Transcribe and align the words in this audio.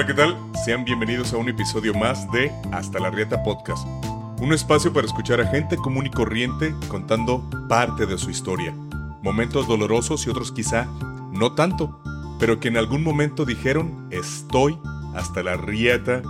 Hola, 0.00 0.06
¿qué 0.06 0.14
tal? 0.14 0.34
Sean 0.64 0.86
bienvenidos 0.86 1.34
a 1.34 1.36
un 1.36 1.50
episodio 1.50 1.92
más 1.92 2.26
de 2.32 2.50
Hasta 2.72 2.98
la 2.98 3.10
Rieta 3.10 3.42
Podcast. 3.42 3.86
Un 4.40 4.54
espacio 4.54 4.94
para 4.94 5.06
escuchar 5.06 5.42
a 5.42 5.46
gente 5.46 5.76
común 5.76 6.06
y 6.06 6.10
corriente 6.10 6.74
contando 6.88 7.44
parte 7.68 8.06
de 8.06 8.16
su 8.16 8.30
historia. 8.30 8.72
Momentos 9.22 9.68
dolorosos 9.68 10.26
y 10.26 10.30
otros 10.30 10.52
quizá 10.52 10.86
no 11.32 11.52
tanto, 11.52 12.00
pero 12.38 12.60
que 12.60 12.68
en 12.68 12.78
algún 12.78 13.04
momento 13.04 13.44
dijeron 13.44 14.08
estoy 14.10 14.78
hasta 15.14 15.42
la 15.42 15.58
rieta 15.58 16.22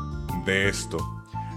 de 0.45 0.69
esto. 0.69 0.99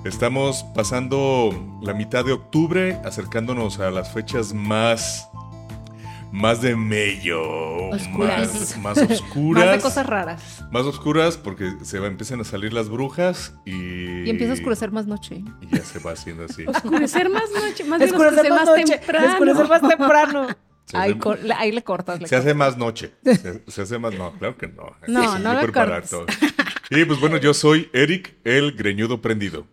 Estamos 0.05 0.63
pasando 0.75 1.49
la 1.81 1.95
mitad 1.95 2.23
de 2.23 2.33
octubre, 2.33 3.01
acercándonos 3.03 3.79
a 3.79 3.89
las 3.89 4.13
fechas 4.13 4.53
más 4.53 5.31
más 6.33 6.61
de 6.63 6.75
mello, 6.75 7.89
más, 8.17 8.77
más 8.79 8.97
oscuras. 8.97 9.65
Más 9.65 9.75
de 9.75 9.81
cosas 9.81 10.05
raras. 10.07 10.65
Más 10.71 10.83
oscuras 10.83 11.37
porque 11.37 11.71
se 11.83 11.99
va, 11.99 12.07
empiezan 12.07 12.41
a 12.41 12.43
salir 12.43 12.73
las 12.73 12.89
brujas 12.89 13.53
y... 13.65 14.23
Y 14.23 14.29
empieza 14.31 14.51
a 14.53 14.55
oscurecer 14.55 14.91
más 14.91 15.05
noche. 15.05 15.43
Y 15.61 15.75
ya 15.75 15.83
se 15.83 15.99
va 15.99 16.11
haciendo 16.13 16.45
así. 16.45 16.65
Oscurecer 16.65 17.29
más 17.29 17.49
noche, 17.51 17.83
más 17.83 18.01
Oscurecer 18.01 18.49
más 18.49 18.59
más 18.59 18.65
noche. 18.65 18.97
temprano. 18.97 19.31
Oscurecer 19.31 19.67
más 19.67 19.81
temprano. 19.87 20.47
Ahí, 20.93 21.17
hace- 21.19 21.43
le- 21.43 21.53
ahí 21.53 21.71
le 21.71 21.81
cortas. 21.83 22.19
le 22.19 22.27
Se 22.27 22.35
hace 22.35 22.49
cortas. 22.49 22.57
más 22.57 22.77
noche. 22.77 23.13
Se, 23.23 23.63
se 23.71 23.81
hace 23.83 23.97
más... 23.99 24.13
No, 24.15 24.31
claro 24.33 24.57
que 24.57 24.67
no. 24.67 24.95
No, 25.07 25.39
no 25.39 25.71
cortes. 25.71 26.09
todo. 26.09 26.25
Y 26.89 27.05
pues 27.05 27.19
bueno, 27.19 27.37
yo 27.37 27.53
soy 27.53 27.89
Eric, 27.93 28.35
el 28.43 28.73
greñudo 28.73 29.21
prendido. 29.21 29.65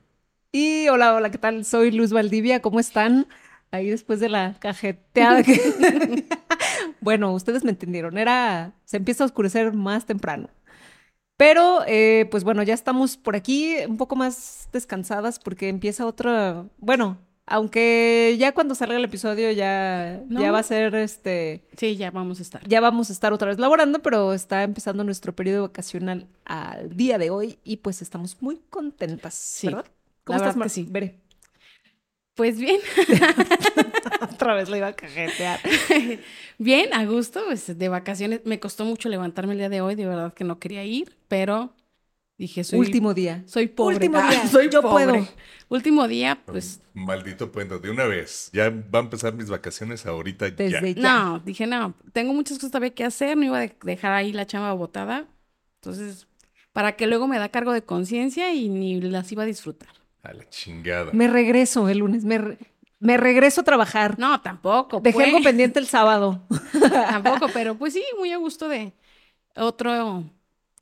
Y 0.53 0.89
hola, 0.89 1.15
hola, 1.15 1.31
¿qué 1.31 1.39
tal? 1.39 1.65
Soy 1.65 1.91
Luz 1.91 2.13
Valdivia, 2.13 2.61
¿cómo 2.63 2.81
están? 2.81 3.27
Ahí 3.73 3.89
después 3.91 4.21
de 4.21 4.29
la 4.29 4.57
cajeteada 4.61 5.43
que... 5.43 6.25
bueno, 7.01 7.33
ustedes 7.33 7.65
me 7.65 7.71
entendieron, 7.71 8.19
era... 8.19 8.73
Se 8.85 8.97
empieza 8.99 9.25
a 9.25 9.27
oscurecer 9.27 9.73
más 9.73 10.07
temprano. 10.07 10.49
Pero, 11.37 11.81
eh, 11.87 12.29
pues 12.31 12.45
bueno, 12.45 12.63
ya 12.63 12.75
estamos 12.75 13.17
por 13.17 13.35
aquí 13.35 13.75
un 13.89 13.97
poco 13.97 14.15
más 14.17 14.69
descansadas 14.73 15.39
porque 15.39 15.69
empieza 15.69 16.05
otra... 16.07 16.67
Bueno, 16.79 17.17
aunque 17.47 18.37
ya 18.39 18.53
cuando 18.53 18.75
salga 18.75 18.97
el 18.97 19.05
episodio 19.05 19.51
ya, 19.51 20.21
No. 20.29 20.41
ya 20.41 20.53
va 20.53 20.59
a 20.59 20.63
ser 20.63 20.95
este... 20.95 21.65
Sí, 21.77 21.97
ya 21.97 22.11
vamos 22.11 22.41
a 22.41 22.43
estar. 22.43 22.69
Ya 22.69 22.81
vamos 22.81 23.09
a 23.11 23.13
estar 23.15 23.33
otra 23.33 23.49
vez 23.49 23.59
laborando, 23.59 24.01
pero 24.01 24.35
está 24.35 24.63
empezando 24.63 25.03
nuestro 25.03 25.35
periodo 25.35 25.63
vacacional 25.63 26.27
al 26.45 26.95
día 26.95 27.17
de 27.17 27.31
hoy 27.31 27.59
y 27.65 27.79
pues 27.79 28.03
estamos 28.03 28.37
muy 28.43 28.61
contentas, 28.69 29.33
Sí, 29.35 29.69
¿verdad? 29.69 29.87
¿Cómo 30.25 30.39
la 30.39 30.45
estás, 30.45 30.55
verdad 30.55 30.59
Mar? 30.59 30.67
que 30.67 30.75
sí. 30.75 30.87
Veré. 30.91 31.21
Pues 32.35 32.59
bien, 32.59 32.81
Otra 34.41 34.55
vez 34.55 34.69
le 34.71 34.79
iba 34.79 34.87
a 34.89 34.93
cajetear. 34.95 35.61
bien, 36.59 36.93
a 36.95 37.05
gusto, 37.05 37.43
pues 37.47 37.77
de 37.79 37.89
vacaciones. 37.89 38.41
Me 38.45 38.59
costó 38.61 38.85
mucho 38.85 39.09
levantarme 39.09 39.53
el 39.53 39.59
día 39.59 39.69
de 39.69 39.81
hoy, 39.81 39.95
de 39.95 40.07
verdad 40.07 40.33
que 40.35 40.45
no 40.45 40.59
quería 40.59 40.85
ir, 40.85 41.17
pero 41.29 41.75
dije, 42.39 42.65
soy 42.65 42.79
Último 42.79 43.13
día. 43.13 43.43
soy 43.47 43.69
pobre. 43.69 43.97
Último 43.97 44.19
Ah, 44.19 44.31
día, 44.31 44.47
soy 44.47 44.71
yo 44.71 44.81
pobre. 44.83 45.05
puedo. 45.07 45.29
Último 45.69 46.09
día, 46.09 46.41
pues 46.47 46.81
Maldito 46.95 47.53
puente, 47.53 47.79
de 47.79 47.91
una 47.91 48.05
vez. 48.07 48.51
Ya 48.53 48.71
va 48.71 48.99
a 49.01 49.03
empezar 49.03 49.35
mis 49.35 49.49
vacaciones 49.51 50.07
ahorita 50.07 50.49
ya. 50.49 50.55
Desde 50.55 50.95
ya. 50.95 51.03
no, 51.03 51.39
dije, 51.41 51.67
no, 51.67 51.95
tengo 52.13 52.33
muchas 52.33 52.57
cosas 52.59 52.71
todavía 52.73 52.95
que 52.95 53.05
hacer, 53.05 53.37
no 53.37 53.45
iba 53.45 53.59
a 53.59 53.61
de- 53.61 53.77
dejar 53.83 54.13
ahí 54.13 54.33
la 54.33 54.47
chamba 54.47 54.73
botada. 54.73 55.27
Entonces, 55.83 56.27
para 56.73 56.97
que 56.97 57.07
luego 57.07 57.29
me 57.29 57.39
da 57.39 57.51
cargo 57.51 57.73
de 57.73 57.83
conciencia 57.83 58.53
y 58.55 58.69
ni 58.69 59.01
las 59.01 59.31
iba 59.33 59.43
a 59.43 59.47
disfrutar. 59.47 59.91
A 60.23 60.33
la 60.33 60.49
chingada. 60.49 61.13
Me 61.13 61.29
regreso 61.29 61.89
el 61.89 61.99
lunes. 61.99 62.25
Me, 62.25 62.39
re- 62.39 62.59
me 63.01 63.17
regreso 63.17 63.63
a 63.63 63.65
trabajar. 63.65 64.19
No, 64.19 64.41
tampoco. 64.43 65.01
Dejé 65.01 65.15
pues. 65.15 65.27
algo 65.27 65.43
pendiente 65.43 65.81
el 65.81 65.87
sábado. 65.87 66.43
Tampoco, 66.81 67.49
pero 67.53 67.75
pues 67.77 67.95
sí, 67.95 68.05
muy 68.19 68.31
a 68.31 68.37
gusto 68.37 68.69
de 68.69 68.93
otro 69.57 70.25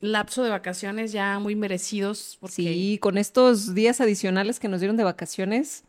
lapso 0.01 0.43
de 0.43 0.49
vacaciones 0.49 1.11
ya 1.13 1.39
muy 1.39 1.55
merecidos. 1.55 2.37
Porque 2.39 2.55
Sí, 2.55 2.99
con 3.01 3.17
estos 3.17 3.73
días 3.73 4.01
adicionales 4.01 4.59
que 4.59 4.67
nos 4.67 4.81
dieron 4.81 4.97
de 4.97 5.05
vacaciones, 5.05 5.85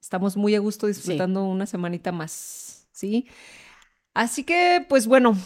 estamos 0.00 0.36
muy 0.36 0.56
a 0.56 0.58
gusto 0.58 0.88
disfrutando 0.88 1.44
una 1.44 1.66
semanita 1.66 2.10
más, 2.10 2.88
¿sí? 2.90 3.28
Así 4.12 4.42
que, 4.42 4.84
pues 4.88 5.06
bueno, 5.06 5.36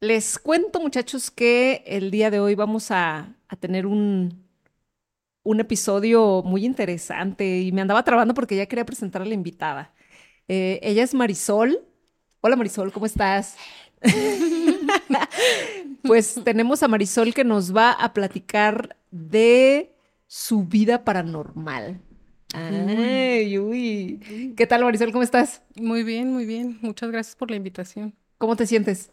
les 0.00 0.38
cuento 0.38 0.80
muchachos 0.80 1.30
que 1.30 1.84
el 1.86 2.10
día 2.10 2.30
de 2.30 2.40
hoy 2.40 2.56
vamos 2.56 2.90
a, 2.90 3.36
a 3.46 3.56
tener 3.56 3.86
un, 3.86 4.45
un 5.46 5.60
episodio 5.60 6.42
muy 6.42 6.66
interesante 6.66 7.60
y 7.60 7.70
me 7.70 7.80
andaba 7.80 8.02
trabando 8.02 8.34
porque 8.34 8.56
ya 8.56 8.66
quería 8.66 8.84
presentar 8.84 9.22
a 9.22 9.24
la 9.24 9.34
invitada. 9.34 9.94
Eh, 10.48 10.80
ella 10.82 11.04
es 11.04 11.14
Marisol. 11.14 11.78
Hola 12.40 12.56
Marisol, 12.56 12.92
¿cómo 12.92 13.06
estás? 13.06 13.56
pues 16.02 16.40
tenemos 16.44 16.82
a 16.82 16.88
Marisol 16.88 17.32
que 17.32 17.44
nos 17.44 17.74
va 17.74 17.92
a 17.92 18.12
platicar 18.12 18.96
de 19.12 19.94
su 20.26 20.64
vida 20.64 21.04
paranormal. 21.04 22.00
Ay, 22.52 23.56
uy. 23.58 24.52
¿Qué 24.56 24.66
tal 24.66 24.82
Marisol? 24.82 25.12
¿Cómo 25.12 25.22
estás? 25.22 25.62
Muy 25.76 26.02
bien, 26.02 26.32
muy 26.32 26.44
bien. 26.44 26.78
Muchas 26.82 27.10
gracias 27.12 27.36
por 27.36 27.50
la 27.50 27.56
invitación. 27.56 28.16
¿Cómo 28.38 28.56
te 28.56 28.66
sientes? 28.66 29.12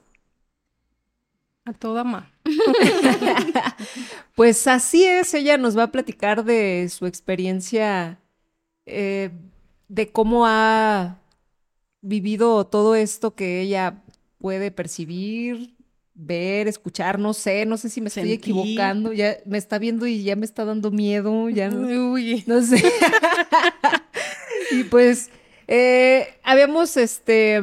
A 1.66 1.74
toda 1.74 2.04
ma. 2.04 2.33
Pues 4.36 4.66
así 4.66 5.06
es, 5.06 5.34
ella 5.36 5.58
nos 5.58 5.78
va 5.78 5.84
a 5.84 5.92
platicar 5.92 6.44
de 6.44 6.90
su 6.90 7.06
experiencia, 7.06 8.20
eh, 8.88 9.30
de 9.88 10.12
cómo 10.12 10.48
ha 10.48 11.20
vivido 12.02 12.66
todo 12.66 12.96
esto 12.96 13.36
que 13.36 13.62
ella 13.62 14.02
puede 14.40 14.72
percibir, 14.72 15.76
ver, 16.16 16.68
escuchar, 16.68 17.20
no 17.20 17.34
sé, 17.34 17.66
no 17.68 17.78
sé 17.78 17.90
si 17.90 18.02
me 18.02 18.08
estoy 18.08 18.32
equivocando, 18.32 19.14
ya 19.14 19.38
me 19.46 19.60
está 19.60 19.78
viendo 19.78 20.08
y 20.08 20.24
ya 20.24 20.36
me 20.36 20.46
está 20.46 20.66
dando 20.66 20.90
miedo, 20.90 21.50
ya 21.50 21.70
no, 21.70 22.12
Uy. 22.12 22.44
no 22.48 22.62
sé. 22.62 22.84
y 24.72 24.84
pues 24.86 25.30
eh, 25.68 26.40
habíamos 26.44 26.98
este 26.98 27.62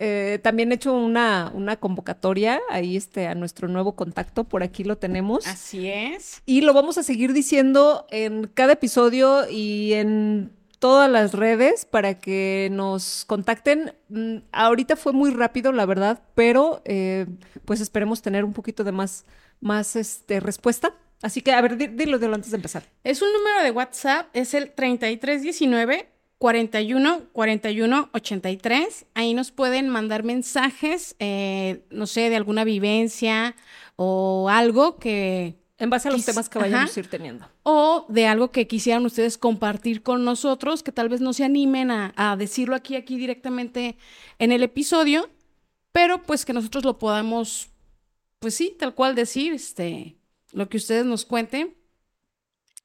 eh, 0.00 0.40
también 0.42 0.72
hecho 0.72 0.92
una, 0.94 1.52
una 1.54 1.76
convocatoria 1.76 2.58
ahí 2.70 2.96
este, 2.96 3.28
a 3.28 3.34
nuestro 3.36 3.68
nuevo 3.68 3.94
contacto, 3.94 4.44
por 4.44 4.62
aquí 4.64 4.82
lo 4.82 4.96
tenemos. 4.98 5.46
Así 5.46 5.88
es. 5.88 6.42
Y 6.46 6.62
lo 6.62 6.72
vamos 6.74 6.98
a 6.98 7.02
seguir 7.02 7.32
diciendo 7.34 8.06
en 8.10 8.48
cada 8.54 8.72
episodio 8.72 9.48
y 9.48 9.92
en 9.92 10.50
todas 10.78 11.10
las 11.10 11.34
redes 11.34 11.84
para 11.84 12.14
que 12.18 12.68
nos 12.72 13.24
contacten. 13.26 13.92
Mm, 14.08 14.36
Ahorita 14.50 14.96
fue 14.96 15.12
muy 15.12 15.30
rápido, 15.30 15.70
la 15.72 15.84
verdad, 15.84 16.22
pero 16.34 16.80
eh, 16.86 17.26
pues 17.66 17.80
esperemos 17.82 18.22
tener 18.22 18.44
un 18.46 18.54
poquito 18.54 18.82
de 18.82 18.92
más, 18.92 19.26
más 19.60 19.94
este, 19.96 20.40
respuesta. 20.40 20.94
Así 21.22 21.42
que, 21.42 21.52
a 21.52 21.60
ver, 21.60 21.76
di- 21.76 21.88
dilo, 21.88 22.18
dilo 22.18 22.34
antes 22.34 22.50
de 22.50 22.56
empezar. 22.56 22.82
Es 23.04 23.20
un 23.20 23.28
número 23.30 23.62
de 23.62 23.70
WhatsApp, 23.72 24.28
es 24.32 24.54
el 24.54 24.70
3319 24.72 26.08
41 26.40 27.24
41 27.34 28.08
83. 28.14 29.04
Ahí 29.12 29.34
nos 29.34 29.50
pueden 29.50 29.90
mandar 29.90 30.24
mensajes, 30.24 31.14
eh, 31.18 31.84
no 31.90 32.06
sé, 32.06 32.30
de 32.30 32.36
alguna 32.36 32.64
vivencia 32.64 33.54
o 33.96 34.48
algo 34.48 34.96
que 34.96 35.56
En 35.76 35.90
base 35.90 36.08
a 36.08 36.12
los 36.12 36.24
temas 36.24 36.48
que 36.48 36.58
vayamos 36.58 36.96
a 36.96 37.00
ir 37.00 37.08
teniendo. 37.08 37.46
o 37.62 38.06
de 38.08 38.26
algo 38.26 38.52
que 38.52 38.66
quisieran 38.66 39.04
ustedes 39.04 39.36
compartir 39.36 40.02
con 40.02 40.24
nosotros, 40.24 40.82
que 40.82 40.92
tal 40.92 41.10
vez 41.10 41.20
no 41.20 41.34
se 41.34 41.44
animen 41.44 41.90
a, 41.90 42.14
a 42.16 42.36
decirlo 42.36 42.74
aquí, 42.74 42.96
aquí 42.96 43.18
directamente 43.18 43.98
en 44.38 44.50
el 44.50 44.62
episodio, 44.62 45.28
pero 45.92 46.22
pues 46.22 46.46
que 46.46 46.54
nosotros 46.54 46.86
lo 46.86 46.98
podamos, 46.98 47.68
pues 48.38 48.54
sí, 48.54 48.74
tal 48.78 48.94
cual 48.94 49.14
decir, 49.14 49.52
este, 49.52 50.16
lo 50.52 50.70
que 50.70 50.78
ustedes 50.78 51.04
nos 51.04 51.26
cuenten. 51.26 51.74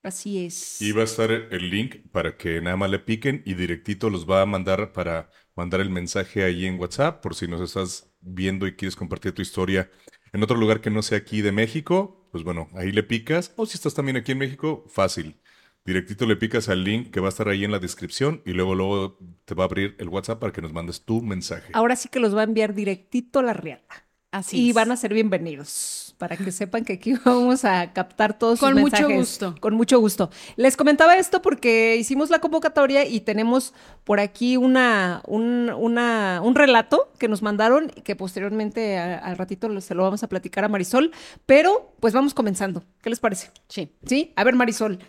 Así 0.06 0.46
es. 0.46 0.80
Y 0.82 0.92
va 0.92 1.02
a 1.02 1.06
estar 1.06 1.32
el 1.32 1.70
link 1.72 1.96
para 2.12 2.38
que 2.38 2.62
nada 2.62 2.78
más 2.78 2.92
le 2.92 3.00
piquen 3.00 3.42
y 3.44 3.56
directito 3.56 4.12
los 4.12 4.30
va 4.30 4.44
a 4.44 4.46
mandar 4.46 4.94
para 4.94 5.32
mandar 5.56 5.82
el 5.82 5.90
mensaje 5.90 6.44
ahí 6.44 6.68
en 6.68 6.80
WhatsApp 6.80 7.24
por 7.24 7.34
si 7.34 7.48
nos 7.48 7.60
estás 7.60 8.14
viendo 8.22 8.68
y 8.68 8.76
quieres 8.76 8.96
compartir 8.96 9.32
tu 9.32 9.42
historia 9.42 9.90
en 10.32 10.44
otro 10.44 10.58
lugar 10.58 10.82
que 10.82 10.92
no 10.92 11.02
sea 11.02 11.18
aquí 11.18 11.42
de 11.42 11.52
México, 11.52 12.28
pues 12.30 12.44
bueno, 12.44 12.70
ahí 12.76 12.92
le 12.92 13.02
picas. 13.04 13.54
O 13.56 13.66
si 13.66 13.76
estás 13.76 13.94
también 13.96 14.18
aquí 14.18 14.34
en 14.34 14.38
México, 14.38 14.84
fácil. 14.90 15.40
Directito 15.86 16.28
le 16.28 16.36
picas 16.36 16.70
al 16.70 16.84
link 16.84 17.10
que 17.10 17.20
va 17.20 17.28
a 17.28 17.30
estar 17.30 17.48
ahí 17.48 17.64
en 17.64 17.72
la 17.72 17.80
descripción 17.80 18.44
y 18.46 18.52
luego 18.52 18.76
luego 18.76 19.18
te 19.46 19.56
va 19.56 19.64
a 19.64 19.68
abrir 19.68 19.96
el 19.98 20.10
WhatsApp 20.10 20.40
para 20.40 20.52
que 20.52 20.62
nos 20.62 20.74
mandes 20.74 21.04
tu 21.04 21.22
mensaje. 21.22 21.72
Ahora 21.74 21.96
sí 21.96 22.10
que 22.10 22.20
los 22.20 22.36
va 22.36 22.42
a 22.42 22.44
enviar 22.44 22.76
directito 22.76 23.40
a 23.40 23.44
la 23.44 23.54
riata. 23.54 24.06
Así 24.32 24.66
y 24.66 24.70
es. 24.70 24.76
van 24.76 24.92
a 24.92 24.98
ser 24.98 25.14
bienvenidos 25.14 26.05
para 26.18 26.38
que 26.38 26.52
sepan 26.52 26.86
que 26.86 26.94
aquí 26.94 27.14
vamos 27.26 27.66
a 27.66 27.92
captar 27.94 28.38
todos 28.38 28.60
sus 28.60 28.68
Con 28.70 28.80
mucho 28.80 28.92
mensajes. 29.08 29.18
gusto. 29.18 29.56
Con 29.60 29.74
mucho 29.76 30.00
gusto. 30.00 30.30
Les 30.56 30.78
comentaba 30.78 31.18
esto 31.18 31.42
porque 31.42 31.96
hicimos 31.98 32.30
la 32.30 32.40
convocatoria 32.40 33.06
y 33.06 33.20
tenemos 33.22 33.74
por 34.04 34.20
aquí 34.20 34.56
una, 34.58 35.22
un, 35.28 35.70
una- 35.76 36.42
un 36.44 36.56
relato 36.56 37.12
que 37.20 37.28
nos 37.28 37.42
mandaron 37.42 37.92
y 37.96 38.02
que 38.02 38.16
posteriormente 38.16 38.98
al 38.98 39.38
ratito 39.38 39.82
se 39.82 39.96
lo 39.96 40.04
vamos 40.04 40.24
a 40.24 40.28
platicar 40.30 40.64
a 40.64 40.68
Marisol. 40.70 41.12
Pero 41.46 41.94
pues 42.00 42.14
vamos 42.14 42.34
comenzando. 42.34 42.84
¿Qué 43.02 43.10
les 43.10 43.20
parece? 43.20 43.50
Sí. 43.68 43.92
¿Sí? 44.06 44.32
A 44.36 44.44
ver, 44.44 44.56
Marisol, 44.56 45.00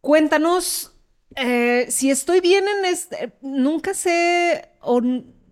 cuéntanos 0.00 0.92
eh, 1.36 1.86
si 1.88 2.10
estoy 2.10 2.40
bien 2.40 2.64
en 2.78 2.84
este. 2.84 3.32
Nunca 3.40 3.94
sé, 3.94 4.68
o 4.80 5.00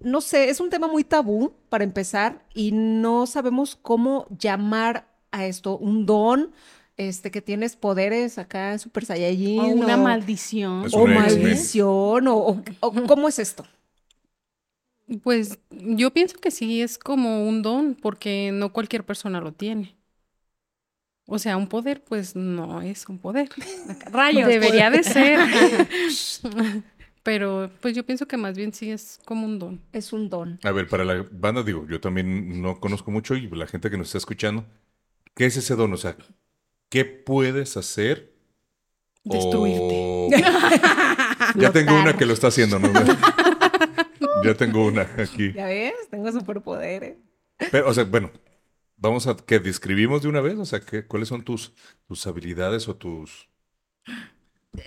no 0.01 0.21
sé, 0.21 0.49
es 0.51 0.61
un 0.61 0.71
tema 0.71 0.89
muy 0.89 1.05
tabú 1.05 1.53
para 1.69 1.85
empezar 1.85 2.45
y 2.55 2.73
no 2.73 3.27
sabemos 3.27 3.77
cómo 3.77 4.27
llamar 4.39 5.07
a 5.31 5.47
esto? 5.47 5.77
¿Un 5.79 6.07
don? 6.07 6.53
Este, 6.97 7.31
que 7.31 7.41
tienes 7.41 7.77
poderes 7.77 8.37
acá, 8.39 8.77
super 8.79 9.05
saiyajin. 9.07 9.61
O 9.61 9.67
una 9.69 9.97
maldición. 9.97 10.85
Es 10.87 10.93
O 10.95 11.07
maldición. 11.07 12.29
O, 12.29 12.37
o- 12.37 12.63
o 12.81 12.93
¿Cómo 13.07 13.29
es 13.29 13.39
esto? 13.39 13.65
Pues 15.23 15.59
yo 15.71 16.13
pienso 16.13 16.39
que 16.39 16.51
sí 16.51 16.83
es 16.83 16.99
como 16.99 17.49
un 17.49 17.63
don, 17.63 17.95
porque 18.01 18.51
no 18.53 18.73
cualquier 18.73 19.05
persona 19.05 19.41
lo 19.41 19.53
tiene. 19.53 19.97
O 21.27 21.39
sea, 21.39 21.57
un 21.57 21.69
poder, 21.69 22.03
pues 22.05 22.35
no 22.37 22.83
es 22.83 23.09
un 23.09 23.19
poder. 23.19 23.49
Rayos. 24.13 24.49
Debería 24.49 24.91
de 24.91 25.03
ser. 25.03 25.39
Pero 27.23 27.71
pues 27.81 27.95
yo 27.95 28.05
pienso 28.05 28.27
que 28.27 28.37
más 28.37 28.57
bien 28.57 28.73
sí 28.73 28.91
es 28.91 29.21
como 29.27 29.47
un 29.47 29.59
don. 29.59 29.81
Es 29.93 30.13
un 30.13 30.31
don. 30.31 30.59
A 30.63 30.71
ver, 30.73 30.89
para 30.89 31.05
la 31.05 31.27
banda, 31.31 31.63
digo, 31.63 31.87
yo 31.89 32.01
también 32.01 32.63
no 32.63 32.81
conozco 32.81 33.11
mucho 33.11 33.35
y 33.37 33.49
la 33.49 33.67
gente 33.67 33.91
que 33.91 33.99
nos 33.99 34.09
está 34.09 34.19
escuchando, 34.19 34.65
¿qué 35.35 35.47
es 35.47 35.57
ese 35.57 35.75
don? 35.77 35.93
O 35.93 35.97
sea, 35.97 36.17
¿qué 36.89 37.05
puedes 37.05 37.77
hacer? 37.77 38.33
O- 39.25 40.31
ya 41.57 41.73
tengo 41.73 41.95
una 42.01 42.17
que 42.17 42.25
lo 42.25 42.33
está 42.33 42.49
haciendo, 42.49 42.79
¿no? 42.79 42.91
ya 44.45 44.55
tengo 44.55 44.87
una 44.87 45.03
aquí. 45.19 45.53
¿Ya 45.53 45.67
ves? 45.67 45.93
Tengo 46.11 46.33
superpoderes. 46.33 47.19
Pero, 47.71 47.89
o 47.89 47.95
sea, 47.95 48.05
bueno, 48.05 48.31
vamos 48.97 49.27
a 49.27 49.37
que 49.37 49.59
describimos 49.59 50.23
de 50.23 50.29
una 50.29 50.41
vez, 50.41 50.59
o 50.59 50.65
sea, 50.65 50.81
¿qué, 50.81 51.07
¿cuáles 51.07 51.29
son 51.29 51.43
tus, 51.45 51.75
tus 52.09 52.27
habilidades 52.27 52.89
o 52.89 52.97
tus... 52.97 53.49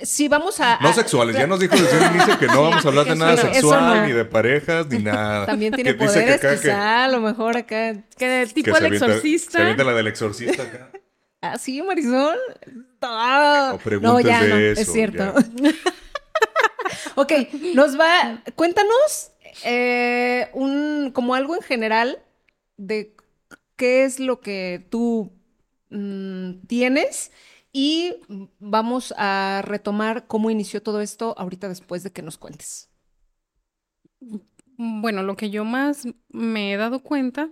Sí, 0.03 0.27
vamos 0.29 0.59
a... 0.59 0.79
No 0.81 0.89
a- 0.89 0.93
sexuales, 0.93 1.35
ya 1.35 1.45
nos 1.45 1.59
dijo 1.59 1.75
desde 1.75 1.97
el 2.05 2.15
inicio 2.15 2.39
que 2.39 2.47
no 2.47 2.61
vamos 2.69 2.85
a 2.85 2.87
hablar 2.87 3.05
de 3.05 3.15
nada 3.15 3.35
no, 3.35 3.41
sexual, 3.41 3.97
no. 3.97 4.05
ni 4.07 4.13
de 4.13 4.25
parejas, 4.25 4.87
ni 4.87 4.99
nada. 4.99 5.45
También 5.45 5.73
tiene 5.73 5.95
Que 5.95 6.03
dice 6.03 6.13
que 6.13 6.19
poderes, 6.21 6.35
acá 6.39 6.55
que- 6.55 6.61
quizá, 6.61 7.03
a 7.05 7.07
lo 7.09 7.19
mejor 7.19 7.57
acá. 7.57 7.93
Que 7.93 8.45
que 8.47 8.49
tipo 8.53 8.77
el 8.77 8.85
avienta- 8.85 9.05
exorcista. 9.07 9.51
Se 9.51 9.61
avienta 9.61 9.83
la 9.83 9.93
del 9.93 10.07
exorcista 10.07 10.63
acá. 10.63 10.89
Ah, 11.45 11.57
sí, 11.57 11.81
Marisol. 11.81 12.37
O 13.01 13.77
preguntes 13.83 14.01
no, 14.01 14.19
ya 14.21 14.41
de 14.41 14.47
no, 14.49 14.55
eso, 14.55 14.79
es 14.81 14.93
cierto. 14.93 15.33
ok, 17.15 17.31
nos 17.75 17.99
va. 17.99 18.41
Cuéntanos 18.55 19.31
eh, 19.65 20.47
un 20.53 21.11
como 21.13 21.35
algo 21.35 21.55
en 21.55 21.61
general 21.61 22.19
de 22.77 23.13
qué 23.75 24.05
es 24.05 24.21
lo 24.21 24.39
que 24.39 24.85
tú 24.89 25.33
mm, 25.89 26.65
tienes 26.67 27.31
y 27.73 28.15
vamos 28.59 29.13
a 29.17 29.63
retomar 29.65 30.27
cómo 30.27 30.51
inició 30.51 30.81
todo 30.83 31.01
esto 31.01 31.33
ahorita 31.37 31.67
después 31.67 32.03
de 32.03 32.11
que 32.11 32.21
nos 32.21 32.37
cuentes. 32.37 32.89
Bueno, 34.77 35.23
lo 35.23 35.35
que 35.35 35.49
yo 35.49 35.65
más 35.65 36.07
me 36.29 36.71
he 36.71 36.77
dado 36.77 37.01
cuenta 37.01 37.49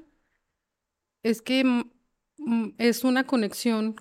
es 1.23 1.41
que 1.41 1.85
es 2.77 3.03
una 3.03 3.25
conexión 3.25 3.95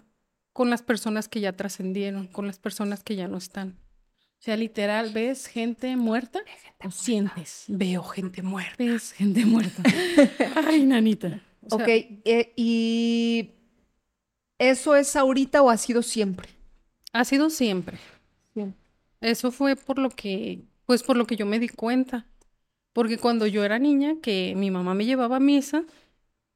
con 0.53 0.69
las 0.69 0.83
personas 0.83 1.27
que 1.29 1.41
ya 1.41 1.55
trascendieron, 1.57 2.27
con 2.27 2.47
las 2.47 2.59
personas 2.59 3.03
que 3.03 3.17
ya 3.17 3.27
no 3.27 3.39
están. 3.39 3.79
O 4.13 4.43
sea, 4.43 4.57
literal, 4.57 5.13
¿ves 5.13 5.47
gente 5.47 5.97
muerta? 5.97 6.41
¿O 6.85 6.91
sientes? 6.91 7.65
Veo 7.69 8.03
gente 8.03 8.43
muerta. 8.43 8.75
¿Ves 8.79 9.13
gente 9.13 9.45
muerta? 9.45 9.83
Ay, 10.67 10.85
nanita. 10.85 11.43
O 11.63 11.77
sea, 11.77 11.85
ok, 11.85 11.89
eh, 11.89 12.53
y 12.57 13.60
¿eso 14.61 14.95
es 14.95 15.17
ahorita 15.17 15.63
o 15.63 15.71
ha 15.71 15.77
sido 15.77 16.03
siempre? 16.03 16.49
Ha 17.13 17.25
sido 17.25 17.51
siempre. 17.51 17.99
Eso 19.21 19.51
fue 19.51 19.75
por 19.75 19.99
lo 19.99 20.11
que, 20.11 20.63
pues 20.87 21.03
por 21.03 21.17
lo 21.17 21.27
que 21.27 21.37
yo 21.37 21.47
me 21.47 21.59
di 21.59 21.69
cuenta. 21.69 22.27
Porque 22.93 23.19
cuando 23.19 23.47
yo 23.47 23.65
era 23.65 23.79
niña, 23.79 24.17
que 24.23 24.55
mi 24.57 24.71
mamá 24.71 24.95
me 24.95 25.07
llevaba 25.07 25.37
a 25.37 25.41
misa, 25.41 25.85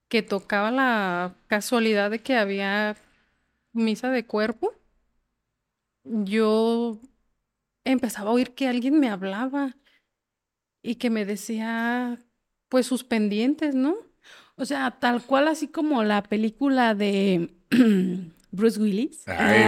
que 0.08 0.22
tocaba 0.22 0.70
la 0.70 1.34
casualidad 1.46 2.10
de 2.10 2.20
que 2.20 2.36
había 2.36 2.96
misa 3.72 4.10
de 4.10 4.26
cuerpo, 4.26 4.74
yo 6.04 6.98
empezaba 7.84 8.30
a 8.30 8.34
oír 8.34 8.54
que 8.54 8.68
alguien 8.68 9.00
me 9.00 9.08
hablaba 9.08 9.76
y 10.82 10.96
que 10.96 11.10
me 11.10 11.24
decía, 11.24 12.18
pues 12.68 12.86
sus 12.86 13.04
pendientes, 13.04 13.74
¿no? 13.74 13.96
O 14.56 14.64
sea, 14.64 14.92
tal 15.00 15.22
cual 15.22 15.48
así 15.48 15.68
como 15.68 16.04
la 16.04 16.22
película 16.22 16.94
de 16.94 17.50
Bruce 18.50 18.80
Willis. 18.80 19.22
Ay, 19.26 19.62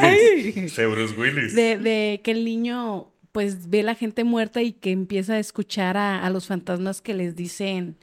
Bruce 0.00 0.34
Willis. 0.34 0.56
Ese 0.56 0.86
Bruce 0.86 1.14
Willis. 1.20 1.54
De, 1.54 1.78
de 1.78 2.20
que 2.22 2.32
el 2.32 2.44
niño 2.44 3.12
pues 3.32 3.68
ve 3.68 3.82
la 3.82 3.94
gente 3.94 4.24
muerta 4.24 4.62
y 4.62 4.72
que 4.72 4.90
empieza 4.92 5.34
a 5.34 5.38
escuchar 5.38 5.96
a, 5.96 6.24
a 6.24 6.30
los 6.30 6.46
fantasmas 6.46 7.02
que 7.02 7.12
les 7.14 7.36
dicen 7.36 7.98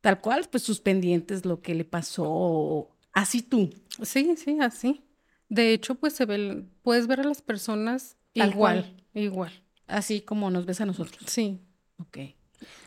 tal 0.00 0.20
cual, 0.20 0.48
pues 0.50 0.64
sus 0.64 0.80
pendientes, 0.80 1.44
lo 1.44 1.62
que 1.62 1.74
le 1.76 1.84
pasó, 1.84 2.90
así 3.12 3.42
tú. 3.42 3.70
Sí, 4.02 4.34
sí, 4.36 4.58
así. 4.60 5.04
De 5.48 5.72
hecho, 5.72 5.94
pues 5.94 6.14
se 6.14 6.24
ve, 6.24 6.64
puedes 6.82 7.06
ver 7.06 7.20
a 7.20 7.24
las 7.24 7.42
personas 7.42 8.16
Tal 8.34 8.50
igual, 8.50 8.82
cual. 9.12 9.22
igual. 9.24 9.52
Así 9.86 10.20
como 10.20 10.50
nos 10.50 10.66
ves 10.66 10.80
a 10.80 10.86
nosotros. 10.86 11.22
Sí. 11.26 11.60
Ok. 11.98 12.18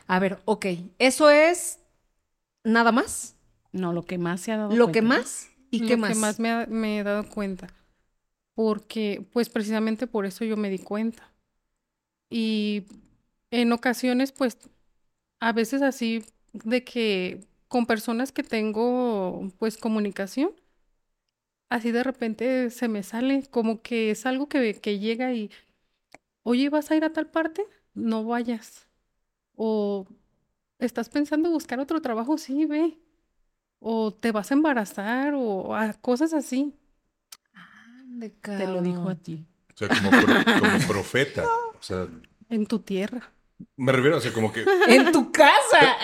A 0.08 0.20
ver, 0.20 0.40
ok, 0.44 0.66
¿eso 1.00 1.30
es 1.30 1.80
nada 2.66 2.92
más? 2.92 3.36
No, 3.72 3.94
lo 3.94 4.04
que 4.06 4.18
más 4.18 4.42
se 4.42 4.52
ha 4.52 4.58
dado 4.58 4.78
¿Lo 4.78 4.92
que 4.92 5.02
cuenta. 5.02 5.02
más? 5.02 5.50
¿Y 5.72 5.82
lo 5.82 5.88
qué 5.88 5.98
más? 5.98 6.10
que 6.10 6.16
más 6.16 6.40
me, 6.40 6.50
ha- 6.52 6.66
me 6.68 7.00
he 7.00 7.04
dado 7.04 7.28
cuenta. 7.30 7.68
Porque, 8.54 9.26
pues 9.34 9.50
precisamente 9.50 10.08
por 10.08 10.26
eso 10.26 10.46
yo 10.46 10.58
me 10.58 10.70
di 10.70 10.80
cuenta. 10.80 11.32
Y 12.30 12.86
en 13.52 13.72
ocasiones, 13.74 14.32
pues, 14.32 14.58
a 15.42 15.54
veces 15.54 15.82
así 15.84 16.24
de 16.54 16.84
que 16.86 17.48
con 17.70 17.86
personas 17.88 18.32
que 18.32 18.44
tengo, 18.44 19.52
pues, 19.60 19.78
comunicación, 19.78 20.52
así 21.70 21.92
de 21.92 22.04
repente 22.04 22.70
se 22.70 22.88
me 22.88 23.04
sale, 23.04 23.44
como 23.50 23.82
que 23.82 24.12
es 24.12 24.26
algo 24.26 24.48
que, 24.50 24.76
que 24.76 25.00
llega 25.00 25.34
y, 25.34 25.52
oye, 26.44 26.70
¿vas 26.70 26.92
a 26.92 26.98
ir 26.98 27.04
a 27.06 27.14
tal 27.14 27.30
parte? 27.32 27.66
No 27.96 28.26
vayas. 28.26 28.88
O, 29.56 30.08
¿estás 30.80 31.10
pensando 31.10 31.50
buscar 31.52 31.80
otro 31.80 32.02
trabajo? 32.02 32.38
Sí, 32.38 32.66
ve. 32.66 32.98
O 33.80 34.14
te 34.14 34.32
vas 34.32 34.52
a 34.52 34.56
embarazar, 34.56 35.34
o 35.36 35.76
a 35.76 35.94
cosas 35.94 36.34
así. 36.34 36.74
Te 38.42 38.68
lo 38.68 38.82
dijo 38.82 39.10
a 39.10 39.16
ti. 39.16 39.46
O 39.74 39.78
sea, 39.78 39.90
como, 39.90 40.10
pro- 40.10 40.60
como 40.60 40.88
profeta. 40.88 41.44
O 41.78 41.84
sea, 41.84 42.08
En 42.50 42.66
tu 42.66 42.80
tierra. 42.80 43.32
me 43.78 43.92
refiero, 43.92 44.18
o 44.18 44.22
sea, 44.22 44.34
como 44.34 44.52
que, 44.52 44.64
o 44.64 44.68
En 44.88 45.12
tu 45.12 45.32
casa. 45.32 45.98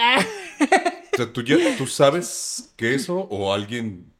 sea, 1.15 1.31
tú 1.31 1.41
ya, 1.43 1.57
tú 1.77 1.87
sabes 1.87 2.73
que 2.75 2.95
eso 2.95 3.17
o 3.17 3.53
alguien, 3.53 4.10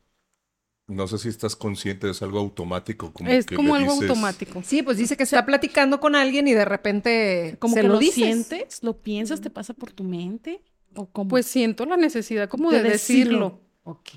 no 0.88 1.08
sé 1.08 1.18
si 1.20 1.30
estás 1.30 1.56
consciente, 1.56 2.10
es 2.10 2.22
algo 2.22 2.40
automático, 2.40 3.14
como 3.14 3.30
es 3.30 3.46
que 3.46 3.56
como 3.56 3.76
algo 3.76 3.94
dices- 3.94 4.10
automático. 4.10 4.62
Sí, 4.64 4.82
pues 4.84 4.98
dice 4.98 5.16
que 5.16 5.24
está 5.24 5.46
platicando 5.46 6.00
con 6.00 6.16
alguien 6.16 6.48
y 6.48 6.54
de 6.54 6.66
repente 6.66 7.56
Como 7.60 7.76
se 7.76 7.82
que 7.82 7.88
lo 7.88 7.94
lo, 7.94 8.00
dices. 8.00 8.16
sientes, 8.16 8.84
lo 8.84 8.98
piensas, 9.02 9.40
te 9.42 9.50
pasa 9.50 9.74
por 9.74 9.92
tu 9.92 10.04
mente. 10.04 10.62
O 10.96 11.06
como 11.10 11.30
Pues 11.30 11.46
siento 11.46 11.86
la 11.86 11.96
necesidad 11.96 12.50
como 12.50 12.70
De 12.72 12.84
de, 12.84 12.90
decirlo. 12.90 13.62
decirlo. 13.62 13.62
Ok. 13.84 14.10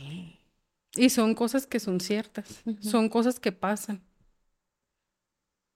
Y 0.96 1.10
son 1.10 1.34
cosas 1.34 1.66
que 1.68 1.78
son 1.78 2.00
ciertas. 2.00 2.62
Son 2.80 3.08
cosas 3.08 3.38
que 3.38 3.52
pasan. 3.52 4.02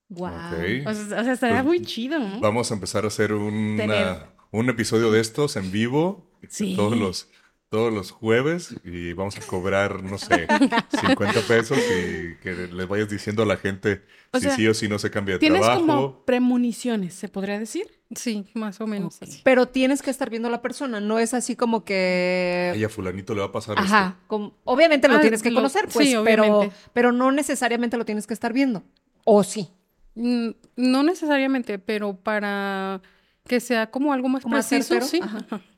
Wow. 0.09 0.29
Ok. 0.29 0.87
O 0.87 0.95
sea, 0.95 1.21
o 1.21 1.25
sea, 1.25 1.33
estaría 1.33 1.63
Pues, 1.63 1.65
muy 1.67 1.83
chido, 1.83 2.19
¿no? 2.19 2.41
Vamos 2.41 2.71
a 2.71 2.75
empezar 2.75 3.05
a 3.05 3.09
hacer 3.09 3.33
una- 3.35 4.31
un 4.51 4.71
episodio 4.71 5.11
de 5.13 5.21
estos 5.21 5.57
en 5.57 5.71
vivo 5.71 6.31
Sí. 6.49 6.75
todos 6.77 6.97
los, 6.97 7.29
todos 7.69 7.93
los 7.93 8.11
jueves 8.13 8.75
y 8.85 9.13
vamos 9.13 9.37
a 9.37 9.41
cobrar, 9.43 10.03
no 10.03 10.17
sé, 10.19 10.47
50 11.01 11.41
pesos 11.43 11.79
y 11.79 12.37
que 12.43 12.69
les 12.73 12.89
vayas 12.89 13.11
diciendo 13.11 13.43
a 13.43 13.47
la 13.47 13.57
gente 13.59 14.03
O 14.33 14.39
si 14.39 14.45
sea, 14.47 14.57
sí 14.57 14.67
o 14.69 14.73
si 14.75 14.89
no 14.89 14.99
se 14.99 15.11
cambia 15.11 15.35
de 15.35 15.39
Tienes 15.41 15.61
trabajo. 15.61 15.81
como 15.87 16.25
premoniciones, 16.25 17.13
¿se 17.15 17.29
podría 17.29 17.59
decir? 17.59 17.87
Sí, 18.15 18.47
más 18.55 18.81
o 18.81 18.87
menos. 18.87 19.19
Así. 19.21 19.43
Pero 19.45 19.69
tienes 19.69 20.01
que 20.01 20.11
estar 20.11 20.31
viendo 20.31 20.49
a 20.49 20.51
la 20.51 20.63
persona, 20.63 20.99
no 21.01 21.19
es 21.19 21.35
así 21.35 21.57
como 21.57 21.85
que... 21.85 22.73
Ay, 22.75 22.85
a 22.85 22.89
fulanito 22.89 23.35
le 23.35 23.41
va 23.41 23.47
a 23.49 23.53
pasar 23.53 23.79
Ajá, 23.79 24.17
como- 24.29 24.55
obviamente 24.65 25.07
lo 25.09 25.17
Ah, 25.17 25.21
tienes 25.21 25.43
que 25.43 25.51
lo- 25.51 25.57
conocer, 25.57 25.89
pues, 25.93 26.09
sí, 26.09 26.17
pero, 26.25 26.71
pero 26.95 27.13
no 27.13 27.33
necesariamente 27.33 27.99
lo 27.99 28.07
tienes 28.07 28.27
que 28.27 28.33
estar 28.35 28.55
viendo. 28.55 28.83
O 29.25 29.45
sí. 29.45 29.69
Mm, 30.15 30.51
No 30.77 31.03
necesariamente, 31.03 31.79
pero 31.79 32.17
para 32.17 33.03
que 33.47 33.61
sea 33.61 33.91
como 33.91 34.13
algo 34.15 34.29
más 34.31 34.43
¿Como 34.43 34.57
más 34.57 34.67
preciso, 34.69 35.01
certero? 35.07 35.07
sí. 35.07 35.21
Ajá. 35.23 35.61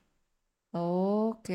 Ok. 0.73 1.47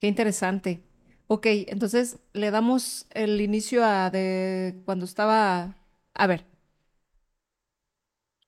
Qué 0.00 0.06
interesante. 0.06 0.82
Ok, 1.26 1.46
entonces 1.68 2.18
le 2.32 2.50
damos 2.50 3.06
el 3.10 3.40
inicio 3.40 3.84
a 3.84 4.10
de 4.10 4.80
cuando 4.84 5.04
estaba. 5.04 5.76
A 6.14 6.26
ver. 6.26 6.46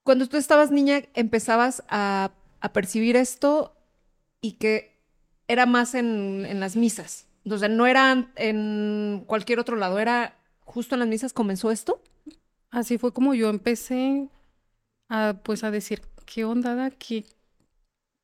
Cuando 0.02 0.26
tú 0.28 0.36
estabas 0.36 0.70
niña, 0.70 1.02
empezabas 1.14 1.82
a, 1.88 2.32
a 2.60 2.72
percibir 2.72 3.16
esto 3.16 3.76
y 4.40 4.52
que 4.52 4.98
era 5.48 5.66
más 5.66 5.94
en, 5.94 6.46
en 6.46 6.60
las 6.60 6.76
misas. 6.76 7.26
O 7.50 7.56
no 7.68 7.86
era 7.86 8.32
en 8.36 9.24
cualquier 9.26 9.60
otro 9.60 9.76
lado, 9.76 9.98
era 9.98 10.36
justo 10.64 10.94
en 10.94 11.00
las 11.00 11.08
misas 11.08 11.32
comenzó 11.32 11.70
esto. 11.70 12.02
Así 12.70 12.98
fue 12.98 13.12
como 13.12 13.34
yo 13.34 13.50
empecé 13.50 14.28
a, 15.08 15.40
pues, 15.44 15.64
a 15.64 15.70
decir, 15.70 16.02
¿qué 16.26 16.44
onda 16.44 16.84
aquí? 16.86 17.26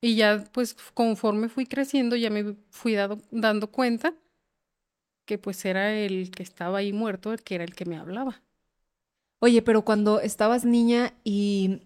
Y 0.00 0.14
ya, 0.16 0.44
pues, 0.52 0.74
conforme 0.94 1.48
fui 1.48 1.66
creciendo, 1.66 2.16
ya 2.16 2.30
me 2.30 2.54
fui 2.70 2.94
dado- 2.94 3.20
dando 3.30 3.70
cuenta 3.70 4.14
que 5.24 5.38
pues 5.38 5.64
era 5.64 5.92
el 5.92 6.30
que 6.30 6.42
estaba 6.42 6.78
ahí 6.78 6.92
muerto, 6.92 7.32
el 7.32 7.42
que 7.42 7.56
era 7.56 7.64
el 7.64 7.74
que 7.74 7.84
me 7.84 7.96
hablaba. 7.96 8.42
Oye, 9.40 9.60
pero 9.62 9.84
cuando 9.84 10.20
estabas 10.20 10.64
niña 10.64 11.14
y, 11.24 11.82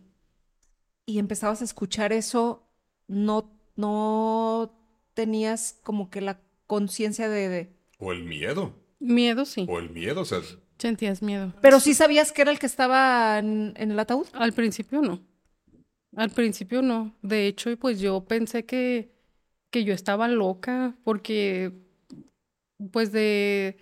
y 1.06 1.18
empezabas 1.18 1.62
a 1.62 1.64
escuchar 1.64 2.12
eso, 2.12 2.66
no, 3.08 3.50
no 3.76 4.72
tenías 5.14 5.78
como 5.82 6.10
que 6.10 6.20
la 6.20 6.40
conciencia 6.66 7.28
de, 7.28 7.48
de- 7.48 7.72
O 7.98 8.12
el 8.12 8.24
miedo. 8.24 8.74
Miedo 8.98 9.44
sí. 9.46 9.66
O 9.68 9.78
el 9.78 9.90
miedo, 9.90 10.20
o 10.20 10.24
sea, 10.24 10.40
Sentías 10.78 11.20
miedo. 11.22 11.52
Pero 11.60 11.78
sí 11.80 11.92
sabías 11.94 12.32
que 12.32 12.40
era 12.42 12.50
el 12.50 12.58
que 12.58 12.64
estaba 12.66 13.38
en, 13.38 13.74
en 13.76 13.90
el 13.90 13.98
ataúd. 13.98 14.26
Al 14.32 14.52
principio 14.54 15.02
no. 15.02 15.20
Al 16.16 16.30
principio 16.30 16.82
no. 16.82 17.14
De 17.22 17.46
hecho, 17.46 17.76
pues 17.78 18.00
yo 18.00 18.24
pensé 18.24 18.64
que, 18.66 19.12
que 19.70 19.84
yo 19.84 19.94
estaba 19.94 20.28
loca 20.28 20.96
porque 21.04 21.72
pues 22.92 23.12
de, 23.12 23.78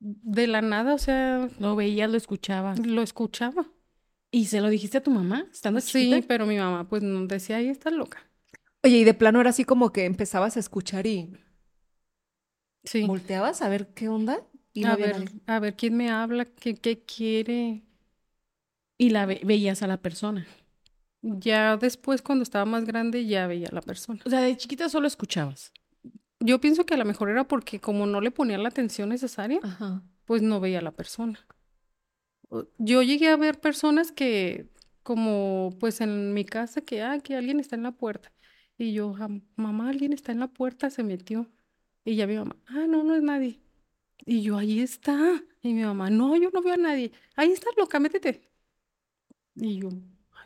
de 0.00 0.46
la 0.46 0.60
nada, 0.60 0.94
o 0.94 0.98
sea, 0.98 1.48
Lo 1.58 1.76
veías, 1.76 2.10
lo 2.10 2.16
escuchabas. 2.16 2.84
lo 2.86 3.02
escuchaba. 3.02 3.66
¿Y 4.30 4.46
se 4.46 4.60
lo 4.60 4.68
dijiste 4.68 4.98
a 4.98 5.02
tu 5.02 5.10
mamá 5.10 5.46
estando 5.52 5.80
Sí, 5.80 6.10
chiquita? 6.10 6.26
pero 6.28 6.44
mi 6.46 6.56
mamá 6.56 6.88
pues 6.88 7.02
no 7.02 7.26
decía, 7.26 7.56
ahí 7.56 7.68
está 7.68 7.90
loca. 7.90 8.28
Oye, 8.82 8.98
y 8.98 9.04
de 9.04 9.14
plano 9.14 9.40
era 9.40 9.50
así 9.50 9.64
como 9.64 9.92
que 9.92 10.04
empezabas 10.04 10.56
a 10.56 10.60
escuchar 10.60 11.06
y 11.06 11.32
Sí. 12.82 13.06
volteabas 13.06 13.62
a 13.62 13.68
ver 13.68 13.94
qué 13.94 14.08
onda. 14.08 14.42
Y 14.72 14.84
A 14.84 14.96
ver, 14.96 15.30
a 15.46 15.60
ver 15.60 15.76
quién 15.76 15.96
me 15.96 16.10
habla, 16.10 16.44
qué, 16.46 16.74
qué 16.74 17.04
quiere. 17.04 17.84
Y 18.98 19.10
la 19.10 19.24
ve- 19.26 19.40
veías 19.44 19.82
a 19.82 19.86
la 19.86 20.02
persona. 20.02 20.46
Ya 21.26 21.76
después, 21.78 22.20
cuando 22.20 22.42
estaba 22.42 22.66
más 22.66 22.84
grande, 22.84 23.24
ya 23.24 23.46
veía 23.46 23.68
a 23.68 23.74
la 23.74 23.80
persona. 23.80 24.20
O 24.26 24.30
sea, 24.30 24.40
de 24.40 24.56
chiquita 24.58 24.90
solo 24.90 25.06
escuchabas. 25.06 25.72
Yo 26.38 26.60
pienso 26.60 26.84
que 26.84 26.92
a 26.92 26.96
lo 26.98 27.06
mejor 27.06 27.30
era 27.30 27.48
porque 27.48 27.80
como 27.80 28.04
no 28.04 28.20
le 28.20 28.30
ponía 28.30 28.58
la 28.58 28.68
atención 28.68 29.08
necesaria, 29.08 29.58
Ajá. 29.62 30.02
pues 30.26 30.42
no 30.42 30.60
veía 30.60 30.80
a 30.80 30.82
la 30.82 30.90
persona. 30.92 31.38
Yo 32.78 33.02
llegué 33.02 33.28
a 33.28 33.36
ver 33.36 33.58
personas 33.58 34.12
que, 34.12 34.68
como 35.02 35.70
pues 35.80 36.00
en 36.02 36.34
mi 36.34 36.44
casa, 36.44 36.82
que, 36.82 37.02
ah, 37.02 37.18
que 37.20 37.36
alguien 37.36 37.58
está 37.58 37.74
en 37.76 37.82
la 37.84 37.92
puerta. 37.92 38.30
Y 38.76 38.92
yo, 38.92 39.14
"Ah, 39.18 39.28
mamá, 39.56 39.88
alguien 39.88 40.12
está 40.12 40.32
en 40.32 40.40
la 40.40 40.48
puerta, 40.48 40.90
se 40.90 41.02
metió. 41.02 41.50
Y 42.04 42.16
ya 42.16 42.26
mi 42.26 42.36
mamá, 42.36 42.56
ah, 42.66 42.86
no, 42.86 43.02
no 43.02 43.14
es 43.14 43.22
nadie. 43.22 43.60
Y 44.26 44.42
yo, 44.42 44.58
ahí 44.58 44.80
está. 44.80 45.42
Y 45.62 45.72
mi 45.72 45.82
mamá, 45.84 46.10
no, 46.10 46.36
yo 46.36 46.50
no 46.50 46.60
veo 46.62 46.74
a 46.74 46.76
nadie. 46.76 47.12
Ahí 47.34 47.50
está, 47.52 47.68
loca, 47.78 47.98
métete. 47.98 48.42
Y 49.56 49.78
yo, 49.80 49.88
"Ay, 49.88 50.02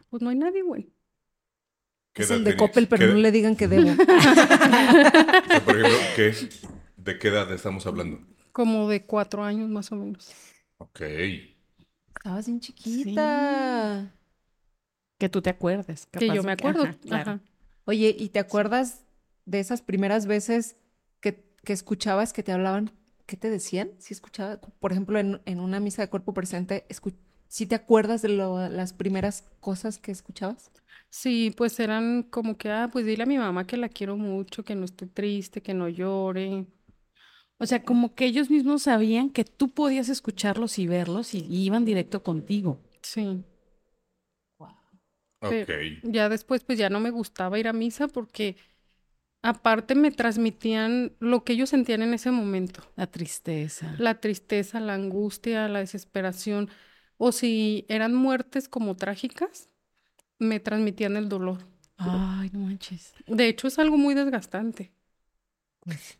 pues 0.08 0.22
no 0.22 0.30
hay 0.30 0.36
nadie, 0.36 0.62
güey. 0.62 0.92
¿qué 2.12 2.22
Es 2.22 2.30
el 2.30 2.44
de 2.44 2.52
tenías? 2.52 2.68
Coppel, 2.68 2.88
pero 2.88 3.06
¿Qué 3.06 3.12
no 3.12 3.18
le 3.18 3.30
digan 3.32 3.56
que 3.56 3.68
debo. 3.68 3.90
o 3.90 3.94
sea, 3.94 5.62
por 5.64 5.78
ejemplo, 5.78 5.98
¿qué, 6.16 6.34
¿de 6.96 7.18
qué 7.18 7.28
edad 7.28 7.52
estamos 7.52 7.86
hablando? 7.86 8.20
Como 8.52 8.88
de 8.88 9.04
cuatro 9.06 9.44
años 9.44 9.68
más 9.68 9.92
o 9.92 9.96
menos. 9.96 10.32
Ok. 10.78 11.00
Estabas 12.16 12.46
bien 12.46 12.60
chiquita. 12.60 14.14
Que 15.18 15.28
tú 15.28 15.42
te 15.42 15.50
acuerdes. 15.50 16.06
Que 16.06 16.20
capaz 16.20 16.34
yo 16.34 16.42
de 16.42 16.46
me 16.46 16.52
acuerdo. 16.52 16.82
Ajá, 16.84 16.94
claro. 17.00 17.30
Ajá. 17.32 17.40
Oye, 17.84 18.14
¿y 18.18 18.28
te 18.30 18.38
acuerdas 18.38 19.04
de 19.46 19.60
esas 19.60 19.82
primeras 19.82 20.26
veces 20.26 20.76
que, 21.20 21.52
que 21.64 21.72
escuchabas 21.72 22.32
que 22.32 22.42
te 22.42 22.52
hablaban? 22.52 22.92
¿Qué 23.26 23.36
te 23.36 23.50
decían? 23.50 23.90
Si 23.98 24.14
escuchaba, 24.14 24.60
por 24.60 24.92
ejemplo, 24.92 25.18
en, 25.18 25.40
en 25.44 25.60
una 25.60 25.80
misa 25.80 26.02
de 26.02 26.08
cuerpo 26.08 26.34
presente, 26.34 26.86
escu- 26.88 27.14
¿sí 27.48 27.66
te 27.66 27.74
acuerdas 27.74 28.22
de 28.22 28.28
lo- 28.30 28.68
las 28.68 28.92
primeras 28.92 29.44
cosas 29.60 29.98
que 29.98 30.12
escuchabas? 30.12 30.70
Sí, 31.10 31.52
pues 31.56 31.78
eran 31.80 32.22
como 32.24 32.56
que, 32.58 32.70
ah, 32.70 32.88
pues 32.92 33.06
dile 33.06 33.22
a 33.22 33.26
mi 33.26 33.38
mamá 33.38 33.66
que 33.66 33.76
la 33.76 33.88
quiero 33.88 34.16
mucho, 34.16 34.64
que 34.64 34.74
no 34.74 34.84
esté 34.84 35.06
triste, 35.06 35.62
que 35.62 35.74
no 35.74 35.88
llore. 35.88 36.66
O 37.58 37.66
sea, 37.66 37.82
como 37.82 38.14
que 38.14 38.26
ellos 38.26 38.50
mismos 38.50 38.82
sabían 38.84 39.30
que 39.30 39.44
tú 39.44 39.68
podías 39.70 40.08
escucharlos 40.08 40.78
y 40.78 40.86
verlos 40.86 41.34
y, 41.34 41.40
y 41.40 41.64
iban 41.64 41.84
directo 41.84 42.22
contigo. 42.22 42.78
Sí. 43.02 43.44
Ok. 45.40 45.50
Pe- 45.50 46.00
Ya 46.02 46.28
después, 46.28 46.64
pues 46.64 46.78
ya 46.78 46.90
no 46.90 47.00
me 47.00 47.10
gustaba 47.10 47.58
ir 47.58 47.68
a 47.68 47.72
misa 47.72 48.08
porque 48.08 48.56
aparte 49.42 49.94
me 49.94 50.10
transmitían 50.10 51.12
lo 51.20 51.44
que 51.44 51.54
ellos 51.54 51.70
sentían 51.70 52.02
en 52.02 52.14
ese 52.14 52.30
momento. 52.30 52.82
La 52.96 53.06
tristeza. 53.06 53.94
La 53.98 54.20
tristeza, 54.20 54.80
la 54.80 54.94
angustia, 54.94 55.68
la 55.68 55.80
desesperación. 55.80 56.70
O 57.18 57.32
si 57.32 57.84
eran 57.88 58.14
muertes 58.14 58.68
como 58.68 58.96
trágicas, 58.96 59.68
me 60.38 60.60
transmitían 60.60 61.16
el 61.16 61.28
dolor. 61.28 61.66
Ay, 61.96 62.50
no 62.52 62.60
manches. 62.60 63.12
De 63.26 63.48
hecho, 63.48 63.68
es 63.68 63.78
algo 63.78 63.96
muy 63.98 64.14
desgastante. 64.14 64.92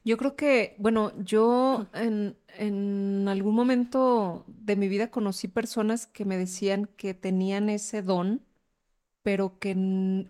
Yo 0.05 0.17
creo 0.17 0.35
que, 0.35 0.75
bueno, 0.79 1.13
yo 1.23 1.87
en, 1.93 2.37
en 2.57 3.27
algún 3.29 3.55
momento 3.55 4.45
de 4.47 4.77
mi 4.77 4.89
vida 4.89 5.11
conocí 5.11 5.47
personas 5.49 6.07
que 6.07 6.25
me 6.25 6.37
decían 6.39 6.89
que 6.97 7.15
tenían 7.15 7.69
ese 7.69 8.03
don, 8.03 8.43
pero 9.23 9.59
que, 9.59 10.27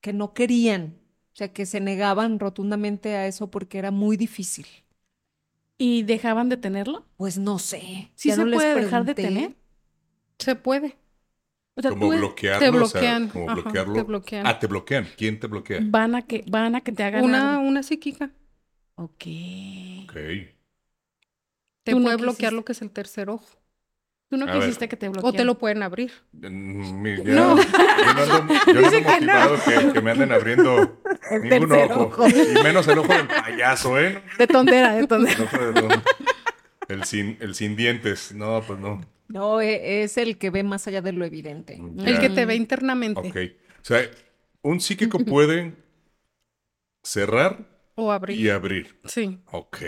que 0.00 0.12
no 0.12 0.34
querían, 0.34 0.98
o 1.32 1.36
sea, 1.36 1.52
que 1.52 1.64
se 1.64 1.80
negaban 1.80 2.38
rotundamente 2.38 3.16
a 3.16 3.26
eso 3.26 3.50
porque 3.50 3.78
era 3.78 3.90
muy 3.90 4.16
difícil. 4.16 4.66
¿Y 5.78 6.02
dejaban 6.02 6.50
de 6.50 6.58
tenerlo? 6.58 7.06
Pues 7.16 7.38
no 7.38 7.58
sé, 7.58 8.10
¿Sí 8.14 8.28
ya 8.28 8.36
se 8.36 8.44
no 8.44 8.52
puede 8.52 8.74
dejar 8.74 9.06
de 9.06 9.14
tener? 9.14 9.56
Se 10.40 10.56
puede. 10.56 10.96
O 11.76 11.82
sea, 11.82 11.90
Como 11.92 12.08
bloquearlo, 12.08 12.58
Te 12.60 12.68
o 12.68 12.72
sea, 12.86 13.00
bloquean. 13.00 13.28
como 13.28 13.44
ajá, 13.50 13.54
bloquearlo. 13.60 13.94
te 13.94 14.02
bloquean. 14.02 14.46
Ah, 14.46 14.58
te 14.58 14.66
bloquean. 14.66 15.08
¿Quién 15.16 15.38
te 15.40 15.46
bloquea? 15.46 15.78
van 15.82 16.14
a 16.14 16.22
que 16.22 16.44
van 16.48 16.74
a 16.74 16.80
que 16.80 16.92
te 16.92 17.02
hagan 17.04 17.24
Una, 17.24 17.54
algo. 17.56 17.68
una 17.68 17.82
psíquica 17.82 18.30
Ok. 18.96 19.24
Ok. 20.04 20.14
te 21.84 21.92
Tú 21.92 21.98
no 22.00 22.04
puede 22.04 22.16
bloquear 22.16 22.52
lo 22.52 22.64
que 22.64 22.72
es 22.72 22.82
el 22.82 22.90
tercer 22.90 23.30
ojo. 23.30 23.46
Tú 24.28 24.36
no 24.36 24.44
A 24.46 24.52
ver. 24.52 24.60
quisiste 24.60 24.88
que 24.88 24.96
te 24.96 25.08
O 25.08 25.12
bloquearan. 25.12 25.36
te 25.38 25.44
lo 25.44 25.58
pueden 25.58 25.82
abrir. 25.82 26.12
Mm, 26.32 27.00
mi- 27.02 27.16
ya- 27.16 27.24
Yo 27.24 27.34
no 27.34 27.50
ando, 27.52 27.62
yo 27.62 28.12
no 28.12 28.86
ando 28.86 29.00
motivado 29.00 29.56
que, 29.64 29.92
que 29.92 30.00
me 30.02 30.10
anden 30.12 30.30
abriendo 30.32 30.98
ningún 31.42 31.72
ojo. 31.72 32.02
ojo. 32.02 32.28
Y 32.28 32.62
menos 32.62 32.86
el 32.88 32.98
ojo 32.98 33.12
del 33.12 33.26
payaso, 33.26 33.98
¿eh? 33.98 34.22
De 34.38 34.46
tondera, 34.46 34.92
de 34.94 35.06
tondera. 35.06 35.34
El, 35.36 35.42
ojo 35.44 35.58
de- 35.72 35.82
no. 35.82 36.02
El 36.88 37.04
sin, 37.04 37.38
el 37.40 37.54
sin 37.54 37.74
dientes. 37.74 38.32
No, 38.32 38.62
pues 38.66 38.78
no. 38.78 39.00
No, 39.32 39.60
e- 39.60 40.02
es 40.02 40.16
el 40.18 40.38
que 40.38 40.50
ve 40.50 40.62
más 40.64 40.86
allá 40.88 41.02
de 41.02 41.12
lo 41.12 41.24
evidente. 41.24 41.74
El 42.04 42.18
que 42.20 42.30
te 42.30 42.46
ve 42.46 42.56
internamente. 42.56 43.20
Ok. 43.20 43.36
O 43.80 43.84
sea, 43.84 44.10
un 44.62 44.80
psíquico 44.80 45.18
puede 45.24 45.74
cerrar 47.02 47.66
O 47.94 48.10
abrir. 48.12 48.38
y 48.40 48.50
abrir. 48.50 49.00
Sí. 49.04 49.38
Ok. 49.52 49.78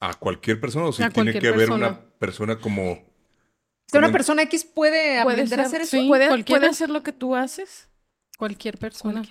¿A 0.00 0.14
cualquier 0.14 0.60
persona 0.60 0.86
o 0.86 0.92
si 0.92 1.02
A 1.02 1.10
tiene 1.10 1.32
cualquier 1.32 1.42
que 1.42 1.48
haber 1.48 1.68
persona. 1.68 1.88
una 1.88 2.10
persona 2.18 2.58
como... 2.60 2.92
O 2.92 3.88
sea, 3.88 3.98
una 4.00 4.12
persona 4.12 4.42
X 4.42 4.64
puede 4.64 5.22
Puede 5.22 5.42
aprender 5.42 5.60
a 5.60 5.64
ser, 5.64 5.66
hacer 5.66 5.80
eso, 5.82 5.96
sí. 6.02 6.08
¿Puede, 6.08 6.44
puede 6.44 6.66
hacer 6.66 6.90
lo 6.90 7.02
que 7.02 7.12
tú 7.12 7.34
haces? 7.36 7.88
Cualquier 8.36 8.78
persona. 8.78 9.22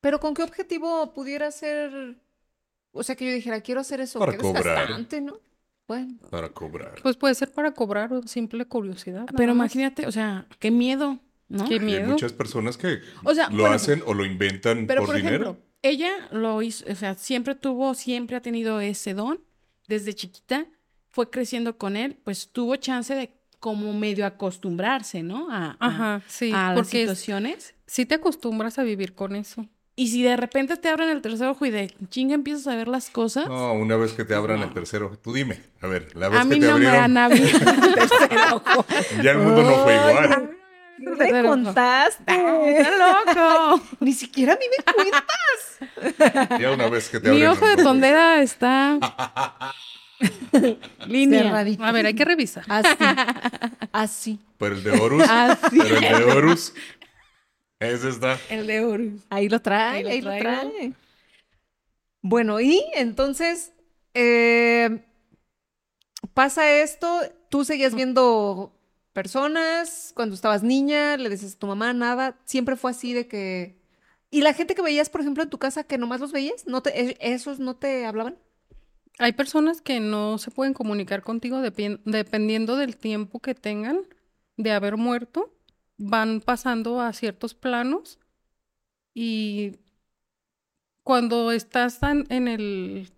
pero 0.00 0.18
¿con 0.18 0.34
qué 0.34 0.42
objetivo 0.42 1.12
pudiera 1.14 1.50
ser? 1.50 2.16
O 2.92 3.02
sea, 3.02 3.16
que 3.16 3.26
yo 3.26 3.32
dijera, 3.32 3.60
quiero 3.60 3.80
hacer 3.80 4.00
eso, 4.00 4.18
Para 4.18 4.36
cobrar. 4.36 4.64
desgastante, 4.64 5.20
¿no? 5.20 5.38
Bueno, 5.86 6.14
Para 6.30 6.48
cobrar. 6.48 6.94
Pues 7.02 7.16
puede 7.16 7.34
ser 7.34 7.52
para 7.52 7.72
cobrar 7.72 8.12
o 8.12 8.22
simple 8.26 8.64
curiosidad. 8.66 9.26
Pero 9.36 9.54
más. 9.54 9.66
imagínate, 9.74 10.06
o 10.06 10.12
sea, 10.12 10.46
qué 10.58 10.70
miedo, 10.70 11.18
¿no? 11.48 11.66
Qué 11.68 11.74
Hay 11.74 11.80
miedo. 11.80 12.08
muchas 12.08 12.32
personas 12.32 12.76
que 12.78 13.00
O 13.22 13.34
sea, 13.34 13.50
lo 13.50 13.58
bueno, 13.62 13.74
hacen 13.76 14.02
o 14.06 14.14
lo 14.14 14.24
inventan 14.24 14.86
Pero 14.86 15.02
por, 15.02 15.08
por 15.10 15.16
dinero. 15.16 15.34
ejemplo, 15.50 15.64
ella 15.82 16.10
lo 16.32 16.62
hizo, 16.62 16.84
o 16.90 16.94
sea, 16.94 17.14
siempre 17.16 17.54
tuvo, 17.54 17.92
siempre 17.94 18.36
ha 18.36 18.40
tenido 18.40 18.80
ese 18.80 19.12
don 19.12 19.40
desde 19.86 20.14
chiquita, 20.14 20.66
fue 21.10 21.28
creciendo 21.28 21.76
con 21.76 21.96
él, 21.96 22.16
pues 22.24 22.48
tuvo 22.50 22.76
chance 22.76 23.14
de 23.14 23.34
como 23.60 23.92
medio 23.92 24.24
acostumbrarse, 24.26 25.22
¿no? 25.22 25.50
A, 25.50 25.72
a- 25.72 25.86
Ajá, 25.86 26.22
sí. 26.26 26.50
a 26.52 26.68
las 26.70 26.74
porque 26.76 27.00
situaciones. 27.02 27.74
sí 27.86 28.06
te 28.06 28.14
acostumbras 28.14 28.78
a 28.78 28.82
vivir 28.82 29.14
con 29.14 29.36
eso. 29.36 29.66
Y 29.96 30.08
si 30.08 30.22
de 30.24 30.36
repente 30.36 30.76
te 30.76 30.88
abren 30.88 31.08
el 31.10 31.22
tercer 31.22 31.46
ojo 31.46 31.64
y 31.66 31.70
de 31.70 31.94
chinga 32.10 32.34
empiezas 32.34 32.66
a 32.66 32.74
ver 32.74 32.88
las 32.88 33.10
cosas, 33.10 33.46
No, 33.46 33.72
una 33.74 33.96
vez 33.96 34.12
que 34.12 34.24
te 34.24 34.34
abran 34.34 34.60
el 34.60 34.72
tercero. 34.72 35.16
Tú 35.22 35.32
dime. 35.32 35.60
A 35.80 35.86
ver, 35.86 36.08
la 36.16 36.28
vez 36.28 36.40
a 36.40 36.42
que 36.42 36.48
mí 36.48 36.60
te 36.60 36.66
no 36.66 36.78
me 36.78 36.88
han 36.88 37.16
abierto 37.16 37.70
el 37.70 37.94
tercer 37.94 38.38
ojo. 38.52 38.84
ya 39.22 39.30
el 39.30 39.38
mundo 39.38 39.62
no 39.62 39.84
fue 39.84 39.94
igual. 39.94 40.50
¿qué 41.18 41.32
me 41.32 41.42
contaste? 41.44 42.22
¡Está 42.78 42.90
loco! 42.96 43.82
Ni 44.00 44.12
siquiera 44.12 44.54
a 44.54 44.56
mí 44.56 44.64
me 44.76 44.92
cuentas. 44.94 46.58
Ya 46.60 46.72
una 46.72 46.88
vez 46.88 47.08
que 47.08 47.20
te 47.20 47.30
Mi 47.30 47.44
ojo 47.44 47.64
de 47.66 47.74
ojo. 47.74 47.82
tondera 47.84 48.42
está 48.42 48.98
línea. 51.06 51.42
Cerradito. 51.42 51.84
A 51.84 51.92
ver, 51.92 52.06
hay 52.06 52.14
que 52.14 52.24
revisar. 52.24 52.64
Así. 52.68 52.88
Así. 53.92 54.38
Pero 54.58 54.74
el 54.76 54.82
de 54.84 54.90
Horus, 54.92 55.22
Así. 55.28 55.78
pero 55.78 55.96
el 55.98 56.00
de 56.26 56.32
Horus, 56.32 56.74
ese 57.84 58.08
está. 58.08 58.38
El 58.50 58.66
de 58.66 58.80
Horus. 58.84 59.22
Ahí 59.30 59.48
lo 59.48 59.60
trae, 59.60 59.98
Ahí 59.98 60.02
lo 60.02 60.08
ahí 60.10 60.20
lo 60.20 60.30
traigo. 60.30 60.70
trae. 60.72 60.92
Bueno, 62.22 62.60
y 62.60 62.82
entonces 62.94 63.72
eh, 64.14 65.04
pasa 66.32 66.70
esto, 66.80 67.20
tú 67.50 67.64
seguías 67.64 67.94
viendo 67.94 68.72
personas 69.12 70.12
cuando 70.16 70.34
estabas 70.34 70.62
niña, 70.62 71.16
le 71.16 71.28
decías 71.28 71.54
a 71.54 71.58
tu 71.58 71.66
mamá 71.66 71.92
nada, 71.92 72.38
siempre 72.44 72.76
fue 72.76 72.90
así 72.90 73.12
de 73.12 73.28
que... 73.28 73.82
¿Y 74.30 74.40
la 74.40 74.52
gente 74.52 74.74
que 74.74 74.82
veías, 74.82 75.10
por 75.10 75.20
ejemplo, 75.20 75.44
en 75.44 75.50
tu 75.50 75.58
casa, 75.58 75.84
que 75.84 75.96
nomás 75.98 76.20
los 76.20 76.32
veías, 76.32 76.66
no 76.66 76.82
te, 76.82 77.00
e- 77.00 77.16
esos 77.20 77.60
no 77.60 77.76
te 77.76 78.04
hablaban? 78.04 78.36
Hay 79.20 79.30
personas 79.32 79.80
que 79.80 80.00
no 80.00 80.38
se 80.38 80.50
pueden 80.50 80.74
comunicar 80.74 81.22
contigo 81.22 81.58
depen- 81.60 82.00
dependiendo 82.04 82.76
del 82.76 82.96
tiempo 82.96 83.38
que 83.38 83.54
tengan 83.54 84.00
de 84.56 84.72
haber 84.72 84.96
muerto. 84.96 85.53
Van 86.06 86.42
pasando 86.42 87.00
a 87.00 87.14
ciertos 87.14 87.54
planos 87.54 88.18
y 89.14 89.78
cuando 91.02 91.50
estás 91.50 91.98
tan 91.98 92.26
en 92.28 92.46
el 92.46 93.10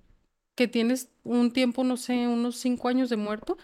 que 0.54 0.68
tienes 0.68 1.10
un 1.24 1.52
tiempo, 1.52 1.82
no 1.82 1.96
sé, 1.96 2.28
unos 2.28 2.56
cinco 2.56 2.86
años 2.86 3.10
de 3.10 3.16
muerto, 3.16 3.58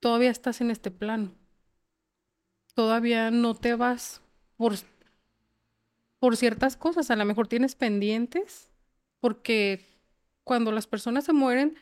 todavía 0.00 0.30
estás 0.30 0.60
en 0.60 0.72
este 0.72 0.90
plano. 0.90 1.32
Todavía 2.74 3.30
no 3.30 3.54
te 3.54 3.76
vas 3.76 4.20
por, 4.56 4.74
por 6.18 6.36
ciertas 6.36 6.76
cosas. 6.76 7.10
A 7.12 7.16
lo 7.16 7.24
mejor 7.24 7.46
tienes 7.46 7.76
pendientes, 7.76 8.68
porque 9.20 9.86
cuando 10.42 10.72
las 10.72 10.88
personas 10.88 11.24
se 11.24 11.32
mueren, 11.32 11.78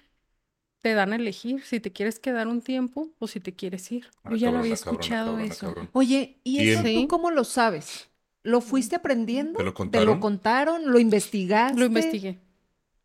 te 0.85 0.93
dan 0.93 1.15
a 1.15 1.17
elegir 1.17 1.65
si 1.65 1.81
te 1.81 1.93
quieres 1.93 2.19
quedar 2.21 2.47
un 2.47 2.61
tiempo 2.61 3.09
o 3.19 3.27
si 3.27 3.41
te 3.41 3.55
quieres 3.55 3.91
ir. 3.91 4.05
Yo 4.29 4.37
ya 4.37 4.49
lo 4.51 4.59
cabrón, 4.59 4.61
había 4.61 4.75
ah, 4.75 4.77
cabrón, 4.77 4.99
ah, 5.01 5.01
escuchado 5.01 5.27
cabrón, 5.31 5.41
ah, 5.41 5.53
eso. 5.55 5.67
cabrón. 5.69 5.89
Oye, 5.95 6.41
¿y 6.45 6.59
eso 6.69 6.83
¿Quién? 6.83 6.95
tú 6.97 7.01
Sí. 7.01 7.07
cómo 7.09 7.31
lo 7.31 7.45
sabes? 7.45 8.11
¿Lo 8.43 8.61
fuiste 8.61 8.95
aprendiendo? 8.95 9.57
¿Te 9.57 9.65
lo 9.65 9.71
¿Te 9.71 9.77
contaron? 9.77 10.07
lo 10.07 10.21
contaron? 10.21 10.93
¿Lo 10.93 10.99
investigaste? 10.99 11.81
Lo 11.81 11.87
investigué. 11.87 12.39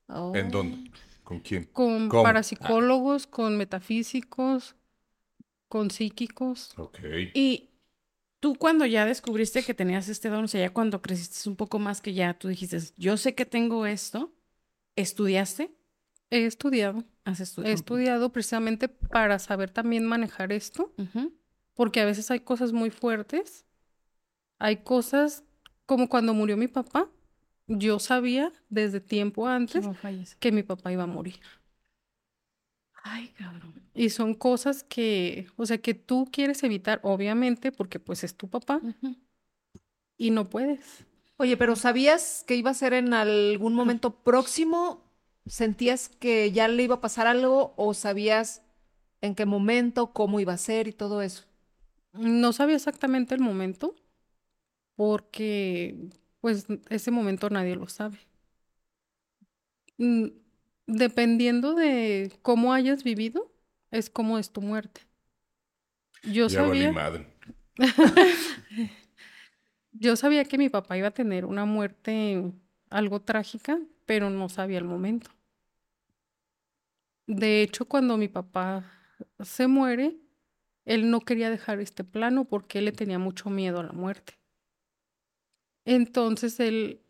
Oh. 0.10 0.36
¿En 0.36 0.52
dónde? 0.52 0.92
¿Con 1.24 1.40
quién? 1.40 1.70
Con 1.72 2.10
¿Cómo? 2.10 2.24
parapsicólogos, 2.24 3.28
con 3.28 3.56
metafísicos, 3.56 4.76
con 5.70 5.90
psíquicos. 5.90 6.74
Ok. 6.78 7.00
Y 7.34 7.70
tú 8.42 8.56
cuando 8.56 8.86
ya 8.88 9.06
descubriste 9.06 9.64
que 9.64 9.74
tenías 9.74 10.10
este 10.10 10.28
don, 10.28 10.44
o 10.44 10.48
sea, 10.50 10.60
ya 10.60 10.74
cuando 10.74 11.02
creciste 11.02 11.48
un 11.48 11.56
poco 11.56 11.80
más 11.80 12.02
que 12.02 12.14
ya 12.14 12.34
tú 12.38 12.50
dijiste, 12.50 12.78
yo 12.98 13.16
sé 13.16 13.36
que 13.36 13.46
tengo 13.46 13.86
esto, 13.86 14.34
¿estudiaste? 14.98 15.72
He 16.30 16.46
estudiado. 16.46 17.06
Has 17.30 17.40
He 17.40 17.44
estudiado. 17.44 17.74
estudiado 17.76 18.32
precisamente 18.32 18.88
para 18.90 19.40
saber 19.40 19.70
también 19.70 20.06
manejar 20.06 20.52
esto, 20.52 20.94
porque 21.74 22.02
a 22.02 22.06
veces 22.06 22.30
hay 22.32 22.40
cosas 22.40 22.72
muy 22.74 22.90
fuertes. 22.90 23.66
Hay 24.58 24.78
cosas 24.78 25.44
como 25.86 26.10
cuando 26.10 26.34
murió 26.34 26.58
mi 26.58 26.68
papá. 26.68 27.10
Yo 27.68 28.00
sabía 28.00 28.52
desde 28.70 29.00
tiempo 29.00 29.48
antes 29.48 29.86
que 30.40 30.52
mi 30.52 30.64
papá 30.64 30.92
iba 30.92 31.04
a 31.04 31.08
morir. 31.08 31.40
Ay, 33.04 33.30
cabrón. 33.30 33.74
Y 33.94 34.10
son 34.10 34.34
cosas 34.34 34.84
que, 34.84 35.48
o 35.56 35.66
sea, 35.66 35.78
que 35.78 35.94
tú 35.94 36.28
quieres 36.32 36.64
evitar, 36.64 37.00
obviamente, 37.04 37.72
porque 37.72 38.00
pues 38.00 38.24
es 38.24 38.36
tu 38.36 38.50
papá 38.50 38.82
y 40.18 40.32
no 40.32 40.46
puedes. 40.50 41.06
Oye, 41.38 41.56
pero 41.56 41.76
¿sabías 41.76 42.44
que 42.46 42.56
iba 42.56 42.72
a 42.72 42.74
ser 42.74 42.94
en 42.94 43.14
algún 43.14 43.74
momento 43.74 44.12
próximo? 44.12 45.09
¿Sentías 45.46 46.10
que 46.10 46.52
ya 46.52 46.68
le 46.68 46.84
iba 46.84 46.96
a 46.96 47.02
pasar 47.02 47.28
algo 47.28 47.74
o 47.78 47.94
sabías 47.94 48.62
en 49.22 49.36
qué 49.36 49.46
momento, 49.46 50.14
cómo 50.14 50.40
iba 50.40 50.54
a 50.54 50.58
ser 50.58 50.88
y 50.88 50.94
todo 50.94 51.22
eso? 51.22 51.46
No 52.14 52.54
sabía 52.54 52.76
exactamente 52.78 53.36
el 53.36 53.42
momento, 53.42 53.96
porque 54.96 55.96
pues 56.42 56.66
ese 56.90 57.12
momento 57.12 57.50
nadie 57.50 57.76
lo 57.76 57.88
sabe. 57.88 58.20
Mm, 59.98 60.28
Dependiendo 60.88 61.76
de 61.76 62.32
cómo 62.42 62.74
hayas 62.74 63.04
vivido, 63.04 63.52
es 63.92 64.10
como 64.10 64.40
es 64.40 64.52
tu 64.52 64.62
muerte. 64.62 65.02
Yo 66.24 66.48
Ya 66.48 66.62
valí 66.64 66.88
sabía, 66.88 66.92
madre. 66.94 67.26
yo 69.92 70.16
sabía 70.16 70.46
que 70.46 70.58
mi 70.58 70.70
papá 70.70 70.98
iba 70.98 71.08
a 71.10 71.12
tener 71.12 71.46
una 71.46 71.66
muerte 71.66 72.52
algo 72.90 73.22
trágica, 73.22 73.80
pero 74.10 74.30
no 74.32 74.50
sabía 74.50 74.80
el 74.80 74.86
momento. 74.86 75.30
De 77.28 77.62
hecho, 77.62 77.86
cuando 77.88 78.18
mi 78.18 78.28
papá 78.28 78.92
se 79.42 79.68
muere, 79.68 80.18
él 80.86 81.10
no 81.12 81.22
quería 81.22 81.50
dejar 81.50 81.80
este 81.80 82.04
plano 82.04 82.46
porque 82.46 82.80
él 82.80 82.86
le 82.86 82.92
tenía 82.92 83.20
mucho 83.20 83.50
miedo 83.50 83.80
a 83.80 83.84
la 83.84 83.94
muerte. 83.94 84.34
Entonces 85.86 86.60
él 86.60 87.02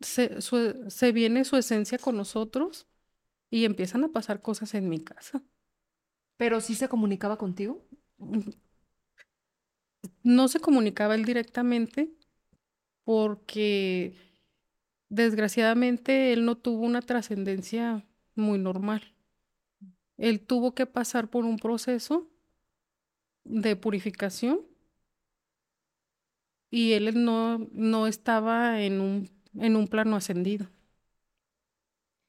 se, 0.00 0.40
su- 0.42 0.84
se 0.90 1.12
viene 1.12 1.44
su 1.44 1.56
esencia 1.56 1.98
con 1.98 2.16
nosotros 2.16 2.86
y 3.50 3.64
empiezan 3.64 4.04
a 4.04 4.10
pasar 4.12 4.42
cosas 4.42 4.74
en 4.74 4.88
mi 4.88 5.00
casa. 5.00 5.42
¿Pero 6.38 6.60
sí 6.62 6.74
se 6.76 6.88
comunicaba 6.90 7.38
contigo? 7.38 7.86
No 10.22 10.48
se 10.48 10.60
comunicaba 10.60 11.14
él 11.14 11.24
directamente 11.24 12.10
porque 13.04 14.25
desgraciadamente 15.08 16.32
él 16.32 16.44
no 16.44 16.56
tuvo 16.56 16.84
una 16.84 17.02
trascendencia 17.02 18.04
muy 18.34 18.58
normal. 18.58 19.14
Él 20.16 20.40
tuvo 20.40 20.74
que 20.74 20.86
pasar 20.86 21.28
por 21.28 21.44
un 21.44 21.58
proceso 21.58 22.28
de 23.44 23.76
purificación 23.76 24.60
y 26.70 26.92
él 26.92 27.24
no, 27.24 27.58
no 27.72 28.06
estaba 28.06 28.80
en 28.82 29.00
un, 29.00 29.30
en 29.54 29.76
un 29.76 29.88
plano 29.88 30.16
ascendido. 30.16 30.66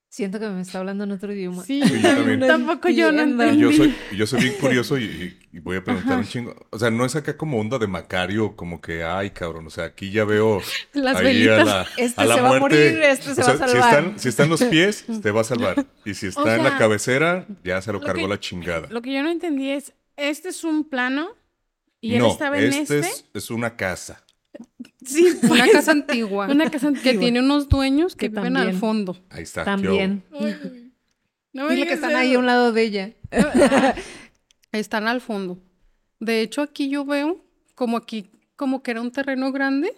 Siento 0.10 0.39
que 0.39 0.48
me 0.48 0.62
está 0.62 0.80
hablando 0.80 1.04
en 1.04 1.12
otro 1.12 1.32
idioma. 1.34 1.63
Sí, 1.63 1.82
Sí, 1.84 1.96
yo 2.02 2.02
también. 2.02 2.39
tampoco 2.39 2.89
yo 2.89 3.12
no 3.12 3.22
entendí. 3.24 3.60
yo 3.62 3.72
soy, 3.74 3.96
yo 4.15 4.26
soy 4.26 4.39
bien 4.41 4.54
curioso 4.60 4.98
y, 4.98 5.38
voy 5.62 5.78
a 5.78 5.84
preguntar 5.84 6.17
un 6.20 6.26
chingo. 6.26 6.56
O 6.70 6.80
sea, 6.80 6.89
no 6.89 7.04
es 7.06 7.15
acá 7.17 7.36
como 7.36 7.60
onda 7.60 7.78
de 7.78 7.88
Macario, 7.88 8.56
como 8.56 8.80
que, 8.80 9.04
ay, 9.04 9.32
cabrón. 9.32 9.67
O 9.67 9.70
sea, 9.70 9.84
aquí 9.86 10.10
ya 10.10 10.24
veo 10.24 10.62
Las 10.93 11.17
ahí 11.17 11.26
velitas. 11.26 11.60
a 11.60 11.65
la, 11.65 11.88
Este 11.98 12.22
a 12.22 12.26
la 12.26 12.36
se 12.36 12.41
va 12.41 12.48
a 12.48 12.60
muerte. 12.60 12.78
morir, 12.78 13.02
este 13.04 13.36
se 13.36 13.41
O 13.41 13.46
va 13.46 13.52
a 13.52 13.58
sea, 13.58 13.67
Si 13.67 13.74
salvar. 13.74 13.89
están, 14.00 14.20
si 14.20 14.30
están 14.30 14.50
los 14.50 14.63
pies, 14.63 15.06
te 15.22 15.32
va 15.32 15.41
a 15.41 15.43
salvar. 15.43 15.86
Y 16.06 16.13
si 16.13 16.28
está 16.28 16.56
en 16.56 16.63
la 16.63 16.78
cabecera, 16.78 17.46
ya 17.65 17.82
se 17.82 17.91
lo 17.91 18.00
lo 18.00 18.06
cargó 18.06 18.22
que- 18.24 18.28
la 18.30 18.39
chingada. 18.39 18.88
Lo 18.89 19.02
que 19.02 19.13
yo 19.13 19.22
no 19.24 19.30
entendí 19.30 19.72
es, 19.72 19.93
este 20.15 20.50
es 20.50 20.63
un 20.63 20.89
plano 20.89 21.28
y 22.00 22.15
él 22.15 22.26
estaba 22.26 22.58
en 22.58 22.72
este 22.74 23.00
este. 23.00 23.00
es, 23.00 23.26
es 23.34 23.50
una 23.52 23.76
casa. 23.76 24.24
Sí, 25.06 25.28
Una 25.43 25.63
pues, 25.63 25.72
casa 25.72 25.91
antigua 25.91 26.48
Una 26.48 26.70
casa 26.70 26.91
que 26.91 26.98
antigua. 26.98 27.20
tiene 27.22 27.39
unos 27.39 27.70
dueños 27.70 28.15
que, 28.15 28.30
Que 28.30 28.36
viven 28.36 28.58
al 28.58 28.74
fondo. 28.74 29.17
Ahí 29.30 29.43
está. 29.43 29.62
¿qué 29.62 29.65
También. 29.65 30.24
Ay, 30.32 30.91
no 31.54 31.65
me 31.65 31.74
Dile 31.74 31.88
que 31.88 31.93
están 31.93 32.15
ahí 32.15 32.36
a 32.36 32.39
un 32.39 32.46
lado 32.46 32.72
de 32.72 32.84
ella. 32.84 33.13
Están 34.72 35.08
al 35.08 35.22
fondo. 35.22 35.58
De 36.20 36.41
hecho, 36.41 36.62
aquí 36.62 36.89
yo 36.89 37.06
veo 37.06 37.43
como 37.74 37.98
aquí, 37.98 38.30
como 38.56 38.84
que 38.84 38.91
era 38.91 39.02
un 39.02 39.12
terreno 39.12 39.52
grande 39.52 39.91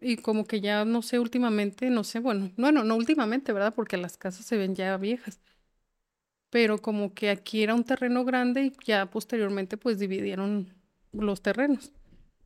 y 0.00 0.16
como 0.16 0.44
que 0.44 0.60
ya, 0.60 0.84
no 0.84 1.00
sé, 1.00 1.18
últimamente, 1.18 1.88
no 1.90 2.04
sé, 2.04 2.18
bueno, 2.18 2.50
bueno, 2.56 2.84
no 2.84 2.96
últimamente, 2.96 3.52
¿verdad? 3.52 3.72
Porque 3.74 3.96
las 3.96 4.16
casas 4.16 4.44
se 4.44 4.56
ven 4.56 4.74
ya 4.74 4.96
viejas. 4.96 5.40
Pero 6.50 6.82
como 6.82 7.14
que 7.14 7.30
aquí 7.30 7.62
era 7.62 7.74
un 7.74 7.84
terreno 7.84 8.24
grande 8.24 8.64
y 8.64 8.72
ya 8.84 9.06
posteriormente 9.06 9.76
pues 9.76 9.98
dividieron 9.98 10.74
los 11.12 11.40
terrenos. 11.40 11.92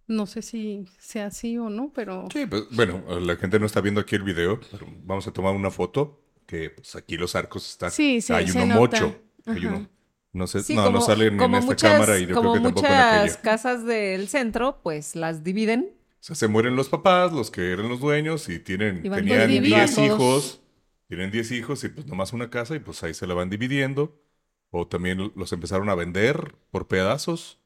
No 0.08 0.26
sé 0.26 0.42
si 0.42 0.86
sea 0.98 1.26
así 1.26 1.58
o 1.58 1.68
no, 1.68 1.92
pero 1.94 2.28
Sí, 2.32 2.46
pues, 2.46 2.64
bueno, 2.70 3.02
la 3.20 3.36
gente 3.36 3.58
no 3.58 3.66
está 3.66 3.80
viendo 3.80 4.00
aquí 4.00 4.14
el 4.16 4.22
video, 4.22 4.60
pero 4.70 4.86
vamos 5.04 5.26
a 5.26 5.32
tomar 5.32 5.54
una 5.54 5.70
foto 5.70 6.22
que 6.46 6.70
pues 6.70 6.94
aquí 6.96 7.16
los 7.16 7.34
arcos 7.34 7.68
están. 7.68 7.90
Sí, 7.90 8.20
sí, 8.20 8.32
hay 8.32 8.46
se 8.46 8.58
uno 8.58 8.66
nota. 8.66 8.76
mocho. 8.76 9.16
Hay 9.46 9.66
uno. 9.66 9.88
No 10.32 10.46
sé, 10.46 10.62
Sí, 10.62 10.74
no, 10.74 10.82
como, 10.84 10.90
no 10.90 11.00
salen 11.00 11.40
en 11.40 11.54
esta 11.54 11.74
muchas, 11.74 11.92
cámara 11.92 12.18
y 12.18 12.26
yo 12.26 12.34
como 12.34 12.50
creo 12.52 12.52
que 12.52 12.60
tampoco 12.60 12.92
en 12.92 13.00
aquella. 13.00 13.40
casas 13.40 13.84
del 13.84 14.28
centro, 14.28 14.80
pues 14.82 15.16
las 15.16 15.42
dividen. 15.44 15.92
O 16.20 16.24
sea, 16.26 16.36
se 16.36 16.48
mueren 16.48 16.76
los 16.76 16.88
papás, 16.88 17.32
los 17.32 17.50
que 17.50 17.72
eran 17.72 17.88
los 17.88 18.00
dueños, 18.00 18.48
y 18.48 18.58
tienen, 18.58 19.04
Y 19.04 19.10
tenían 19.10 19.46
dividiendo 19.46 19.76
a 19.76 19.86
10 19.86 19.94
todos. 19.94 20.06
hijos, 20.14 20.62
tienen 21.08 21.30
10 21.30 21.52
hijos 21.52 21.84
y 21.84 21.88
pues 21.88 22.06
nomás 22.06 22.32
una 22.32 22.50
casa 22.50 22.74
y 22.74 22.80
pues 22.80 23.02
ahí 23.04 23.14
se 23.14 23.26
la 23.26 23.34
van 23.34 23.50
dividiendo. 23.50 24.20
O 24.70 24.86
también 24.88 25.32
los 25.36 25.52
empezaron 25.52 25.88
a 25.88 25.94
vender 25.94 26.56
por 26.70 26.88
pedazos. 26.88 27.60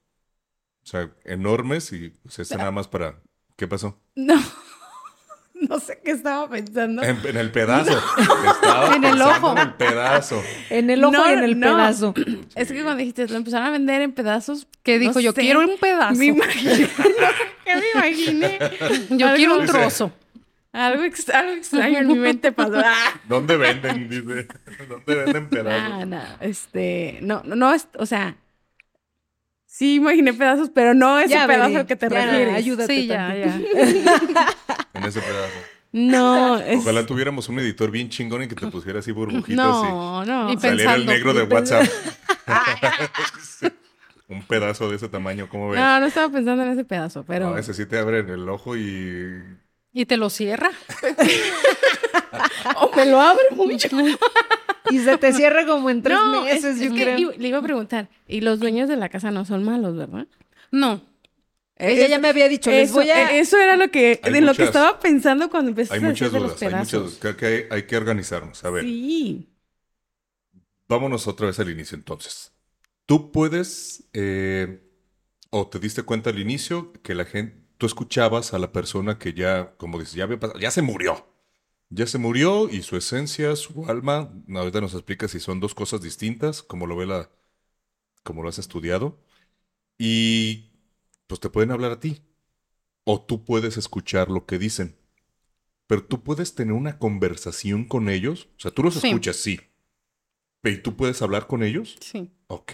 O 0.83 0.87
sea, 0.87 1.11
enormes 1.25 1.93
y 1.93 2.11
pues 2.23 2.39
este 2.39 2.57
nada 2.57 2.71
más 2.71 2.89
para... 2.89 3.17
¿Qué 3.57 3.69
pasó? 3.69 4.01
No, 4.15 4.35
no 5.55 5.79
sé 5.79 6.01
qué 6.03 6.13
estaba 6.13 6.49
pensando. 6.49 7.03
En, 7.03 7.19
en 7.25 7.37
el 7.37 7.53
pedazo. 7.53 7.99
Estaba 8.19 8.95
En 8.97 9.05
el 9.05 9.21
ojo. 9.21 9.53
En 9.53 9.59
el 9.59 9.75
pedazo. 9.75 10.43
En 10.71 10.89
el 10.91 11.05
ojo 11.05 11.13
No, 11.13 11.29
y 11.29 11.33
en 11.35 11.45
el 11.45 11.61
no. 11.61 11.67
pedazo. 11.77 12.15
Es 12.55 12.69
que 12.73 12.83
cuando 12.83 12.97
dijiste, 12.97 13.29
lo 13.29 13.37
empezaron 13.37 13.67
a 13.67 13.71
vender 13.71 14.01
en 14.03 14.13
pedazos. 14.13 14.67
que 14.83 14.95
no 14.95 15.01
dijo, 15.01 15.21
yo 15.21 15.33
sé, 15.33 15.43
quiero 15.43 15.61
un 15.61 15.77
pedazo, 15.79 16.15
Me 16.19 16.27
imaginé, 16.27 16.71
no 16.81 16.87
sé 16.87 16.91
qué 17.65 17.77
me 17.77 17.91
imaginé. 17.95 18.59
yo 19.11 19.27
algo- 19.27 19.37
quiero 19.37 19.59
un 19.59 19.67
trozo. 19.67 20.13
Algo, 20.73 21.03
ex- 21.03 21.29
algo 21.31 21.53
extraño 21.53 21.99
en 21.99 22.07
mi 22.07 22.15
mente 22.15 22.53
pasó. 22.53 22.75
Ah, 22.85 23.21
¿Dónde 23.29 23.57
venden? 23.57 24.09
Dice. 24.09 24.47
¿Dónde 24.89 25.15
venden 25.17 25.49
pedazos? 25.49 25.91
no, 25.99 26.07
no, 26.07 26.23
este, 26.41 27.19
no, 27.23 27.43
no, 27.45 27.57
no, 27.57 27.75
es- 27.75 27.89
o 27.99 28.07
sea, 28.07 28.37
sí 29.81 29.95
imaginé 29.95 30.35
pedazos, 30.35 30.71
pero 30.75 30.93
no 30.93 31.19
ese 31.19 31.31
Ya, 31.33 31.47
pedazo 31.47 31.79
al 31.79 31.87
que 31.87 31.97
te 31.97 32.11
ya, 32.11 32.27
refieres. 32.27 32.55
ayúdate 32.55 32.95
Sí, 32.95 33.07
ya, 33.07 33.35
ya. 33.35 33.55
En 34.93 35.05
ese 35.05 35.21
pedazo. 35.23 35.55
No, 35.93 36.59
es, 36.59 36.81
Ojalá 36.81 37.07
tuviéramos 37.07 37.49
un 37.49 37.59
editor 37.61 37.91
bien 37.91 38.11
chingón 38.11 38.43
y 38.43 38.49
que 38.49 38.55
te 38.55 38.67
pusiera 38.67 38.99
así 38.99 39.11
burbujitas 39.11 39.57
no, 39.57 40.25
no. 40.27 40.51
y 40.51 40.55
Y 40.55 40.59
saliera 40.59 40.95
el 40.97 41.07
negro 41.07 41.33
de 41.33 41.45
y 41.45 41.47
WhatsApp. 41.47 41.87
Un 44.29 44.43
pedazo 44.43 44.89
de 44.91 44.97
ese 44.97 45.09
tamaño, 45.09 45.49
¿cómo 45.49 45.71
ves? 45.71 45.81
No, 45.81 45.99
no 45.99 46.07
estaba 46.07 46.31
pensando 46.31 46.63
en 46.63 46.71
ese 46.73 46.85
pedazo, 46.85 47.25
pero 47.25 47.51
No, 47.51 47.59
ese 47.59 47.73
sí 47.75 47.87
te 47.87 47.99
abre 47.99 48.21
el 48.21 48.49
ojo 48.49 48.77
y... 48.77 49.43
Y 49.93 50.07
te 50.07 50.17
lo 50.17 50.31
cierra. 50.31 50.71
o 52.77 52.91
me 52.95 53.07
lo 53.07 53.21
abre 53.21 53.43
mucho. 53.55 53.89
y 54.91 54.99
se 55.01 55.19
te 55.19 55.33
cierra 55.33 55.67
como 55.67 55.91
en 55.91 56.03
tres 56.03 56.17
No, 56.19 56.43
meses, 56.45 56.77
es 56.77 56.81
yo 56.81 56.91
creo. 56.95 57.33
le 57.37 57.49
iba 57.49 57.59
a 57.59 57.63
preguntar, 57.63 58.09
y 58.29 58.41
los 58.41 58.61
dueños 58.61 58.89
de 58.89 58.97
la 58.97 59.09
casa 59.09 59.31
no 59.31 59.45
son 59.45 59.65
malos, 59.65 59.97
¿verdad? 59.97 60.27
No, 60.71 61.03
Ella 61.77 62.07
ya 62.07 62.19
me 62.19 62.29
había 62.29 62.49
dicho, 62.49 62.71
les 62.71 62.91
eso, 62.91 62.99
voy 62.99 63.11
a... 63.11 63.37
eso 63.37 63.59
era 63.59 63.77
lo 63.77 63.91
que, 63.91 64.21
Hay 64.23 64.33
de 64.33 64.41
lo 64.41 64.55
que 64.55 64.65
estaba 64.65 65.01
pensando 65.01 65.51
cuando 65.51 65.71
empezaste 65.71 65.97
Hay 65.99 66.05
a 66.05 66.09
muchas 66.09 66.33
los 66.33 66.43
dudas, 66.43 66.63
hay 66.63 66.75
muchas 66.75 67.01
dudas. 67.01 67.17
Creo 67.21 67.37
que 67.37 67.47
hay, 67.47 67.65
hay 67.71 67.83
que 67.85 67.97
organizarnos. 67.97 68.63
A 68.65 68.71
ver, 68.71 68.85
Sí. 68.85 69.49
vámonos 70.89 71.27
otra 71.27 71.47
vez 71.47 71.59
al 71.59 71.71
inicio 71.71 71.97
entonces. 71.97 72.53
Tú 73.07 73.33
puedes, 73.33 74.05
eh, 74.13 74.81
o 75.51 75.67
te 75.69 75.79
diste 75.81 76.03
cuenta 76.05 76.31
al 76.31 76.39
inicio 76.39 76.93
que 77.03 77.15
la 77.15 77.25
gente, 77.25 77.60
tú 77.81 77.87
escuchabas 77.87 78.55
a 78.55 78.59
la 78.61 78.71
persona 78.71 79.19
que 79.19 79.33
ya, 79.33 79.75
como 79.79 79.99
dices, 79.99 80.15
ya 80.15 80.25
había 80.25 80.39
pasado, 80.39 80.61
ya 80.61 80.71
se 80.71 80.83
murió. 80.83 81.27
Ya 81.89 82.07
se 82.07 82.19
murió 82.19 82.69
y 82.71 82.83
su 82.83 82.97
esencia, 82.97 83.57
su 83.57 83.87
alma, 83.89 84.33
ahorita 84.55 84.81
nos 84.81 84.95
explica 84.95 85.27
si 85.27 85.41
son 85.41 85.59
dos 85.59 85.75
cosas 85.75 86.01
distintas, 86.03 86.63
como 86.63 86.87
lo 86.87 86.95
ve 86.95 87.07
la, 87.07 87.31
como 88.23 88.45
lo 88.45 88.49
has 88.49 88.59
estudiado. 88.61 89.19
Y 89.99 90.71
pues 91.27 91.41
te 91.41 91.51
pueden 91.51 91.73
hablar 91.73 91.91
a 91.93 91.99
ti. 92.01 92.23
O 93.05 93.21
tú 93.21 93.45
puedes 93.45 93.77
escuchar 93.77 94.31
lo 94.31 94.47
que 94.47 94.59
dicen. 94.59 94.97
Pero 95.89 96.05
tú 96.05 96.23
puedes 96.23 96.55
tener 96.55 96.75
una 96.75 96.99
conversación 96.99 97.85
con 97.87 98.09
ellos. 98.09 98.49
O 98.57 98.61
sea, 98.61 98.71
tú 98.71 98.85
los 98.85 98.95
Sí. 98.95 99.09
escuchas, 99.09 99.37
sí. 99.37 99.59
¿Y 100.63 100.77
tú 100.77 100.95
puedes 100.97 101.21
hablar 101.23 101.47
con 101.49 101.63
ellos? 101.65 101.97
sí. 102.01 102.31
Ok. 102.47 102.73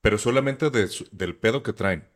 Pero 0.00 0.16
solamente 0.18 0.70
de 0.70 0.88
del 1.12 1.36
pedo 1.36 1.62
que 1.62 1.72
traen. 1.72 2.08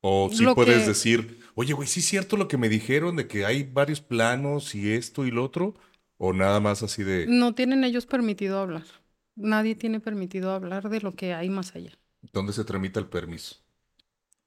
O 0.00 0.30
si 0.32 0.44
Lo 0.44 0.54
puedes 0.54 0.82
que- 0.82 0.88
decir, 0.88 1.40
oye, 1.54 1.72
güey, 1.72 1.88
¿sí 1.88 2.00
es 2.00 2.06
cierto 2.06 2.36
lo 2.36 2.46
que 2.48 2.56
me 2.56 2.68
dijeron 2.68 3.16
de 3.16 3.26
que 3.26 3.44
hay 3.44 3.64
varios 3.64 4.00
planos 4.00 4.74
y 4.74 4.92
esto 4.92 5.26
y 5.26 5.30
lo 5.30 5.44
otro? 5.44 5.74
O 6.16 6.32
nada 6.32 6.60
más 6.60 6.82
así 6.82 7.02
de... 7.02 7.26
No 7.28 7.54
tienen 7.54 7.84
ellos 7.84 8.06
permitido 8.06 8.58
hablar. 8.60 8.84
Nadie 9.36 9.74
tiene 9.74 10.00
permitido 10.00 10.52
hablar 10.52 10.88
de 10.88 11.00
lo 11.00 11.14
que 11.14 11.34
hay 11.34 11.48
más 11.48 11.74
allá. 11.76 11.92
¿Dónde 12.32 12.52
se 12.52 12.64
tramita 12.64 12.98
el 13.00 13.06
permiso? 13.06 13.56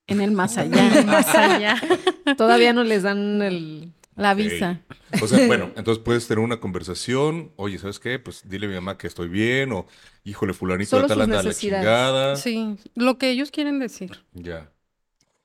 En 0.07 0.19
el 0.21 0.31
más 0.31 0.57
allá. 0.57 1.03
Más 1.05 1.33
allá. 1.33 1.81
Todavía 2.37 2.73
no 2.73 2.83
les 2.83 3.03
dan 3.03 3.41
el... 3.41 3.93
La 4.17 4.33
visa. 4.33 4.81
O 5.21 5.27
sea, 5.27 5.47
bueno, 5.47 5.71
entonces 5.77 6.03
puedes 6.03 6.27
tener 6.27 6.43
una 6.43 6.59
conversación. 6.59 7.53
Oye, 7.55 7.79
¿sabes 7.79 7.97
qué? 7.99 8.19
Pues 8.19 8.47
dile 8.47 8.65
a 8.65 8.69
mi 8.69 8.75
mamá 8.75 8.97
que 8.97 9.07
estoy 9.07 9.29
bien. 9.29 9.71
O, 9.71 9.87
híjole, 10.25 10.53
fulanito 10.53 10.89
Solo 10.89 11.03
de 11.03 11.07
tal 11.07 11.21
anda 11.21 11.41
la 11.41 11.53
chingada. 11.53 12.35
Sí, 12.35 12.75
lo 12.95 13.17
que 13.17 13.29
ellos 13.31 13.51
quieren 13.51 13.79
decir. 13.79 14.11
Ya. 14.33 14.69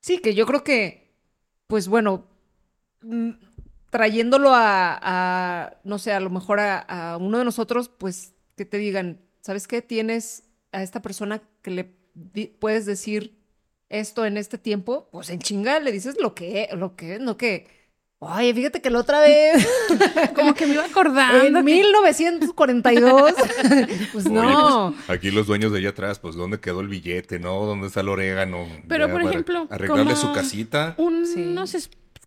Sí, 0.06 0.18
que 0.18 0.36
yo 0.36 0.46
creo 0.46 0.62
que, 0.62 1.10
pues 1.66 1.88
bueno, 1.88 2.28
mm, 3.02 3.30
trayéndolo 3.90 4.50
a, 4.54 4.96
a, 5.02 5.80
no 5.82 5.98
sé, 5.98 6.12
a 6.12 6.20
lo 6.20 6.30
mejor 6.30 6.60
a, 6.60 7.18
uno 7.20 7.38
de 7.38 7.44
nosotros, 7.44 7.88
pues 7.88 8.32
que 8.56 8.64
te 8.64 8.78
digan, 8.78 9.20
¿sabes 9.40 9.66
qué? 9.66 9.82
Tienes 9.82 10.44
a 10.70 10.84
esta 10.84 11.02
persona 11.02 11.42
que 11.60 11.72
le 11.72 11.84
puedes 12.60 12.86
decir 12.86 13.36
esto 13.88 14.24
en 14.24 14.36
este 14.36 14.58
tiempo, 14.58 15.08
pues 15.10 15.28
en 15.28 15.40
chinga 15.40 15.80
le 15.80 15.90
dices 15.90 16.16
lo 16.20 16.36
que, 16.36 16.68
lo 16.72 16.94
que, 16.94 17.18
no 17.18 17.36
que, 17.36 17.66
oye, 18.18 18.54
fíjate 18.54 18.80
que 18.80 18.90
la 18.90 19.00
otra 19.00 19.20
vez, 19.20 19.66
Como 20.34 20.54
que 20.54 20.66
me 20.66 20.74
iba 20.74 20.84
acordando. 20.84 21.46
en 21.46 21.54
que- 21.54 21.72
1942, 21.74 23.32
pues 24.12 24.28
no. 24.30 24.86
Oye, 24.88 24.96
pues, 25.06 25.10
aquí 25.18 25.30
los 25.30 25.46
dueños 25.46 25.72
de 25.72 25.78
allá 25.78 25.90
atrás, 25.90 26.18
pues, 26.18 26.34
¿dónde 26.36 26.60
quedó 26.60 26.80
el 26.80 26.88
billete, 26.88 27.38
no? 27.38 27.64
¿Dónde 27.66 27.88
está 27.88 28.00
el 28.00 28.08
orégano? 28.08 28.66
Pero, 28.88 29.06
Ya 29.06 29.12
por 29.12 29.22
ejemplo, 29.22 29.66
Arreglarle 29.70 30.16
su 30.16 30.32
casita. 30.32 30.94
Un- 30.98 31.26
Sí. 31.26 31.40
No 31.44 31.66
sé, 31.66 31.80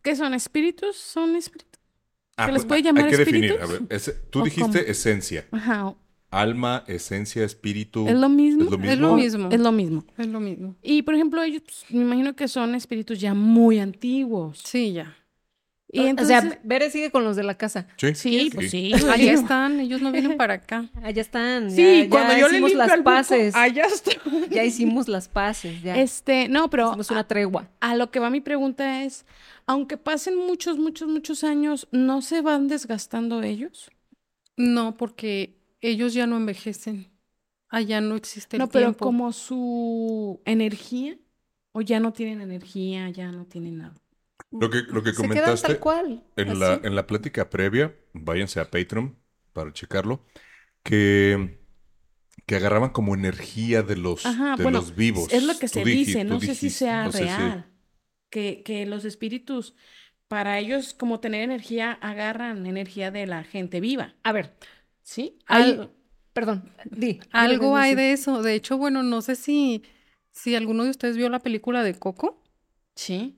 ¿qué 0.04 0.16
son? 0.16 0.34
¿Espíritus? 0.34 0.96
¿Son 0.98 1.36
espíritus? 1.36 1.70
Ah, 2.38 2.46
¿se 2.48 2.52
les 2.54 2.62
pues, 2.62 2.68
puede 2.68 2.78
hay 2.80 2.84
llamar 2.84 3.10
que 3.10 3.18
definir. 3.18 3.58
A 3.62 3.66
ver, 3.66 3.82
tú 4.30 4.40
¿O 4.42 4.44
dijiste 4.44 4.80
cómo? 4.82 4.92
esencia. 4.92 5.46
Ajá. 5.52 5.94
Alma, 6.32 6.84
esencia, 6.88 7.44
espíritu. 7.44 8.08
¿Es 8.08 8.16
lo 8.16 8.30
mismo? 8.30 8.64
¿Es 8.66 8.70
lo 8.72 8.78
mismo? 8.78 8.92
Es 8.94 9.00
lo 9.00 9.16
mismo. 9.16 9.50
Es 9.52 9.60
lo 9.60 9.72
mismo. 9.72 10.04
Es 10.18 10.28
lo 10.28 10.40
mismo. 10.40 10.76
Y, 10.84 11.02
por 11.02 11.16
ejemplo, 11.16 11.42
ellos, 11.42 11.64
pues, 11.66 11.86
me 11.90 12.02
imagino 12.04 12.36
que 12.36 12.48
son 12.48 12.76
espíritus 12.76 13.20
ya 13.20 13.34
muy 13.34 13.80
antiguos. 13.80 14.60
Sí, 14.64 14.94
ya. 14.94 15.16
Y 15.92 16.02
o 16.02 16.06
entonces... 16.06 16.42
sea, 16.42 16.60
Bere 16.64 16.92
sigue 16.92 17.10
con 17.10 17.24
los 17.24 17.36
de 17.36 17.42
la 17.44 17.56
casa. 17.58 17.88
Sí, 17.98 18.14
sí, 18.14 18.52
pues 18.54 18.70
sí. 18.70 18.94
Allá 19.10 19.34
están, 19.34 19.80
ellos 19.80 20.02
no 20.02 20.12
vienen 20.12 20.38
para 20.38 20.56
acá. 20.56 20.88
Allá 21.04 21.22
están. 21.22 21.72
Sí, 21.72 22.04
ya, 22.04 22.10
cuando 22.10 22.34
ya 22.34 22.40
yo 22.42 22.48
le 22.48 22.54
hicimos 22.54 22.74
las 22.76 22.92
al 22.92 23.00
buco, 23.00 23.12
paces. 23.12 23.56
allá 23.56 23.86
está. 23.86 24.12
Ya 24.52 24.64
hicimos 24.64 25.08
las 25.08 25.28
paces, 25.28 25.82
ya. 25.82 25.98
Este, 26.00 26.48
no, 26.48 26.70
pero 26.70 26.90
Hicimos 26.90 27.12
una 27.12 27.28
tregua. 27.28 27.70
a 27.80 27.96
lo 27.96 28.12
que 28.12 28.20
va 28.20 28.30
mi 28.30 28.42
pregunta 28.42 29.04
es, 29.04 29.26
aunque 29.66 29.98
pasen 29.98 30.38
muchos, 30.38 30.78
muchos, 30.78 31.08
muchos 31.08 31.44
años, 31.44 31.88
¿no 31.92 32.22
se 32.22 32.42
van 32.42 32.68
desgastando 32.68 33.42
ellos? 33.42 33.90
No, 34.58 34.96
porque 34.98 35.58
ellos 35.82 36.14
ya 36.14 36.28
no 36.28 36.38
envejecen. 36.38 37.08
Allá 37.70 38.02
no 38.02 38.16
existe 38.16 38.58
el 38.58 38.62
no, 38.62 38.68
pero 38.70 38.88
tiempo. 38.88 39.06
como 39.06 39.32
su 39.32 40.42
energía, 40.46 41.18
o 41.72 41.82
ya 41.82 42.00
no 42.00 42.14
tienen 42.14 42.42
energía, 42.42 43.10
ya 43.10 43.32
no 43.32 43.46
tienen 43.46 43.78
nada. 43.78 43.96
Lo 44.52 44.70
que, 44.70 44.82
lo 44.84 45.04
que 45.04 45.14
comentaste 45.14 45.68
tal 45.68 45.80
cual. 45.80 46.24
en 46.36 46.60
la, 46.60 46.80
en 46.84 46.96
la 46.96 47.06
plática 47.08 47.50
previa, 47.50 47.96
váyanse 48.14 48.60
a 48.60 48.70
Patreon 48.72 49.16
para 49.54 49.72
checarlo, 49.74 50.24
que, 50.84 51.60
que 52.46 52.56
agarraban 52.56 52.90
como 52.92 53.14
energía 53.14 53.84
de 53.84 53.96
los, 53.96 54.26
Ajá, 54.26 54.56
de 54.56 54.64
bueno, 54.64 54.80
los 54.80 54.96
vivos. 54.96 55.32
es 55.32 55.44
lo 55.44 55.58
que 55.60 55.68
se 55.68 55.84
dice, 55.84 56.24
no 56.24 56.40
sé 56.40 56.56
si 56.56 56.70
sea 56.70 57.04
no 57.06 57.12
sé 57.12 57.20
si- 57.20 57.26
real. 57.26 57.66
Que, 58.32 58.62
que 58.64 58.86
los 58.86 59.06
espíritus, 59.06 59.76
para 60.28 60.60
ellos, 60.60 60.94
como 60.94 61.20
tener 61.20 61.42
energía, 61.44 61.92
agarran 61.94 62.66
energía 62.68 63.10
de 63.10 63.26
la 63.26 63.44
gente 63.44 63.80
viva. 63.80 64.16
A 64.24 64.32
ver, 64.32 64.56
¿Sí? 65.02 65.40
Al- 65.48 65.64
Hay- 65.82 65.90
perdón, 66.34 66.72
di. 66.86 67.20
Algo 67.32 67.76
hay 67.76 67.96
de 67.96 68.12
eso. 68.14 68.44
De 68.44 68.54
hecho, 68.54 68.78
bueno, 68.78 69.02
no 69.02 69.22
sé 69.24 69.36
si, 69.36 69.84
si 70.32 70.56
alguno 70.56 70.84
de 70.84 70.92
ustedes 70.92 71.18
vio 71.18 71.30
la 71.30 71.40
película 71.40 71.82
de 71.84 71.96
Coco. 71.96 72.44
Sí. 72.96 73.38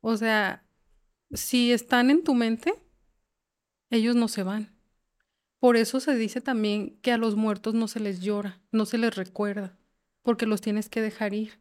O 0.00 0.16
sea, 0.16 0.64
si 1.32 1.72
están 1.72 2.10
en 2.10 2.24
tu 2.24 2.34
mente, 2.34 2.74
ellos 3.90 4.16
no 4.16 4.28
se 4.28 4.42
van. 4.42 4.74
Por 5.58 5.76
eso 5.76 6.00
se 6.00 6.14
dice 6.14 6.40
también 6.40 6.98
que 7.02 7.12
a 7.12 7.18
los 7.18 7.36
muertos 7.36 7.74
no 7.74 7.86
se 7.86 8.00
les 8.00 8.20
llora, 8.20 8.60
no 8.72 8.86
se 8.86 8.96
les 8.96 9.14
recuerda, 9.14 9.78
porque 10.22 10.46
los 10.46 10.60
tienes 10.62 10.88
que 10.88 11.02
dejar 11.02 11.34
ir. 11.34 11.60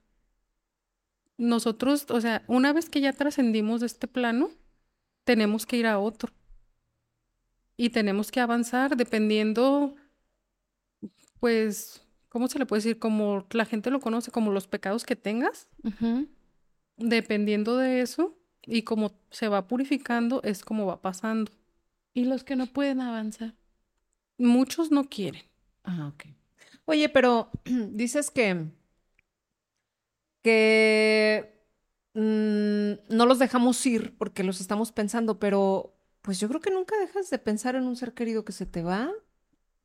Nosotros, 1.38 2.06
o 2.10 2.22
sea, 2.22 2.44
una 2.48 2.72
vez 2.74 2.90
que 2.90 3.02
ya 3.02 3.14
trascendimos 3.14 3.82
este 3.82 4.08
plano, 4.08 4.52
tenemos 5.26 5.66
que 5.66 5.78
ir 5.78 5.88
a 5.88 6.00
otro. 6.00 6.32
Y 7.76 7.90
tenemos 7.90 8.32
que 8.32 8.42
avanzar 8.42 8.98
dependiendo, 8.98 9.96
pues, 11.40 12.06
¿cómo 12.28 12.48
se 12.48 12.60
le 12.60 12.66
puede 12.66 12.80
decir? 12.80 13.00
Como 13.00 13.46
la 13.52 13.66
gente 13.66 13.90
lo 13.90 14.00
conoce, 14.00 14.32
como 14.32 14.52
los 14.52 14.68
pecados 14.68 15.06
que 15.06 15.16
tengas. 15.16 15.70
Dependiendo 17.00 17.78
de 17.78 18.02
eso 18.02 18.38
y 18.64 18.84
como 18.84 19.14
se 19.32 19.48
va 19.48 19.68
purificando, 19.68 20.42
es 20.44 20.64
como 20.64 20.86
va 20.86 21.02
pasando. 21.02 21.52
Y 22.14 22.26
los 22.26 22.44
que 22.44 22.56
no 22.56 22.68
pueden 22.68 23.02
avanzar. 23.02 23.56
Muchos 24.38 24.92
no 24.92 25.06
quieren. 25.06 25.44
Ah, 25.84 26.12
ok. 26.14 26.26
Oye, 26.86 27.10
pero 27.10 27.50
dices 27.66 28.32
que 28.32 28.72
que 30.42 31.64
mm, 32.14 33.16
no 33.16 33.26
los 33.26 33.40
dejamos 33.40 33.86
ir 33.86 34.18
porque 34.18 34.44
los 34.44 34.62
estamos 34.62 34.92
pensando, 34.92 35.40
pero 35.40 35.96
pues 36.22 36.40
yo 36.40 36.48
creo 36.48 36.62
que 36.62 36.72
nunca 36.72 36.98
dejas 37.00 37.30
de 37.30 37.40
pensar 37.40 37.76
en 37.76 37.84
un 37.86 37.96
ser 37.96 38.14
querido 38.14 38.46
que 38.46 38.52
se 38.52 38.66
te 38.66 38.84
va. 38.84 39.12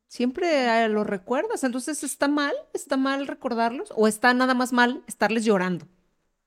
Siempre 0.09 0.89
lo 0.89 1.05
recuerdas. 1.05 1.65
Entonces, 1.65 2.05
¿está 2.05 2.29
mal? 2.29 2.55
¿Está 2.73 2.97
mal 2.97 3.27
recordarlos? 3.27 3.93
¿O 3.97 4.09
está 4.09 4.35
nada 4.35 4.55
más 4.55 4.73
mal 4.73 5.03
estarles 5.09 5.45
llorando? 5.45 5.87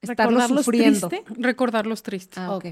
Estarlos 0.01 0.33
¿Recordarlos 0.43 0.65
sufriendo. 0.65 1.09
triste? 1.09 1.33
Recordarlos 1.41 2.03
tristes. 2.03 2.37
Ah, 2.37 2.55
ok. 2.55 2.65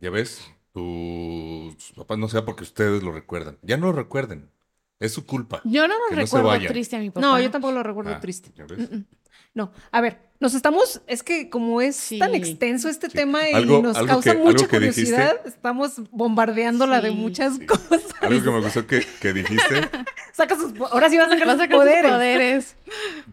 Ya 0.00 0.10
ves, 0.10 0.42
tus 0.72 1.92
papás 1.96 2.18
no 2.18 2.28
sea 2.28 2.44
porque 2.44 2.62
ustedes 2.64 3.02
lo 3.02 3.12
recuerdan. 3.12 3.58
Ya 3.62 3.76
no 3.76 3.86
lo 3.86 3.92
recuerden. 3.92 4.50
Es 4.98 5.12
su 5.12 5.26
culpa. 5.26 5.60
Yo 5.64 5.86
no 5.88 5.94
lo 5.94 6.10
no 6.10 6.16
recuerdo 6.16 6.48
vayan. 6.48 6.72
triste 6.72 6.96
a 6.96 7.00
mi 7.00 7.10
papá. 7.10 7.20
No, 7.20 7.38
yo 7.38 7.50
tampoco 7.50 7.72
lo 7.74 7.82
recuerdo 7.82 8.12
Ah, 8.14 8.20
triste. 8.20 8.50
¿ya 8.56 8.64
ves? 8.64 8.90
Mm, 8.90 8.94
mm. 8.96 9.06
No, 9.52 9.72
a 9.90 10.00
ver, 10.00 10.18
nos 10.40 10.54
estamos, 10.54 11.02
es 11.06 11.22
que 11.22 11.50
como 11.50 11.80
es 11.82 12.10
tan 12.18 12.34
extenso 12.34 12.88
este 12.88 13.08
Sí. 13.10 13.16
tema 13.16 13.48
y 13.48 13.52
Algo- 13.54 13.82
nos 13.82 13.96
algo 13.96 14.08
causa 14.08 14.32
que- 14.32 14.38
mucha 14.38 14.64
algo 14.64 14.68
que 14.68 14.80
dijiste- 14.80 15.10
curiosidad, 15.12 15.40
estamos 15.46 15.92
bombardeándola 16.10 17.00
de 17.02 17.10
muchas 17.10 17.56
Sí. 17.56 17.66
cosas. 17.66 18.02
Algo 18.22 18.42
que 18.42 18.50
me 18.50 18.60
gustó 18.60 18.86
que, 18.86 19.04
que 19.20 19.32
dijiste, 19.34 19.64
Saca 20.32 20.56
sus, 20.56 20.72
ahora 20.90 21.08
sí 21.10 21.16
vas 21.18 21.28
a 21.28 21.30
sacar 21.30 21.48
a 21.50 21.58
sus 21.58 21.66
poderes. 21.68 22.76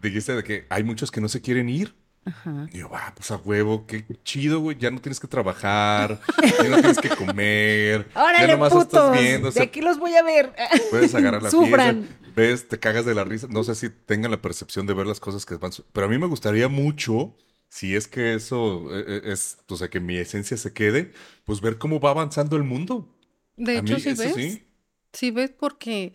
dijiste 0.02 0.34
de 0.34 0.42
que 0.44 0.66
hay 0.70 0.82
muchos 0.84 1.10
que 1.10 1.20
no 1.22 1.28
se 1.28 1.40
quieren 1.40 1.68
ir. 1.70 1.94
Ajá. 2.26 2.66
Y 2.72 2.78
yo, 2.78 2.90
ah, 2.92 3.12
pues 3.14 3.30
a 3.30 3.36
huevo, 3.36 3.86
qué 3.86 4.04
chido, 4.24 4.60
güey. 4.60 4.78
Ya 4.78 4.90
no 4.90 5.00
tienes 5.00 5.20
que 5.20 5.28
trabajar, 5.28 6.20
ya 6.62 6.68
no 6.68 6.76
tienes 6.80 6.98
que 6.98 7.10
comer. 7.10 8.08
ya 8.14 8.22
Órale, 8.22 8.52
nomás 8.52 8.72
putos, 8.72 8.86
estás 8.86 9.20
viendo. 9.20 9.48
o 9.48 9.52
de 9.52 9.62
aquí 9.62 9.80
los 9.82 9.98
voy 9.98 10.14
a 10.14 10.22
ver. 10.22 10.54
puedes 10.90 11.14
agarrar 11.14 11.42
la 11.42 11.50
Sufran. 11.50 12.08
Ves, 12.34 12.66
te 12.68 12.78
cagas 12.78 13.04
de 13.04 13.14
la 13.14 13.24
risa. 13.24 13.46
No 13.50 13.62
sé 13.62 13.74
si 13.74 13.90
tengan 13.90 14.30
la 14.30 14.40
percepción 14.40 14.86
de 14.86 14.94
ver 14.94 15.06
las 15.06 15.20
cosas 15.20 15.44
que 15.44 15.56
van. 15.56 15.70
Pero 15.92 16.06
a 16.06 16.10
mí 16.10 16.18
me 16.18 16.26
gustaría 16.26 16.68
mucho, 16.68 17.36
si 17.68 17.94
es 17.94 18.08
que 18.08 18.34
eso 18.34 18.88
eh, 18.96 19.04
eh, 19.06 19.20
es, 19.26 19.58
o 19.68 19.76
sea, 19.76 19.88
que 19.88 20.00
mi 20.00 20.16
esencia 20.16 20.56
se 20.56 20.72
quede, 20.72 21.12
pues 21.44 21.60
ver 21.60 21.78
cómo 21.78 22.00
va 22.00 22.10
avanzando 22.10 22.56
el 22.56 22.62
mundo. 22.64 23.14
De 23.56 23.76
A 23.76 23.80
hecho, 23.80 23.94
mí 23.94 24.00
si 24.00 24.08
eso 24.10 24.22
ves, 24.22 24.34
sí. 24.34 24.66
si 25.12 25.30
ves 25.30 25.50
porque 25.50 26.12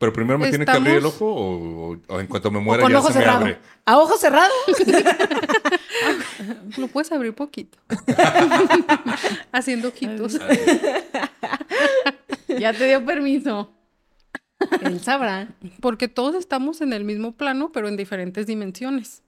Pero 0.00 0.14
primero 0.14 0.38
me 0.38 0.48
tiene 0.48 0.64
que 0.64 0.70
abrir 0.72 0.94
el 0.96 1.04
ojo 1.04 1.26
o, 1.26 1.92
o- 1.92 1.96
o 2.08 2.20
en 2.20 2.26
cuanto 2.26 2.50
me 2.50 2.58
muera 2.58 2.82
con 2.82 2.90
ya 2.90 2.98
ojo 3.00 3.08
se 3.08 3.18
me 3.18 3.20
cerrado. 3.20 3.40
abre. 3.40 3.58
A 3.84 3.98
ojo 3.98 4.16
cerrado. 4.16 4.50
Lo 6.78 6.88
puedes 6.88 7.12
abrir 7.12 7.34
poquito. 7.34 7.78
Haciendo 9.52 9.88
ojitos. 9.88 10.38
Ya 12.58 12.72
te 12.72 12.86
dio 12.88 13.04
permiso. 13.04 13.70
Él 14.82 15.00
sabrá. 15.00 15.48
Porque 15.80 16.08
todos 16.08 16.34
estamos 16.34 16.80
en 16.80 16.92
el 16.92 17.04
mismo 17.04 17.32
plano, 17.32 17.70
pero 17.72 17.88
en 17.88 17.96
diferentes 17.96 18.46
dimensiones. 18.46 19.22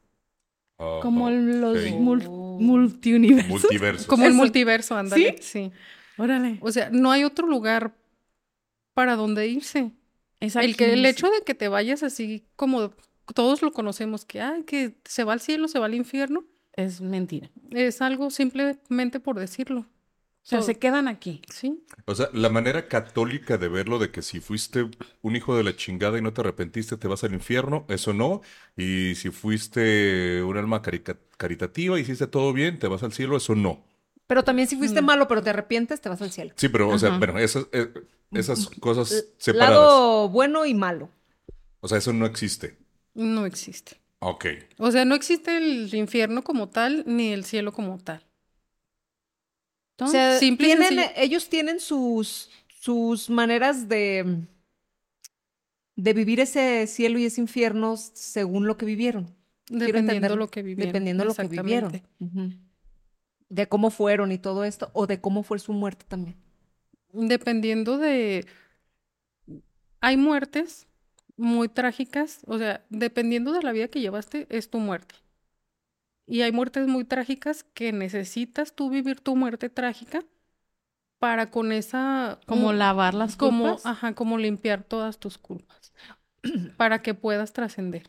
Ah, 0.78 0.98
Como 1.02 1.30
los 1.30 1.78
ok. 1.78 1.84
mul- 2.00 2.28
multiuniversos. 2.60 3.48
Multiversos. 3.48 4.06
Como 4.08 4.26
el 4.26 4.34
multiverso, 4.34 4.96
ándale. 4.96 5.36
¿Sí? 5.40 5.70
Órale. 6.18 6.58
O 6.60 6.72
sea, 6.72 6.90
no 6.90 7.12
hay 7.12 7.22
otro 7.24 7.46
lugar 7.46 7.92
para 8.92 9.14
donde 9.14 9.46
irse. 9.46 9.92
Es 10.42 10.56
El, 10.56 10.76
que, 10.76 10.92
el 10.92 11.06
hecho 11.06 11.28
de 11.30 11.42
que 11.44 11.54
te 11.54 11.68
vayas 11.68 12.02
así 12.02 12.44
como 12.56 12.92
todos 13.34 13.62
lo 13.62 13.72
conocemos, 13.72 14.24
que, 14.24 14.40
ay, 14.40 14.64
que 14.64 14.96
se 15.04 15.24
va 15.24 15.32
al 15.32 15.40
cielo, 15.40 15.68
se 15.68 15.78
va 15.78 15.86
al 15.86 15.94
infierno, 15.94 16.44
Es 16.74 17.00
mentira. 17.00 17.50
es 17.70 18.02
algo 18.02 18.30
simplemente 18.30 19.20
por 19.20 19.38
decirlo. 19.38 19.80
O 19.80 20.44
sea, 20.44 20.60
se 20.60 20.74
quedan 20.74 21.06
aquí. 21.06 21.40
Sí. 21.52 21.84
O 22.04 22.16
sea, 22.16 22.28
la 22.32 22.48
manera 22.48 22.88
católica 22.88 23.58
de 23.58 23.68
verlo 23.68 24.00
de 24.00 24.10
que 24.10 24.22
si 24.22 24.40
fuiste 24.40 24.90
un 25.20 25.36
hijo 25.36 25.56
de 25.56 25.62
la 25.62 25.76
chingada 25.76 26.18
y 26.18 26.22
no 26.22 26.32
te 26.32 26.40
arrepentiste, 26.40 26.96
te 26.96 27.06
vas 27.06 27.22
al 27.22 27.32
infierno, 27.32 27.86
eso 27.88 28.12
no. 28.12 28.40
Y 28.76 29.14
si 29.14 29.30
fuiste 29.30 30.42
un 30.42 30.56
alma 30.56 30.82
carica- 30.82 31.16
caritativa 31.36 31.96
y 31.96 32.02
hiciste 32.02 32.26
todo 32.26 32.52
bien, 32.52 32.80
te 32.80 32.88
vas 32.88 33.04
al 33.04 33.12
cielo, 33.12 33.36
eso 33.36 33.54
no. 33.54 33.84
Pero 34.32 34.44
también 34.44 34.66
si 34.66 34.76
fuiste 34.76 35.02
malo, 35.02 35.28
pero 35.28 35.42
te 35.42 35.50
arrepientes, 35.50 36.00
te 36.00 36.08
vas 36.08 36.22
al 36.22 36.32
cielo. 36.32 36.54
Sí, 36.56 36.70
pero, 36.70 36.88
o 36.88 36.98
sea, 36.98 37.10
Ajá. 37.10 37.18
bueno, 37.18 37.38
esas, 37.38 37.66
eh, 37.72 37.92
esas 38.30 38.66
cosas 38.80 39.26
separadas. 39.36 39.74
Lado 39.74 40.28
bueno 40.30 40.64
y 40.64 40.72
malo. 40.72 41.10
O 41.80 41.88
sea, 41.88 41.98
eso 41.98 42.14
no 42.14 42.24
existe. 42.24 42.78
No 43.12 43.44
existe. 43.44 44.00
Ok. 44.20 44.46
O 44.78 44.90
sea, 44.90 45.04
no 45.04 45.14
existe 45.14 45.58
el 45.58 45.94
infierno 45.94 46.42
como 46.42 46.70
tal, 46.70 47.04
ni 47.06 47.30
el 47.30 47.44
cielo 47.44 47.72
como 47.72 47.98
tal. 47.98 48.24
O 50.00 50.06
sea, 50.06 50.38
Simple 50.38 50.66
y 50.66 50.70
tienen, 50.70 50.88
sencillo. 50.88 51.10
ellos 51.16 51.48
tienen 51.50 51.78
sus, 51.78 52.48
sus 52.80 53.28
maneras 53.28 53.86
de, 53.86 54.46
de 55.96 56.12
vivir 56.14 56.40
ese 56.40 56.86
cielo 56.86 57.18
y 57.18 57.26
ese 57.26 57.42
infierno 57.42 57.98
según 57.98 58.66
lo 58.66 58.78
que 58.78 58.86
vivieron. 58.86 59.26
Quiero 59.66 59.84
Dependiendo 59.86 60.12
entender- 60.28 60.38
lo 60.38 60.48
que 60.50 60.62
vivieron. 60.62 60.88
Dependiendo 60.88 61.22
de 61.24 61.28
lo 61.28 61.34
que 61.34 61.48
vivieron. 61.48 61.92
De 63.52 63.68
cómo 63.68 63.90
fueron 63.90 64.32
y 64.32 64.38
todo 64.38 64.64
esto, 64.64 64.90
o 64.94 65.06
de 65.06 65.20
cómo 65.20 65.42
fue 65.42 65.58
su 65.58 65.74
muerte 65.74 66.06
también. 66.08 66.38
Dependiendo 67.12 67.98
de... 67.98 68.46
Hay 70.00 70.16
muertes 70.16 70.86
muy 71.36 71.68
trágicas, 71.68 72.40
o 72.46 72.56
sea, 72.56 72.82
dependiendo 72.88 73.52
de 73.52 73.62
la 73.62 73.72
vida 73.72 73.88
que 73.88 74.00
llevaste, 74.00 74.46
es 74.48 74.70
tu 74.70 74.78
muerte. 74.78 75.16
Y 76.26 76.40
hay 76.40 76.50
muertes 76.50 76.86
muy 76.86 77.04
trágicas 77.04 77.62
que 77.62 77.92
necesitas 77.92 78.74
tú 78.74 78.88
vivir 78.88 79.20
tu 79.20 79.36
muerte 79.36 79.68
trágica 79.68 80.24
para 81.18 81.50
con 81.50 81.72
esa... 81.72 82.40
Como 82.46 82.72
lavar 82.72 83.12
las 83.12 83.36
como, 83.36 83.64
culpas. 83.64 83.84
ajá, 83.84 84.14
como 84.14 84.38
limpiar 84.38 84.82
todas 84.82 85.18
tus 85.18 85.36
culpas, 85.36 85.92
para 86.78 87.02
que 87.02 87.12
puedas 87.12 87.52
trascender. 87.52 88.08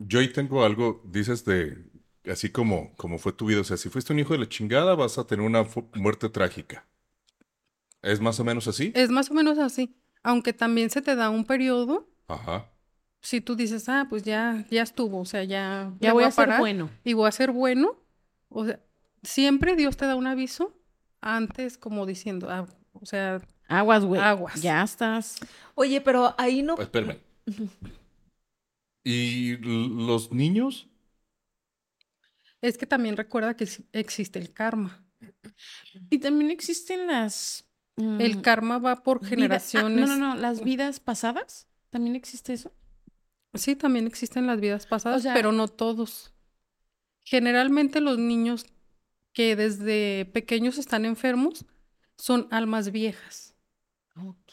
Yo 0.00 0.18
ahí 0.18 0.32
tengo 0.32 0.64
algo, 0.64 1.00
dices 1.06 1.44
de, 1.44 1.78
así 2.24 2.50
como, 2.50 2.94
como 2.96 3.18
fue 3.18 3.32
tu 3.32 3.46
vida. 3.46 3.60
O 3.60 3.64
sea, 3.64 3.76
si 3.76 3.88
fuiste 3.88 4.12
un 4.12 4.18
hijo 4.18 4.32
de 4.32 4.40
la 4.40 4.48
chingada, 4.48 4.94
vas 4.94 5.18
a 5.18 5.26
tener 5.26 5.44
una 5.44 5.64
muerte 5.94 6.28
trágica. 6.28 6.86
¿Es 8.02 8.20
más 8.20 8.38
o 8.40 8.44
menos 8.44 8.68
así? 8.68 8.92
Es 8.94 9.10
más 9.10 9.30
o 9.30 9.34
menos 9.34 9.58
así, 9.58 9.96
aunque 10.22 10.52
también 10.52 10.90
se 10.90 11.02
te 11.02 11.16
da 11.16 11.30
un 11.30 11.44
periodo, 11.44 12.08
Ajá. 12.28 12.70
si 13.20 13.40
tú 13.40 13.56
dices, 13.56 13.88
ah, 13.88 14.06
pues 14.08 14.22
ya, 14.22 14.64
ya 14.70 14.82
estuvo, 14.82 15.18
o 15.20 15.24
sea, 15.24 15.42
ya, 15.42 15.92
Ya 16.00 16.10
le 16.10 16.12
voy 16.12 16.24
a 16.24 16.30
ser 16.30 16.46
parar 16.46 16.60
bueno. 16.60 16.90
y 17.02 17.14
voy 17.14 17.26
a 17.28 17.32
ser 17.32 17.50
bueno, 17.50 17.96
o 18.48 18.64
sea, 18.66 18.78
siempre 19.24 19.74
Dios 19.74 19.96
te 19.96 20.06
da 20.06 20.14
un 20.14 20.28
aviso 20.28 20.72
antes 21.20 21.76
como 21.76 22.06
diciendo, 22.06 22.48
ah, 22.50 22.66
o 22.92 23.04
sea, 23.04 23.40
Aguas, 23.68 24.04
güey. 24.04 24.20
Aguas. 24.20 24.62
Ya 24.62 24.82
estás. 24.82 25.36
Oye, 25.74 26.00
pero 26.00 26.34
ahí 26.38 26.62
no. 26.62 26.78
Espérame. 26.78 27.18
¿Y 29.04 29.56
los 29.58 30.32
niños? 30.32 30.88
Es 32.60 32.78
que 32.78 32.86
también 32.86 33.16
recuerda 33.16 33.56
que 33.56 33.64
ex- 33.64 33.82
existe 33.92 34.38
el 34.38 34.52
karma. 34.52 35.04
Y 36.10 36.18
también 36.18 36.50
existen 36.50 37.06
las. 37.06 37.64
El 37.96 38.36
mm, 38.36 38.40
karma 38.42 38.78
va 38.78 39.02
por 39.02 39.20
ah, 39.22 39.26
generaciones. 39.26 40.08
no, 40.08 40.16
no, 40.16 40.34
no. 40.34 40.40
Las 40.40 40.62
vidas 40.62 41.00
pasadas. 41.00 41.66
¿También 41.90 42.14
existe 42.14 42.52
eso? 42.52 42.72
Sí, 43.54 43.74
también 43.74 44.06
existen 44.06 44.46
las 44.46 44.60
vidas 44.60 44.86
pasadas, 44.86 45.22
sea- 45.22 45.34
pero 45.34 45.52
no 45.52 45.66
todos. 45.68 46.32
Generalmente 47.24 48.00
los 48.00 48.18
niños 48.18 48.66
que 49.32 49.56
desde 49.56 50.26
pequeños 50.26 50.78
están 50.78 51.04
enfermos 51.04 51.64
son 52.16 52.46
almas 52.50 52.90
viejas. 52.90 53.54
Ok. 54.16 54.52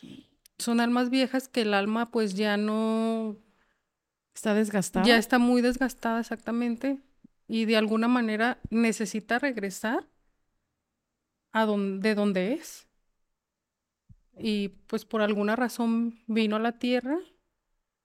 Son 0.57 0.79
almas 0.79 1.09
viejas 1.09 1.47
que 1.47 1.61
el 1.61 1.73
alma 1.73 2.11
pues 2.11 2.33
ya 2.35 2.57
no, 2.57 3.37
Está 4.33 4.53
desgastada. 4.53 5.05
ya 5.05 5.17
está 5.17 5.37
muy 5.39 5.61
desgastada 5.61 6.19
exactamente 6.21 6.99
y 7.47 7.65
de 7.65 7.77
alguna 7.77 8.07
manera 8.07 8.59
necesita 8.69 9.39
regresar 9.39 10.07
a 11.51 11.65
donde, 11.65 12.09
de 12.09 12.15
donde 12.15 12.53
es. 12.53 12.87
Y 14.37 14.69
pues 14.87 15.05
por 15.05 15.21
alguna 15.21 15.55
razón 15.55 16.19
vino 16.27 16.57
a 16.57 16.59
la 16.59 16.77
tierra 16.77 17.17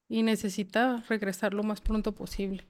y 0.08 0.22
necesita 0.22 1.04
regresar 1.08 1.54
lo 1.54 1.62
más 1.62 1.80
pronto 1.80 2.14
posible. 2.14 2.66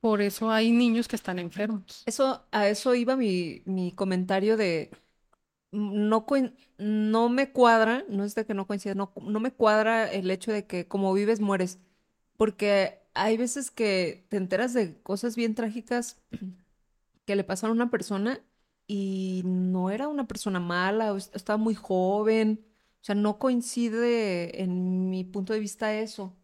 Por 0.00 0.22
eso 0.22 0.50
hay 0.50 0.70
niños 0.70 1.08
que 1.08 1.16
están 1.16 1.38
enfermos. 1.38 2.04
Eso, 2.06 2.46
a 2.52 2.68
eso 2.68 2.94
iba 2.94 3.16
mi, 3.16 3.62
mi 3.64 3.92
comentario 3.92 4.56
de 4.56 4.90
no, 5.72 6.24
no 6.78 7.28
me 7.28 7.52
cuadra, 7.52 8.04
no 8.08 8.24
es 8.24 8.34
de 8.34 8.46
que 8.46 8.54
no 8.54 8.66
coincida, 8.66 8.94
no, 8.94 9.12
no 9.20 9.40
me 9.40 9.52
cuadra 9.52 10.10
el 10.10 10.30
hecho 10.30 10.52
de 10.52 10.66
que 10.66 10.86
como 10.86 11.12
vives, 11.12 11.40
mueres. 11.40 11.78
Porque 12.36 13.00
hay 13.22 13.36
veces 13.36 13.70
que 13.70 14.26
te 14.28 14.36
enteras 14.36 14.74
de 14.74 15.00
cosas 15.02 15.36
bien 15.36 15.54
trágicas 15.54 16.18
que 17.26 17.36
le 17.36 17.44
pasaron 17.44 17.78
a 17.80 17.84
una 17.84 17.90
persona 17.90 18.40
y 18.86 19.42
no 19.44 19.90
era 19.90 20.08
una 20.08 20.26
persona 20.26 20.60
mala, 20.60 21.12
o 21.12 21.16
est- 21.16 21.34
estaba 21.36 21.56
muy 21.58 21.74
joven. 21.74 22.64
O 23.02 23.04
sea, 23.04 23.14
no 23.14 23.38
coincide 23.38 24.62
en 24.62 25.10
mi 25.10 25.24
punto 25.24 25.52
de 25.52 25.60
vista 25.60 25.94
eso. 25.94 26.34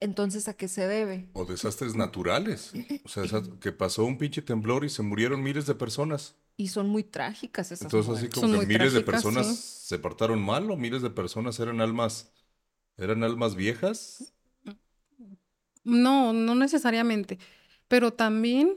Entonces, 0.00 0.48
¿a 0.48 0.54
qué 0.54 0.68
se 0.68 0.86
debe? 0.86 1.28
O 1.34 1.44
desastres 1.44 1.94
naturales. 1.94 2.72
O 3.04 3.08
sea, 3.08 3.24
que 3.60 3.72
pasó 3.72 4.04
un 4.04 4.18
pinche 4.18 4.42
temblor 4.42 4.84
y 4.84 4.90
se 4.90 5.02
murieron 5.02 5.42
miles 5.42 5.66
de 5.66 5.74
personas. 5.74 6.36
Y 6.56 6.68
son 6.68 6.88
muy 6.88 7.02
trágicas 7.02 7.72
esas 7.72 7.82
Entonces, 7.84 8.12
así 8.18 8.28
como 8.28 8.46
Son 8.48 8.60
que 8.60 8.66
miles 8.66 8.92
de 8.92 9.00
personas 9.00 9.46
sí. 9.46 9.88
se 9.88 9.98
portaron 9.98 10.42
mal 10.42 10.70
o 10.70 10.76
miles 10.76 11.02
de 11.02 11.10
personas 11.10 11.58
eran 11.60 11.80
almas, 11.80 12.32
eran 12.96 13.24
almas 13.24 13.54
viejas. 13.56 14.34
No, 15.84 16.32
no 16.32 16.54
necesariamente, 16.54 17.38
pero 17.88 18.12
también 18.12 18.76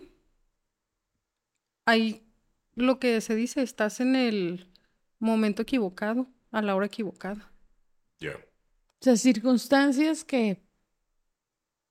hay 1.85 2.25
lo 2.73 2.99
que 2.99 3.21
se 3.21 3.35
dice, 3.35 3.61
estás 3.61 3.99
en 3.99 4.15
el 4.15 4.71
momento 5.19 5.61
equivocado, 5.61 6.27
a 6.51 6.61
la 6.61 6.75
hora 6.75 6.85
equivocada. 6.85 7.51
Ya. 8.19 8.35
O 8.35 9.03
sea, 9.03 9.15
circunstancias 9.17 10.23
que. 10.23 10.61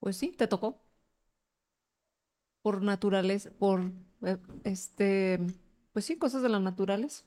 Pues 0.01 0.17
sí, 0.17 0.33
te 0.37 0.47
tocó. 0.47 0.83
Por 2.63 2.83
naturaleza, 2.83 3.51
por 3.59 3.93
eh, 4.23 4.39
este, 4.65 5.39
pues 5.93 6.05
sí, 6.07 6.17
cosas 6.17 6.43
de 6.43 6.49
la 6.49 6.61
naturaleza. 6.61 7.25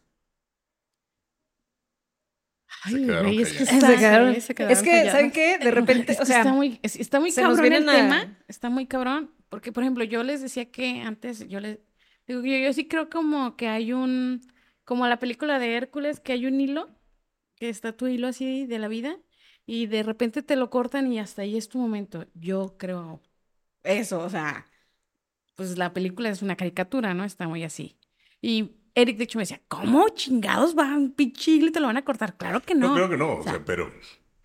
Ay, 2.84 3.06
güey, 3.06 3.42
es 3.42 3.54
que 3.54 3.64
está. 3.64 3.88
Se 3.88 3.96
quedaron- 3.98 4.36
sí, 4.36 4.42
se 4.42 4.56
quedaron 4.56 4.78
Es 4.78 4.84
que, 4.84 5.10
¿saben 5.12 5.32
qué? 5.32 5.58
De 5.58 5.72
repente, 5.72 6.12
Es 6.14 6.18
o 6.18 6.22
que 6.22 6.26
sea, 6.28 6.40
está 6.40 6.54
muy, 6.54 6.80
es- 6.84 6.96
está 6.96 7.20
muy 7.20 7.32
cabrón 7.34 7.74
el 7.74 7.90
a- 7.90 7.92
tema. 7.96 8.38
Está 8.48 8.70
muy 8.70 8.86
cabrón. 8.86 9.32
Porque, 9.50 9.72
por 9.72 9.84
ejemplo, 9.84 10.04
yo 10.04 10.24
les 10.24 10.42
decía 10.42 10.70
que 10.72 11.02
antes, 11.02 11.48
yo 11.48 11.60
les 11.60 11.80
digo, 12.28 12.42
yo, 12.44 12.58
yo 12.58 12.74
sí 12.74 12.88
creo 12.88 13.10
como 13.10 13.56
que 13.56 13.68
hay 13.68 13.94
un, 13.94 14.42
como 14.84 15.08
la 15.08 15.20
película 15.20 15.58
de 15.60 15.74
Hércules, 15.76 16.20
que 16.20 16.34
hay 16.34 16.46
un 16.46 16.60
hilo, 16.60 16.90
que 17.56 17.70
está 17.70 17.96
tu 17.96 18.08
hilo 18.08 18.28
así 18.28 18.66
de 18.66 18.78
la 18.80 18.88
vida, 18.90 19.18
y 19.66 19.88
de 19.88 20.04
repente 20.04 20.44
te 20.44 20.56
lo 20.56 20.70
cortan 20.70 21.12
y 21.12 21.20
hasta 21.20 21.42
ahí 21.44 21.58
es 21.58 21.70
tu 21.70 21.78
momento. 21.80 22.26
Yo 22.34 22.76
creo 22.78 23.22
eso, 23.84 24.20
o 24.20 24.30
sea, 24.30 24.66
pues 25.56 25.78
la 25.78 25.94
película 25.94 26.30
es 26.30 26.42
una 26.42 26.56
caricatura, 26.56 27.14
¿no? 27.14 27.24
Está 27.24 27.48
muy 27.48 27.64
así. 27.64 27.98
Y 28.42 28.76
Eric, 29.00 29.18
de 29.18 29.26
hecho, 29.26 29.38
me 29.38 29.44
decía, 29.44 29.62
¿cómo 29.68 30.10
chingados 30.10 30.74
van, 30.74 31.12
pinche 31.12 31.52
hilo 31.52 31.68
y 31.68 31.72
te 31.72 31.80
lo 31.80 31.86
van 31.88 31.98
a 31.98 32.04
cortar? 32.04 32.36
Claro 32.36 32.62
que 32.64 32.74
No, 32.74 32.88
no. 32.90 32.94
creo 32.96 33.10
que 33.10 33.18
no, 33.18 33.34
o 33.36 33.44
sea, 33.44 33.54
sea, 33.54 33.66
pero, 33.66 33.94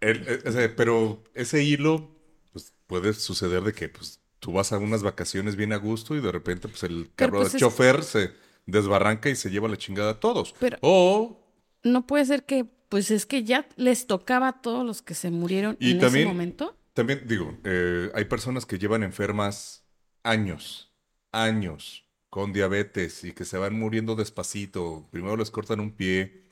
el- 0.01 0.29
eh, 0.29 0.43
o 0.47 0.53
sea, 0.53 0.77
pero 0.77 1.25
ese 1.33 1.63
hilo, 1.65 2.15
pues 2.53 2.75
puede 2.87 3.15
suceder 3.15 3.63
de 3.63 3.73
que 3.73 3.89
pues, 3.89 4.21
tú 4.41 4.53
vas 4.53 4.73
a 4.73 4.79
unas 4.79 5.03
vacaciones 5.03 5.57
bien 5.57 5.73
a 5.73 5.77
gusto 5.77 6.15
y 6.17 6.21
de 6.21 6.31
repente 6.31 6.69
pues 6.69 6.83
el 6.83 7.11
carro 7.17 7.39
pues, 7.39 7.53
de 7.53 7.57
es- 7.59 7.61
chofer 7.63 8.03
se 8.05 8.33
desbarranca 8.67 9.31
y 9.31 9.37
se 9.37 9.51
lleva 9.51 9.69
la 9.69 9.79
chingada 9.79 10.11
a 10.11 10.21
todos. 10.21 10.55
Pero- 10.61 10.77
O, 10.83 11.41
no 11.83 12.07
puede 12.07 12.27
ser 12.27 12.45
que 12.45 12.67
pues 12.91 13.11
es 13.11 13.25
que 13.25 13.45
ya 13.45 13.67
les 13.77 14.07
tocaba 14.07 14.49
a 14.49 14.61
todos 14.61 14.85
los 14.85 15.01
que 15.01 15.15
se 15.15 15.31
murieron 15.31 15.79
Y 15.81 15.93
en 15.93 15.99
también- 16.01 16.27
ese 16.27 16.33
momento. 16.35 16.77
También 16.93 17.23
digo, 17.27 17.57
eh, 17.65 18.11
hay 18.15 18.27
personas 18.27 18.67
que 18.67 18.77
llevan 18.79 19.03
enfermas 19.03 19.87
años, 20.25 20.93
años, 21.33 22.05
con 22.33 22.53
diabetes 22.55 23.25
y 23.25 23.33
que 23.33 23.45
se 23.45 23.59
van 23.59 23.79
muriendo 23.79 24.17
despacito. 24.17 25.07
Primero 25.13 25.37
les 25.37 25.51
cortan 25.51 25.81
un 25.81 25.93
pie, 25.93 26.45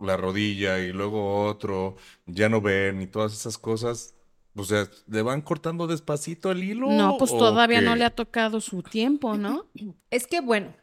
la 0.00 0.16
rodilla 0.16 0.80
y 0.80 0.92
luego 0.92 1.46
otro, 1.46 1.96
ya 2.26 2.48
no 2.48 2.60
ven 2.60 3.02
y 3.02 3.06
todas 3.06 3.32
esas 3.32 3.56
cosas. 3.58 4.14
O 4.56 4.64
sea, 4.64 4.88
¿le 5.06 5.22
van 5.22 5.42
cortando 5.42 5.86
despacito 5.86 6.50
el 6.50 6.64
hilo? 6.64 6.88
No, 6.90 7.16
pues 7.18 7.30
todavía 7.36 7.82
no 7.82 7.94
le 7.96 8.04
ha 8.04 8.14
tocado 8.14 8.60
su 8.60 8.82
tiempo, 8.82 9.36
¿no? 9.36 9.66
Es 10.10 10.26
que, 10.26 10.40
bueno, 10.40 10.74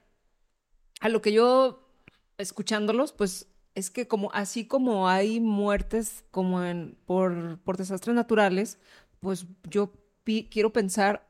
a 1.02 1.10
lo 1.10 1.22
que 1.22 1.32
yo, 1.34 1.88
escuchándolos, 2.38 3.14
pues 3.14 3.48
es 3.76 3.90
que 3.90 4.08
como 4.08 4.32
así 4.34 4.66
como 4.66 5.08
hay 5.08 5.40
muertes 5.40 6.24
como 6.32 6.64
en, 6.64 6.98
por, 7.06 7.60
por 7.60 7.78
desastres 7.78 8.16
naturales, 8.16 8.80
pues 9.20 9.46
yo 9.70 9.92
pi- 10.24 10.50
quiero 10.52 10.74
pensar 10.74 11.28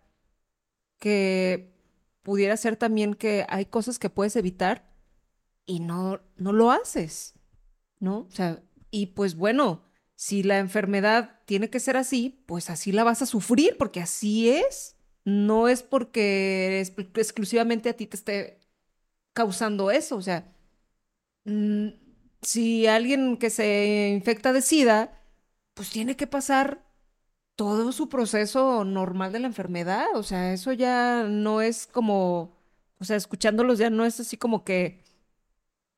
que 0.99 1.78
pudiera 2.21 2.57
ser 2.57 2.75
también 2.75 3.13
que 3.13 3.45
hay 3.49 3.65
cosas 3.65 3.99
que 3.99 4.09
puedes 4.09 4.35
evitar 4.35 4.89
y 5.65 5.79
no, 5.79 6.21
no 6.37 6.51
lo 6.51 6.71
haces, 6.71 7.35
¿no? 7.99 8.19
O 8.19 8.31
sea, 8.31 8.61
y 8.91 9.07
pues 9.07 9.35
bueno, 9.35 9.83
si 10.15 10.43
la 10.43 10.59
enfermedad 10.59 11.39
tiene 11.45 11.69
que 11.69 11.79
ser 11.79 11.95
así, 11.95 12.43
pues 12.45 12.69
así 12.69 12.91
la 12.91 13.03
vas 13.03 13.21
a 13.21 13.25
sufrir, 13.25 13.77
porque 13.77 14.01
así 14.01 14.49
es. 14.49 14.97
No 15.23 15.67
es 15.67 15.83
porque 15.83 16.81
exclusivamente 17.15 17.89
a 17.89 17.93
ti 17.93 18.07
te 18.07 18.17
esté 18.17 18.59
causando 19.33 19.91
eso. 19.91 20.17
O 20.17 20.21
sea, 20.21 20.51
mm, 21.45 21.89
si 22.41 22.87
alguien 22.87 23.37
que 23.37 23.49
se 23.49 24.09
infecta 24.13 24.53
de 24.53 24.61
SIDA, 24.61 25.21
pues 25.73 25.89
tiene 25.89 26.15
que 26.17 26.27
pasar 26.27 26.83
todo 27.59 27.91
su 27.91 28.07
proceso 28.07 28.85
normal 28.85 29.33
de 29.33 29.39
la 29.39 29.47
enfermedad. 29.47 30.05
O 30.15 30.23
sea, 30.23 30.53
eso 30.53 30.71
ya 30.71 31.25
no 31.27 31.61
es 31.61 31.87
como, 31.87 32.55
o 32.99 33.03
sea, 33.03 33.17
escuchándolos 33.17 33.77
ya 33.79 33.89
no 33.89 34.05
es 34.05 34.17
así 34.21 34.37
como 34.37 34.63
que, 34.63 35.03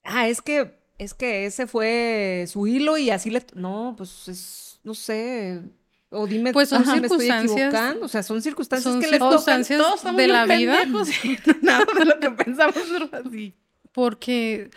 ah, 0.03 0.27
es 0.27 0.41
que, 0.41 0.79
es 0.97 1.13
que 1.13 1.45
ese 1.45 1.67
fue 1.67 2.45
su 2.47 2.65
hilo 2.65 2.97
y 2.97 3.11
así 3.11 3.29
le, 3.29 3.45
no, 3.53 3.93
pues 3.95 4.27
es, 4.27 4.79
no 4.83 4.95
sé. 4.95 5.61
O 6.09 6.25
dime 6.25 6.51
Pues 6.51 6.69
son 6.69 6.81
ah, 6.83 6.95
me 6.95 7.05
estoy 7.05 7.27
circunstancias- 7.27 7.51
equivocando. 7.51 8.05
O 8.05 8.09
sea, 8.09 8.23
son 8.23 8.41
circunstancias 8.41 8.91
son 8.93 8.99
que 8.99 9.07
les 9.07 9.19
tocan. 9.19 9.63
circunstancias 9.63 9.79
Todos 10.01 10.17
de 10.17 10.27
la 10.27 10.45
vida. 10.47 10.83
nada 11.61 11.85
de 11.95 12.05
lo 12.05 12.19
que 12.19 12.31
pensamos 12.31 12.75
así. 13.13 13.53
Porque 13.91 14.71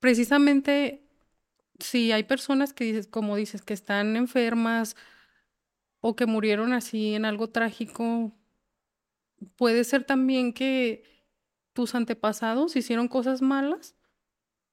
precisamente 0.00 1.04
si 1.78 2.10
hay 2.10 2.24
personas 2.24 2.72
que 2.72 2.82
dices, 2.82 3.06
como 3.06 3.36
dices, 3.36 3.62
que 3.62 3.74
están 3.74 4.16
enfermas 4.16 4.96
o 6.06 6.14
que 6.16 6.26
murieron 6.26 6.74
así 6.74 7.14
en 7.14 7.24
algo 7.24 7.48
trágico, 7.48 8.30
puede 9.56 9.84
ser 9.84 10.04
también 10.04 10.52
que 10.52 11.02
tus 11.72 11.94
antepasados 11.94 12.76
hicieron 12.76 13.08
cosas 13.08 13.40
malas 13.40 13.96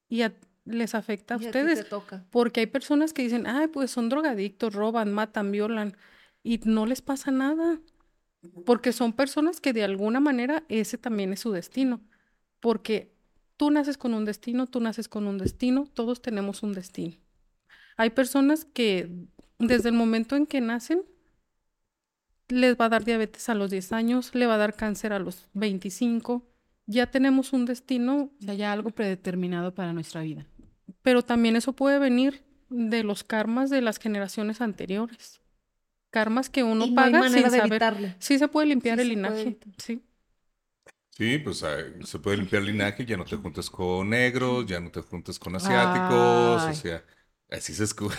y 0.10 0.24
a- 0.24 0.36
les 0.66 0.94
afecta 0.94 1.36
a 1.36 1.38
Y 1.38 1.40
a 1.40 1.40
ti 1.44 1.48
ustedes. 1.48 1.84
te 1.84 1.90
toca. 1.90 2.26
Porque 2.32 2.60
hay 2.60 2.66
personas 2.66 3.14
que 3.14 3.22
dicen, 3.24 3.48
ay, 3.48 3.68
pues 3.68 3.92
son 3.92 4.10
drogadictos, 4.10 4.74
roban, 4.74 5.14
matan, 5.14 5.52
violan, 5.54 5.96
y 6.44 6.60
no 6.66 6.86
les 6.86 7.02
pasa 7.02 7.32
nada. 7.32 7.80
Porque 8.66 8.92
son 8.92 9.14
personas 9.14 9.62
que 9.62 9.72
de 9.72 9.84
alguna 9.86 10.20
manera 10.20 10.66
ese 10.68 10.98
también 10.98 11.32
es 11.32 11.40
su 11.40 11.52
destino. 11.54 12.02
Porque 12.60 13.14
tú 13.56 13.72
naces 13.72 13.98
con 13.98 14.14
un 14.14 14.26
destino, 14.26 14.68
tú 14.68 14.82
naces 14.82 15.08
con 15.08 15.28
un 15.28 15.38
destino, 15.38 15.88
todos 15.94 16.22
tenemos 16.22 16.62
un 16.62 16.74
destino. 16.74 17.16
Hay 17.96 18.10
personas 18.10 18.66
que 18.66 19.10
desde 19.60 19.88
el 19.90 19.96
momento 19.96 20.36
en 20.36 20.46
que 20.46 20.60
nacen, 20.60 21.04
les 22.52 22.76
va 22.78 22.86
a 22.86 22.90
dar 22.90 23.04
diabetes 23.06 23.50
a 23.50 23.56
los 23.56 23.72
10 23.72 23.92
años, 23.94 24.34
le 24.36 24.48
va 24.48 24.56
a 24.56 24.58
dar 24.58 24.76
cáncer 24.76 25.14
a 25.14 25.20
los 25.20 25.48
25. 25.54 26.48
Ya 26.88 27.08
tenemos 27.12 27.54
un 27.54 27.66
destino 27.66 28.32
O 28.40 28.44
sea, 28.44 28.54
ya 28.56 28.72
algo 28.74 28.92
predeterminado 28.92 29.74
para 29.74 29.94
nuestra 29.94 30.22
vida. 30.22 30.46
pero 31.02 31.24
también 31.24 31.56
eso 31.56 31.74
puede 31.74 32.00
venir 32.00 32.44
de 32.70 33.04
los 33.04 33.24
karmas 33.24 33.70
de 33.70 33.82
las 33.82 34.00
generaciones 34.00 34.62
anteriores. 34.62 35.42
Karmas 36.12 36.50
que 36.50 36.64
uno 36.64 36.88
Y 36.88 36.92
no 36.92 37.04
hay 37.04 37.14
paga 37.14 37.20
manera 37.20 37.50
sin 37.50 37.52
de 37.52 37.58
saber. 37.58 37.70
evitarlo. 37.70 38.16
Sí 38.20 38.40
se 38.40 38.48
puede 38.50 38.68
limpiar 38.68 39.00
Sí 39.00 39.02
el 39.02 39.10
linaje. 39.10 39.58
Sí. 39.78 40.04
Sí, 41.10 41.38
pues 41.40 41.62
eh, 41.64 41.94
se 42.06 42.20
puede 42.20 42.38
limpiar 42.38 42.62
el 42.62 42.68
linaje, 42.70 43.06
ya 43.06 43.18
no 43.18 43.26
te 43.26 43.36
juntes 43.38 43.70
con 43.70 44.10
negros, 44.10 44.66
ya 44.66 44.80
no 44.80 44.92
te 44.92 45.02
juntes 45.02 45.38
con 45.40 45.56
asiáticos, 45.56 46.68
o 46.68 46.74
sea, 46.74 47.04
así 47.52 47.74
se 47.74 47.84
escucha. 47.84 48.18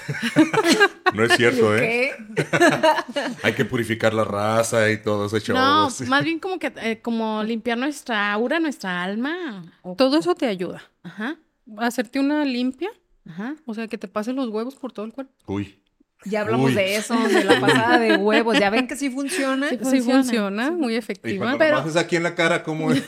no 1.15 1.25
es 1.25 1.33
cierto, 1.37 1.77
¿eh? 1.77 2.13
¿Qué? 2.37 2.45
Hay 3.43 3.53
que 3.55 3.65
purificar 3.65 4.15
la 4.15 4.25
raza 4.25 4.91
y 4.91 4.99
todo 5.03 5.27
ese 5.27 5.41
show. 5.41 5.57
No, 5.57 5.91
sí. 5.91 6.05
más 6.05 6.23
bien 6.25 6.39
como 6.39 6.59
que 6.59 6.73
eh, 6.77 7.01
como 7.01 7.43
limpiar 7.43 7.79
nuestra 7.79 8.33
aura, 8.33 8.61
nuestra 8.61 9.03
alma. 9.03 9.65
Todo 9.97 10.19
eso 10.19 10.35
te 10.35 10.47
ayuda. 10.47 10.83
Ajá, 11.03 11.37
Hacerte 11.79 12.21
una 12.21 12.45
limpia, 12.45 12.91
ajá. 13.29 13.55
o 13.67 13.75
sea, 13.75 13.89
que 13.89 13.99
te 13.99 14.09
pasen 14.09 14.37
los 14.37 14.49
huevos 14.49 14.75
por 14.77 14.93
todo 14.93 15.07
el 15.07 15.13
cuerpo. 15.13 15.33
Uy, 15.47 15.79
Ya 16.25 16.43
hablamos 16.43 16.71
Uy. 16.71 16.75
de 16.75 16.97
eso, 16.97 17.15
de 17.17 17.45
la 17.45 17.61
pasada 17.61 17.99
de 17.99 18.17
huevos. 18.17 18.59
Ya 18.59 18.71
ven 18.71 18.87
que 18.87 18.97
sí 18.97 19.11
funciona. 19.11 19.69
Sí 19.69 19.77
Sí 19.79 19.85
Funciona, 19.85 20.23
funciona, 20.23 20.71
muy 20.71 20.95
y 20.95 20.97
efectiva. 20.97 21.45
cuando 21.47 21.59
pero- 21.59 21.77
lo 21.77 21.83
haces 21.83 21.97
aquí 21.97 22.17
en 22.17 22.23
la 22.25 22.35
cara, 22.35 22.63
¿cómo 22.63 22.93
es? 22.93 23.03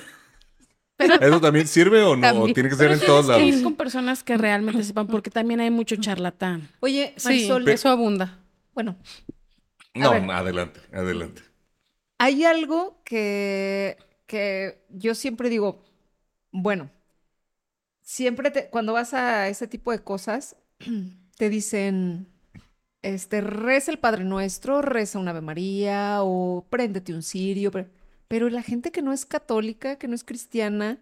Pero- 0.96 1.14
¿Eso 1.20 1.40
también 1.40 1.66
sirve 1.66 2.02
o 2.02 2.14
no? 2.16 2.26
¿O 2.28 2.32
También. 2.32 2.54
tiene 2.54 2.68
que 2.68 2.76
ser 2.76 2.88
Pero 2.88 3.00
en 3.00 3.06
todos 3.06 3.26
tienes 3.26 3.40
que 3.42 3.46
ir 3.48 3.54
lados? 3.54 3.64
con 3.64 3.74
personas 3.74 4.22
que 4.22 4.36
realmente 4.36 4.82
sepan, 4.84 5.06
porque 5.08 5.30
también 5.30 5.60
hay 5.60 5.70
mucho 5.70 5.96
charlatán. 5.96 6.68
Oye, 6.80 7.14
Sí, 7.16 7.26
Marisol, 7.28 7.68
eso 7.68 7.88
abunda. 7.88 8.38
bueno, 8.74 8.96
No, 9.94 10.10
ver. 10.12 10.30
adelante, 10.30 10.80
adelante. 10.92 11.42
hay 12.18 12.44
algo 12.44 13.00
que, 13.04 13.96
que 14.26 14.84
yo 14.90 15.14
siempre 15.16 15.48
digo, 15.50 15.82
bueno, 16.52 16.90
siempre 18.02 18.50
te- 18.50 18.68
cuando 18.70 18.92
vas 18.92 19.14
a 19.14 19.48
ese 19.48 19.66
tipo 19.66 19.90
de 19.90 19.98
cosas, 20.00 20.56
te 21.36 21.48
dicen, 21.48 22.28
este, 23.02 23.40
reza 23.40 23.90
el 23.90 23.98
Padre 23.98 24.24
Nuestro, 24.24 24.80
reza 24.82 25.18
un 25.18 25.28
Ave 25.28 25.40
María 25.40 26.18
o 26.22 26.64
préndete 26.70 27.12
un 27.14 27.22
cirio, 27.22 27.70
pero, 27.70 27.88
pero 28.34 28.48
la 28.50 28.62
gente 28.62 28.90
que 28.90 29.00
no 29.00 29.12
es 29.12 29.26
católica, 29.26 29.94
que 29.96 30.08
no 30.08 30.16
es 30.16 30.24
cristiana, 30.24 30.98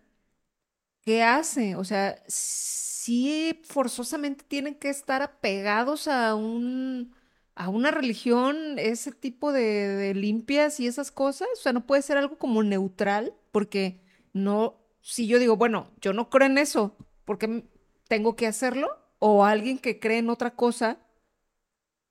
¿qué 1.02 1.22
hace? 1.22 1.76
O 1.76 1.84
sea, 1.84 2.22
sí 2.28 3.60
forzosamente 3.64 4.44
tienen 4.46 4.74
que 4.74 4.90
estar 4.90 5.22
apegados 5.22 6.08
a 6.08 6.34
un, 6.34 7.14
a 7.54 7.70
una 7.70 7.90
religión, 7.90 8.78
ese 8.78 9.12
tipo 9.12 9.50
de, 9.52 10.12
limpias 10.14 10.78
y 10.80 10.86
esas 10.86 11.10
cosas. 11.10 11.48
O 11.54 11.56
sea, 11.56 11.72
no 11.72 11.86
puede 11.86 12.02
ser 12.02 12.18
algo 12.18 12.36
como 12.38 12.62
neutral, 12.62 13.34
porque 13.50 14.02
no, 14.34 14.76
si 15.00 15.26
yo 15.26 15.38
digo, 15.38 15.56
bueno, 15.56 15.90
yo 16.02 16.12
no 16.12 16.28
creo 16.30 16.46
en 16.46 16.58
eso, 16.58 16.96
¿por 17.24 17.38
qué 17.38 17.46
m- 17.46 17.64
tengo 18.08 18.36
que 18.36 18.46
hacerlo? 18.46 18.98
O 19.18 19.44
alguien 19.44 19.78
que 19.78 19.98
cree 20.00 20.18
en 20.18 20.28
otra 20.30 20.54
cosa, 20.54 20.98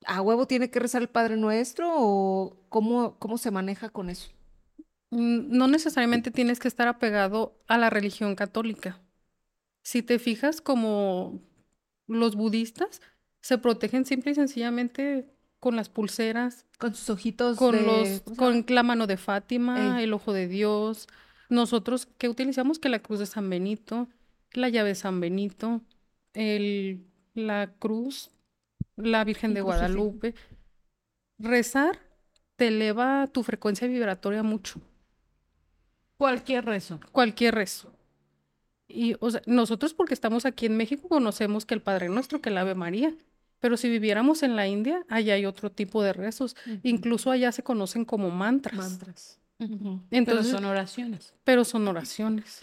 ¿a 0.06 0.20
huevo 0.22 0.46
tiene 0.46 0.70
que 0.70 0.78
rezar 0.80 1.02
el 1.02 1.08
Padre 1.08 1.36
Nuestro? 1.36 1.88
¿O 1.94 2.56
cómo, 2.68 3.18
cómo 3.18 3.38
se 3.38 3.50
maneja 3.50 3.88
con 3.90 4.10
eso? 4.10 4.30
No 5.12 5.68
necesariamente 5.68 6.30
tienes 6.30 6.58
que 6.58 6.68
estar 6.68 6.88
apegado 6.88 7.54
a 7.68 7.76
la 7.78 7.90
religión 7.90 8.34
católica. 8.34 8.98
Si 9.82 10.02
te 10.02 10.18
fijas, 10.18 10.60
como 10.60 11.40
los 12.06 12.34
budistas 12.34 13.00
se 13.42 13.58
protegen 13.58 14.06
simple 14.06 14.32
y 14.32 14.34
sencillamente 14.34 15.28
con 15.60 15.76
las 15.76 15.88
pulseras, 15.90 16.66
Con 16.78 16.94
sus 16.94 17.10
ojitos 17.10 17.56
con 17.58 17.72
de- 17.76 17.82
los, 17.82 18.20
¿cómo 18.22 18.34
se 18.34 18.64
con 18.64 18.74
la 18.74 18.82
mano 18.82 19.06
de 19.06 19.16
Fátima, 19.18 19.98
Ey. 19.98 20.04
el 20.04 20.12
ojo 20.14 20.32
de 20.32 20.48
Dios. 20.48 21.06
Nosotros, 21.50 22.06
¿qué 22.18 22.28
utilizamos? 22.28 22.78
Que 22.78 22.88
la 22.88 23.00
cruz 23.00 23.18
de 23.18 23.26
San 23.26 23.50
Benito, 23.50 24.08
la 24.54 24.70
llave 24.70 24.88
de 24.90 24.94
San 24.94 25.20
Benito, 25.20 25.82
el, 26.32 27.04
la 27.34 27.70
cruz, 27.78 28.30
la 28.96 29.22
Virgen 29.24 29.52
de. 29.54 29.60
Guadalupe. 29.60 30.34
Rezar 31.38 31.98
te 32.56 32.68
eleva 32.68 33.26
tu 33.32 33.42
frecuencia 33.42 33.86
vibratoria 33.88 34.42
mucho. 34.42 34.80
Cualquier 36.22 36.64
rezo. 36.64 37.00
cualquier 37.10 37.54
rezo. 37.56 37.92
Y, 38.86 39.16
o 39.20 39.30
sea, 39.30 39.42
nosotros 39.46 39.92
porque 39.94 40.14
estamos 40.14 40.44
aquí 40.46 40.66
en 40.66 40.76
México 40.76 41.08
conocemos 41.08 41.66
que 41.66 41.74
el 41.74 41.82
Padre 41.82 42.08
Nuestro, 42.08 42.40
que 42.40 42.50
el 42.50 42.58
Ave 42.58 42.74
María, 42.74 43.12
pero 43.58 43.76
si 43.76 43.88
viviéramos 43.88 44.42
en 44.42 44.54
la 44.54 44.66
India, 44.68 45.04
allá 45.08 45.34
hay 45.34 45.46
otro 45.46 45.70
tipo 45.70 46.02
de 46.02 46.12
rezos. 46.12 46.54
Incluso 46.82 47.30
allá 47.30 47.50
se 47.52 47.62
conocen 47.62 48.04
como 48.04 48.30
mantras, 48.30 48.76
Mantras. 48.76 49.38
Pero 49.58 50.00
Entonces- 50.10 50.52
son 50.52 50.64
oraciones. 50.64 51.34
pero 51.44 51.64
son 51.64 51.86
oraciones. 51.88 52.60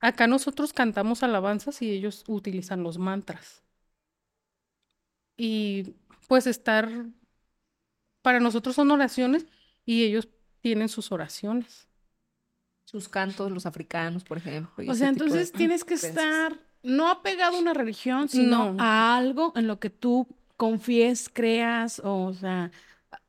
Acá 0.00 0.26
nosotros 0.26 0.72
cantamos 0.72 1.22
alabanzas 1.22 1.82
y 1.82 1.90
ellos 1.90 2.24
utilizan 2.28 2.82
los 2.82 2.98
mantras. 2.98 3.62
Y 5.36 5.94
pues 6.28 6.46
estar, 6.46 6.88
para 8.22 8.40
nosotros 8.40 8.76
son 8.76 8.90
oraciones 8.90 9.46
y 9.84 10.04
ellos 10.04 10.28
tienen 10.60 10.88
sus 10.88 11.12
oraciones. 11.12 11.86
Sus 12.90 13.08
cantos, 13.08 13.52
los 13.52 13.66
africanos, 13.66 14.24
por 14.24 14.38
ejemplo. 14.38 14.90
O 14.90 14.94
sea, 14.94 15.06
de 15.06 15.12
entonces 15.12 15.52
tienes 15.52 15.84
que 15.84 15.94
estar 15.94 16.58
no 16.82 17.08
apegado 17.08 17.56
a 17.56 17.60
una 17.60 17.74
religión, 17.74 18.28
sino 18.28 18.72
No. 18.72 18.82
a 18.82 19.16
algo 19.16 19.52
en 19.54 19.66
lo 19.66 19.78
que 19.78 19.90
tú 19.90 20.26
confíes, 20.56 21.28
creas, 21.28 22.00
o, 22.00 22.24
o 22.24 22.34
sea, 22.34 22.70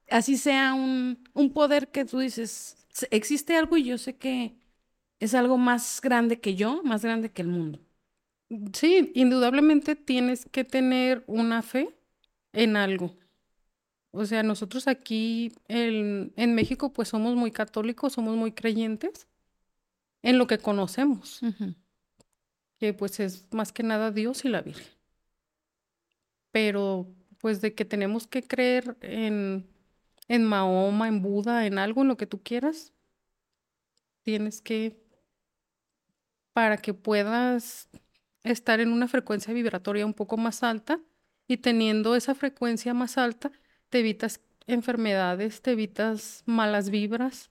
así 0.10 0.38
sea 0.38 0.74
un, 0.74 1.20
un 1.34 1.54
poder 1.54 1.90
que 1.90 2.06
tú 2.06 2.20
dices, 2.20 2.76
"Se- 2.90 3.08
existe 3.12 3.56
algo 3.56 3.78
y 3.78 3.84
yo 3.84 3.98
sé 3.98 4.16
que 4.18 4.56
es 5.20 5.34
algo 5.36 5.58
más 5.58 6.02
grande 6.02 6.40
que 6.40 6.56
yo, 6.56 6.82
más 6.84 7.04
grande 7.04 7.30
que 7.32 7.42
el 7.44 7.48
mundo. 7.50 7.80
Sí, 8.74 9.12
indudablemente 9.16 9.96
tienes 9.96 10.46
que 10.52 10.64
tener 10.66 11.24
una 11.28 11.62
fe 11.62 11.96
en 12.54 12.76
algo. 12.76 13.16
O 14.12 14.26
sea, 14.26 14.44
nosotros 14.44 14.88
aquí 14.88 15.54
en, 15.70 16.34
en 16.36 16.54
México 16.56 16.92
pues 16.92 17.08
somos 17.10 17.36
muy 17.36 17.52
católicos, 17.52 18.14
somos 18.14 18.36
muy 18.36 18.52
creyentes 18.52 19.28
en 20.24 20.38
lo 20.38 20.48
que 20.48 20.58
conocemos, 20.58 21.42
que 22.78 22.94
pues 22.94 23.20
es 23.20 23.48
más 23.52 23.72
que 23.72 23.84
nada 23.84 24.12
Dios 24.12 24.46
y 24.46 24.50
la 24.50 24.62
Virgen. 24.62 24.88
Pero 26.52 27.14
pues 27.40 27.62
de 27.62 27.74
que 27.74 27.86
tenemos 27.86 28.28
que 28.28 28.44
creer 28.44 28.98
en, 29.02 29.68
en 30.28 30.46
Mahoma, 30.46 31.08
en 31.08 31.22
Buda, 31.22 31.66
en 31.66 31.80
algo, 31.80 32.02
en 32.02 32.08
lo 32.08 32.18
que 32.18 32.28
tú 32.28 32.42
quieras, 32.44 32.94
tienes 34.22 34.62
que, 34.62 35.02
para 36.54 36.78
que 36.78 36.94
puedas 36.94 37.90
estar 38.44 38.80
en 38.80 38.92
una 38.92 39.08
frecuencia 39.08 39.54
vibratoria 39.54 40.06
un 40.06 40.14
poco 40.14 40.38
más 40.38 40.64
alta 40.64 41.00
y 41.48 41.58
teniendo 41.58 42.16
esa 42.16 42.36
frecuencia 42.36 42.94
más 42.94 43.18
alta, 43.18 43.52
te 43.90 44.00
evitas 44.00 44.42
enfermedades, 44.68 45.62
te 45.62 45.72
evitas 45.72 46.44
malas 46.46 46.90
vibras. 46.90 47.50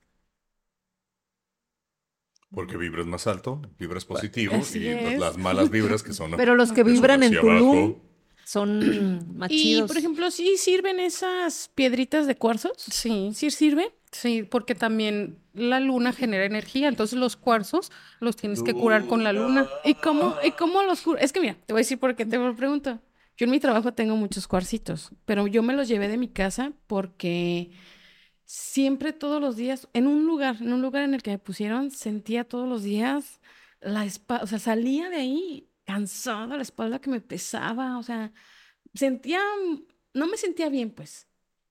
Porque 2.52 2.76
vibras 2.76 3.06
más 3.06 3.26
alto, 3.26 3.62
vibras 3.78 4.04
positivo 4.04 4.54
Así 4.56 4.78
y 4.80 4.92
las, 4.94 5.12
es. 5.12 5.20
las 5.20 5.38
malas 5.38 5.70
vibras 5.70 6.02
que 6.02 6.12
son 6.12 6.32
Pero 6.36 6.56
los 6.56 6.72
que 6.72 6.82
vibran 6.82 7.22
en 7.22 7.36
hacia 7.36 7.40
abajo. 7.40 7.58
Tulum 7.72 7.94
son 8.44 9.26
más 9.38 9.50
Y, 9.52 9.62
chidos. 9.62 9.86
por 9.88 9.96
ejemplo, 9.98 10.30
¿sí 10.30 10.56
sirven 10.56 10.98
esas 10.98 11.70
piedritas 11.74 12.26
de 12.26 12.36
cuarzos? 12.36 12.72
Sí, 12.78 13.30
¿Sí 13.34 13.50
sirven? 13.50 13.86
sí, 14.12 14.42
porque 14.42 14.74
también 14.74 15.38
la 15.54 15.78
luna 15.78 16.12
genera 16.12 16.44
energía, 16.44 16.88
entonces 16.88 17.16
los 17.16 17.36
cuarzos 17.36 17.92
los 18.18 18.34
tienes 18.34 18.60
que 18.64 18.74
curar 18.74 19.06
con 19.06 19.22
la 19.22 19.32
luna. 19.32 19.68
¿Y 19.84 19.94
cómo, 19.94 20.34
y 20.44 20.50
cómo 20.50 20.82
los 20.82 21.02
curo? 21.02 21.18
Es 21.18 21.32
que 21.32 21.40
mira, 21.40 21.54
te 21.64 21.72
voy 21.72 21.78
a 21.80 21.82
decir 21.84 21.98
por 22.00 22.16
qué 22.16 22.26
te 22.26 22.36
lo 22.36 22.56
pregunto. 22.56 22.98
Yo 23.36 23.44
en 23.44 23.52
mi 23.52 23.60
trabajo 23.60 23.94
tengo 23.94 24.16
muchos 24.16 24.48
cuarcitos, 24.48 25.12
pero 25.24 25.46
yo 25.46 25.62
me 25.62 25.72
los 25.74 25.86
llevé 25.86 26.08
de 26.08 26.18
mi 26.18 26.26
casa 26.28 26.72
porque 26.88 27.70
siempre 28.52 29.12
todos 29.12 29.40
los 29.40 29.54
días, 29.54 29.86
en 29.92 30.08
un 30.08 30.26
lugar, 30.26 30.56
en 30.60 30.72
un 30.72 30.82
lugar 30.82 31.04
en 31.04 31.14
el 31.14 31.22
que 31.22 31.30
me 31.30 31.38
pusieron, 31.38 31.92
sentía 31.92 32.42
todos 32.42 32.68
los 32.68 32.82
días 32.82 33.40
la 33.80 34.04
espalda, 34.04 34.42
o 34.42 34.46
sea, 34.48 34.58
salía 34.58 35.08
de 35.08 35.16
ahí 35.16 35.68
cansada, 35.84 36.56
la 36.56 36.62
espalda 36.62 37.00
que 37.00 37.10
me 37.10 37.20
pesaba, 37.20 37.96
o 37.96 38.02
sea, 38.02 38.32
sentía, 38.92 39.40
no 40.14 40.26
me 40.26 40.36
sentía 40.36 40.68
bien, 40.68 40.90
pues. 40.90 41.28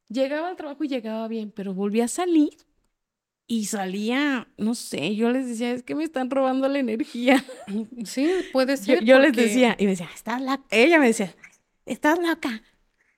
Llegaba 0.07 0.47
al 0.47 0.55
trabajo 0.55 0.81
y 0.83 0.87
llegaba 0.87 1.27
bien, 1.27 1.51
pero 1.51 1.73
volví 1.73 1.99
a 1.99 2.07
salir 2.07 2.51
y 3.45 3.65
salía, 3.65 4.47
no 4.57 4.73
sé, 4.73 5.15
yo 5.15 5.31
les 5.31 5.47
decía, 5.47 5.71
es 5.73 5.83
que 5.83 5.95
me 5.95 6.05
están 6.05 6.29
robando 6.29 6.67
la 6.69 6.79
energía. 6.79 7.43
Sí, 8.05 8.31
puede 8.53 8.77
Yo, 8.77 8.83
ser. 8.83 9.03
yo 9.03 9.19
les 9.19 9.31
porque- 9.31 9.41
decía, 9.47 9.75
y 9.77 9.83
me 9.83 9.91
decía, 9.91 10.09
estás 10.15 10.41
loca. 10.41 10.63
Ella 10.71 10.97
me 10.97 11.07
decía, 11.07 11.35
estás 11.85 12.17
loca. 12.19 12.63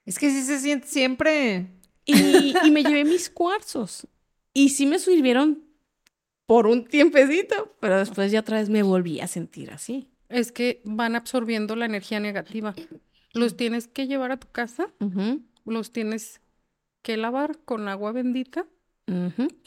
Es 0.03 0.17
que 0.17 0.31
sí 0.31 0.41
se 0.41 0.59
siente 0.59 0.87
siempre. 0.87 1.67
Y, 2.11 2.53
y 2.67 2.71
me 2.71 2.83
llevé 2.83 3.03
mis 3.05 3.29
cuarzos. 3.29 4.07
Y 4.53 4.69
sí 4.69 4.85
me 4.85 4.99
sirvieron 4.99 5.63
por 6.45 6.67
un 6.67 6.85
tiempecito, 6.85 7.75
pero 7.79 7.97
después 7.99 8.31
ya 8.31 8.41
otra 8.41 8.57
vez 8.59 8.69
me 8.69 8.83
volví 8.83 9.19
a 9.21 9.27
sentir 9.27 9.71
así. 9.71 10.09
Es 10.29 10.51
que 10.51 10.81
van 10.85 11.15
absorbiendo 11.15 11.75
la 11.75 11.85
energía 11.85 12.19
negativa. 12.19 12.73
Los 13.33 13.55
tienes 13.55 13.87
que 13.87 14.07
llevar 14.07 14.31
a 14.31 14.37
tu 14.37 14.47
casa, 14.49 14.87
los 15.65 15.91
tienes 15.93 16.41
que 17.01 17.15
lavar 17.17 17.59
con 17.63 17.87
agua 17.87 18.11
bendita 18.11 18.65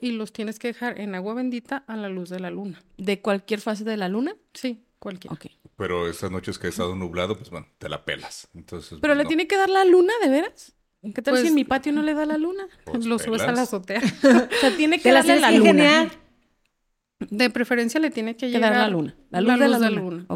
y 0.01 0.13
los 0.13 0.33
tienes 0.33 0.59
que 0.59 0.69
dejar 0.69 0.99
en 1.01 1.15
agua 1.15 1.35
bendita 1.35 1.79
a 1.87 1.97
la 1.97 2.09
luz 2.09 2.31
de 2.31 2.41
la 2.41 2.51
luna. 2.51 2.83
De 2.97 3.21
cualquier 3.21 3.61
fase 3.61 3.85
de 3.85 3.97
la 3.97 4.09
luna. 4.09 4.37
Sí, 4.55 4.85
cualquiera. 4.99 5.35
Ok. 5.35 5.47
Pero 5.77 6.09
estas 6.09 6.31
noches 6.31 6.59
que 6.59 6.67
ha 6.69 6.71
estado 6.71 6.95
nublado, 6.95 7.37
pues 7.37 7.51
bueno, 7.51 7.67
te 7.79 7.89
la 7.89 8.05
pelas. 8.05 8.49
Entonces, 8.55 8.99
Pero 9.01 9.13
pues, 9.13 9.17
le 9.19 9.23
no. 9.25 9.29
tiene 9.29 9.47
que 9.49 9.57
dar 9.57 9.69
la 9.69 9.85
luna, 9.85 10.13
¿de 10.23 10.29
veras? 10.31 10.75
¿Qué 11.15 11.23
tal 11.23 11.35
si 11.37 11.41
Pues- 11.43 11.49
en 11.51 11.55
mi 11.55 11.65
patio 11.65 11.93
no 11.93 12.03
le 12.03 12.15
da 12.15 12.25
la 12.27 12.39
luna? 12.39 12.65
Pues, 12.85 13.05
Lo 13.07 13.19
subes 13.19 13.43
a 13.43 13.53
la 13.53 13.63
azotea. 13.63 14.01
O 14.23 14.57
sea, 14.61 14.77
tiene 14.77 15.01
que 15.01 15.13
darle 15.13 15.41
la 15.41 15.51
luna. 15.51 15.71
ingeniar. 15.71 16.11
De 17.31 17.49
preferencia 17.51 18.01
le 18.01 18.11
tiene 18.11 18.35
que 18.37 18.47
Que 18.47 18.53
llegar 18.53 18.73
la 18.73 18.89
luna. 18.89 19.15
La 19.31 19.41
luz 19.41 19.59
de 19.59 19.69
la 19.69 19.91
luna. 19.91 20.27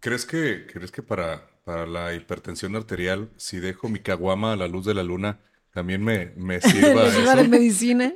¿Crees 0.00 0.26
que, 0.26 0.66
¿crees 0.70 0.90
que 0.90 1.02
para, 1.02 1.46
para 1.64 1.86
la 1.86 2.14
hipertensión 2.14 2.76
arterial, 2.76 3.30
si 3.36 3.58
dejo 3.58 3.88
mi 3.88 4.00
caguama 4.00 4.52
a 4.52 4.56
la 4.56 4.68
luz 4.68 4.84
de 4.84 4.92
la 4.94 5.02
luna, 5.02 5.40
también 5.72 6.04
me, 6.04 6.32
me 6.36 6.60
sirva 6.60 6.88
iba 6.90 7.34
de 7.34 7.40
eso? 7.42 7.48
medicina. 7.48 8.12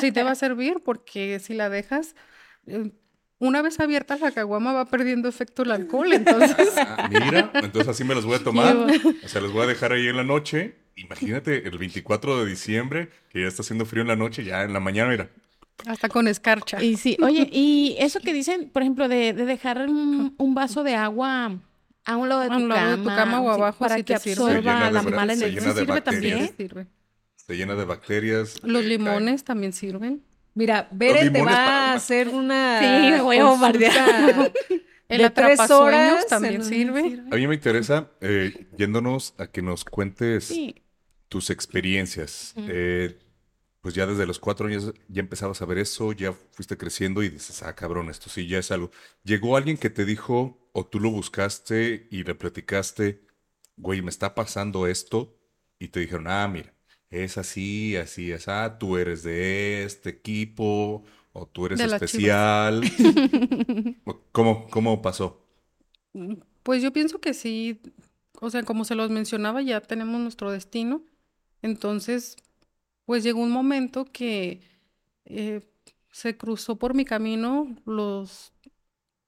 Sí 0.00 0.10
te 0.10 0.22
va 0.24 0.32
a 0.32 0.34
servir 0.34 0.80
porque 0.84 1.38
si 1.38 1.54
la 1.54 1.68
dejas, 1.68 2.16
eh, 2.66 2.90
una 3.38 3.62
vez 3.62 3.78
abierta 3.78 4.16
la 4.16 4.32
caguama 4.32 4.72
va 4.72 4.86
perdiendo 4.86 5.28
efecto 5.28 5.62
el 5.62 5.70
alcohol, 5.70 6.12
entonces 6.12 6.56
Ah, 6.76 7.08
mira, 7.08 7.52
entonces 7.54 7.86
así 7.88 8.02
me 8.02 8.16
los 8.16 8.24
voy 8.26 8.34
a 8.36 8.42
tomar. 8.42 8.76
O 8.76 9.28
sea, 9.28 9.40
los 9.40 9.52
voy 9.52 9.62
a 9.62 9.66
dejar 9.66 9.92
ahí 9.92 10.08
en 10.08 10.16
la 10.16 10.24
noche. 10.24 10.74
Imagínate 10.98 11.66
el 11.68 11.78
24 11.78 12.44
de 12.44 12.50
diciembre, 12.50 13.08
que 13.30 13.42
ya 13.42 13.48
está 13.48 13.62
haciendo 13.62 13.86
frío 13.86 14.02
en 14.02 14.08
la 14.08 14.16
noche, 14.16 14.44
ya 14.44 14.62
en 14.64 14.72
la 14.72 14.80
mañana, 14.80 15.10
mira. 15.10 15.30
hasta 15.86 16.08
con 16.08 16.26
escarcha. 16.28 16.82
Y 16.82 16.96
sí, 16.96 17.16
oye, 17.22 17.48
y 17.52 17.96
eso 18.00 18.20
que 18.20 18.32
dicen, 18.32 18.68
por 18.70 18.82
ejemplo, 18.82 19.08
de, 19.08 19.32
de 19.32 19.44
dejar 19.44 19.88
un, 19.88 20.34
un 20.36 20.54
vaso 20.54 20.82
de 20.82 20.94
agua 20.96 21.58
a 22.04 22.16
un 22.16 22.28
lado 22.28 22.40
de 22.42 22.48
tu, 22.48 22.54
A 22.54 22.56
un 22.56 22.68
lado 22.68 22.80
cama, 22.80 22.96
de 22.96 23.02
tu 23.02 23.08
cama 23.08 23.40
o 23.40 23.50
abajo, 23.50 23.78
para 23.78 23.96
que 23.96 24.02
te 24.04 24.18
sirve. 24.18 24.44
Absorba 24.44 24.90
la 24.90 25.02
mala 25.02 25.32
energía. 25.34 25.60
¿Sirve 25.60 25.84
bacterias. 25.84 26.04
también? 26.04 26.54
Sirve. 26.56 26.86
Se 27.36 27.56
llena 27.56 27.74
de 27.74 27.84
bacterias. 27.84 28.60
Los 28.62 28.84
limones 28.84 29.44
también 29.44 29.72
sirven. 29.72 30.22
Mira, 30.54 30.88
Bere 30.90 31.30
te 31.30 31.38
va 31.40 31.44
para- 31.46 31.92
a 31.92 31.94
hacer 31.94 32.28
una. 32.28 32.80
Sí, 32.80 33.10
me 33.12 33.20
voy 33.20 33.36
a 33.38 33.44
bombardear. 33.44 34.52
El 35.08 35.18
de 35.22 35.30
tres 35.30 35.70
horas 35.70 36.26
también 36.26 36.56
en- 36.56 36.64
sirve. 36.64 37.22
A 37.30 37.36
mí 37.36 37.46
me 37.46 37.54
interesa, 37.54 38.10
eh, 38.20 38.66
yéndonos 38.76 39.34
a 39.38 39.46
que 39.46 39.62
nos 39.62 39.84
cuentes 39.84 40.44
Sí. 40.44 40.74
Tus 41.28 41.50
experiencias. 41.50 42.54
Eh, 42.56 43.18
pues 43.80 43.94
ya 43.94 44.06
desde 44.06 44.26
los 44.26 44.38
cuatro 44.38 44.66
años 44.66 44.92
ya 45.08 45.20
empezabas 45.20 45.62
a 45.62 45.66
ver 45.66 45.78
eso, 45.78 46.12
ya 46.12 46.32
fuiste 46.32 46.76
creciendo 46.76 47.22
y 47.22 47.28
dices, 47.28 47.62
ah, 47.62 47.74
cabrón, 47.74 48.10
esto 48.10 48.28
sí 48.28 48.46
ya 48.46 48.58
es 48.58 48.70
algo. 48.70 48.90
¿Llegó 49.24 49.56
alguien 49.56 49.76
que 49.76 49.90
te 49.90 50.04
dijo, 50.04 50.70
o 50.72 50.84
tú 50.86 51.00
lo 51.00 51.10
buscaste 51.10 52.08
y 52.10 52.24
le 52.24 52.34
platicaste, 52.34 53.22
güey, 53.76 54.02
me 54.02 54.10
está 54.10 54.34
pasando 54.34 54.86
esto? 54.86 55.38
Y 55.78 55.88
te 55.88 56.00
dijeron, 56.00 56.26
ah, 56.26 56.48
mira, 56.48 56.74
es 57.10 57.38
así, 57.38 57.96
así, 57.96 58.32
es, 58.32 58.48
ah, 58.48 58.78
tú 58.78 58.96
eres 58.96 59.22
de 59.22 59.84
este 59.84 60.10
equipo, 60.10 61.04
o 61.32 61.46
tú 61.46 61.66
eres 61.66 61.78
De 61.78 61.86
especial. 61.86 62.82
¿Cómo, 64.32 64.68
cómo 64.68 65.00
pasó? 65.00 65.46
Pues 66.62 66.82
yo 66.82 66.92
pienso 66.92 67.20
que 67.20 67.32
sí, 67.32 67.80
o 68.40 68.50
sea, 68.50 68.62
como 68.64 68.84
se 68.84 68.94
los 68.94 69.10
mencionaba, 69.10 69.62
ya 69.62 69.80
tenemos 69.80 70.20
nuestro 70.20 70.50
destino. 70.50 71.02
Entonces, 71.62 72.36
pues 73.04 73.22
llegó 73.24 73.40
un 73.40 73.50
momento 73.50 74.04
que 74.04 74.60
eh, 75.24 75.62
se 76.12 76.36
cruzó 76.36 76.76
por 76.76 76.94
mi 76.94 77.04
camino 77.04 77.74
los 77.84 78.52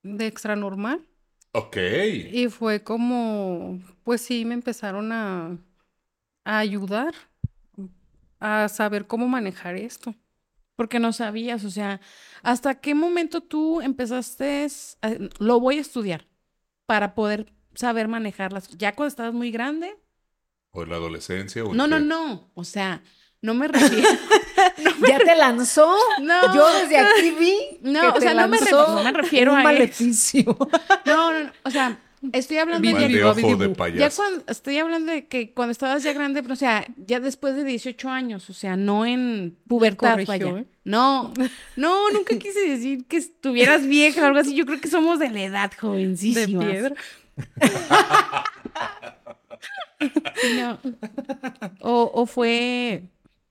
de 0.03 0.26
extra 0.26 0.57
normal 0.57 1.07
Ok. 1.53 1.76
y 2.33 2.49
fue 2.49 2.83
como, 2.83 3.81
pues 4.05 4.20
sí, 4.22 4.45
me 4.45 4.55
empezaron 4.55 5.12
a, 5.12 5.59
a 6.45 6.59
ayudar 6.59 7.14
a 8.39 8.68
saber 8.68 9.07
cómo 9.07 9.28
manejar 9.28 9.76
esto. 9.76 10.14
Porque 10.76 10.99
no 10.99 11.12
sabías, 11.12 11.64
o 11.64 11.70
sea, 11.70 12.01
¿hasta 12.43 12.81
qué 12.81 12.95
momento 12.95 13.43
tú 13.43 13.83
empezaste 13.83 14.66
a- 15.03 15.11
lo 15.39 15.61
voy 15.61 15.76
a 15.76 15.83
estudiar 15.83 16.26
para 16.87 17.14
poder 17.14 17.53
saber 17.74 18.09
manejarlas? 18.09 18.68
¿Ya 18.78 18.95
cuando 18.95 19.09
estabas 19.09 19.35
muy 19.35 19.51
grande? 19.51 19.99
¿O 20.73 20.83
en 20.85 20.91
la 20.91 20.97
adolescencia? 20.97 21.64
o 21.64 21.75
No, 21.75 21.87
no, 21.87 21.99
qué? 21.99 22.05
no, 22.05 22.51
o 22.55 22.64
sea, 22.64 23.03
no 23.43 23.55
me 23.55 23.68
refiero. 23.68 24.09
¿Ya 25.09 25.18
te 25.18 25.35
lanzó? 25.37 25.95
No. 26.21 26.55
Yo 26.55 26.66
desde 26.81 26.99
aquí 26.99 27.31
vi. 27.39 27.55
No, 27.83 28.01
que 28.01 28.07
o 28.09 28.12
te 28.14 28.21
sea, 28.21 28.35
no 28.35 28.49
me, 28.49 28.59
lanzó 28.59 28.87
ref- 28.87 28.95
no 28.97 29.05
me 29.05 29.12
refiero 29.12 29.53
un 29.53 29.59
a 29.59 29.61
eso. 29.62 29.68
maleficio. 29.73 30.57
No, 31.07 31.33
no, 31.33 31.45
no, 31.45 31.51
o 31.64 31.71
sea, 31.71 31.99
estoy 32.33 32.59
hablando 32.59 32.87
de... 32.89 33.09
de 33.09 33.25
ojo 33.25 33.57
de. 33.57 33.68
Ya 33.68 33.75
payaso. 33.75 34.23
cuando, 34.23 34.45
estoy 34.47 34.79
hablando 34.79 35.12
de 35.12 35.27
que 35.27 35.53
cuando 35.55 35.73
estabas 35.73 36.03
ya 36.03 36.12
grande, 36.12 36.43
pero, 36.43 36.53
o 36.55 36.57
sea, 36.57 36.87
ya 36.99 37.18
después 37.18 37.57
de 37.57 37.64
18 37.64 38.09
años, 38.11 38.49
o 38.51 38.53
sea, 38.53 38.77
no 38.77 39.07
en 39.07 39.57
pubertad, 39.66 40.12
corrigió, 40.12 40.53
vaya. 40.53 40.61
¿eh? 40.61 40.66
No, 40.85 41.33
no, 41.77 42.11
nunca 42.11 42.39
quise 42.39 42.61
decir 42.68 43.07
que 43.07 43.16
estuvieras 43.16 43.87
vieja 43.87 44.23
o 44.23 44.27
algo 44.27 44.39
así. 44.39 44.55
Yo 44.55 44.66
creo 44.66 44.81
que 44.81 44.89
somos 44.89 45.18
de 45.18 45.31
la 45.31 45.43
edad, 45.43 45.71
De 45.71 45.77
jovencísimas. 45.79 46.64
piedra. 46.64 46.95
No. 50.56 50.78
O, 51.80 52.11
o 52.14 52.26
fue, 52.26 53.02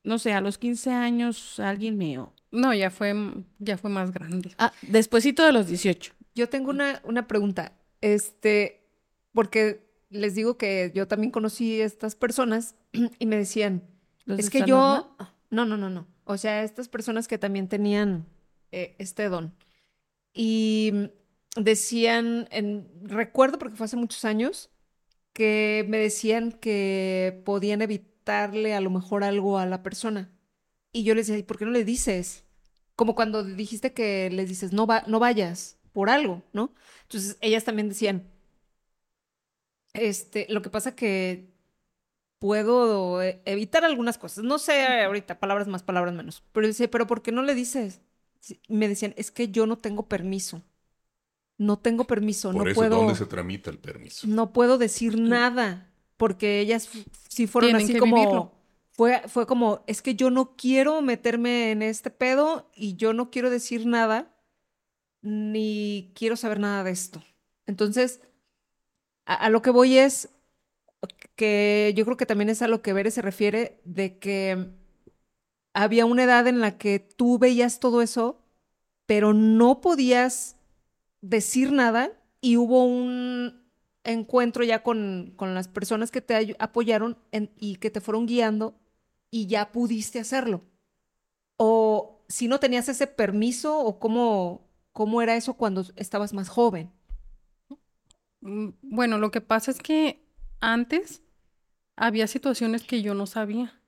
no 0.03 0.18
sé, 0.18 0.34
a 0.34 0.41
los 0.41 0.57
15 0.57 0.91
años 0.91 1.60
alguien 1.60 1.97
me... 1.97 2.18
No, 2.51 2.74
ya 2.74 2.89
fue, 2.89 3.14
ya 3.60 3.78
fue 3.78 3.91
más 3.91 4.12
grande. 4.12 4.51
Ah, 4.57 4.74
despuésito 4.82 5.45
de 5.45 5.51
los 5.51 5.68
18. 5.68 6.14
Yo 6.34 6.49
tengo 6.49 6.72
una, 6.72 7.01
una 7.03 7.28
pregunta. 7.28 7.74
Este, 8.01 8.88
porque 9.34 9.88
les 10.10 10.36
digo 10.36 10.57
que 10.57 10.91
yo 10.95 11.07
también 11.07 11.32
conocí 11.32 11.82
a 11.82 11.86
estas 11.86 12.16
personas 12.16 12.76
y 13.20 13.26
me 13.26 13.38
decían, 13.38 13.84
¿Los 14.26 14.39
es 14.39 14.49
que 14.49 14.60
yo, 14.62 14.78
Norma? 14.78 15.36
no, 15.49 15.66
no, 15.66 15.78
no, 15.78 15.89
no, 15.89 16.07
o 16.26 16.38
sea, 16.38 16.64
estas 16.64 16.89
personas 16.89 17.28
que 17.28 17.38
también 17.38 17.68
tenían 17.68 18.26
eh, 18.72 18.95
este 18.99 19.30
don. 19.30 19.53
Y 20.34 21.12
decían, 21.55 22.47
en, 22.51 22.88
recuerdo 23.03 23.57
porque 23.57 23.76
fue 23.76 23.86
hace 23.86 23.97
muchos 23.97 24.26
años, 24.26 24.70
que 25.34 25.86
me 25.90 25.98
decían 25.98 26.52
que 26.54 27.42
podían 27.46 27.82
evitarle 27.82 28.74
a 28.76 28.82
lo 28.82 28.90
mejor 28.90 29.24
algo 29.24 29.58
a 29.58 29.66
la 29.66 29.84
persona. 29.84 30.32
Y 30.92 31.04
yo 31.04 31.16
les 31.16 31.28
decía, 31.28 31.40
¿y 31.40 31.44
por 31.44 31.58
qué 31.58 31.66
no 31.66 31.72
le 31.72 31.86
dices? 31.86 32.46
Como 32.96 33.16
cuando 33.16 33.44
dijiste 33.44 33.94
que 33.94 34.30
les 34.32 34.50
dices, 34.50 34.74
no, 34.74 34.88
va, 34.88 35.04
no 35.08 35.20
vayas 35.20 35.80
por 35.94 36.10
algo, 36.10 36.44
¿no? 36.54 36.74
Entonces 37.04 37.38
ellas 37.42 37.64
también 37.66 37.90
decían, 37.90 38.30
este, 39.94 40.46
lo 40.50 40.62
que 40.62 40.70
pasa 40.70 40.96
que 40.96 41.50
puedo 42.40 43.22
eh, 43.24 43.42
evitar 43.46 43.86
algunas 43.86 44.18
cosas. 44.18 44.44
No 44.44 44.60
sé 44.60 45.04
ahorita, 45.04 45.40
palabras 45.40 45.68
más, 45.68 45.84
palabras 45.84 46.16
menos. 46.16 46.44
Pero 46.54 46.68
dice, 46.68 46.88
pero 46.88 47.08
¿por 47.08 47.22
qué 47.22 47.32
no 47.32 47.44
le 47.44 47.56
dices? 47.56 48.02
Me 48.70 48.88
decían, 48.88 49.14
es 49.18 49.32
que 49.32 49.50
yo 49.50 49.68
no 49.68 49.78
tengo 49.80 50.08
permiso. 50.08 50.64
No 51.60 51.78
tengo 51.78 52.05
permiso, 52.05 52.51
Por 52.51 52.66
no 52.66 52.72
eso, 52.72 52.76
puedo, 52.80 52.97
¿dónde 52.97 53.16
se 53.16 53.28
tramita 53.28 53.70
el 53.70 53.78
permiso? 53.80 54.28
no 54.28 54.53
puedo 54.53 54.78
decir 54.80 55.20
nada, 55.20 55.93
porque 56.18 56.60
ellas 56.62 56.89
sí 57.30 57.47
fueron 57.47 57.70
Tienen 57.70 57.84
así 57.86 57.93
que 57.93 57.99
como, 57.99 58.16
vivirlo. 58.16 58.51
fue, 58.91 59.24
fue 59.28 59.45
como, 59.45 59.84
es 59.88 60.01
que 60.01 60.16
yo 60.16 60.32
no 60.32 60.55
quiero 60.55 61.01
meterme 61.01 61.72
en 61.72 61.82
este 61.82 62.10
pedo 62.12 62.70
y 62.76 62.95
yo 62.95 63.14
no 63.14 63.30
quiero 63.32 63.49
decir 63.51 63.86
nada, 63.86 64.36
ni 65.22 66.12
quiero 66.16 66.36
saber 66.38 66.60
nada 66.60 66.84
de 66.84 66.91
esto. 66.91 67.22
Entonces, 67.68 68.22
a, 69.26 69.36
a 69.36 69.49
lo 69.49 69.62
que 69.62 69.70
voy 69.72 69.97
es 69.97 70.30
que 71.36 71.93
yo 71.95 72.05
creo 72.05 72.18
que 72.18 72.26
también 72.26 72.49
es 72.49 72.62
a 72.62 72.68
lo 72.68 72.82
que 72.82 72.93
Bere 72.93 73.12
se 73.12 73.22
refiere, 73.22 73.82
de 73.86 74.20
que 74.20 74.70
había 75.74 76.05
una 76.05 76.24
edad 76.24 76.47
en 76.47 76.60
la 76.60 76.78
que 76.78 76.99
tú 76.99 77.38
veías 77.39 77.80
todo 77.80 78.01
eso, 78.01 78.41
pero 79.05 79.34
no 79.34 79.82
podías 79.82 80.57
decir 81.22 81.72
nada 81.72 82.12
y 82.42 82.58
hubo 82.58 82.86
un 82.86 83.64
encuentro 84.04 84.64
ya 84.64 84.84
con, 84.84 85.34
con 85.36 85.54
las 85.56 85.68
personas 85.68 86.12
que 86.12 86.22
te 86.22 86.56
apoyaron 86.60 87.18
y 87.58 87.76
que 87.78 87.92
te 87.92 88.02
fueron 88.02 88.26
guiando 88.28 88.76
y 89.32 89.48
ya 89.48 89.72
pudiste 89.72 90.20
hacerlo. 90.20 90.64
O 91.58 92.24
si 92.30 92.48
no 92.48 92.60
tenías 92.60 92.90
ese 92.90 93.08
permiso 93.08 93.80
o 93.80 94.00
cómo, 94.00 94.68
cómo 94.94 95.22
era 95.22 95.36
eso 95.36 95.56
cuando 95.56 95.86
estabas 95.98 96.34
más 96.34 96.50
joven. 96.50 96.92
Mm, 98.42 98.70
Bueno, 98.82 99.18
lo 99.18 99.32
que 99.32 99.42
pasa 99.42 99.72
es 99.72 99.80
que 99.80 100.22
antes 100.62 101.22
había 101.98 102.28
situaciones 102.28 102.84
que 102.86 103.02
yo 103.02 103.14
no 103.16 103.28
sabía. 103.28 103.82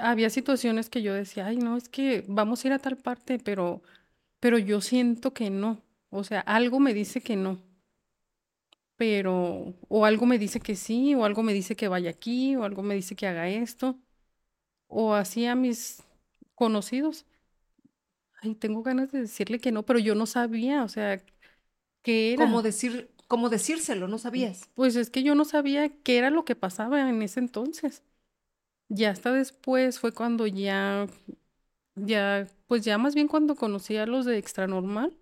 Había 0.00 0.30
situaciones 0.30 0.90
que 0.90 1.02
yo 1.02 1.14
decía, 1.14 1.46
ay, 1.46 1.56
no, 1.56 1.76
es 1.76 1.88
que 1.88 2.24
vamos 2.28 2.64
a 2.64 2.68
ir 2.68 2.72
a 2.74 2.78
tal 2.78 2.96
parte, 2.96 3.38
pero, 3.38 3.82
pero 4.40 4.58
yo 4.58 4.80
siento 4.80 5.34
que 5.34 5.50
no. 5.50 5.82
O 6.10 6.24
sea, 6.24 6.40
algo 6.40 6.80
me 6.80 6.94
dice 6.94 7.20
que 7.20 7.36
no. 7.36 7.58
Pero, 8.96 9.74
o 9.88 10.04
algo 10.04 10.26
me 10.26 10.38
dice 10.38 10.60
que 10.60 10.76
sí, 10.76 11.14
o 11.14 11.24
algo 11.24 11.42
me 11.42 11.54
dice 11.54 11.74
que 11.74 11.88
vaya 11.88 12.10
aquí, 12.10 12.54
o 12.56 12.64
algo 12.64 12.82
me 12.82 12.94
dice 12.94 13.16
que 13.16 13.26
haga 13.26 13.48
esto. 13.48 13.98
O 14.88 15.14
así 15.14 15.46
a 15.46 15.54
mis 15.54 16.02
conocidos. 16.54 17.24
Ay, 18.42 18.54
tengo 18.54 18.82
ganas 18.82 19.12
de 19.12 19.22
decirle 19.22 19.58
que 19.58 19.72
no, 19.72 19.84
pero 19.84 19.98
yo 19.98 20.14
no 20.14 20.26
sabía, 20.26 20.82
o 20.82 20.88
sea, 20.88 21.22
qué 22.02 22.32
era. 22.32 22.44
Como 22.44 22.62
decir, 22.62 23.10
como 23.28 23.48
decírselo, 23.48 24.08
no 24.08 24.18
sabías. 24.18 24.68
Pues 24.74 24.96
es 24.96 25.10
que 25.10 25.22
yo 25.22 25.34
no 25.34 25.44
sabía 25.44 25.88
qué 25.88 26.18
era 26.18 26.30
lo 26.30 26.44
que 26.44 26.56
pasaba 26.56 27.08
en 27.08 27.22
ese 27.22 27.40
entonces. 27.40 28.02
Ya 28.88 29.10
hasta 29.10 29.32
después 29.32 30.00
fue 30.00 30.12
cuando 30.12 30.46
ya, 30.46 31.06
ya, 31.94 32.48
pues 32.66 32.82
ya 32.84 32.98
más 32.98 33.14
bien 33.14 33.28
cuando 33.28 33.54
conocí 33.54 33.96
a 33.96 34.06
los 34.06 34.24
de 34.24 34.36
Extranormal, 34.36 35.16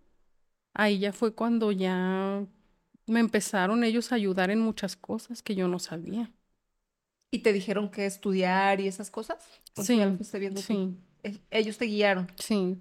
ahí 0.75 0.99
ya 0.99 1.13
fue 1.13 1.35
cuando 1.35 1.73
ya 1.73 2.45
me 3.07 3.21
empezaron 3.21 3.85
ellos 3.85 4.13
a 4.13 4.17
ayudar 4.17 4.51
en 4.51 4.61
muchas 4.61 4.97
cosas 4.97 5.43
que 5.43 5.55
yo 5.55 5.69
no 5.69 5.79
sabía. 5.79 6.31
¿Y 7.31 7.41
te 7.41 7.53
dijeron 7.53 7.91
qué 7.91 8.07
estudiar 8.07 8.81
y 8.81 8.89
esas 8.89 9.11
cosas? 9.11 9.39
¿O 9.77 9.83
tú 9.85 9.93
ya 9.95 10.07
lo 10.07 10.25
Sí, 10.25 10.39
viendo 10.39 10.61
sí, 10.61 10.97
E- 11.23 11.41
Ellos 11.51 11.77
te 11.79 11.85
guiaron. 11.87 12.29
sí. 12.37 12.79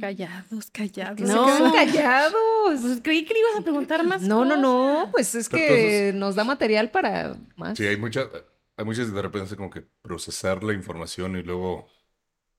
Callados, 0.00 0.70
callados. 0.70 1.16
Que 1.16 1.24
No. 1.26 1.46
se 1.70 1.76
callados. 1.76 2.80
Pues 2.80 3.00
creí 3.02 3.24
que 3.24 3.34
le 3.34 3.40
ibas 3.40 3.56
a 3.60 3.62
preguntar 3.62 4.04
más 4.04 4.22
No, 4.22 4.44
no, 4.44 4.56
no, 4.56 5.08
pues 5.12 5.34
es 5.34 5.48
que 5.48 6.12
nos 6.14 6.34
da 6.34 6.44
material 6.44 6.90
para 6.90 7.36
más. 7.56 7.78
Sí, 7.78 7.86
hay 7.86 7.96
muchas, 7.96 8.28
hay 8.76 8.84
muchas 8.84 9.12
de 9.12 9.22
repente 9.22 9.56
como 9.56 9.70
que 9.70 9.82
procesar 9.82 10.64
la 10.64 10.72
información 10.72 11.36
y 11.36 11.42
luego, 11.42 11.86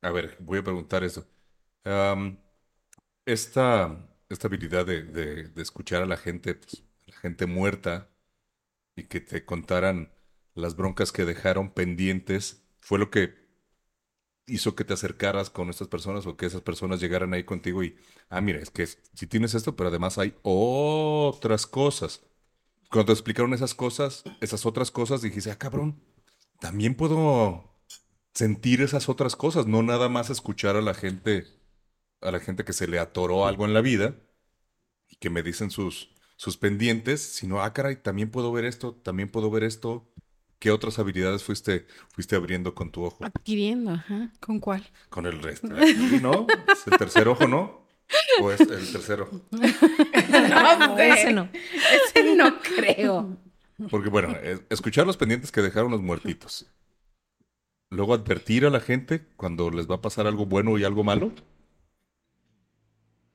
a 0.06 0.12
ver, 0.12 0.38
voy 0.40 0.60
a 0.60 0.64
preguntar 0.64 1.04
esto. 1.04 1.26
Am, 1.84 2.40
esta, 3.26 4.08
esta 4.30 4.48
habilidad 4.48 4.86
de, 4.86 5.04
de- 5.04 5.64
escuchar 5.64 6.04
a 6.04 6.06
la 6.08 6.18
gente, 6.18 6.56
pues, 6.56 6.84
la 7.08 7.16
gente 7.18 7.46
muerta 7.48 8.10
y 8.96 9.06
que 9.06 9.22
te 9.22 9.46
contaran 9.46 10.14
las 10.56 10.76
broncas 10.78 11.12
que 11.12 11.26
dejaron 11.26 11.72
pendientes, 11.74 12.66
fue 12.80 13.00
lo 13.00 13.12
que 13.12 13.36
hizo 14.48 14.76
que 14.76 14.84
te 14.84 14.94
acercaras 14.94 15.50
con 15.50 15.70
estas 15.70 15.88
personas 15.88 16.26
o 16.28 16.38
que 16.38 16.46
esas 16.46 16.62
personas 16.62 17.00
llegaran 17.02 17.34
ahí 17.34 17.44
contigo 17.44 17.84
y, 17.84 17.96
ah, 18.30 18.42
mira, 18.42 18.60
es 18.60 18.70
que 18.70 18.86
si 18.88 19.28
tienes 19.28 19.56
esto, 19.56 19.76
pero 19.76 19.90
además 19.90 20.18
hay 20.18 20.36
otras 20.44 21.66
cosas. 21.66 22.22
Cuando 22.92 23.08
te 23.08 23.14
explicaron 23.14 23.54
esas 23.54 23.76
cosas, 23.76 24.24
esas 24.42 24.66
otras 24.66 24.92
cosas, 24.92 25.22
dijiste, 25.24 25.52
ah, 25.52 25.58
cabrón, 25.58 26.02
también 26.62 26.96
puedo 26.96 27.75
sentir 28.36 28.82
esas 28.82 29.10
otras 29.10 29.36
cosas, 29.36 29.66
no 29.66 29.82
nada 29.82 30.10
más 30.10 30.30
escuchar 30.30 30.76
a 30.76 30.82
la 30.82 30.94
gente, 30.94 31.48
a 32.22 32.30
la 32.32 32.40
gente 32.40 32.64
que 32.64 32.74
se 32.74 32.88
le 32.88 33.00
atoró 33.00 33.48
algo 33.48 33.66
en 33.66 33.74
la 33.74 33.82
vida 33.82 34.16
y 35.10 35.16
que 35.16 35.30
me 35.32 35.42
dicen 35.42 35.72
sus, 35.72 36.10
sus 36.36 36.58
pendientes, 36.58 37.22
sino, 37.22 37.62
ah, 37.64 37.74
caray, 37.74 37.96
también 37.96 38.30
puedo 38.30 38.52
ver 38.52 38.66
esto, 38.66 38.94
también 38.94 39.30
puedo 39.32 39.50
ver 39.50 39.64
esto. 39.64 40.12
¿Qué 40.60 40.72
otras 40.72 41.00
habilidades 41.00 41.44
fuiste, 41.44 41.86
fuiste 42.14 42.36
abriendo 42.36 42.74
con 42.76 42.90
tu 42.92 43.04
ojo? 43.04 43.24
Adquiriendo, 43.26 43.92
ajá. 43.92 44.32
¿Con 44.40 44.60
cuál? 44.60 44.90
Con 45.10 45.26
el 45.26 45.42
resto. 45.42 45.68
Aquí, 45.76 46.20
¿no? 46.22 46.48
¿Es 46.72 46.88
el 46.88 46.98
tercer 46.98 47.28
ojo, 47.28 47.48
¿no? 47.48 47.86
¿O 48.42 48.52
es 48.52 48.62
el 48.62 48.92
tercer 48.92 49.22
ojo? 49.22 49.42
No, 49.52 49.60
ese 51.00 51.34
no. 51.34 51.50
Ese 51.54 52.36
no 52.36 52.60
creo. 52.62 53.38
Porque 53.90 54.10
bueno, 54.10 54.36
es- 54.38 54.62
escuchar 54.70 55.06
los 55.06 55.18
pendientes 55.18 55.52
que 55.52 55.62
dejaron 55.62 55.92
los 55.92 56.02
muertitos. 56.02 56.66
Luego 57.90 58.14
advertir 58.14 58.66
a 58.66 58.70
la 58.70 58.80
gente 58.80 59.26
cuando 59.38 59.72
les 59.72 59.90
va 59.90 59.96
a 59.96 60.02
pasar 60.02 60.28
algo 60.28 60.46
bueno 60.46 60.78
y 60.78 60.84
algo 60.84 61.04
malo. 61.04 61.32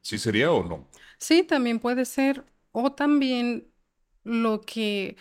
¿Sí 0.03 0.19
sería 0.19 0.51
o 0.53 0.65
no? 0.65 0.87
Sí, 1.19 1.43
también 1.43 1.79
puede 1.79 2.05
ser. 2.05 2.45
O 2.73 2.93
también 2.93 3.67
lo 4.25 4.61
que, 4.61 5.17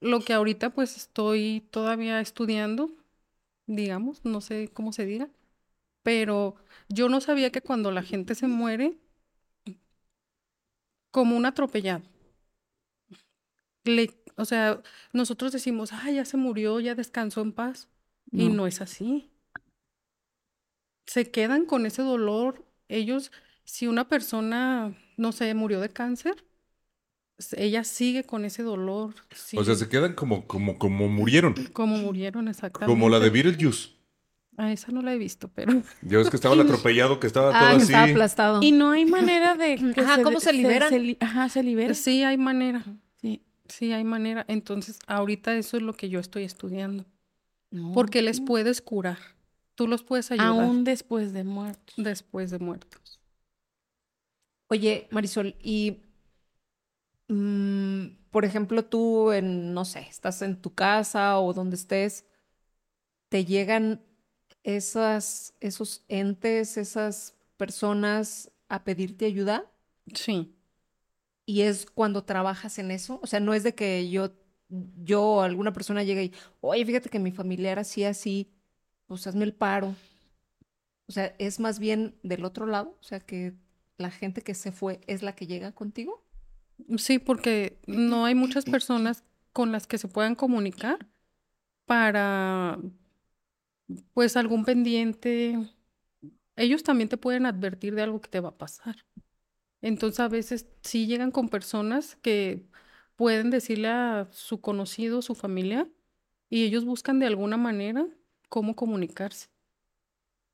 lo 0.00 0.20
que 0.20 0.32
ahorita 0.34 0.70
pues 0.70 0.96
estoy 0.96 1.68
todavía 1.70 2.20
estudiando, 2.20 2.90
digamos, 3.66 4.24
no 4.24 4.40
sé 4.40 4.70
cómo 4.74 4.92
se 4.92 5.06
diga, 5.06 5.30
pero 6.02 6.56
yo 6.88 7.08
no 7.08 7.20
sabía 7.20 7.52
que 7.52 7.62
cuando 7.62 7.92
la 7.92 8.02
gente 8.02 8.34
se 8.34 8.48
muere, 8.48 8.98
como 11.10 11.36
un 11.36 11.44
atropellado, 11.46 12.02
o 14.36 14.44
sea, 14.44 14.82
nosotros 15.12 15.52
decimos, 15.52 15.92
ah, 15.92 16.10
ya 16.10 16.24
se 16.24 16.36
murió, 16.36 16.80
ya 16.80 16.94
descansó 16.94 17.40
en 17.40 17.52
paz, 17.52 17.88
y 18.32 18.48
No. 18.48 18.66
es 18.66 18.80
así. 18.80 19.30
Se 21.06 21.30
quedan 21.30 21.64
con 21.66 21.86
ese 21.86 22.02
dolor. 22.02 22.64
Ellos, 22.88 23.32
si 23.64 23.86
una 23.86 24.08
persona, 24.08 24.94
no 25.16 25.32
sé, 25.32 25.54
murió 25.54 25.80
de 25.80 25.88
cáncer, 25.90 26.44
ella 27.56 27.84
sigue 27.84 28.24
con 28.24 28.44
ese 28.44 28.62
dolor. 28.62 29.14
O 29.56 29.64
sea, 29.64 29.74
se 29.74 29.88
quedan 29.88 30.14
como, 30.14 30.46
como, 30.46 30.78
como 30.78 31.08
murieron. 31.08 31.54
como 31.72 31.96
murieron 31.98 32.48
exactamente. 32.48 32.90
Como 32.92 33.08
la 33.08 33.20
de 33.20 33.30
Beetlejuice. 33.30 33.90
Ah, 34.56 34.72
esa 34.72 34.90
no 34.90 35.02
la 35.02 35.14
he 35.14 35.18
visto, 35.18 35.46
pero... 35.54 35.82
Ya 36.02 36.18
ves 36.18 36.30
que 36.30 36.36
estaba 36.36 36.54
el 36.56 36.60
atropellado, 36.62 37.20
que 37.20 37.28
estaba 37.28 37.50
todo 37.52 37.60
Ah, 37.62 37.70
que 37.70 37.76
así. 37.76 37.84
estaba 37.84 38.04
aplastado. 38.10 38.60
Y 38.62 38.72
no 38.72 38.90
hay 38.90 39.04
manera 39.04 39.54
de 39.54 39.76
que 39.94 40.00
Ajá, 40.00 40.20
¿cómo 40.22 40.40
se 40.40 40.52
liberan? 40.52 40.92
li- 41.00 41.16
ajá, 41.20 41.48
se 41.48 41.62
libera. 41.62 41.94
Sí 41.94 42.24
hay 42.24 42.36
manera, 42.38 42.84
Sí. 43.20 43.40
sí 43.68 43.92
hay 43.92 44.02
manera. 44.02 44.44
Entonces, 44.48 44.98
ahorita 45.06 45.54
eso 45.54 45.76
es 45.76 45.84
lo 45.84 45.92
que 45.94 46.08
yo 46.08 46.18
estoy 46.18 46.42
estudiando. 46.42 47.04
No. 47.70 47.92
Porque 47.92 48.22
les 48.22 48.40
puedes 48.40 48.80
curar. 48.80 49.18
Tú 49.74 49.86
los 49.86 50.02
puedes 50.02 50.30
ayudar 50.30 50.48
Aún 50.48 50.84
después 50.84 51.32
de 51.32 51.44
muertos. 51.44 51.94
después 51.96 52.50
de 52.50 52.58
muertos. 52.58 53.20
Oye, 54.68 55.06
Marisol, 55.10 55.54
y 55.62 56.02
mm, 57.28 58.06
por 58.30 58.44
ejemplo, 58.44 58.84
tú 58.84 59.32
en, 59.32 59.72
no 59.74 59.84
sé, 59.84 60.00
estás 60.00 60.42
en 60.42 60.60
tu 60.60 60.74
casa 60.74 61.38
o 61.38 61.52
donde 61.52 61.76
estés, 61.76 62.24
te 63.28 63.44
llegan 63.44 64.02
esas, 64.64 65.54
esos 65.60 66.04
entes, 66.08 66.76
esas 66.76 67.34
personas 67.56 68.50
a 68.68 68.84
pedirte 68.84 69.24
ayuda 69.26 69.70
Sí. 70.14 70.54
y 71.46 71.62
es 71.62 71.86
cuando 71.86 72.24
trabajas 72.24 72.78
en 72.78 72.90
eso. 72.90 73.20
O 73.22 73.26
sea, 73.26 73.40
no 73.40 73.54
es 73.54 73.62
de 73.62 73.74
que 73.74 74.10
yo, 74.10 74.30
yo 74.68 75.22
o 75.22 75.40
alguna 75.40 75.72
persona 75.72 76.02
llegue 76.02 76.24
y, 76.24 76.32
oye, 76.60 76.84
fíjate 76.84 77.08
que 77.08 77.18
mi 77.18 77.32
familiar 77.32 77.78
así, 77.78 78.04
así, 78.04 78.50
pues 79.06 79.26
hazme 79.26 79.44
el 79.44 79.54
paro. 79.54 79.94
O 81.08 81.12
sea, 81.12 81.34
es 81.38 81.58
más 81.58 81.78
bien 81.78 82.18
del 82.22 82.44
otro 82.44 82.66
lado, 82.66 82.96
o 83.00 83.02
sea, 83.02 83.20
que 83.20 83.54
la 83.96 84.10
gente 84.10 84.42
que 84.42 84.54
se 84.54 84.72
fue 84.72 85.00
es 85.06 85.22
la 85.22 85.34
que 85.34 85.46
llega 85.46 85.72
contigo. 85.72 86.22
Sí, 86.98 87.18
porque 87.18 87.80
no 87.86 88.24
hay 88.26 88.34
muchas 88.34 88.64
personas 88.64 89.24
con 89.52 89.72
las 89.72 89.86
que 89.86 89.98
se 89.98 90.06
puedan 90.08 90.34
comunicar 90.34 91.08
para, 91.86 92.78
pues, 94.12 94.36
algún 94.36 94.64
pendiente. 94.64 95.58
Ellos 96.56 96.82
también 96.82 97.08
te 97.08 97.16
pueden 97.16 97.46
advertir 97.46 97.94
de 97.94 98.02
algo 98.02 98.20
que 98.20 98.28
te 98.28 98.40
va 98.40 98.50
a 98.50 98.58
pasar. 98.58 98.96
Entonces, 99.80 100.20
a 100.20 100.28
veces 100.28 100.68
sí 100.82 101.06
llegan 101.06 101.30
con 101.30 101.48
personas 101.48 102.16
que 102.16 102.66
pueden 103.18 103.50
decirle 103.50 103.88
a 103.88 104.28
su 104.30 104.60
conocido, 104.60 105.22
su 105.22 105.34
familia, 105.34 105.88
y 106.48 106.64
ellos 106.64 106.84
buscan 106.84 107.18
de 107.18 107.26
alguna 107.26 107.56
manera 107.56 108.06
cómo 108.48 108.76
comunicarse. 108.76 109.48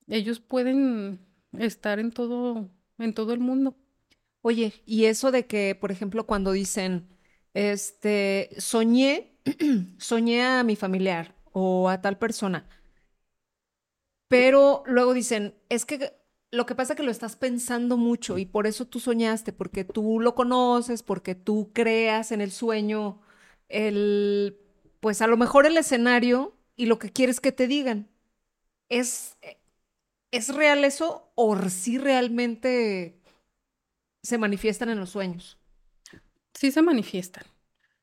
Ellos 0.09 0.41
pueden 0.41 1.21
estar 1.59 1.99
en 1.99 2.11
todo, 2.11 2.71
en 2.99 3.12
todo 3.12 3.35
el 3.35 3.41
mundo. 3.41 3.77
Oye, 4.41 4.73
y 4.87 5.05
eso 5.05 5.31
de 5.31 5.47
que, 5.47 5.77
por 5.79 5.93
ejemplo, 5.93 6.25
cuando 6.25 6.53
dicen, 6.53 7.07
este, 7.53 8.49
soñé, 8.57 9.37
soñé 9.99 10.43
a 10.43 10.62
mi 10.62 10.75
familiar 10.75 11.35
o 11.53 11.91
a 11.91 12.01
tal 12.01 12.17
persona, 12.17 12.67
pero 14.27 14.85
luego 14.87 15.12
dicen, 15.12 15.55
es 15.69 15.85
que 15.85 16.15
lo 16.55 16.67
que 16.67 16.75
pasa 16.75 16.93
es 16.93 16.97
que 16.97 17.03
lo 17.03 17.11
estás 17.11 17.37
pensando 17.37 17.97
mucho 17.97 18.39
y 18.39 18.47
por 18.47 18.67
eso 18.67 18.87
tú 18.87 19.01
soñaste, 19.01 19.53
porque 19.53 19.85
tú 19.85 20.21
lo 20.21 20.35
conoces, 20.35 21.03
porque 21.03 21.35
tú 21.35 21.73
creas 21.73 22.33
en 22.33 22.41
el 22.41 22.53
sueño, 22.53 23.21
el, 23.69 24.57
pues 25.01 25.21
a 25.21 25.27
lo 25.27 25.37
mejor 25.37 25.67
el 25.67 25.77
escenario 25.77 26.57
y 26.77 26.87
lo 26.87 26.99
que 26.99 27.11
quieres 27.11 27.41
que 27.41 27.53
te 27.53 27.67
digan. 27.67 28.09
¿Es, 28.89 29.37
¿es 30.31 30.55
real 30.55 30.85
eso 30.85 31.33
o 31.35 31.57
si 31.69 31.99
realmente 31.99 33.21
se 34.23 34.39
manifiestan 34.39 34.91
en 34.91 35.01
los 35.01 35.11
sueños? 35.11 35.59
Sí 36.55 36.71
se 36.71 36.83
manifiestan, 36.83 37.45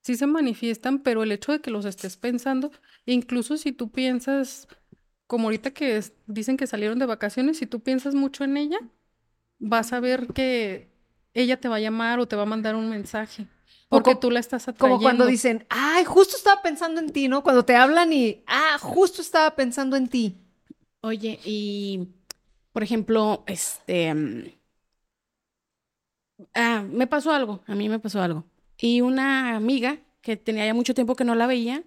sí 0.02 0.16
se 0.18 0.28
manifiestan, 0.28 1.00
pero 1.00 1.24
el 1.24 1.32
hecho 1.32 1.54
de 1.54 1.62
que 1.62 1.72
los 1.72 1.86
estés 1.86 2.18
pensando, 2.18 2.72
incluso 3.06 3.56
si 3.56 3.72
tú 3.72 3.92
piensas, 3.92 4.68
como 5.32 5.48
ahorita 5.48 5.72
que 5.72 5.96
es- 5.96 6.12
dicen 6.28 6.58
que 6.58 6.68
salieron 6.68 7.00
de 7.00 7.06
vacaciones, 7.06 7.58
si 7.58 7.66
tú 7.66 7.80
piensas 7.80 8.16
mucho 8.16 8.44
en 8.44 8.58
ella, 8.58 8.80
vas 9.60 9.94
a 9.94 10.02
ver 10.02 10.28
que 10.34 10.90
ella 11.34 11.58
te 11.58 11.70
va 11.70 11.78
a 11.78 11.80
llamar 11.80 12.20
o 12.20 12.28
te 12.28 12.36
va 12.36 12.42
a 12.42 12.46
mandar 12.46 12.76
un 12.76 12.90
mensaje, 12.90 13.48
porque 13.88 14.14
tú 14.14 14.30
la 14.30 14.42
estás 14.42 14.68
atrayendo. 14.68 14.98
Como 15.00 15.02
cuando 15.02 15.26
dicen, 15.26 15.66
ay, 15.70 16.04
justo 16.04 16.36
estaba 16.36 16.62
pensando 16.62 17.00
en 17.00 17.12
ti, 17.14 17.30
¿no? 17.30 17.44
Cuando 17.44 17.64
te 17.64 17.78
hablan 17.78 18.12
y, 18.12 18.44
ah, 18.46 18.76
justo 18.82 19.22
estaba 19.22 19.56
pensando 19.56 19.96
en 19.96 20.10
ti. 20.10 20.36
Oye, 21.00 21.40
y 21.46 22.10
por 22.74 22.84
ejemplo, 22.84 23.46
este, 23.48 24.14
mm, 24.14 24.44
ah, 26.56 26.84
me 26.92 27.08
pasó 27.08 27.32
algo, 27.32 27.64
a 27.68 27.74
mí 27.76 27.88
me 27.88 28.00
pasó 28.00 28.22
algo. 28.22 28.44
Y 28.78 29.00
una 29.00 29.56
amiga 29.56 29.98
que 30.22 30.36
tenía 30.36 30.66
ya 30.66 30.74
mucho 30.74 30.94
tiempo 30.94 31.16
que 31.16 31.24
no 31.24 31.36
la 31.36 31.48
veía, 31.48 31.86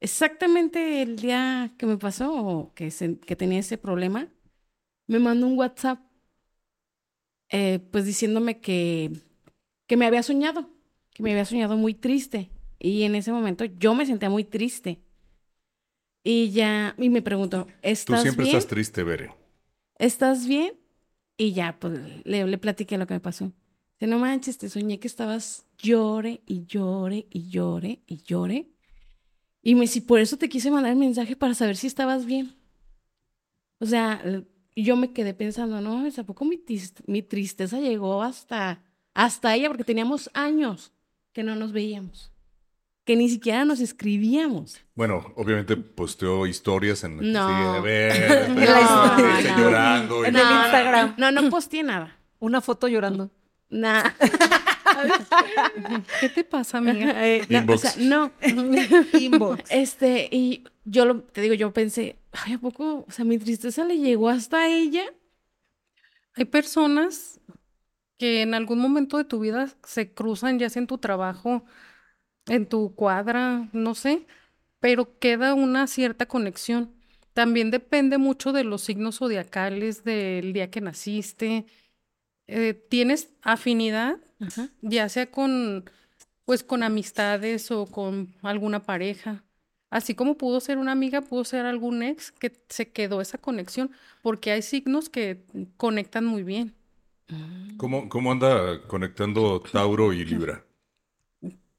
exactamente 0.00 1.02
el 1.02 1.16
día 1.16 1.74
que 1.78 1.86
me 1.86 1.98
pasó, 1.98 2.32
o 2.34 2.74
que, 2.74 2.90
se- 2.90 3.18
que 3.20 3.36
tenía 3.36 3.60
ese 3.60 3.78
problema, 3.78 4.28
me 5.08 5.18
mandó 5.20 5.46
un 5.48 5.58
WhatsApp, 5.58 6.00
eh, 7.50 7.78
pues 7.90 8.04
diciéndome 8.04 8.60
que, 8.60 9.12
que 9.86 9.96
me 9.96 10.06
había 10.06 10.22
soñado, 10.22 10.70
que 11.14 11.22
me 11.22 11.32
había 11.32 11.44
soñado 11.44 11.76
muy 11.76 11.94
triste. 11.94 12.50
Y 12.78 13.04
en 13.04 13.14
ese 13.14 13.32
momento 13.32 13.64
yo 13.66 13.94
me 13.94 14.06
sentía 14.06 14.30
muy 14.30 14.44
triste. 14.44 15.00
Y 16.22 16.50
ya, 16.50 16.94
y 16.98 17.08
me 17.10 17.22
preguntó, 17.22 17.66
Tú 18.04 18.16
¿estás 18.16 18.22
siempre 18.22 18.42
bien? 18.42 18.58
estás 18.58 18.66
triste, 18.66 19.04
Bere. 19.04 19.32
¿estás 19.98 20.46
bien? 20.46 20.74
Y 21.36 21.52
ya, 21.52 21.78
pues 21.78 22.00
le, 22.24 22.46
le 22.46 22.58
platiqué 22.58 22.98
lo 22.98 23.06
que 23.06 23.14
me 23.14 23.20
pasó. 23.20 23.52
Dice, 24.00 24.08
no 24.10 24.18
manches, 24.18 24.58
te 24.58 24.68
soñé 24.68 24.98
que 25.00 25.08
estabas 25.08 25.66
llore 25.78 26.42
y 26.46 26.66
llore 26.66 27.26
y 27.30 27.48
llore 27.50 28.02
y 28.06 28.22
llore. 28.22 28.68
Y 29.68 29.74
me 29.74 29.86
si 29.86 30.00
por 30.00 30.18
eso 30.18 30.38
te 30.38 30.48
quise 30.48 30.70
mandar 30.70 30.92
el 30.92 30.98
mensaje 30.98 31.36
para 31.36 31.52
saber 31.52 31.76
si 31.76 31.86
estabas 31.86 32.24
bien. 32.24 32.54
O 33.80 33.84
sea, 33.84 34.22
yo 34.74 34.96
me 34.96 35.12
quedé 35.12 35.34
pensando, 35.34 35.82
no, 35.82 36.06
¿a 36.06 36.22
poco 36.24 36.46
mi, 36.46 36.58
mi 37.06 37.20
tristeza 37.22 37.78
llegó 37.78 38.22
hasta, 38.22 38.82
hasta 39.12 39.54
ella? 39.54 39.68
Porque 39.68 39.84
teníamos 39.84 40.30
años 40.32 40.92
que 41.34 41.42
no 41.42 41.54
nos 41.54 41.72
veíamos, 41.72 42.32
que 43.04 43.14
ni 43.14 43.28
siquiera 43.28 43.66
nos 43.66 43.80
escribíamos. 43.80 44.80
Bueno, 44.94 45.34
obviamente 45.36 45.76
posteó 45.76 46.46
historias 46.46 47.04
en 47.04 47.30
No. 47.30 47.46
sigue, 47.48 47.80
Bere, 47.82 48.48
No, 48.48 49.18
no. 49.18 49.58
llorando. 49.58 50.24
y- 50.24 50.28
En 50.28 50.36
el 50.36 50.42
Instagram. 50.42 51.14
No, 51.18 51.30
no 51.30 51.50
posteé 51.50 51.82
nada. 51.82 52.16
Una 52.38 52.62
foto 52.62 52.88
llorando. 52.88 53.30
Nada. 53.68 54.16
¿Qué 56.20 56.28
te 56.28 56.44
pasa, 56.44 56.78
amiga? 56.78 57.26
Eh, 57.26 57.46
no, 57.48 57.72
o 57.72 57.78
sea, 57.78 57.92
no. 57.98 58.32
Inbox. 59.18 59.64
Este, 59.70 60.28
y 60.30 60.64
yo 60.84 61.04
lo, 61.04 61.22
te 61.22 61.40
digo, 61.40 61.54
yo 61.54 61.72
pensé, 61.72 62.16
ay, 62.32 62.54
¿a 62.54 62.58
poco? 62.58 63.04
O 63.06 63.10
sea, 63.10 63.24
mi 63.24 63.38
tristeza 63.38 63.84
le 63.84 63.98
llegó 63.98 64.28
hasta 64.28 64.68
ella. 64.68 65.04
Hay 66.34 66.44
personas 66.44 67.40
que 68.18 68.42
en 68.42 68.54
algún 68.54 68.78
momento 68.78 69.16
de 69.16 69.24
tu 69.24 69.40
vida 69.40 69.68
se 69.84 70.12
cruzan, 70.12 70.58
ya 70.58 70.70
sea 70.70 70.80
en 70.80 70.86
tu 70.86 70.98
trabajo, 70.98 71.64
en 72.46 72.66
tu 72.66 72.94
cuadra, 72.94 73.68
no 73.72 73.94
sé, 73.94 74.26
pero 74.80 75.18
queda 75.18 75.54
una 75.54 75.86
cierta 75.86 76.26
conexión. 76.26 76.92
También 77.32 77.70
depende 77.70 78.18
mucho 78.18 78.52
de 78.52 78.64
los 78.64 78.82
signos 78.82 79.18
zodiacales, 79.18 80.04
del 80.04 80.52
día 80.52 80.70
que 80.70 80.80
naciste. 80.80 81.66
Eh, 82.48 82.74
¿tienes 82.74 83.30
afinidad, 83.42 84.18
Ajá. 84.40 84.68
ya 84.82 85.08
sea 85.08 85.30
con, 85.30 85.90
pues, 86.44 86.62
con 86.64 86.82
amistades 86.82 87.70
o 87.70 87.86
con 87.86 88.34
alguna 88.42 88.82
pareja? 88.82 89.42
Así 89.90 90.14
como 90.14 90.36
pudo 90.36 90.60
ser 90.60 90.76
una 90.78 90.92
amiga, 90.92 91.22
pudo 91.22 91.44
ser 91.44 91.64
algún 91.64 92.02
ex 92.02 92.30
que 92.30 92.52
se 92.68 92.90
quedó 92.90 93.20
esa 93.22 93.38
conexión, 93.38 93.90
porque 94.22 94.50
hay 94.52 94.60
signos 94.62 95.08
que 95.08 95.44
conectan 95.78 96.26
muy 96.26 96.42
bien. 96.42 96.74
¿Cómo, 97.78 98.08
¿Cómo 98.08 98.32
anda 98.32 98.82
conectando 98.86 99.60
Tauro 99.60 100.12
y 100.12 100.24
Libra? 100.24 100.64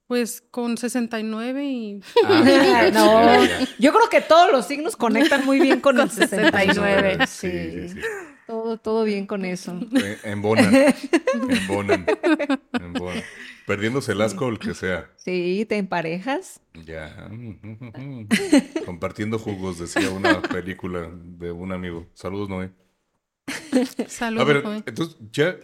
Pues 0.07 0.41
con 0.41 0.75
69 0.77 1.65
y 1.65 2.01
Ah, 2.25 2.89
no, 2.93 3.45
ya, 3.45 3.59
ya. 3.59 3.67
yo 3.77 3.93
creo 3.93 4.09
que 4.09 4.21
todos 4.21 4.51
los 4.51 4.65
signos 4.65 4.95
conectan 4.95 5.45
muy 5.45 5.59
bien 5.59 5.81
con, 5.81 5.99
el 5.99 6.07
Con 6.07 6.09
69. 6.09 7.27
Sí, 7.27 7.49
sí, 7.51 7.89
sí. 7.89 7.99
Todo, 8.49 8.79
todo 8.79 9.03
bien 9.03 9.27
con 9.27 9.45
eso. 9.45 9.79
Eh, 10.03 10.17
Embonan. 10.23 10.73
Embonan. 11.49 12.07
Embonan. 12.81 13.23
Perdiéndose 13.67 14.13
el 14.13 14.21
asco, 14.21 14.49
el 14.49 14.57
que 14.57 14.73
sea. 14.73 15.07
Sí, 15.17 15.67
¿te 15.69 15.77
emparejas? 15.77 16.59
Ya. 16.83 17.29
Compartiendo 18.87 19.37
jugos, 19.37 19.77
decía 19.77 20.09
una 20.09 20.41
película 20.41 21.11
de 21.13 21.51
un 21.51 21.71
amigo. 21.71 22.07
Saludos, 22.15 22.49
Noé. 22.49 22.71
salud. 24.07 24.41
A 24.41 24.43
ver, 24.45 24.63
joven. 24.63 24.83
entonces 24.87 25.17
ya 25.31 25.55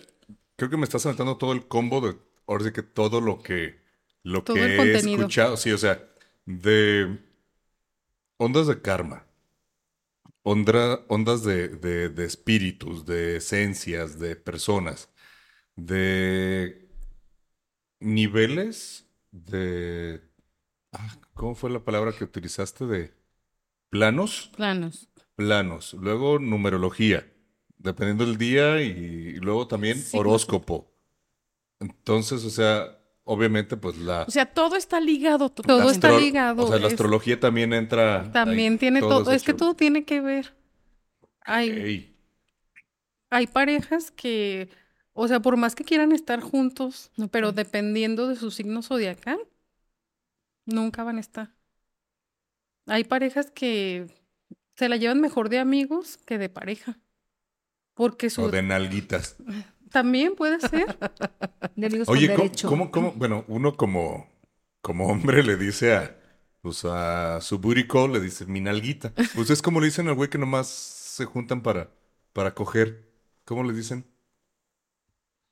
creo 0.56 0.70
que 0.70 0.78
me 0.78 0.84
estás 0.84 1.04
aventando 1.08 1.38
todo 1.38 1.54
el 1.54 1.68
combo 1.68 2.02
de 2.02 2.16
ahora 2.46 2.66
sí 2.66 2.72
que 2.72 2.84
todo 2.84 3.20
lo 3.20 3.42
que 3.42 3.80
lo 4.22 4.44
Todo 4.44 4.58
que 4.58 4.64
el 4.64 4.72
he 4.74 4.78
contenido. 4.78 5.22
escuchado, 5.22 5.58
sí, 5.58 5.72
o 5.72 5.78
sea, 5.80 6.04
de 6.46 7.18
ondas 8.38 8.68
de 8.68 8.80
karma, 8.80 9.25
ondra- 10.46 11.06
ondas 11.10 11.44
de, 11.44 11.70
de, 11.70 12.10
de 12.10 12.26
espíritus, 12.26 13.06
de 13.06 13.38
esencias, 13.38 14.20
de 14.20 14.36
personas, 14.38 15.10
de 15.76 16.88
niveles 18.00 19.06
de 19.32 20.22
ah, 20.94 21.18
¿cómo 21.34 21.56
fue 21.56 21.70
la 21.70 21.84
palabra 21.84 22.14
que 22.14 22.24
utilizaste? 22.24 22.86
de 22.86 23.14
planos 23.90 24.52
Planos. 24.56 25.10
planos, 25.36 25.94
luego 25.94 26.40
numerología, 26.40 27.32
dependiendo 27.78 28.26
del 28.26 28.38
día 28.38 28.82
y, 28.82 29.36
luego 29.38 29.68
también 29.68 29.98
Sí. 29.98 30.18
horóscopo. 30.18 30.92
Entonces, 31.80 32.46
o 32.46 32.50
sea, 32.50 32.98
obviamente, 33.26 33.76
pues 33.76 33.98
la, 33.98 34.24
O 34.24 34.32
sea, 34.32 34.46
todo 34.46 34.76
está 34.78 35.00
ligado. 35.02 35.50
Todo 35.50 35.92
está 35.92 36.18
ligado, 36.18 36.64
O 36.64 36.68
sea, 36.70 36.80
la 36.80 36.88
es- 36.88 36.94
astrología 36.94 37.40
también 37.40 37.74
entra. 37.74 38.32
También 38.32 38.74
ahí, 38.74 38.80
tiene 38.80 39.00
todo, 39.02 39.32
es 39.32 39.44
que 39.44 39.54
todo 39.54 39.74
tiene 39.76 40.06
que 40.06 40.22
ver. 40.22 40.56
Hay, 41.42 42.16
hay 43.30 43.48
parejas 43.48 44.10
que, 44.12 44.70
o 45.14 45.28
sea, 45.28 45.40
por 45.42 45.58
más 45.58 45.76
que 45.76 45.84
quieran 45.84 46.12
estar 46.12 46.40
juntos, 46.42 47.12
No 47.18 47.28
pero 47.28 47.52
dependiendo 47.52 48.28
de 48.28 48.36
su 48.36 48.50
signo 48.50 48.82
zodiacal, 48.82 49.40
nunca 50.66 51.04
van 51.04 51.18
a 51.18 51.22
estar. 51.22 51.54
Hay 52.88 53.04
parejas 53.04 53.52
que 53.52 54.08
se 54.76 54.90
la 54.90 54.98
llevan 54.98 55.22
mejor 55.22 55.50
de 55.50 55.60
amigos 55.60 56.18
que 56.18 56.38
de 56.38 56.50
pareja. 56.50 57.00
Porque 57.96 58.30
su 58.30 58.44
o 58.44 58.52
de 58.52 58.62
nalguitas. 58.62 59.38
También 59.96 60.36
puede 60.36 60.60
ser. 60.60 60.98
De 61.78 61.88
amigos 61.88 62.10
Oye, 62.10 62.28
con 62.28 62.36
¿cómo, 62.36 62.44
derecho. 62.44 62.68
cómo, 62.68 62.92
cómo- 62.92 63.12
bueno, 63.14 63.46
uno 63.48 63.78
como, 63.78 64.30
como 64.82 65.08
hombre 65.08 65.42
le 65.42 65.56
dice 65.56 65.94
a, 65.96 66.20
pues 66.62 66.84
a 66.84 67.40
su 67.40 67.60
booty 67.60 67.88
call, 67.88 68.12
le 68.12 68.20
dice 68.20 68.46
mi 68.46 68.60
nalguita. 68.60 69.14
Pues 69.34 69.50
es 69.52 69.62
como 69.62 69.80
le 69.80 69.86
dicen 69.86 70.10
al 70.10 70.16
güey 70.16 70.30
que 70.30 70.38
nomás 70.38 70.68
se 70.68 71.24
juntan 71.24 71.64
para, 71.64 71.92
para 72.34 72.54
coger. 72.54 73.10
¿Cómo 73.46 73.64
le 73.64 73.72
dicen? 73.72 74.06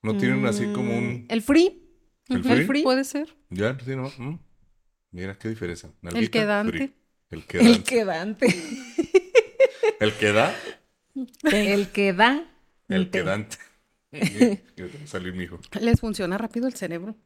¿No 0.02 0.14
tienen 0.18 0.44
así 0.44 0.66
como 0.74 0.94
un... 0.94 1.06
Mm, 1.22 1.26
El 1.30 1.40
free. 1.40 1.82
¿El 2.28 2.44
free? 2.44 2.66
free. 2.66 2.82
Puede 2.82 3.04
ser. 3.04 3.34
Ya, 3.48 3.78
sí, 3.82 3.96
¿no? 3.96 4.12
Mm. 4.18 4.38
Mira, 5.12 5.38
qué 5.38 5.48
diferencia. 5.48 5.90
El 6.02 6.30
quedante. 6.30 6.70
free. 6.72 6.94
El 7.30 7.38
El 7.40 7.82
quedante. 7.82 7.84
quedante. 7.84 8.46
El 10.00 10.12
que 10.18 10.32
da, 10.32 10.54
El 11.44 11.88
que 11.92 12.12
da. 12.12 12.44
el 12.88 13.10
Te. 13.10 13.18
quedante. 13.20 13.56
Salir 15.06 15.34
mi 15.34 15.44
hijo. 15.44 15.58
Les 15.80 16.00
funciona 16.00 16.38
rápido 16.38 16.66
el 16.66 16.74
cerebro. 16.74 17.16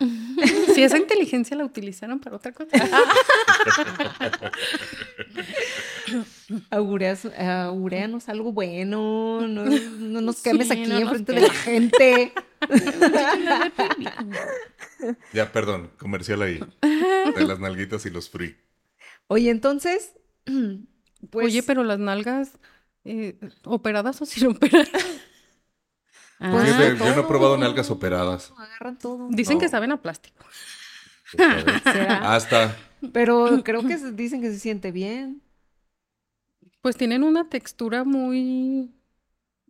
si 0.74 0.82
esa 0.82 0.96
inteligencia 0.98 1.56
la 1.56 1.64
utilizaron 1.64 2.20
para 2.20 2.36
otra 2.36 2.52
cosa. 2.52 2.70
Augureas, 6.70 7.26
augureanos 7.26 8.28
algo 8.28 8.52
bueno. 8.52 9.46
No, 9.46 9.64
no 9.64 10.20
nos 10.20 10.42
quemes 10.42 10.68
Sí, 10.68 10.72
aquí 10.72 10.86
no 10.88 10.98
enfrente 10.98 11.32
de 11.32 11.40
la 11.40 11.50
gente. 11.50 12.32
Ya, 15.32 15.50
perdón, 15.50 15.90
comercial 15.96 16.42
ahí. 16.42 16.60
De 16.82 17.46
las 17.46 17.58
nalguitas 17.58 18.04
y 18.04 18.10
los 18.10 18.28
free. 18.28 18.54
Oye, 19.28 19.50
entonces. 19.50 20.12
Pues, 21.28 21.48
Oye, 21.48 21.62
pero 21.62 21.84
las 21.84 21.98
nalgas 21.98 22.58
eh, 23.04 23.38
operadas 23.64 24.22
o 24.22 24.24
sin 24.24 24.46
operar. 24.46 24.88
Pues, 26.40 26.78
de 26.78 26.96
yo 26.96 27.14
no 27.14 27.20
he 27.20 27.24
probado 27.24 27.56
nalgas 27.58 27.90
operadas. 27.90 28.52
agarran 28.56 28.98
todo. 28.98 29.28
Dicen 29.30 29.54
No. 29.56 29.60
que 29.60 29.68
saben 29.68 29.92
a 29.92 30.00
plástico. 30.00 30.44
Hasta. 32.22 32.76
Pero 33.12 33.62
creo 33.64 33.82
que 33.86 33.98
se- 33.98 34.12
dicen 34.12 34.40
que 34.40 34.50
se 34.50 34.58
siente 34.58 34.90
bien. 34.92 35.42
Pues 36.82 36.96
tienen 36.96 37.22
una 37.24 37.48
textura 37.48 38.04
muy, 38.04 38.90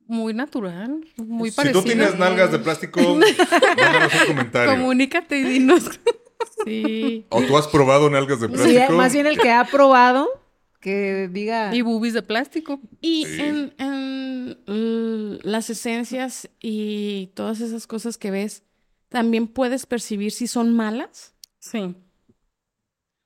muy 0.07 0.33
natural, 0.33 1.05
muy 1.16 1.51
Si 1.51 1.57
parecida. 1.57 1.81
tú 1.81 1.87
tienes 1.87 2.16
nalgas 2.18 2.53
de 2.53 2.61
plástico, 2.61 3.01
mándanos 3.16 4.12
un 4.23 4.27
comentario. 4.29 4.71
Comunícate 4.73 5.39
y 5.39 5.43
dinos. 5.43 5.91
sí. 6.64 7.27
O 7.31 7.43
tú 7.43 7.57
has 7.59 7.66
probado 7.66 8.09
nalgas 8.11 8.41
de 8.41 8.47
Sí, 8.47 8.53
plástico. 8.55 8.93
más 8.93 9.12
bien 9.12 9.27
el 9.27 9.39
que 9.41 9.51
ha 9.51 9.64
probado, 9.64 10.29
que 10.81 11.28
diga. 11.31 11.74
Y 11.74 11.83
boobies 11.83 12.14
de 12.14 12.22
plástico. 12.22 12.81
Y 13.01 13.26
Sí. 13.26 13.41
en, 13.41 13.74
en, 13.78 14.59
l- 14.66 15.39
las 15.43 15.70
esencias 15.70 16.49
y 16.61 17.28
todas 17.35 17.61
esas 17.61 17.87
cosas 17.87 18.16
que 18.18 18.31
ves, 18.31 18.62
también 19.09 19.47
puedes 19.47 19.87
percibir 19.87 20.33
si 20.33 20.47
son 20.47 20.72
malas. 20.74 21.35
Sí. 21.59 21.95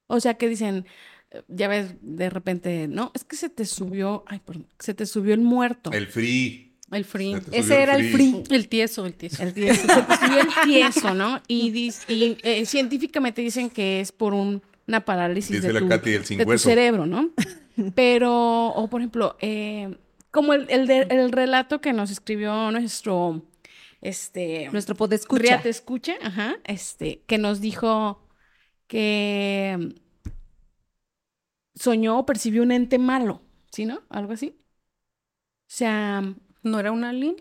O 0.07 0.21
sea, 0.21 0.35
que 0.35 0.49
dicen, 0.49 0.87
eh, 1.31 1.43
ya 1.49 1.69
ves, 1.69 1.95
de 2.01 2.29
repente, 2.31 2.89
no, 2.89 3.11
es 3.15 3.25
que 3.25 3.37
se 3.37 3.49
te 3.49 3.65
subió, 3.65 4.25
ay, 4.27 4.41
perdón, 4.45 4.67
se 4.79 4.95
te 4.95 5.07
subió 5.07 5.35
el 5.35 5.41
muerto. 5.41 5.91
El 5.93 6.07
free. 6.07 6.73
El 6.91 7.05
free. 7.05 7.35
Se 7.51 7.59
Ese 7.59 7.83
era 7.83 7.97
el 7.97 8.13
free. 8.13 8.43
El 8.51 8.69
tieso, 8.69 9.07
el 9.07 9.15
tieso. 9.15 9.43
El 9.43 9.55
tieso, 9.55 9.81
se 9.83 10.03
te 10.03 10.17
subió 10.17 10.41
el 10.41 10.49
tieso, 10.65 11.15
¿no? 11.15 11.41
Y, 11.49 11.71
dis- 11.73 12.05
y, 12.09 12.37
eh, 12.43 12.67
científicamente 12.67 13.41
dicen 13.43 13.71
que 13.71 14.01
es 14.01 14.13
por 14.13 14.35
un- 14.35 14.63
una 14.87 15.05
parálisis 15.05 15.51
Dice 15.57 15.67
de 15.69 15.73
la 15.73 15.81
tu, 15.81 15.89
Katy, 15.89 16.13
el 16.15 16.25
sin 16.25 16.39
de 16.39 16.47
tu 16.47 16.59
cerebro, 16.59 17.07
¿no? 17.07 17.31
Pero, 17.95 18.69
o 18.69 18.89
por 18.89 19.01
ejemplo, 19.01 19.37
eh, 19.41 19.97
como 20.31 20.53
el, 20.55 20.67
el, 20.71 20.87
de- 20.87 21.07
el 21.11 21.33
relato 21.33 21.81
que 21.81 21.93
nos 21.93 22.11
escribió 22.11 22.71
nuestro, 22.71 23.43
este, 24.01 24.69
Nuestro 24.71 24.95
podescucha. 24.95 25.43
Ria 25.43 25.63
te 25.63 25.69
escucha, 25.71 26.15
ajá, 26.23 26.57
este, 26.65 27.23
que 27.27 27.39
nos 27.39 27.61
dijo 27.61 28.21
que 28.87 29.95
soñó 31.75 32.19
o 32.19 32.27
percibió 32.27 32.63
un 32.63 32.73
ente 32.73 32.99
malo, 32.99 33.43
¿sí, 33.73 33.85
no? 33.87 34.03
Algo 34.09 34.33
así. 34.33 34.57
O 35.67 35.77
sea, 35.77 36.23
¿No 36.63 36.79
era 36.81 36.93
un 36.93 37.05
alien? 37.05 37.37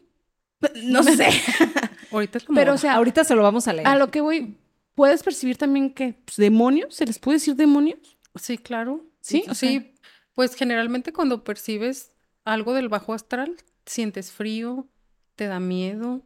no 0.83 1.03
sé. 1.03 1.27
Ahorita 2.11 2.37
es 2.39 2.43
como... 2.43 2.57
Pero, 2.57 2.73
o 2.73 2.77
sea, 2.77 2.95
Ahorita 2.95 3.23
se 3.23 3.35
lo 3.35 3.43
vamos 3.43 3.67
a 3.67 3.73
leer. 3.73 3.87
a 3.87 3.95
lo 3.95 4.11
que 4.11 4.21
voy, 4.21 4.57
¿puedes 4.95 5.23
percibir 5.23 5.57
también 5.57 5.93
que 5.93 6.13
pues, 6.25 6.37
demonios? 6.37 6.95
¿Se 6.95 7.05
les 7.05 7.19
puede 7.19 7.37
decir 7.37 7.55
demonios? 7.55 8.17
Sí, 8.35 8.57
claro. 8.57 9.05
Sí, 9.21 9.43
o 9.49 9.53
sea- 9.55 9.69
Sí, 9.69 9.95
pues 10.33 10.55
generalmente 10.55 11.13
cuando 11.13 11.43
percibes 11.43 12.11
algo 12.45 12.73
del 12.73 12.89
bajo 12.89 13.13
astral, 13.13 13.55
sientes 13.85 14.31
frío, 14.31 14.87
te 15.35 15.47
da 15.47 15.59
miedo. 15.59 16.21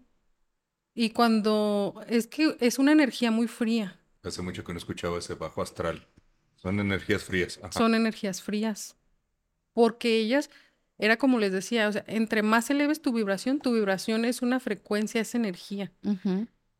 Y 0.93 1.11
cuando 1.11 2.01
es 2.07 2.27
que 2.27 2.57
es 2.59 2.79
una 2.79 2.91
energía 2.91 3.31
muy 3.31 3.47
fría, 3.47 3.99
Hace 4.23 4.41
mucho 4.41 4.63
que 4.65 4.73
no 4.73 4.79
escuchaba 4.79 5.19
ese 5.19 5.35
bajo 5.35 5.61
astral. 5.61 6.05
Son 6.57 6.79
energías 6.81 7.23
frías. 7.23 7.59
Ajá. 7.61 7.71
son 7.71 7.95
energías 7.95 8.41
frías. 8.41 8.97
Porque 9.73 10.17
ellas, 10.17 10.49
era 10.97 11.17
como 11.17 11.39
les 11.39 11.51
decía, 11.53 11.87
o 11.87 11.91
sea, 11.93 12.03
entre 12.07 12.41
más 12.41 12.69
eleves 12.69 13.01
tu 13.01 13.13
vibración, 13.13 13.59
tu 13.59 13.71
vibración 13.73 14.25
es 14.25 14.41
una 14.41 14.59
frecuencia, 14.59 15.21
es 15.21 15.33
energía. 15.35 15.93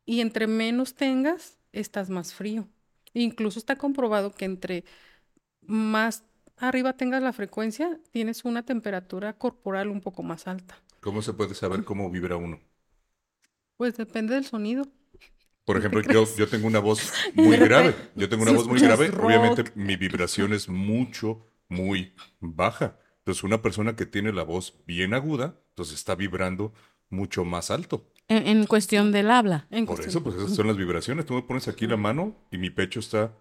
Y 0.05 0.19
entre 0.21 0.47
menos 0.47 0.95
tengas, 0.95 1.56
estás 1.71 2.09
más 2.09 2.33
frío. 2.33 2.67
Incluso 3.13 3.59
está 3.59 3.77
comprobado 3.77 4.31
que 4.31 4.45
entre 4.45 4.85
más 5.61 6.25
arriba 6.57 6.93
tengas 6.97 7.23
la 7.23 7.33
frecuencia, 7.33 7.99
tienes 8.11 8.45
una 8.45 8.63
temperatura 8.65 9.33
corporal 9.37 9.89
un 9.89 10.01
poco 10.01 10.23
más 10.23 10.47
alta. 10.47 10.77
¿Cómo 10.99 11.23
se 11.23 11.33
puede 11.33 11.55
saber 11.55 11.83
cómo 11.83 12.11
vibra 12.11 12.35
uno? 12.37 12.59
Pues 13.75 13.97
depende 13.97 14.35
del 14.35 14.45
sonido. 14.45 14.83
Por 15.65 15.77
ejemplo, 15.77 16.01
yo, 16.01 16.33
yo 16.37 16.47
tengo 16.47 16.67
una 16.67 16.79
voz 16.79 17.09
muy 17.33 17.59
grave. 17.59 17.93
Yo 18.15 18.29
tengo 18.29 18.43
una 18.43 18.51
si 18.51 18.53
voz 18.53 18.67
muy 18.67 18.79
grave. 18.79 19.11
rock. 19.11 19.19
Obviamente 19.19 19.65
mi 19.75 19.97
vibración 19.97 20.53
es 20.53 20.69
mucho, 20.69 21.45
muy 21.67 22.13
baja. 22.39 22.97
Entonces 23.19 23.43
una 23.43 23.61
persona 23.61 23.95
que 23.95 24.05
tiene 24.05 24.31
la 24.31 24.43
voz 24.43 24.75
bien 24.85 25.13
aguda, 25.13 25.59
entonces 25.69 25.95
está 25.95 26.15
vibrando 26.15 26.73
mucho 27.09 27.43
más 27.43 27.69
alto. 27.69 28.09
En, 28.29 28.45
en 28.47 28.65
cuestión 28.65 29.11
del 29.11 29.31
habla. 29.31 29.67
En 29.71 29.85
Por 29.85 29.95
cuestión- 29.95 30.09
eso, 30.09 30.23
pues 30.23 30.35
esas 30.35 30.55
son 30.55 30.67
las 30.67 30.75
vibraciones. 30.77 31.25
Tú 31.25 31.33
me 31.33 31.41
pones 31.43 31.67
aquí 31.67 31.87
la 31.87 31.95
mano 31.97 32.35
y 32.51 32.57
mi 32.57 32.69
pecho 32.69 32.99
está 32.99 33.33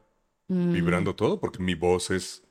Mm. 0.49 0.73
vibrando 0.73 1.15
todo 1.17 1.41
porque 1.41 1.59
mi 1.61 1.75
voz 1.75 2.11
es 2.13 2.45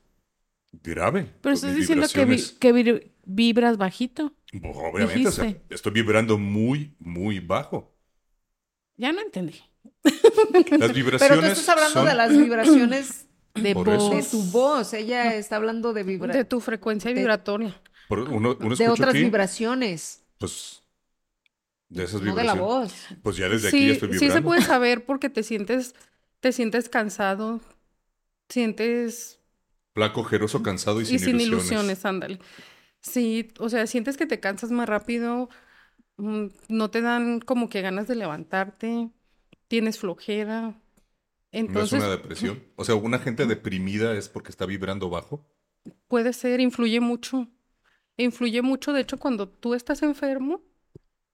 grave. 0.82 1.32
Pero 1.40 1.54
estás 1.54 1.74
diciendo 1.74 2.06
que, 2.12 2.24
vi- 2.26 2.42
que 2.60 3.10
vibras 3.24 3.78
bajito. 3.78 4.34
Obviamente, 4.62 5.28
o 5.28 5.32
sea, 5.32 5.56
estoy 5.70 5.92
vibrando 5.92 6.36
muy, 6.36 6.94
muy 6.98 7.40
bajo. 7.40 7.94
Ya 8.98 9.12
no 9.12 9.20
entendí. 9.22 9.60
Las 10.02 10.12
vibraciones 10.94 11.20
Pero 11.20 11.40
tú 11.40 11.46
estás 11.46 11.68
hablando 11.70 12.00
son- 12.00 12.06
de 12.06 12.14
las 12.14 12.36
vibraciones 12.36 13.26
De 13.54 13.70
eso. 13.70 13.84
de 13.84 13.96
voz. 13.96 14.30
tu 14.30 14.42
voz. 14.50 14.92
Ella 14.92 15.34
está 15.36 15.56
hablando 15.56 15.94
de 15.94 16.04
de 16.04 16.10
vibra 16.10 16.44
tu 16.44 16.60
frecuencia 16.60 17.10
de- 17.10 17.16
vibratoria. 17.18 17.80
por- 18.08 18.20
uno, 18.20 18.56
uno 18.60 18.76
de 18.76 18.88
otras 18.90 19.10
aquí, 19.10 19.20
vibraciones, 19.24 20.22
pues 20.38 20.82
de 21.88 22.04
esas 22.04 22.22
no 22.22 22.34
de 22.36 22.44
la 22.44 22.54
voz. 22.54 23.06
Pues 23.22 23.36
ya 23.36 23.48
desde 23.48 23.68
aquí 23.68 23.78
Sí, 23.80 23.86
ya 23.86 23.92
estoy 23.92 24.08
sí 24.10 24.18
vibrando. 24.18 24.32
se 24.32 24.42
puede 24.42 24.62
saber 24.62 25.04
porque 25.04 25.30
te 25.30 25.42
sientes, 25.42 25.94
te 26.40 26.52
sientes 26.52 26.88
cansado, 26.88 27.60
sientes 28.48 29.40
Flaco, 29.94 30.20
ojeroso, 30.20 30.62
cansado 30.62 31.00
y 31.00 31.06
sin, 31.06 31.16
y 31.16 31.18
sin 31.18 31.40
ilusiones. 31.40 31.40
ilusiones, 31.40 32.04
ándale. 32.04 32.38
Sí, 33.00 33.50
o 33.60 33.68
sea, 33.68 33.86
sientes 33.86 34.16
que 34.16 34.26
te 34.26 34.40
cansas 34.40 34.70
más 34.72 34.88
rápido, 34.88 35.48
mm, 36.18 36.46
no 36.68 36.90
te 36.90 37.02
dan 37.02 37.40
como 37.40 37.68
que 37.70 37.82
ganas 37.82 38.08
de 38.08 38.16
levantarte, 38.16 39.10
tienes 39.68 39.98
flojera. 40.00 40.80
No 41.66 41.82
es 41.82 41.92
Entonces, 41.92 41.92
una 41.92 42.08
depresión. 42.08 42.64
O 42.76 42.84
sea, 42.84 42.96
una 42.96 43.18
gente 43.20 43.46
deprimida 43.46 44.14
es 44.14 44.28
porque 44.28 44.50
está 44.50 44.66
vibrando 44.66 45.10
bajo. 45.10 45.46
puede 46.08 46.32
ser, 46.32 46.60
influye 46.60 47.00
mucho. 47.00 47.48
Influye 48.18 48.62
mucho, 48.62 48.92
de 48.94 49.02
hecho, 49.02 49.18
cuando 49.18 49.48
tú 49.50 49.74
estás 49.74 50.02
enfermo, 50.02 50.62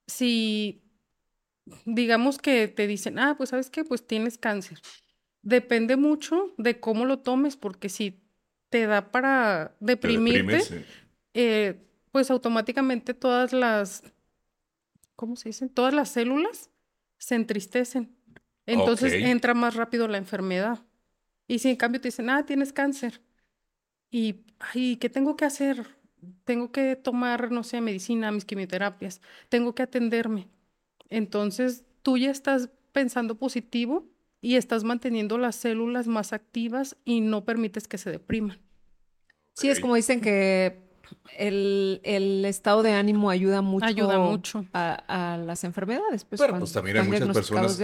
si 0.07 0.83
digamos 1.85 2.39
que 2.39 2.69
te 2.69 2.87
dicen, 2.87 3.19
ah, 3.19 3.35
pues 3.37 3.51
sabes 3.51 3.71
qué, 3.71 3.85
pues 3.85 4.07
tienes 4.07 4.39
cáncer. 4.39 4.81
Depende 5.43 5.97
mucho 5.97 6.53
de 6.59 6.81
cómo 6.81 7.05
lo 7.05 7.21
tomes, 7.21 7.57
porque 7.57 7.89
si 7.89 8.23
te 8.69 8.87
da 8.87 9.11
para 9.11 9.77
Te 9.79 9.87
deprimirte, 9.87 10.87
eh. 11.35 11.87
pues 12.11 12.31
automáticamente 12.31 13.15
todas 13.15 13.53
las, 13.53 14.03
¿cómo 15.17 15.37
se 15.37 15.51
dicen? 15.51 15.69
Todas 15.69 15.95
las 15.95 16.11
células 16.11 16.71
se 17.19 17.35
entristecen. 17.35 18.17
Entonces 18.67 19.13
entra 19.13 19.55
más 19.55 19.75
rápido 19.75 20.09
la 20.09 20.19
enfermedad. 20.19 20.85
Y 21.49 21.59
si 21.59 21.69
en 21.69 21.77
cambio 21.77 22.01
te 22.01 22.09
dicen, 22.09 22.31
ah, 22.31 22.47
tienes 22.47 22.73
cáncer. 22.73 23.21
Y, 24.11 24.45
ay, 24.59 24.97
¿qué 24.97 25.09
tengo 25.09 25.37
que 25.37 25.45
hacer? 25.45 25.87
Tengo 26.45 26.73
que 26.73 26.97
tomar, 26.97 27.51
no 27.51 27.63
sé, 27.63 27.81
medicina, 27.81 28.31
mis 28.33 28.45
quimioterapias. 28.45 29.21
Tengo 29.49 29.75
que 29.75 29.83
atenderme. 29.83 30.49
Entonces 31.09 31.85
tú 32.03 32.19
ya 32.19 32.31
estás 32.31 32.71
pensando 32.93 33.37
positivo 33.37 34.07
y 34.41 34.57
estás 34.57 34.85
manteniendo 34.85 35.39
las 35.39 35.57
células 35.57 36.07
más 36.07 36.33
activas 36.33 36.97
y 37.05 37.21
no 37.21 37.45
permites 37.45 37.89
que 37.89 37.99
se 37.99 38.11
depriman. 38.11 38.61
Sí, 39.55 39.69
es 39.69 39.81
como 39.81 39.95
dicen 39.95 40.21
que 40.21 40.81
el, 41.37 42.01
el 42.05 42.45
estado 42.45 42.83
de 42.83 42.93
ánimo 42.93 43.31
ayuda 43.31 43.61
mucho, 43.63 43.87
Ayuda 43.87 44.19
mucho. 44.19 44.65
A, 44.73 45.35
a 45.35 45.37
las 45.37 45.65
enfermedades. 45.65 46.25
Pues, 46.25 46.41
Pero 46.41 46.53
cuando 46.53 46.65
pues 46.65 46.73
también 46.73 46.97
hay 46.99 47.07
muchas 47.07 47.29
personas 47.29 47.79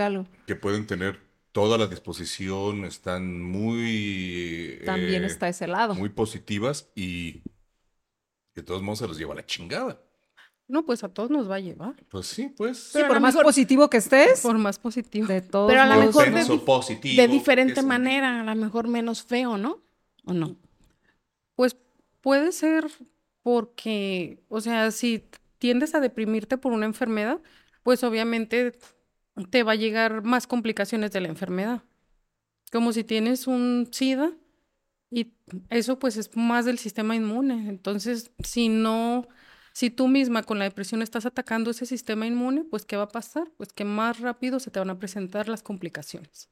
que 0.47 0.57
pueden 0.57 0.87
tener 0.87 1.21
toda 1.53 1.79
la 1.79 1.87
disposición, 1.87 2.85
están 2.85 3.43
muy... 3.43 4.81
También 4.85 5.25
eh, 5.25 5.27
está 5.27 5.49
ese 5.49 5.67
lado. 5.67 5.95
Muy 5.95 6.09
positivas 6.09 6.91
y 6.95 7.43
de 8.61 8.65
todos 8.65 8.83
modos 8.83 8.99
se 9.01 9.09
los 9.09 9.19
lleva 9.19 9.33
a 9.33 9.37
la 9.37 9.47
chingada. 9.47 10.01
No, 10.67 10.85
pues 10.85 11.03
a 11.03 11.09
todos 11.09 11.31
nos 11.31 11.51
va 11.51 11.55
a 11.57 11.61
llevar. 11.61 11.95
Pues 12.11 12.27
sí, 12.27 12.53
pues. 12.55 12.77
Sí, 12.93 12.99
por 13.09 13.21
más 13.21 13.33
mejor- 13.35 13.45
positivo 13.47 13.89
que 13.89 13.97
estés, 13.97 14.41
Por 14.43 14.59
más 14.59 14.79
positivo. 14.79 15.27
de 15.27 15.41
todos 15.41 15.69
Pero 15.71 15.81
a 15.83 15.87
lo 15.87 15.97
mejor 16.05 16.31
de 16.31 16.59
positivo, 16.59 17.23
De 17.23 17.29
diferente 17.29 17.83
manera, 17.83 18.41
a 18.43 18.45
lo 18.45 18.55
mejor 18.55 18.87
menos 18.87 19.23
feo, 19.23 19.57
¿no? 19.57 19.83
¿O 20.25 20.35
no? 20.35 20.57
Pues 21.57 21.77
puede 22.21 22.53
ser 22.53 22.87
porque, 23.43 24.43
o 24.49 24.61
sea, 24.61 24.91
si 24.91 25.25
tiendes 25.59 25.95
a 25.95 26.01
deprimirte 26.01 26.59
por 26.59 26.73
una 26.73 26.85
enfermedad, 26.85 27.41
pues 27.83 28.05
obviamente 28.05 28.79
te 29.51 29.63
va 29.63 29.73
a 29.73 29.77
llegar 29.77 30.23
más 30.23 30.47
complicaciones 30.47 31.13
de 31.13 31.21
la 31.23 31.29
enfermedad. 31.29 31.83
Como 32.71 32.93
si 32.93 33.05
tienes 33.05 33.47
un 33.47 33.89
SIDA 33.91 34.33
y 35.11 35.33
eso 35.71 35.99
pues 35.99 36.17
es 36.17 36.37
más 36.37 36.65
del 36.65 36.79
sistema 36.79 37.17
inmune. 37.17 37.69
Entonces, 37.69 38.31
si 38.45 38.69
no, 38.69 39.27
si 39.73 39.91
tú 39.91 40.09
misma 40.09 40.43
con 40.43 40.59
la 40.59 40.65
depresión 40.65 41.03
estás 41.03 41.25
atacando 41.27 41.71
ese 41.71 41.87
sistema 41.87 42.27
inmune, 42.27 42.65
pues 42.65 42.85
¿qué 42.85 42.97
va 42.97 43.05
a 43.05 43.09
pasar? 43.09 43.51
Pues 43.57 43.73
que 43.73 43.85
más 43.85 44.21
rápido 44.21 44.61
se 44.61 44.71
te 44.71 44.79
van 44.79 44.91
a 44.91 44.99
presentar 44.99 45.49
las 45.49 45.63
complicaciones. 45.63 46.49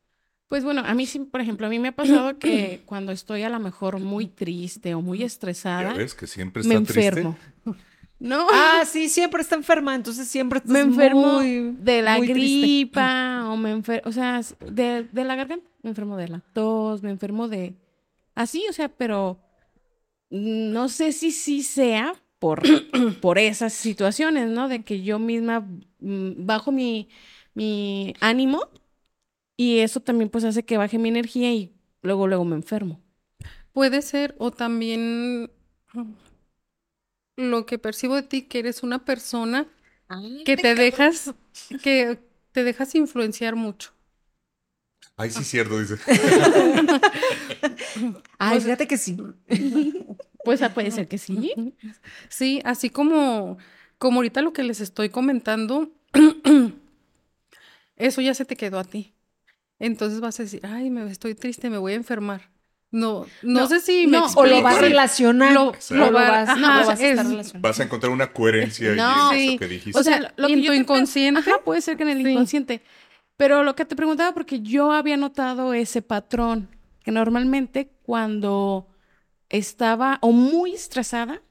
Pues 0.49 0.63
bueno, 0.63 0.83
a 0.87 0.95
mí 0.95 1.07
sí, 1.07 1.19
por 1.19 1.41
ejemplo, 1.41 1.67
a 1.67 1.71
mí 1.71 1.79
me 1.81 1.89
ha 1.89 1.93
pasado 1.97 2.39
que 2.39 2.81
cuando 2.87 3.11
estoy 3.13 3.43
a 3.43 3.49
lo 3.51 3.59
mejor 3.59 3.99
muy 4.01 4.29
triste 4.29 4.95
o 4.95 5.03
muy 5.03 5.19
Ya 5.19 5.27
estresada, 5.27 5.93
ves 5.95 6.15
que 6.15 6.27
siempre 6.27 6.63
me 6.63 6.77
está 6.77 6.93
triste. 6.93 7.09
enfermo. 7.21 7.37
No, 8.19 8.47
Ah, 8.51 8.85
sí, 8.87 9.11
siempre 9.11 9.43
está 9.43 9.57
enferma, 9.57 9.95
entonces 9.95 10.27
siempre 10.27 10.57
estás 10.61 10.73
me 10.73 10.81
enfermo 10.81 11.35
muy- 11.35 11.77
de 11.79 12.01
la 12.01 12.17
muy 12.17 12.27
triste. 12.27 12.61
gripa 12.61 13.45
o 13.51 13.59
me 13.59 13.73
enfermo, 13.73 14.09
o 14.09 14.13
sea, 14.13 14.41
de, 14.73 15.03
de 15.13 15.25
la 15.25 15.37
garganta, 15.37 15.69
me 15.83 15.91
enfermo 15.91 16.17
de 16.17 16.29
la 16.29 16.41
tos, 16.55 17.03
me 17.03 17.11
enfermo 17.11 17.47
de... 17.47 17.75
Así, 18.37 18.65
o 18.71 18.73
sea, 18.73 18.91
pero 18.91 19.41
no 20.31 20.89
sé 20.89 21.13
si 21.13 21.33
sí 21.33 21.63
sea 21.63 22.15
por, 22.39 22.63
por 23.21 23.39
esas 23.39 23.73
situaciones, 23.73 24.49
¿no? 24.51 24.69
De 24.69 24.85
que 24.85 25.03
yo 25.03 25.19
misma 25.19 25.61
mm, 26.01 26.47
bajo 26.47 26.73
mi, 26.73 27.09
mi 27.55 28.15
ánimo 28.21 28.69
y 29.57 29.79
eso 29.81 30.01
también 30.01 30.31
pues 30.31 30.45
hace 30.45 30.65
que 30.65 30.79
baje 30.79 30.99
mi 30.99 31.09
energía 31.09 31.53
y 31.53 31.75
luego, 32.03 32.29
luego 32.29 32.45
me 32.45 32.57
enfermo. 32.57 33.01
Puede 33.73 34.03
ser, 34.03 34.35
o 34.39 34.51
también 34.51 35.51
lo 37.37 37.67
que 37.67 37.79
percibo 37.79 38.15
de 38.17 38.23
ti, 38.23 38.43
que 38.43 38.61
eres 38.61 38.83
una 38.83 39.05
persona 39.05 39.67
que 40.45 40.57
te 40.57 40.75
dejas, 40.75 41.35
que 41.83 42.19
te 42.53 42.65
dejas 42.65 42.95
influenciar 42.95 43.57
mucho. 43.57 43.96
Ay, 45.19 45.31
sí, 45.31 45.45
cierto, 45.45 45.79
dice. 45.81 45.97
Ay, 48.39 48.61
fíjate 48.61 48.87
que 48.87 48.99
sí. 48.99 49.17
Pues 50.45 50.63
ah, 50.63 50.75
puede 50.75 50.91
ser 50.91 51.09
que 51.09 51.19
sí. 51.19 51.75
Sí, 52.29 52.61
así 52.65 52.91
como, 52.91 53.59
como 53.99 54.19
ahorita 54.19 54.43
lo 54.43 54.53
que 54.53 54.63
les 54.63 54.81
estoy 54.81 55.09
comentando, 55.09 55.91
eso 57.97 58.21
ya 58.21 58.35
se 58.35 58.45
te 58.45 58.57
quedó 58.57 58.79
a 58.79 58.85
ti. 58.85 59.15
Entonces 59.79 60.21
vas 60.21 60.39
a 60.41 60.43
decir, 60.45 60.61
ay, 60.65 60.91
me 60.91 61.11
estoy 61.11 61.35
triste, 61.35 61.71
me 61.71 61.79
voy 61.79 61.93
a 61.93 61.97
enfermar. 61.97 62.51
No, 62.93 63.27
no, 63.43 63.61
No, 63.63 63.67
sé 63.67 63.81
si 63.81 64.07
me 64.07 64.19
no, 64.19 64.27
O 64.37 64.47
lo 64.47 64.63
vas 64.63 64.77
a 64.77 64.81
relacionar. 64.81 65.53
Lo- 65.53 65.73
lo 65.91 66.13
va- 66.13 66.31
vas, 66.31 66.49
ajá, 66.49 66.59
lo 66.61 66.67
vas 66.69 66.89
a 66.89 66.93
estar 66.93 67.07
es- 67.11 67.17
relacionando. 67.31 67.69
Vas 67.69 67.81
a 67.81 67.83
encontrar 67.83 68.13
una 68.13 68.33
coherencia 68.33 68.95
No, 68.95 69.33
en 69.33 69.39
sí. 69.39 69.49
eso 69.49 69.59
que 69.59 69.67
dijiste. 69.69 69.99
O 69.99 70.03
sea, 70.03 70.33
lo 70.37 70.47
que 70.47 70.53
en 70.55 70.65
tu 70.65 70.73
inconsciente. 70.73 71.41
Ajá, 71.41 71.61
puede 71.65 71.81
ser 71.81 71.97
que 71.97 72.05
en 72.05 72.11
el 72.11 72.23
Sí. 72.23 72.31
inconsciente. 72.31 72.83
Pero 73.37 73.63
lo 73.65 73.75
que 73.77 73.85
te 73.85 73.97
preguntaba, 73.97 74.33
porque 74.33 74.61
yo 74.61 74.93
había 74.93 75.17
notado 75.17 75.75
ese 75.75 76.01
patrón, 76.03 76.69
que 77.05 77.11
normalmente 77.11 77.93
cuando 78.03 78.89
estaba 79.49 80.19
o 80.23 80.33
muy 80.33 80.73
estresada 80.75 81.43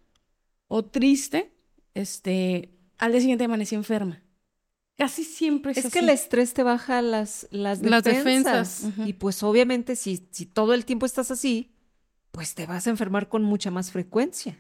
o 0.68 0.84
triste, 0.84 1.54
este, 1.94 2.72
al 2.98 3.12
día 3.12 3.22
siguiente 3.22 3.46
amanecí 3.46 3.76
enferma. 3.76 4.22
Casi 4.98 5.24
siempre 5.24 5.74
es, 5.74 5.78
Es 5.86 5.92
que 5.92 6.00
el 6.00 6.10
estrés 6.10 6.54
te 6.54 6.64
baja 6.64 7.02
las, 7.02 7.48
las 7.52 7.82
defensas. 7.82 7.92
Las 7.92 8.04
defensas. 8.84 9.08
Y 9.08 9.14
pues 9.14 9.44
obviamente 9.44 9.96
si, 9.96 10.28
si 10.32 10.46
todo 10.46 10.74
el 10.74 10.86
tiempo 10.86 11.06
estás 11.06 11.32
así, 11.32 11.76
pues 12.32 12.56
te 12.56 12.66
vas 12.66 12.88
a 12.88 12.90
enfermar 12.90 13.28
con 13.30 13.44
mucha 13.44 13.72
más 13.72 13.92
frecuencia. 13.92 14.58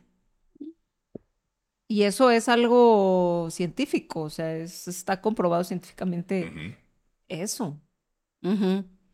Y 1.87 2.03
eso 2.03 2.31
es 2.31 2.49
algo 2.49 3.47
científico, 3.51 4.21
o 4.21 4.29
sea, 4.29 4.55
es- 4.57 4.87
está 4.87 5.21
comprobado 5.21 5.63
científicamente. 5.63 6.51
Eso. 7.29 7.81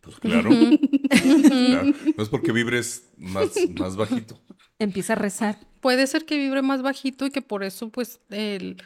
Pues 0.02 0.20
claro. 0.20 0.50
No 0.50 2.24
es 2.24 2.30
porque 2.30 2.52
vibres 2.52 3.12
más, 3.18 3.52
más 3.80 3.96
bajito. 3.96 4.40
Empieza 4.80 5.14
a 5.14 5.16
rezar. 5.16 5.60
Puede 5.80 6.08
ser 6.08 6.26
que 6.26 6.38
vibre 6.38 6.62
más 6.62 6.82
bajito 6.82 7.26
y 7.26 7.32
que 7.32 7.42
por 7.42 7.64
eso, 7.64 7.90
pues, 7.90 8.20
el, 8.30 8.82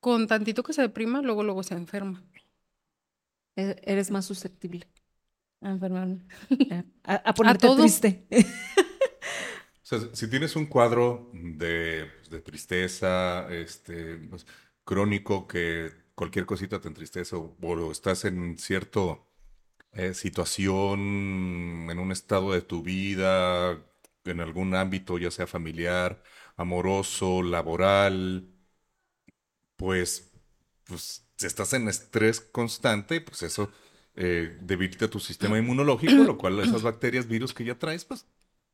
con 0.00 0.26
tantito 0.26 0.62
que 0.62 0.72
se 0.72 0.82
deprima, 0.82 1.20
luego, 1.22 1.42
luego 1.42 1.62
se 1.62 1.74
enferma. 1.74 2.24
E- 3.56 3.80
Eres 3.84 4.10
más 4.10 4.24
susceptible 4.26 4.86
A 5.62 5.70
enfermarme. 5.70 6.26
a, 7.04 7.14
a 7.14 7.34
ponerte 7.34 7.66
todo. 7.66 7.78
triste. 7.82 8.26
O 9.82 9.88
sea, 9.88 10.00
si 10.14 10.28
tienes 10.28 10.56
un 10.56 10.66
cuadro 10.66 11.30
de, 11.32 12.10
pues, 12.16 12.28
de 12.30 12.40
tristeza, 12.40 13.46
este, 13.54 14.16
pues, 14.16 14.44
crónico, 14.82 15.46
que 15.46 15.92
cualquier 16.16 16.46
cosita 16.46 16.80
te 16.80 16.88
entristece 16.88 17.36
o, 17.36 17.56
o 17.60 17.92
estás 17.92 18.24
en 18.24 18.58
cierto 18.58 19.28
eh, 19.92 20.14
situación, 20.14 21.88
en 21.90 21.98
un 21.98 22.10
estado 22.10 22.52
de 22.52 22.62
tu 22.62 22.82
vida, 22.82 23.78
en 24.24 24.40
algún 24.40 24.74
ámbito, 24.74 25.18
ya 25.18 25.30
sea 25.30 25.46
familiar, 25.46 26.22
amoroso, 26.56 27.42
laboral, 27.42 28.48
pues, 29.76 30.32
pues 30.84 31.26
si 31.36 31.46
estás 31.46 31.72
en 31.74 31.88
estrés 31.88 32.40
constante, 32.40 33.20
pues 33.20 33.42
eso 33.42 33.70
eh, 34.16 34.58
debilita 34.62 35.08
tu 35.08 35.20
sistema 35.20 35.58
inmunológico, 35.58 36.24
lo 36.24 36.38
cual 36.38 36.58
esas 36.64 36.82
bacterias, 36.82 37.28
virus 37.28 37.52
que 37.52 37.64
ya 37.64 37.78
traes, 37.78 38.04
pues 38.04 38.26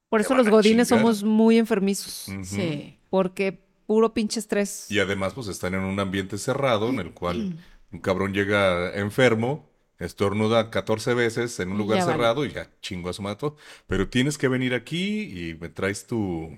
Por 0.09 0.21
eso 0.21 0.35
los 0.35 0.49
godines 0.49 0.89
somos 0.89 1.23
muy 1.25 1.59
enfermizos. 1.59 2.27
Sí. 2.45 2.99
porque 3.11 3.72
puro 3.93 4.15
pinche 4.15 4.41
estrés. 4.41 4.91
Y 4.91 4.99
además, 5.01 5.35
pues 5.35 5.49
están 5.49 5.75
en 5.75 5.81
un 5.81 6.01
ambiente 6.01 6.39
cerrado 6.39 6.89
en 6.89 6.99
el 6.99 7.13
cual 7.13 7.59
un 7.93 7.99
cabrón 8.01 8.33
llega 8.33 8.95
enfermo, 8.95 9.69
estornuda 9.99 10.71
14 10.71 11.13
veces 11.15 11.61
en 11.61 11.73
un 11.73 11.79
lugar 11.79 11.99
ya 11.99 12.07
vale. 12.07 12.17
cerrado 12.17 12.45
y 12.47 12.53
ya 12.53 12.71
chingo 12.81 13.11
a 13.11 13.13
su 13.13 13.21
mato. 13.23 13.57
Pero 13.87 14.09
tienes 14.09 14.39
que 14.39 14.49
venir 14.49 14.73
aquí 14.75 15.23
y 15.49 15.55
me 15.55 15.69
traes 15.69 16.07
tu, 16.07 16.57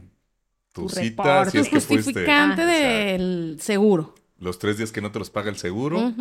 tu 0.72 0.82
Tu 0.82 0.88
cita, 0.90 1.44
si 1.50 1.58
es 1.58 1.68
que 1.68 1.80
fuiste 1.80 1.96
justificante 1.96 2.62
Ah, 2.62 2.66
del 2.66 3.56
seguro. 3.60 4.14
los 4.38 4.58
tres 4.60 4.78
días 4.78 4.92
que 4.92 5.00
no 5.00 5.10
te 5.10 5.18
los 5.18 5.30
paga 5.30 5.50
el 5.50 5.56
seguro 5.56 6.12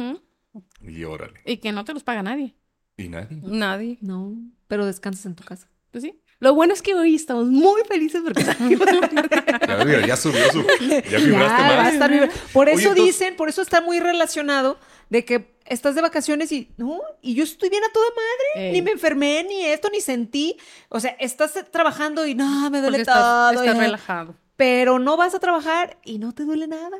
y 0.82 1.04
órale. 1.04 1.40
Y 1.46 1.58
que 1.58 1.72
no 1.72 1.86
te 1.86 1.94
los 1.94 2.04
paga 2.04 2.24
nadie. 2.24 2.56
Y 2.98 3.08
nadie. 3.10 3.40
Nadie. 3.44 3.98
No, 4.02 4.36
pero 4.68 4.86
descansas 4.86 5.26
en 5.26 5.36
tu 5.36 5.44
casa. 5.44 5.68
Pues 5.92 6.04
sí. 6.04 6.20
Lo 6.44 6.54
bueno 6.54 6.74
es 6.74 6.82
que 6.82 6.94
hoy 6.94 7.16
estamos 7.16 7.48
muy 7.48 7.82
felices 7.88 8.22
porque 8.24 8.44
Ya, 8.44 9.86
mira, 9.86 10.06
ya 10.06 10.18
subió 10.18 10.52
su... 10.52 10.62
Ya 10.62 11.18
vibraste 11.18 11.32
Ya, 11.32 11.68
va 11.70 11.74
a 11.80 11.84
más. 11.84 11.94
estar 11.94 12.12
vibra- 12.12 12.30
Por 12.52 12.68
Oye, 12.68 12.76
eso 12.76 12.90
entonces- 12.90 13.06
dicen, 13.20 13.36
por 13.36 13.48
eso 13.50 13.62
está 13.62 13.82
muy 13.82 14.00
relacionado 14.00 14.78
de 15.10 15.24
que 15.26 15.58
estás 15.66 15.96
de 15.96 16.02
vacaciones 16.02 16.52
y 16.52 16.70
no, 16.78 17.00
y 17.22 17.36
yo 17.36 17.44
estoy 17.44 17.70
bien 17.70 17.84
a 17.84 17.92
toda 17.94 18.06
madre, 18.10 18.68
Ey. 18.68 18.74
ni 18.74 18.82
me 18.82 18.92
enfermé, 18.92 19.46
ni 19.48 19.66
esto, 19.66 19.90
ni 19.92 20.02
sentí. 20.02 20.58
O 20.90 21.00
sea, 21.00 21.12
estás 21.20 21.54
trabajando 21.72 22.26
y 22.28 22.36
no, 22.36 22.70
me 22.70 22.80
duele 22.82 22.98
Porque 22.98 23.02
estás, 23.02 23.16
todo. 23.54 23.64
estás 23.64 23.76
y- 23.76 23.80
relajado. 23.80 24.36
pero 24.58 25.00
no 25.00 25.16
vas 25.18 25.34
a 25.36 25.40
trabajar 25.40 25.98
y 26.04 26.18
no 26.20 26.34
te 26.34 26.44
duele 26.44 26.68
nada. 26.68 26.98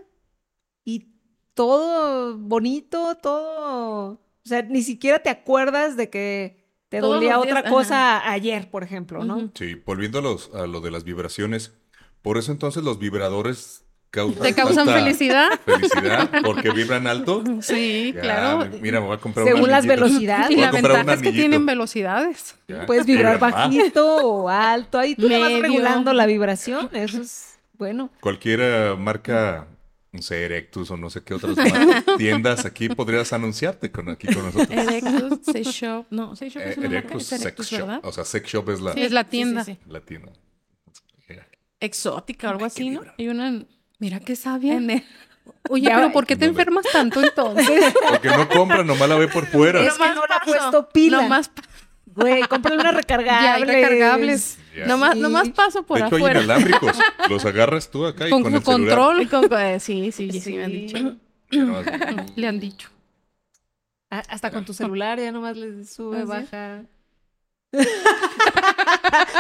Y 0.86 1.10
todo 1.54 2.38
bonito, 2.38 3.16
todo. 3.22 4.12
O 4.14 4.20
sea, 4.46 4.62
ni 4.62 4.84
siquiera 4.84 5.20
te 5.20 5.30
acuerdas 5.30 5.96
de 5.98 6.10
que 6.10 6.63
te 6.94 7.00
Todos 7.00 7.16
dolía 7.16 7.38
días, 7.38 7.58
otra 7.58 7.64
cosa 7.72 8.30
ayer, 8.30 8.70
por 8.70 8.84
ejemplo, 8.84 9.24
¿no? 9.24 9.50
Sí, 9.56 9.82
volviendo 9.84 10.20
a, 10.20 10.22
los, 10.22 10.54
a 10.54 10.68
lo 10.68 10.80
de 10.80 10.92
las 10.92 11.04
vibraciones. 11.04 11.74
Por 12.22 12.38
eso 12.38 12.52
entonces 12.52 12.84
los 12.84 13.00
vibradores 13.00 13.84
causan 14.12 14.44
¿Te 14.44 14.54
causan 14.54 14.88
felicidad? 14.88 15.60
Felicidad, 15.66 16.30
porque 16.44 16.70
vibran 16.70 17.08
alto. 17.08 17.44
Sí, 17.62 18.12
Ya, 18.14 18.22
claro. 18.22 18.70
Mira, 18.80 19.02
me 19.02 19.08
voy 19.08 19.16
a 19.16 19.20
comprar 19.20 19.48
un 19.48 19.54
Según 19.54 19.72
las 19.72 19.88
velocidades. 19.88 20.52
Y 20.52 20.58
la 20.58 20.70
ventaja 20.70 21.14
es 21.14 21.22
que 21.24 21.32
tienen 21.32 21.66
velocidades. 21.66 22.58
Ya. 22.68 22.86
Puedes 22.86 23.08
vibrar 23.08 23.40
bajito 23.40 24.18
o 24.18 24.50
alto, 24.50 25.00
ahí 25.00 25.16
tú 25.16 25.28
vas 25.28 25.52
regulando 25.60 26.14
la 26.14 26.28
vibración, 26.28 26.92
eso 26.94 27.24
es 27.24 27.58
bueno. 27.74 28.12
Cualquier 28.20 28.96
marca, 28.98 29.66
no 30.14 30.22
sé, 30.22 30.46
Erectus 30.46 30.90
o 30.92 30.96
no 30.98 31.10
sé 31.10 31.22
qué 31.24 31.34
otras 31.34 31.56
tiendas 32.18 32.66
aquí 32.66 32.88
podrías 32.88 33.34
anunciarte 33.34 33.92
con 33.92 34.10
aquí 34.10 34.28
con 34.34 34.44
nosotros. 34.46 34.70
Erectus, 34.70 35.40
Sex 35.46 35.68
Shop. 35.70 36.06
No, 36.12 36.36
Sex 36.36 36.54
Shop 36.54 36.62
Eh, 36.62 36.70
es 36.72 36.78
una 36.78 36.90
marca. 36.90 37.00
Erectus 37.00 37.22
Es 37.24 37.28
Sex 37.30 37.42
Erectus, 37.42 37.70
Shop. 37.70 37.80
¿verdad? 37.82 38.00
O 38.04 38.12
sea, 38.12 38.24
Sex 38.24 38.48
Shop 38.50 38.70
es 38.70 38.80
la, 38.80 38.94
Sí, 38.94 39.02
es 39.02 39.12
la 39.12 39.24
tienda. 39.26 39.66
la 39.88 40.00
tienda. 40.02 40.32
exótica 41.80 42.48
o 42.48 42.52
algo 42.52 42.66
así, 42.66 42.90
¿no? 42.92 43.02
Hay 43.18 43.28
una 43.28 43.66
Mira 44.00 44.20
qué 44.20 44.36
sabia. 44.36 44.76
en 44.76 44.90
el- 44.90 45.04
Oye, 45.70 45.88
Ya, 45.90 45.96
pero 45.96 46.12
¿por 46.14 46.26
qué 46.26 46.36
te 46.38 46.46
no, 46.46 46.52
enfermas 46.52 46.86
tanto 46.92 47.22
entonces? 47.22 47.94
Porque 48.10 48.30
no 48.30 48.48
compra, 48.48 48.84
nomás 48.84 49.10
la 49.10 49.16
ve 49.16 49.28
por 49.28 49.46
fuera. 49.48 49.82
Es 49.82 49.94
que 49.94 50.00
Nomás 50.00 50.16
no 50.16 50.22
le 50.26 50.34
ha 50.36 50.40
puesto 50.40 50.90
pila. 50.90 51.22
Nomás, 51.22 51.52
Güey, 52.16 52.44
cómprale 52.44 52.80
una 52.82 52.92
recargable. 53.02 53.44
Ya 53.44 53.58
recargables. 53.74 54.58
Nomás, 54.88 55.14
Sí. 55.14 55.20
nomás 55.20 55.50
paso 55.50 55.84
por 55.84 56.00
de 56.00 56.06
hecho, 56.08 56.16
hay 56.16 56.22
afuera. 56.22 56.42
inalámbricos. 56.44 56.98
Los 57.30 57.46
agarras 57.46 57.90
tú 57.92 58.06
acá 58.06 58.28
y 58.28 58.32
Con 58.32 58.44
con, 58.44 58.54
el 58.56 58.62
control. 58.64 59.30
Con- 59.30 59.48
con- 59.50 59.80
sí, 59.80 60.12
sí, 60.12 60.32
sí, 60.32 60.42
Sí. 60.42 60.54
me 60.54 60.64
han 60.64 60.72
dicho. 60.72 61.16
Le 62.36 62.48
han 62.48 62.60
dicho. 62.60 62.90
Ah, 64.10 64.24
Hasta 64.30 64.52
con 64.52 64.64
tu 64.66 64.74
celular 64.74 65.20
ya 65.20 65.32
nomás 65.32 65.58
le 65.58 65.84
sube, 65.86 66.18
¿Ah, 66.18 66.22
sí? 66.22 66.28
baja. 66.28 66.84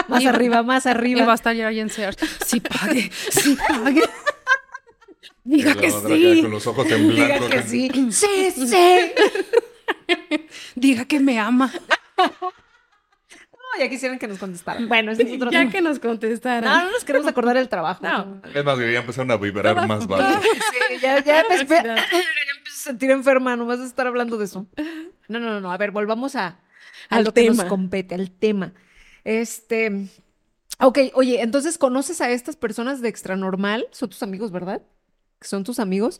más 0.07 0.25
arriba, 0.25 0.63
más 0.63 0.85
Y 0.85 0.89
va 0.89 0.91
a 0.91 0.95
arriba. 0.97 1.33
estar 1.33 1.55
ya 1.55 1.67
ahí 1.67 1.79
en 1.79 1.89
Sears. 1.89 2.17
Sí 2.45 2.59
pague, 2.59 3.11
sí 3.29 3.55
pague. 3.67 4.01
Diga 5.43 5.75
que 5.75 5.91
sí. 5.91 6.39
Con 6.41 6.51
los 6.51 6.65
ojos 6.67 6.87
temblando. 6.87 7.45
Diga 7.45 7.49
que 7.49 7.63
sí. 7.67 7.89
Sí, 8.11 8.51
sí. 8.51 9.11
Diga 10.75 11.05
que 11.05 11.19
me 11.19 11.37
ama. 11.39 11.71
No, 13.75 13.83
ya 13.83 13.89
quisieran 13.89 14.19
que 14.19 14.27
nos 14.27 14.37
contestaran. 14.37 14.87
Bueno, 14.87 15.11
ese 15.11 15.23
es 15.23 15.33
otro 15.33 15.49
Ya 15.51 15.59
tema. 15.59 15.71
que 15.71 15.81
nos 15.81 15.95
No, 16.03 16.09
contestaran. 16.09 16.63
no 16.85 16.91
nos 16.91 17.03
queremos 17.03 17.27
acordar 17.27 17.55
del 17.55 17.69
trabajo. 17.69 18.03
No. 18.03 18.41
Es 18.53 18.63
más, 18.63 18.77
ya 18.77 18.99
empezaron 18.99 19.31
a 19.31 19.37
vibrar 19.37 19.87
más 19.87 20.07
bajo. 20.07 20.41
Sí, 20.41 20.97
ya, 21.01 21.23
ya, 21.23 21.43
me 21.49 21.55
empiezo 21.61 21.91
a 21.91 21.97
sentir 22.71 23.11
enferma, 23.11 23.55
nomás 23.55 23.79
de 23.79 23.85
estar 23.85 24.05
hablando 24.07 24.37
de 24.37 24.45
eso. 24.45 24.67
No, 25.27 25.39
no, 25.39 25.49
no, 25.49 25.59
no. 25.61 25.71
A 25.71 25.77
ver, 25.77 25.91
volvamos 25.91 26.35
a, 26.35 26.47
a 27.09 27.15
Al 27.15 27.23
lo 27.23 27.33
que 27.33 27.47
nos 27.47 27.57
tema. 27.57 27.69
compete, 27.69 28.15
al 28.15 28.29
tema. 28.31 28.73
Este. 29.23 30.07
Ok, 30.79 30.99
oye, 31.13 31.41
entonces 31.41 31.77
conoces 31.77 32.19
a 32.19 32.29
estas 32.31 32.55
personas 32.55 32.99
de 33.01 33.07
extranormal, 33.09 33.87
son 33.91 34.09
tus 34.09 34.21
amigos, 34.23 34.51
¿verdad? 34.51 34.81
Son 35.39 35.63
tus 35.63 35.79
amigos, 35.79 36.19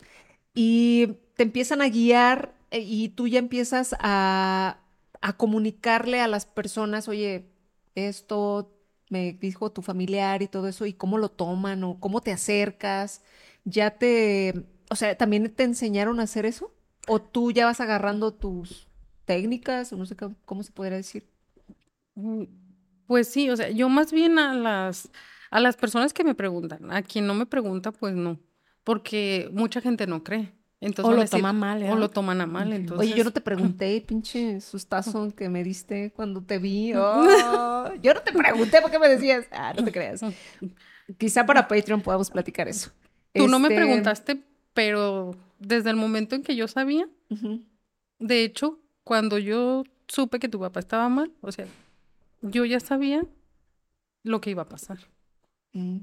y 0.54 1.18
te 1.36 1.44
empiezan 1.44 1.82
a 1.82 1.90
guiar 1.90 2.54
eh, 2.72 2.80
y 2.80 3.10
tú 3.10 3.28
ya 3.28 3.40
empiezas 3.40 3.96
a, 4.00 4.78
a 5.24 5.38
comunicarle 5.38 6.22
a 6.22 6.30
las 6.30 6.46
personas, 6.48 7.10
oye, 7.10 7.52
esto 7.96 8.76
me 9.10 9.34
dijo 9.34 9.72
tu 9.74 9.82
familiar 9.84 10.44
y 10.44 10.50
todo 10.50 10.70
eso, 10.70 10.86
y 10.88 10.94
cómo 10.94 11.18
lo 11.20 11.30
toman 11.32 11.84
o 11.86 12.00
cómo 12.02 12.22
te 12.22 12.34
acercas. 12.34 13.24
Ya 13.66 13.98
te, 14.00 14.66
o 14.92 14.96
sea, 14.98 15.18
¿también 15.18 15.54
te 15.56 15.64
enseñaron 15.66 16.22
a 16.22 16.26
hacer 16.26 16.46
eso? 16.48 16.74
¿O 17.08 17.22
tú 17.22 17.52
ya 17.54 17.66
vas 17.68 17.82
agarrando 17.82 18.34
tus 18.36 18.90
técnicas 19.26 19.94
o 19.94 19.98
no 19.98 20.06
sé 20.08 20.16
cómo, 20.18 20.36
cómo 20.46 20.64
se 20.64 20.74
podría 20.74 20.98
decir? 20.98 21.30
Mm, 22.16 22.44
Pues 23.08 23.28
sí, 23.30 23.50
o 23.50 23.58
sea, 23.58 23.70
yo 23.70 23.90
más 23.90 24.12
bien 24.12 24.40
a 24.40 24.54
las, 24.54 25.10
a 25.52 25.60
las 25.60 25.78
personas 25.78 26.14
que 26.14 26.24
me 26.24 26.36
preguntan, 26.36 26.92
a 26.92 27.04
quien 27.04 27.28
no 27.28 27.34
me 27.36 27.46
pregunta, 27.46 27.92
pues 27.92 28.16
no, 28.16 28.40
porque 28.84 29.50
mucha 29.54 29.82
gente 29.82 30.08
no 30.08 30.24
cree. 30.24 30.54
Entonces 30.86 31.06
O 31.06 31.16
lo 31.16 31.22
decir- 31.22 31.40
toma 31.40 31.54
mal, 31.54 31.78
O 31.78 31.82
¿verdad? 31.82 31.98
lo 31.98 32.10
toman 32.10 32.42
a 32.42 32.46
mal, 32.46 32.74
entonces. 32.74 33.08
Oye, 33.08 33.18
yo 33.18 33.24
no 33.24 33.32
te 33.32 33.42
pregunté, 33.80 34.04
pinche 34.06 34.60
sustazo 34.62 35.34
que 35.36 35.48
me 35.50 35.64
diste 35.64 36.12
cuando 36.16 36.42
te 36.44 36.58
vi. 36.60 36.92
Oh, 36.96 37.90
yo 38.02 38.14
no 38.14 38.22
te 38.22 38.32
pregunté 38.34 38.82
por 38.82 38.92
qué 38.92 39.00
me 39.00 39.08
decías. 39.08 39.46
Ah, 39.52 39.74
no 39.78 39.84
te 39.84 39.92
creas. 39.92 40.22
Quizá 41.18 41.46
para 41.46 41.68
Patreon 41.68 42.02
podamos 42.02 42.30
platicar 42.30 42.68
eso. 42.68 42.92
Tú 43.34 43.48
no 43.48 43.60
me 43.60 43.68
Este, 43.70 43.76
preguntaste, 43.82 44.44
pero 44.74 45.36
desde 45.60 45.90
el 45.90 45.96
momento 45.96 46.36
en 46.36 46.44
que 46.44 46.56
yo 46.56 46.68
sabía, 46.68 47.08
de 48.20 48.44
hecho, 48.44 48.80
cuando 49.04 49.38
yo 49.38 49.84
supe 50.08 50.40
que 50.40 50.50
tu 50.50 50.60
papá 50.60 50.80
estaba 50.80 51.10
mal, 51.10 51.32
o 51.42 51.52
sea, 51.52 51.66
yo 52.42 52.66
ya 52.66 52.80
sabía 52.80 53.26
lo 54.24 54.40
que 54.42 54.50
iba 54.52 54.64
a 54.64 54.70
pasar. 54.70 55.00
Mm. 55.74 55.98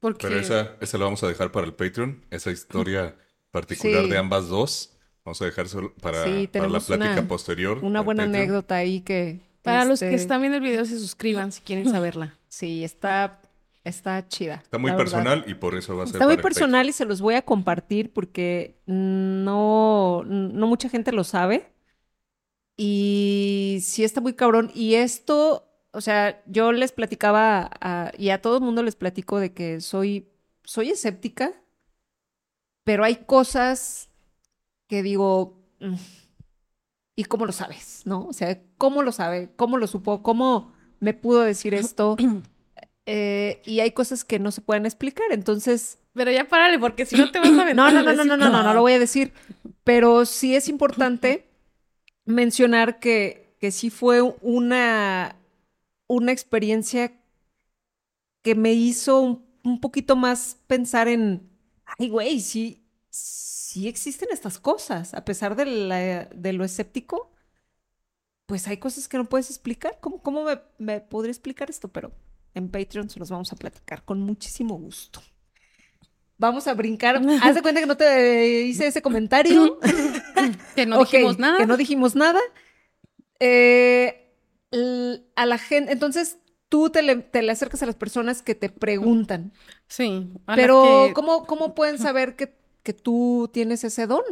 Porque 0.00 0.26
Pero 0.28 0.40
esa, 0.40 0.76
esa 0.80 0.98
la 0.98 1.04
vamos 1.04 1.22
a 1.22 1.28
dejar 1.28 1.50
para 1.52 1.66
el 1.66 1.74
Patreon. 1.74 2.24
Esa 2.30 2.50
historia 2.50 3.14
particular 3.54 4.02
Sí. 4.04 4.10
de 4.10 4.18
ambas 4.18 4.48
dos. 4.48 4.90
Vamos 5.24 5.40
a 5.40 5.46
dejar 5.46 5.68
solo 5.68 5.94
para, 6.02 6.24
Sí, 6.24 6.48
para 6.52 6.68
la 6.68 6.80
plática 6.80 7.12
una- 7.12 7.28
posterior. 7.28 7.78
Una 7.82 8.00
buena 8.02 8.24
Patreon. 8.24 8.36
anécdota 8.42 8.74
ahí 8.76 9.00
que. 9.00 9.40
Para 9.62 9.86
los 9.86 10.00
que 10.00 10.06
este, 10.10 10.16
están 10.16 10.42
viendo 10.42 10.58
el 10.58 10.62
video, 10.62 10.84
se 10.84 10.98
suscriban 10.98 11.50
si 11.52 11.62
quieren 11.62 11.88
saberla. 11.90 12.36
Sí, 12.48 12.84
está, 12.84 13.40
está 13.82 14.28
chida. 14.28 14.56
Está 14.62 14.78
muy 14.78 14.90
verdad. 14.92 15.04
personal 15.04 15.44
y 15.48 15.54
por 15.54 15.74
eso 15.74 15.96
va 15.96 16.04
a 16.04 16.06
ser 16.06 16.16
Está 16.16 16.26
muy 16.26 16.36
personal 16.36 16.88
y 16.88 16.92
se 16.92 17.04
los 17.04 17.20
voy 17.20 17.34
a 17.34 17.42
compartir 17.42 18.12
porque 18.12 18.76
no, 18.86 20.22
no 20.24 20.66
mucha 20.68 20.88
gente 20.88 21.10
lo 21.12 21.24
sabe. 21.24 21.66
Y 22.76 23.78
sí 23.82 24.04
está 24.04 24.20
muy 24.20 24.34
cabrón. 24.34 24.70
Y 24.74 24.94
esto, 24.94 25.68
o 25.92 26.00
sea, 26.00 26.42
yo 26.46 26.72
les 26.72 26.92
platicaba 26.92 27.70
a- 27.80 28.12
y 28.18 28.30
a 28.30 28.40
todo 28.42 28.58
el 28.58 28.62
mundo 28.62 28.82
les 28.82 28.96
platico 28.96 29.38
de 29.38 29.52
que 29.52 29.80
soy, 29.80 30.28
soy 30.64 30.90
escéptica, 30.90 31.52
pero 32.84 33.04
hay 33.04 33.16
cosas 33.24 34.10
que 34.88 35.02
digo, 35.02 35.58
"Mm, 35.80 35.94
¿y 37.16 37.24
cómo 37.24 37.46
lo 37.46 37.52
sabes? 37.52 38.02
¿No? 38.04 38.26
O 38.26 38.32
sea, 38.32 38.60
¿cómo 38.78 39.02
lo 39.02 39.12
sabe? 39.12 39.50
¿Cómo 39.56 39.78
lo 39.78 39.86
supo? 39.86 40.22
¿Cómo 40.22 40.72
me 41.00 41.14
pudo 41.14 41.42
decir 41.42 41.74
esto? 41.74 42.16
Eh, 43.06 43.60
y 43.66 43.80
hay 43.80 43.90
cosas 43.90 44.24
que 44.24 44.38
no 44.38 44.50
se 44.50 44.62
pueden 44.62 44.86
explicar. 44.86 45.26
Entonces, 45.30 45.98
Pero 46.14 46.30
ya 46.30 46.48
párale, 46.48 46.78
porque 46.78 47.04
si 47.04 47.16
no 47.18 47.30
te 47.30 47.38
vas 47.38 47.50
a 47.50 47.60
aventar. 47.60 47.74
no, 47.76 47.90
no, 47.90 48.02
no, 48.02 48.14
no, 48.14 48.24
no, 48.24 48.36
no, 48.38 48.48
no, 48.48 48.62
no 48.62 48.72
lo 48.72 48.80
voy 48.80 48.94
a 48.94 48.98
decir. 48.98 49.34
Pero 49.84 50.24
sí 50.24 50.56
es 50.56 50.70
importante 50.70 51.50
mencionar 52.24 53.00
que, 53.00 53.58
que 53.60 53.72
sí 53.72 53.90
fue 53.90 54.22
una, 54.40 55.36
una 56.06 56.32
experiencia 56.32 57.12
que 58.42 58.54
me 58.54 58.72
hizo 58.72 59.20
un, 59.20 59.44
un 59.64 59.80
poquito 59.82 60.16
más 60.16 60.56
pensar 60.66 61.06
en, 61.08 61.50
ay, 61.98 62.08
güey, 62.08 62.40
sí, 62.40 62.86
sí 63.10 63.88
existen 63.88 64.28
estas 64.32 64.58
cosas, 64.58 65.14
a 65.14 65.24
pesar 65.24 65.56
de, 65.56 65.66
la- 65.66 66.24
de 66.26 66.52
lo 66.52 66.64
escéptico, 66.64 67.32
pues 68.46 68.68
hay 68.68 68.76
cosas 68.76 69.08
que 69.08 69.16
no 69.16 69.24
puedes 69.24 69.48
explicar. 69.50 69.98
¿Cómo, 70.00 70.22
cómo 70.22 70.44
me, 70.44 70.60
me 70.78 71.00
podría 71.00 71.30
explicar 71.32 71.70
esto? 71.70 71.88
Pero 71.88 72.12
en 72.54 72.70
Patreon 72.70 73.08
se 73.08 73.18
los 73.18 73.30
vamos 73.30 73.52
a 73.52 73.56
platicar 73.56 74.04
con 74.04 74.20
muchísimo 74.20 74.76
gusto. 74.76 75.22
Vamos 76.36 76.66
a 76.66 76.74
brincar. 76.74 77.16
Haz 77.42 77.54
de 77.54 77.62
cuenta 77.62 77.80
que 77.80 77.86
no 77.86 77.96
te 77.96 78.62
hice 78.62 78.86
ese 78.88 79.00
comentario. 79.00 79.78
que 80.76 80.84
no 80.84 80.98
dijimos 81.00 81.38
nada. 81.38 81.58
Que 81.58 81.66
no 81.66 81.76
dijimos 81.76 82.14
nada. 82.16 82.40
Eh, 83.40 84.30
a 85.36 85.46
la 85.46 85.58
gente, 85.58 85.92
entonces 85.92 86.38
tú 86.74 86.90
te 86.90 87.02
le, 87.02 87.14
te 87.14 87.40
le 87.40 87.52
acercas 87.52 87.84
a 87.84 87.86
las 87.86 87.94
personas 87.94 88.42
que 88.42 88.56
te 88.56 88.68
preguntan. 88.68 89.52
Sí. 89.86 90.32
Pero, 90.56 90.82
que- 91.06 91.14
¿cómo, 91.14 91.44
¿cómo 91.46 91.72
pueden 91.76 91.98
saber 91.98 92.34
que, 92.34 92.52
que 92.82 92.92
tú 92.92 93.48
tienes 93.52 93.84
ese 93.84 94.08
don? 94.08 94.24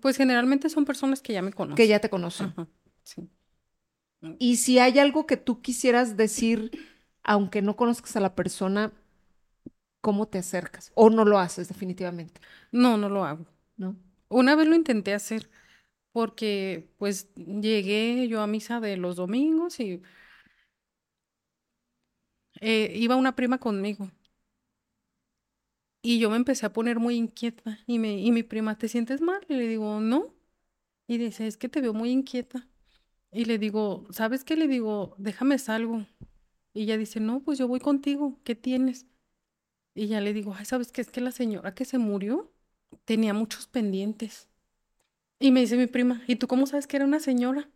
Pues 0.00 0.16
generalmente 0.16 0.68
son 0.68 0.84
personas 0.84 1.20
que 1.20 1.32
ya 1.32 1.42
me 1.42 1.52
conocen. 1.52 1.74
Que 1.74 1.88
ya 1.88 1.98
te 1.98 2.08
conocen. 2.08 2.52
Ajá, 2.56 2.68
sí. 3.02 3.28
Y 4.38 4.58
si 4.58 4.78
hay 4.78 5.00
algo 5.00 5.26
que 5.26 5.36
tú 5.36 5.60
quisieras 5.60 6.16
decir, 6.16 6.70
aunque 7.24 7.62
no 7.62 7.74
conozcas 7.74 8.14
a 8.14 8.20
la 8.20 8.36
persona, 8.36 8.92
¿cómo 10.00 10.28
te 10.28 10.38
acercas? 10.38 10.92
O 10.94 11.10
no 11.10 11.24
lo 11.24 11.40
haces 11.40 11.66
definitivamente, 11.66 12.40
No, 12.70 12.96
no 12.96 13.08
lo 13.08 13.24
hago. 13.24 13.44
¿no? 13.76 13.96
Una 14.28 14.54
vez 14.54 14.68
lo 14.68 14.76
intenté 14.76 15.14
hacer 15.14 15.50
porque 16.12 16.88
pues 16.98 17.34
llegué 17.34 18.28
yo 18.28 18.40
a 18.40 18.46
misa 18.46 18.78
de 18.78 18.96
los 18.96 19.16
domingos 19.16 19.80
y 19.80 20.00
eh, 22.64 22.92
iba 22.96 23.14
una 23.16 23.36
prima 23.36 23.58
conmigo. 23.58 24.10
Y 26.02 26.18
yo 26.18 26.30
me 26.30 26.36
empecé 26.36 26.66
a 26.66 26.72
poner 26.72 26.98
muy 26.98 27.14
inquieta 27.16 27.78
y, 27.86 27.98
me, 27.98 28.18
y 28.18 28.32
mi 28.32 28.42
prima, 28.42 28.78
¿te 28.78 28.88
sientes 28.88 29.20
mal? 29.20 29.44
Y 29.48 29.54
le 29.54 29.68
digo, 29.68 30.00
no. 30.00 30.34
Y 31.06 31.18
dice, 31.18 31.46
es 31.46 31.56
que 31.58 31.68
te 31.68 31.80
veo 31.82 31.92
muy 31.94 32.10
inquieta. 32.10 32.66
Y 33.32 33.44
le 33.46 33.58
digo, 33.58 34.06
¿sabes 34.10 34.44
qué? 34.44 34.56
Le 34.56 34.68
digo, 34.68 35.14
déjame 35.18 35.58
salgo. 35.58 36.06
Y 36.72 36.84
ella 36.84 36.96
dice, 36.98 37.20
no, 37.20 37.40
pues 37.42 37.58
yo 37.58 37.68
voy 37.68 37.80
contigo, 37.80 38.40
¿qué 38.44 38.54
tienes? 38.54 39.06
Y 39.94 40.08
ya 40.08 40.20
le 40.20 40.32
digo, 40.32 40.54
ay, 40.56 40.64
¿sabes 40.64 40.92
qué? 40.92 41.02
Es 41.02 41.10
que 41.10 41.20
la 41.20 41.32
señora 41.32 41.74
que 41.74 41.84
se 41.84 41.98
murió 41.98 42.52
tenía 43.04 43.34
muchos 43.34 43.66
pendientes. 43.66 44.48
Y 45.38 45.52
me 45.52 45.60
dice 45.60 45.76
mi 45.76 45.86
prima, 45.86 46.22
¿y 46.26 46.36
tú 46.36 46.48
cómo 46.48 46.66
sabes 46.66 46.86
que 46.86 46.96
era 46.96 47.06
una 47.06 47.20
señora? 47.20 47.68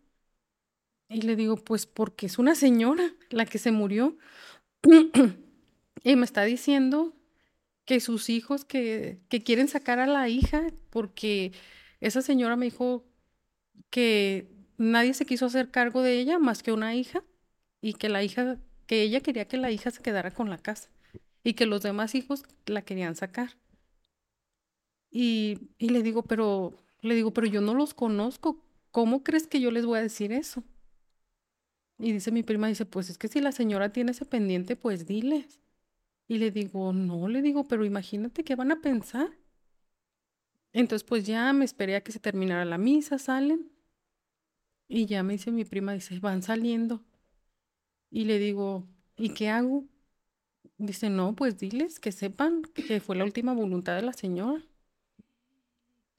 Y 1.09 1.22
le 1.22 1.36
digo, 1.36 1.57
pues 1.57 1.86
porque 1.86 2.26
es 2.26 2.39
una 2.39 2.55
señora 2.55 3.14
la 3.30 3.47
que 3.47 3.59
se 3.59 3.72
murió. 3.72 4.16
y 6.05 6.16
me 6.16 6.24
está 6.24 6.45
diciendo 6.45 7.14
que 7.85 8.01
sus 8.01 8.29
hijos 8.29 8.64
que, 8.64 9.20
que 9.29 9.43
quieren 9.43 9.68
sacar 9.68 9.99
a 9.99 10.07
la 10.07 10.29
hija 10.29 10.66
porque 10.91 11.53
esa 12.01 12.22
señora 12.22 12.57
me 12.57 12.66
dijo 12.66 13.05
que 13.91 14.49
nadie 14.79 15.14
se 15.14 15.26
quiso 15.26 15.47
hacer 15.47 15.70
cargo 15.70 16.03
de 16.03 16.18
ella 16.20 16.39
más 16.39 16.62
que 16.62 16.72
una 16.72 16.95
hija 16.95 17.24
y 17.81 17.95
que 17.95 18.09
la 18.09 18.22
hija, 18.22 18.59
que 18.87 19.03
ella 19.03 19.20
quería 19.20 19.47
que 19.49 19.57
la 19.59 19.70
hija 19.70 19.91
se 19.91 20.03
quedara 20.03 20.33
con 20.33 20.51
la 20.51 20.59
casa 20.59 20.91
y 21.45 21.55
que 21.55 21.66
los 21.66 21.83
demás 21.83 22.14
hijos 22.14 22.45
la 22.66 22.83
querían 22.83 23.16
sacar. 23.16 23.57
Y, 25.11 25.70
y 25.79 25.89
le 25.91 26.03
digo, 26.03 26.22
pero, 26.22 26.74
le 27.01 27.14
digo, 27.14 27.33
pero 27.33 27.47
yo 27.47 27.61
no 27.61 27.74
los 27.74 27.95
conozco. 27.95 28.62
¿Cómo 28.91 29.22
crees 29.22 29.47
que 29.47 29.61
yo 29.61 29.70
les 29.70 29.87
voy 29.87 29.99
a 29.99 30.03
decir 30.03 30.33
eso? 30.33 30.62
Y 31.99 32.13
dice 32.13 32.31
mi 32.31 32.43
prima, 32.43 32.69
dice, 32.69 32.87
pues 32.87 33.11
es 33.11 33.19
que 33.19 33.29
si 33.29 33.41
la 33.41 33.53
señora 33.53 33.93
tiene 33.93 34.13
ese 34.13 34.25
pendiente, 34.25 34.77
pues 34.77 35.07
diles. 35.07 35.61
Y 36.29 36.39
le 36.39 36.51
digo, 36.51 36.93
no, 36.93 37.27
le 37.29 37.43
digo, 37.43 37.65
pero 37.65 37.85
imagínate 37.85 38.45
qué 38.45 38.55
van 38.55 38.71
a 38.71 38.81
pensar. 38.81 39.31
Entonces, 40.73 41.07
pues 41.07 41.27
ya 41.27 41.53
me 41.53 41.65
esperé 41.65 41.97
a 41.97 42.03
que 42.03 42.13
se 42.13 42.21
terminara 42.21 42.65
la 42.65 42.79
misa, 42.79 43.19
salen. 43.19 43.73
Y 44.87 45.07
ya 45.07 45.23
me 45.23 45.35
dice 45.35 45.51
mi 45.51 45.65
prima, 45.65 45.93
dice, 45.93 46.19
van 46.21 46.43
saliendo. 46.43 47.03
Y 48.11 48.25
le 48.25 48.39
digo, 48.39 48.87
¿y 49.17 49.31
qué 49.31 49.49
hago? 49.49 49.85
Dice, 50.77 51.11
no, 51.11 51.35
pues 51.35 51.59
diles 51.59 51.99
que 51.99 52.13
sepan 52.13 52.63
que 52.63 53.01
fue 53.01 53.17
la 53.17 53.25
última 53.25 53.53
voluntad 53.53 53.97
de 53.97 54.03
la 54.03 54.13
señora. 54.13 54.63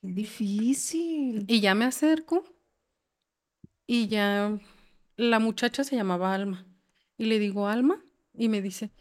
Qué 0.01 0.11
difícil. 0.11 1.45
Y 1.47 1.61
ya 1.61 1.75
me 1.75 1.85
acerco 1.85 2.43
y 3.87 4.07
ya 4.07 4.59
la 5.19 5.39
muchacha 5.39 5.83
se 5.83 5.95
llamaba 5.95 6.33
Alma. 6.33 6.65
Y 7.17 7.25
le 7.25 7.39
digo, 7.39 7.67
Alma, 7.67 8.01
y 8.33 8.47
me 8.47 8.61
dice, 8.61 8.91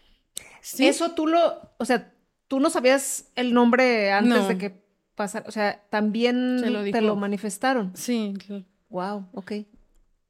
sí. 0.61 0.87
Eso 0.87 1.13
tú 1.13 1.29
lo, 1.29 1.73
o 1.79 1.85
sea, 1.85 2.13
tú 2.49 2.59
no 2.59 2.71
sabías 2.71 3.31
el 3.37 3.55
nombre 3.55 4.11
antes 4.11 4.49
de 4.49 4.59
que 4.59 4.83
pasara, 5.15 5.49
o 5.49 5.53
sea, 5.53 5.87
también 5.91 6.59
Se 6.61 6.71
lo 6.71 6.83
te 6.83 7.01
lo 7.01 7.15
manifestaron. 7.17 7.93
Sí, 7.95 8.35
Wow, 8.89 9.29
ok. 9.33 9.53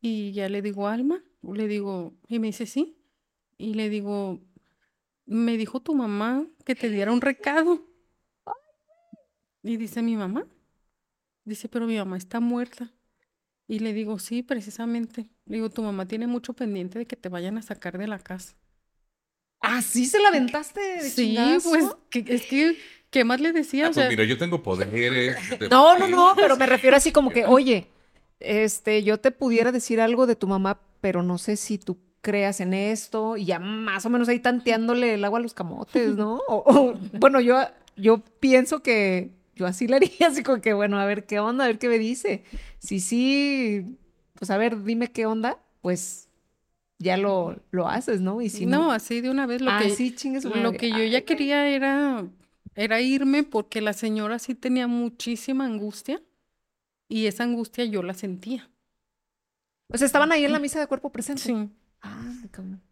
Y 0.00 0.32
ya 0.32 0.48
le 0.48 0.60
digo, 0.62 0.88
Alma, 0.88 1.22
le 1.42 1.68
digo, 1.68 2.14
y 2.28 2.38
me 2.38 2.48
dice, 2.48 2.66
sí. 2.66 2.98
Y 3.56 3.74
le 3.74 3.88
digo, 3.88 4.40
me 5.24 5.56
dijo 5.56 5.80
tu 5.80 5.94
mamá 5.94 6.46
que 6.64 6.74
te 6.74 6.90
diera 6.90 7.12
un 7.12 7.20
recado. 7.20 7.86
Y 9.62 9.76
dice 9.76 10.02
mi 10.02 10.16
mamá, 10.16 10.46
dice, 11.44 11.68
pero 11.68 11.86
mi 11.86 11.96
mamá 11.96 12.16
está 12.16 12.40
muerta. 12.40 12.92
Y 13.66 13.78
le 13.78 13.92
digo, 13.92 14.18
sí, 14.18 14.42
precisamente. 14.42 15.30
Le 15.48 15.56
digo, 15.56 15.70
tu 15.70 15.82
mamá 15.82 16.06
tiene 16.06 16.26
mucho 16.26 16.52
pendiente 16.52 16.98
de 16.98 17.06
que 17.06 17.16
te 17.16 17.28
vayan 17.28 17.56
a 17.58 17.62
sacar 17.62 17.96
de 17.98 18.06
la 18.06 18.18
casa. 18.18 18.54
¿Así 19.60 20.06
se 20.06 20.20
la 20.20 20.28
aventaste 20.28 20.80
de 20.80 21.10
Sí, 21.10 21.24
chingazo? 21.34 21.70
pues, 21.70 21.86
que- 22.10 22.34
es 22.34 22.42
que, 22.46 22.76
¿qué 23.10 23.24
más 23.24 23.40
le 23.40 23.52
decía? 23.52 23.86
Ah, 23.86 23.90
O 23.90 23.92
pues 23.92 23.96
sea, 23.96 24.08
mira, 24.10 24.24
yo 24.24 24.38
tengo 24.38 24.62
poderes. 24.62 25.36
de- 25.58 25.68
No, 25.68 25.98
no, 25.98 26.06
no, 26.06 26.32
pero 26.36 26.56
me 26.56 26.66
refiero 26.66 26.96
así 26.96 27.12
como 27.12 27.30
que, 27.30 27.44
oye, 27.46 27.88
este, 28.40 29.02
yo 29.02 29.18
te 29.18 29.30
pudiera 29.30 29.72
decir 29.72 30.00
algo 30.00 30.26
de 30.26 30.36
tu 30.36 30.46
mamá, 30.46 30.80
pero 31.00 31.22
no 31.22 31.38
sé 31.38 31.56
si 31.56 31.78
tú 31.78 31.98
creas 32.20 32.60
en 32.60 32.74
esto 32.74 33.36
y 33.36 33.46
ya 33.46 33.58
más 33.58 34.04
o 34.04 34.10
menos 34.10 34.28
ahí 34.28 34.40
tanteándole 34.40 35.14
el 35.14 35.24
agua 35.24 35.38
a 35.38 35.42
los 35.42 35.54
camotes, 35.54 36.14
¿no? 36.16 36.36
O, 36.48 36.62
o, 36.66 36.94
bueno, 37.18 37.40
yo, 37.40 37.58
yo 37.96 38.18
pienso 38.40 38.82
que 38.82 39.30
yo 39.54 39.66
así 39.66 39.88
le 39.88 39.96
haría, 39.96 40.28
así 40.28 40.42
como 40.42 40.60
que, 40.60 40.72
bueno, 40.74 40.98
a 41.00 41.06
ver 41.06 41.26
qué 41.26 41.40
onda, 41.40 41.64
a 41.64 41.68
ver 41.68 41.78
qué 41.78 41.88
me 41.88 41.98
dice. 41.98 42.44
Si 42.78 43.00
sí, 43.00 43.96
pues 44.38 44.50
a 44.50 44.56
ver, 44.56 44.84
dime 44.84 45.10
qué 45.10 45.26
onda, 45.26 45.58
pues 45.80 46.28
ya 46.98 47.16
lo, 47.16 47.60
lo 47.70 47.88
haces, 47.88 48.20
¿no? 48.20 48.40
Y 48.40 48.50
si 48.50 48.66
no, 48.66 48.84
no, 48.84 48.92
así 48.92 49.20
de 49.20 49.30
una 49.30 49.46
vez 49.46 49.60
lo 49.60 49.70
ah, 49.70 49.80
que, 49.82 49.90
sí, 49.90 50.14
lo 50.42 50.72
que 50.72 50.90
yo 50.90 51.02
ya 51.04 51.24
quería 51.24 51.68
era, 51.68 52.24
era 52.74 53.00
irme 53.00 53.42
porque 53.42 53.80
la 53.80 53.92
señora 53.92 54.38
sí 54.38 54.54
tenía 54.54 54.86
muchísima 54.86 55.64
angustia 55.64 56.22
y 57.08 57.26
esa 57.26 57.44
angustia 57.44 57.84
yo 57.84 58.02
la 58.02 58.14
sentía. 58.14 58.70
O 59.90 59.96
sea, 59.96 60.06
estaban 60.06 60.30
ahí 60.32 60.44
en 60.44 60.52
la 60.52 60.58
misa 60.58 60.78
de 60.78 60.86
cuerpo 60.86 61.10
presente. 61.10 61.42
Sí. 61.42 61.70
Ah, 62.02 62.32
cabrón. 62.50 62.82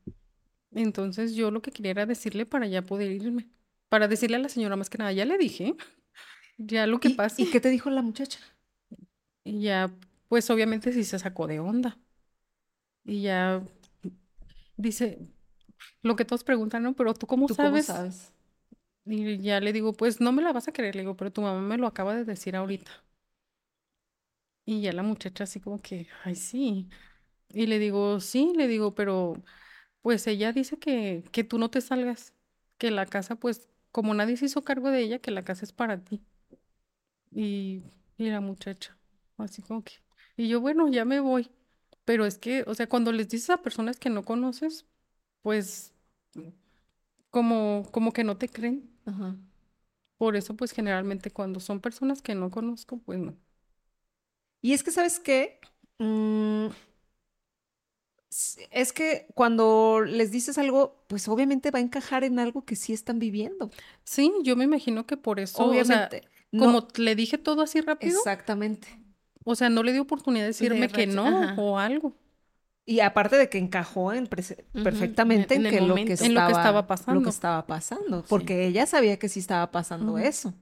Entonces 0.72 1.34
yo 1.34 1.50
lo 1.50 1.62
que 1.62 1.70
quería 1.70 1.90
era 1.92 2.06
decirle 2.06 2.46
para 2.46 2.66
ya 2.66 2.82
poder 2.82 3.10
irme. 3.12 3.48
Para 3.88 4.08
decirle 4.08 4.36
a 4.36 4.40
la 4.40 4.48
señora 4.48 4.76
más 4.76 4.90
que 4.90 4.98
nada, 4.98 5.12
ya 5.12 5.24
le 5.24 5.38
dije, 5.38 5.74
ya 6.58 6.86
lo 6.86 6.98
que 6.98 7.08
¿Y- 7.08 7.14
pasa. 7.14 7.40
¿Y 7.40 7.46
qué 7.50 7.60
te 7.60 7.68
dijo 7.68 7.90
la 7.90 8.02
muchacha? 8.02 8.40
Ya, 9.44 9.92
pues 10.28 10.48
obviamente 10.50 10.92
sí 10.92 11.04
se 11.04 11.18
sacó 11.18 11.46
de 11.46 11.60
onda. 11.60 11.98
Y 13.04 13.22
ya 13.22 13.62
dice, 14.76 15.18
lo 16.02 16.16
que 16.16 16.24
todos 16.24 16.44
preguntan, 16.44 16.82
¿no? 16.82 16.94
Pero 16.94 17.14
tú 17.14 17.26
cómo 17.26 17.48
¿Tú 17.48 17.56
cómo 17.56 17.80
sabes? 17.80 17.80
sabes? 17.80 18.32
Y 19.06 19.38
ya 19.40 19.60
le 19.60 19.72
digo, 19.72 19.92
pues 19.94 20.20
no 20.20 20.32
me 20.32 20.42
la 20.42 20.52
vas 20.52 20.68
a 20.68 20.72
creer, 20.72 20.94
le 20.96 21.02
digo, 21.02 21.16
pero 21.16 21.32
tu 21.32 21.40
mamá 21.42 21.60
me 21.62 21.78
lo 21.78 21.86
acaba 21.86 22.14
de 22.16 22.24
decir 22.24 22.56
ahorita. 22.56 22.90
Y 24.64 24.80
ya 24.82 24.92
la 24.92 25.02
muchacha 25.02 25.44
así 25.44 25.60
como 25.60 25.78
que, 25.80 26.08
ay, 26.24 26.34
sí. 26.34 26.88
Y 27.50 27.66
le 27.66 27.78
digo, 27.78 28.20
sí, 28.20 28.52
le 28.56 28.68
digo, 28.68 28.94
pero 28.94 29.34
pues 30.02 30.26
ella 30.28 30.52
dice 30.52 30.78
que, 30.78 31.24
que 31.32 31.44
tú 31.44 31.58
no 31.58 31.70
te 31.70 31.80
salgas, 31.82 32.34
que 32.78 32.90
la 32.92 33.06
casa, 33.06 33.36
pues, 33.36 33.68
como 33.92 34.14
nadie 34.14 34.36
se 34.38 34.46
hizo 34.46 34.64
cargo 34.64 34.90
de 34.90 35.00
ella, 35.02 35.20
que 35.20 35.30
la 35.32 35.44
casa 35.44 35.64
es 35.66 35.72
para 35.72 36.04
ti. 36.04 36.24
Y, 37.30 37.82
y 38.18 38.30
la 38.30 38.40
muchacha, 38.40 38.96
así 39.38 39.62
como 39.62 39.82
que, 39.84 39.94
y 40.36 40.48
yo, 40.48 40.60
bueno, 40.60 40.88
ya 40.88 41.04
me 41.04 41.20
voy. 41.20 41.50
Pero 42.04 42.24
es 42.26 42.38
que, 42.38 42.64
o 42.66 42.74
sea, 42.74 42.88
cuando 42.88 43.12
les 43.12 43.28
dices 43.28 43.50
a 43.50 43.62
personas 43.62 43.98
que 43.98 44.10
no 44.10 44.24
conoces, 44.24 44.86
pues, 45.42 45.92
como, 47.30 47.88
como 47.90 48.12
que 48.12 48.24
no 48.24 48.36
te 48.36 48.48
creen. 48.48 48.90
Ajá. 49.04 49.36
Por 50.18 50.36
eso, 50.36 50.56
pues 50.56 50.72
generalmente 50.72 51.30
cuando 51.30 51.60
son 51.60 51.80
personas 51.80 52.22
que 52.22 52.34
no 52.34 52.50
conozco, 52.50 52.98
pues 52.98 53.18
no. 53.18 53.36
Y 54.62 54.72
es 54.72 54.82
que, 54.82 54.90
¿sabes 54.90 55.18
qué? 55.20 55.60
Mm, 55.98 56.68
es 58.70 58.92
que 58.92 59.26
cuando 59.34 60.02
les 60.06 60.30
dices 60.30 60.58
algo, 60.58 61.04
pues 61.08 61.28
obviamente 61.28 61.70
va 61.70 61.78
a 61.78 61.82
encajar 61.82 62.24
en 62.24 62.38
algo 62.38 62.64
que 62.64 62.76
sí 62.76 62.92
están 62.92 63.18
viviendo. 63.18 63.70
Sí, 64.04 64.32
yo 64.42 64.56
me 64.56 64.64
imagino 64.64 65.06
que 65.06 65.16
por 65.16 65.40
eso, 65.40 65.64
o 65.64 65.70
sea, 65.70 66.06
Obviamente. 66.06 66.28
no- 66.52 66.64
como 66.66 66.88
le 66.96 67.14
dije 67.14 67.38
todo 67.38 67.62
así 67.62 67.80
rápido, 67.80 68.16
Exactamente. 68.18 68.88
O 69.46 69.54
sea, 69.54 69.70
no 69.70 69.82
le 69.82 69.92
di 69.94 69.98
oportunidad 70.00 70.44
de 70.44 70.48
decirme 70.48 70.88
que 70.88 71.06
no 71.06 71.26
ajá. 71.26 71.54
o 71.58 71.78
algo 71.78 72.12
Y 72.84 73.00
aparte 73.00 73.36
de 73.36 73.48
que 73.48 73.58
encajó 73.58 74.12
en 74.12 74.26
perfectamente 74.28 75.54
en- 75.56 75.66
en, 75.66 75.66
en 75.66 75.74
que 75.74 75.80
lo 75.80 75.94
que 75.96 76.12
estaba, 76.12 76.26
En 76.26 76.34
lo 76.34 76.40
que 76.46 76.52
estaba 76.52 76.72
lo 76.82 76.86
pasando. 76.86 77.22
que 77.24 77.30
estaba 77.30 77.66
pasando, 77.66 78.24
porque 78.28 78.66
ella 78.66 78.86
sabía 78.86 79.18
que 79.18 79.28
sí 79.28 79.40
estaba 79.40 79.70
pasando 79.72 80.18
eso. 80.18 80.54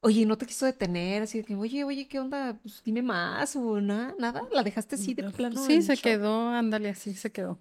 Oye, 0.00 0.20
¿y 0.20 0.24
no 0.26 0.36
te 0.38 0.46
quiso 0.46 0.66
detener, 0.66 1.22
así 1.22 1.38
de 1.38 1.44
que, 1.44 1.56
oye, 1.56 1.82
oye, 1.82 2.06
¿qué 2.06 2.20
onda? 2.20 2.58
Pues 2.62 2.82
dime 2.84 3.02
más 3.02 3.56
o 3.56 3.80
nada, 3.80 4.14
nada, 4.18 4.42
la 4.52 4.62
dejaste 4.62 4.94
así 4.94 5.14
de 5.14 5.24
plano. 5.24 5.56
Sí, 5.56 5.82
se 5.82 5.96
quedó, 5.96 6.50
ándale, 6.50 6.90
así 6.90 7.14
se 7.14 7.32
quedó. 7.32 7.58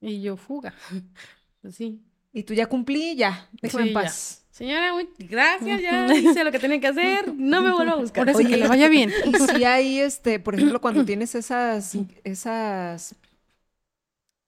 Y 0.00 0.22
yo 0.22 0.36
fuga. 0.36 0.74
Pues 1.62 1.76
sí. 1.76 2.00
Y 2.32 2.42
tú 2.44 2.54
ya 2.54 2.66
cumplí, 2.66 3.16
ya, 3.16 3.48
déjame 3.62 3.84
Sí, 3.84 3.88
en 3.90 3.94
ya. 4.04 4.12
Señora, 4.56 4.94
muy- 4.94 5.08
gracias, 5.18 5.82
ya 5.82 6.06
hice 6.14 6.42
lo 6.42 6.50
que 6.50 6.58
tenía 6.58 6.80
que 6.80 6.86
hacer. 6.86 7.34
No 7.34 7.60
me 7.60 7.72
vuelvo 7.72 7.92
a 7.92 7.96
buscar. 7.96 8.24
Por 8.24 8.30
eso 8.30 8.38
Oye, 8.38 8.48
que 8.48 8.56
le 8.56 8.68
vaya 8.68 8.88
bien. 8.88 9.12
Y 9.26 9.34
si 9.34 9.64
hay, 9.64 9.98
este, 10.00 10.40
por 10.40 10.54
ejemplo, 10.54 10.80
cuando 10.80 11.04
tienes 11.04 11.34
esas, 11.34 11.94
esas 12.24 13.14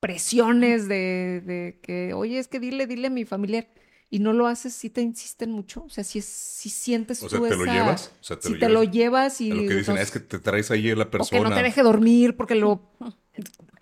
presiones 0.01 0.89
de, 0.89 1.43
de 1.45 1.81
que, 1.83 2.15
oye, 2.15 2.39
es 2.39 2.49
que 2.49 2.61
dile, 2.61 2.87
dile 2.87 3.09
a 3.09 3.11
mi 3.11 3.25
familiar, 3.25 3.69
y 4.11 4.21
no 4.21 4.33
lo 4.33 4.47
haces, 4.47 4.73
sí 4.73 4.89
te 4.89 5.03
insisten 5.03 5.51
mucho, 5.51 5.85
o 5.85 5.91
sea, 5.91 6.05
si, 6.05 6.21
es, 6.21 6.25
si 6.25 6.71
sientes 6.71 7.23
O 7.23 7.29
sea, 7.29 7.39
tú 7.41 7.47
¿te 7.47 7.57
lo 7.57 7.65
esa- 7.65 7.73
llevas? 7.75 8.13
O 8.21 8.25
sea, 8.25 8.39
te 8.39 8.49
si 8.49 8.55
lo 8.55 8.59
te 8.61 8.69
lo 8.69 8.83
llevas. 8.85 8.95
llevas 8.95 9.41
y... 9.43 9.51
A 9.51 9.55
lo 9.57 9.63
que 9.69 9.75
dicen 9.75 9.99
es 9.99 10.11
que 10.11 10.21
te 10.21 10.39
traes 10.39 10.71
ahí 10.71 10.91
a 10.91 10.97
la 10.97 11.03
o 11.05 11.07
que 11.07 11.11
persona. 11.19 11.49
no 11.51 11.55
te 11.57 11.63
deje 11.63 11.83
dormir, 11.83 12.37
porque 12.37 12.55
lo... 12.55 12.81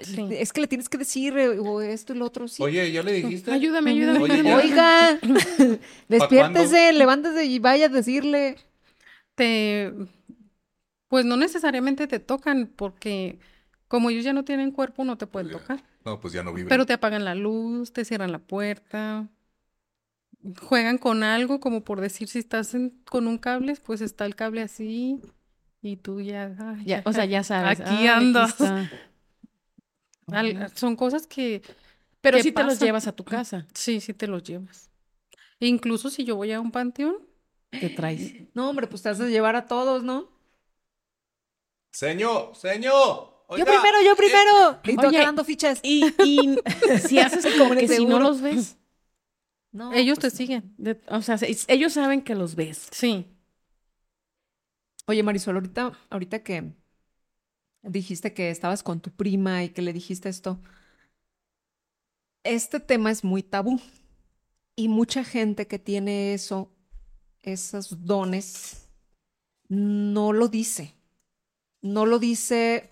Sí. 0.01 0.27
Es 0.31 0.53
que 0.53 0.61
le 0.61 0.67
tienes 0.67 0.89
que 0.89 0.99
decir, 0.99 1.37
eh, 1.39 1.59
o 1.59 1.81
esto 1.81 2.15
y 2.15 2.19
lo 2.19 2.27
otro, 2.27 2.49
sí. 2.49 2.63
Oye, 2.63 2.93
¿ya 2.93 3.03
le 3.03 3.13
dijiste? 3.13 3.51
Ayúdame, 3.51 3.91
ayúdame. 3.91 4.21
Oye. 4.21 4.55
Oiga, 4.55 5.19
despiértese, 6.09 6.93
levántese 6.93 7.45
y 7.45 7.59
vaya 7.59 7.87
a 7.87 7.89
decirle. 7.89 8.57
Te, 9.35 9.93
pues 11.09 11.25
no 11.25 11.37
necesariamente 11.37 12.07
te 12.07 12.19
tocan 12.19 12.71
porque 12.75 13.39
como 13.89 14.11
ellos 14.11 14.25
ya 14.25 14.33
no 14.33 14.45
tienen 14.45 14.71
cuerpo, 14.71 15.05
no 15.05 15.17
te 15.17 15.27
pueden 15.27 15.51
tocar. 15.51 15.83
No, 16.05 16.21
pues 16.21 16.33
ya 16.33 16.43
no 16.43 16.53
vive. 16.53 16.69
Pero 16.69 16.87
te 16.87 16.93
apagan 16.93 17.25
la 17.25 17.35
luz, 17.35 17.93
te 17.93 18.05
cierran 18.05 18.33
la 18.33 18.39
puerta, 18.39 19.29
juegan 20.61 20.99
con 20.99 21.23
algo, 21.23 21.61
como 21.61 21.83
por 21.85 22.01
decir, 22.01 22.29
si 22.29 22.39
estás 22.39 22.75
en- 22.75 22.91
con 23.11 23.27
un 23.27 23.39
cable, 23.39 23.75
pues 23.85 24.01
está 24.01 24.27
el 24.27 24.37
cable 24.37 24.63
así 24.63 25.21
y 25.83 25.97
tú 25.97 26.21
ya... 26.21 26.55
ay, 26.59 26.85
Ya, 26.85 27.03
o 27.05 27.13
sea, 27.13 27.25
ya 27.25 27.43
sabes. 27.43 27.81
Aquí 27.81 28.07
ah, 28.07 28.17
andas. 28.19 28.57
Al- 30.33 30.71
son 30.77 30.97
cosas 30.97 31.27
que 31.27 31.63
Pero 32.21 32.39
¿Qué 32.39 32.43
sí 32.43 32.53
te 32.53 32.63
los 32.65 32.79
llevas 32.81 33.07
a 33.07 33.13
tu 33.15 33.25
casa. 33.25 33.67
sí, 33.75 34.01
sí 34.01 34.13
te 34.15 34.27
los 34.27 34.43
llevas. 34.43 34.91
Incluso 35.61 36.11
si 36.11 36.25
yo 36.25 36.37
voy 36.37 36.53
a 36.53 36.61
un 36.61 36.71
panteón, 36.73 37.17
Te 37.71 37.89
traes. 37.91 38.33
No, 38.55 38.69
hombre, 38.71 38.87
pues 38.87 39.03
te 39.03 39.09
has 39.09 39.19
de 39.19 39.31
llevar 39.31 39.57
a 39.57 39.67
todos, 39.67 40.03
¿no? 40.03 40.29
Señor, 41.93 42.55
señor. 42.55 43.47
yo 43.57 43.65
primero, 43.65 44.03
yo 44.05 44.17
primero. 44.17 44.81
Y 44.85 44.97
tú 44.97 45.11
dando 45.11 45.45
fichas. 45.45 45.81
Y, 45.83 46.05
y 46.25 46.57
si 47.07 47.19
haces 47.19 47.47
como 47.57 47.75
que 47.75 47.89
si 47.89 48.05
no 48.05 48.19
los 48.21 48.41
ves, 48.41 48.77
No, 49.73 49.93
ellos 49.93 50.19
pues 50.19 50.33
te 50.33 50.37
siguen. 50.37 50.75
de- 50.77 51.01
o 51.09 51.23
sea, 51.23 51.39
se- 51.39 51.57
ellos 51.69 51.93
saben 51.95 52.23
que 52.23 52.35
los 52.35 52.55
ves. 52.55 52.89
Sí. 52.91 53.27
Oye, 55.07 55.23
Marisol, 55.23 55.55
ahorita, 55.57 55.93
ahorita 56.11 56.43
que 56.43 56.73
dijiste 57.83 58.33
que 58.35 58.51
estabas 58.51 58.83
con 58.83 59.01
tu 59.01 59.11
prima 59.11 59.65
y 59.65 59.71
que 59.71 59.83
le 59.83 59.93
dijiste 59.93 60.29
esto, 60.29 60.61
este 62.45 62.81
tema 62.81 63.11
es 63.11 63.25
muy 63.25 63.43
tabú 63.43 63.81
y 64.77 64.89
mucha 64.89 65.25
gente 65.25 65.67
que 65.67 65.79
tiene 65.79 66.35
eso, 66.35 66.71
esos 67.41 68.05
dones, 68.05 68.89
no 69.69 70.33
lo 70.33 70.49
dice. 70.49 70.95
No 71.83 72.07
lo 72.07 72.19
dice 72.19 72.91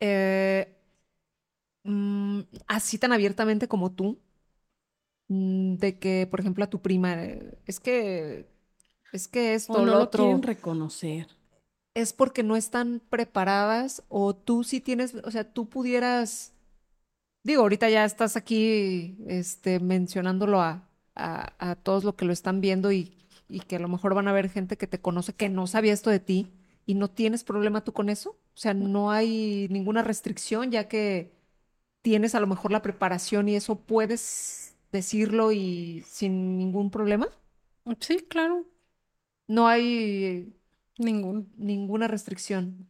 eh, 0.00 0.76
mm, 1.84 2.40
así 2.66 2.98
tan 2.98 3.12
abiertamente 3.12 3.68
como 3.68 3.92
tú, 3.92 4.18
mm, 5.28 5.76
de 5.76 5.98
que, 5.98 6.26
por 6.30 6.40
ejemplo, 6.40 6.64
a 6.64 6.70
tu 6.70 6.82
prima, 6.82 7.14
eh, 7.24 7.58
es 7.66 7.80
que, 7.80 8.48
es 9.12 9.28
que 9.28 9.54
esto, 9.54 9.74
O 9.74 9.78
no 9.78 9.86
lo 9.86 9.92
lo 9.92 10.00
otro, 10.04 10.24
quieren 10.24 10.42
reconocer. 10.42 11.28
Es 11.96 12.14
porque 12.14 12.44
no 12.44 12.56
están 12.56 13.02
preparadas 13.10 14.04
o 14.10 14.36
tú 14.36 14.64
sí 14.64 14.80
tienes, 14.82 15.16
o 15.16 15.32
sea, 15.32 15.52
tú 15.52 15.68
pudieras, 15.70 16.54
digo, 17.42 17.62
ahorita 17.62 17.88
ya 17.90 18.04
estás 18.04 18.36
aquí, 18.36 19.16
este, 19.28 19.80
mencionándolo 19.80 20.60
a, 20.62 20.88
a, 21.14 21.70
a 21.70 21.76
todos 21.76 22.04
los 22.04 22.14
que 22.14 22.24
lo 22.24 22.32
están 22.32 22.60
viendo 22.60 22.92
y, 22.92 23.16
y 23.48 23.60
que 23.60 23.76
a 23.76 23.78
lo 23.80 23.88
mejor 23.88 24.14
van 24.14 24.28
a 24.28 24.32
ver 24.32 24.50
gente 24.50 24.76
que 24.78 24.86
te 24.86 25.00
conoce 25.00 25.34
que 25.34 25.48
no 25.48 25.66
sabía 25.66 25.92
esto 25.92 26.10
de 26.10 26.20
ti 26.20 26.52
y 26.86 26.94
no 26.94 27.10
tienes 27.10 27.44
problema 27.44 27.84
tú 27.84 27.92
con 27.92 28.08
eso. 28.10 28.30
O 28.54 28.58
sea, 28.58 28.74
no 28.74 29.10
hay 29.12 29.68
ninguna 29.70 30.02
restricción 30.02 30.70
ya 30.70 30.88
que 30.88 31.32
tienes 32.02 32.34
a 32.34 32.40
lo 32.40 32.46
mejor 32.46 32.72
la 32.72 32.82
preparación 32.82 33.48
y 33.48 33.56
eso 33.56 33.80
puedes 33.80 34.76
decirlo 34.92 35.52
y 35.52 36.04
sin 36.08 36.58
ningún 36.58 36.90
problema. 36.90 37.28
Sí, 38.00 38.18
claro, 38.28 38.66
No 39.48 39.68
hay 39.68 40.54
ningún. 40.98 41.52
ninguna 41.56 42.08
restricción. 42.08 42.88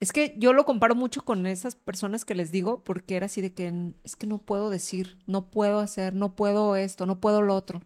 Es 0.00 0.12
que 0.12 0.34
yo 0.38 0.52
lo 0.52 0.64
comparo 0.66 0.94
mucho 0.94 1.24
con 1.24 1.46
esas 1.46 1.74
personas 1.74 2.24
que 2.24 2.34
les 2.34 2.52
digo, 2.52 2.84
porque 2.84 3.16
era 3.16 3.26
así 3.26 3.40
de 3.40 3.54
que 3.54 3.66
"N- 3.68 3.94
es 4.04 4.14
que 4.16 4.26
no 4.26 4.38
puedo 4.38 4.68
decir, 4.70 5.18
no 5.26 5.50
puedo 5.50 5.80
hacer, 5.80 6.14
no 6.14 6.36
puedo 6.36 6.76
esto, 6.76 7.06
no 7.06 7.18
puedo 7.20 7.40
lo 7.42 7.54
otro. 7.54 7.80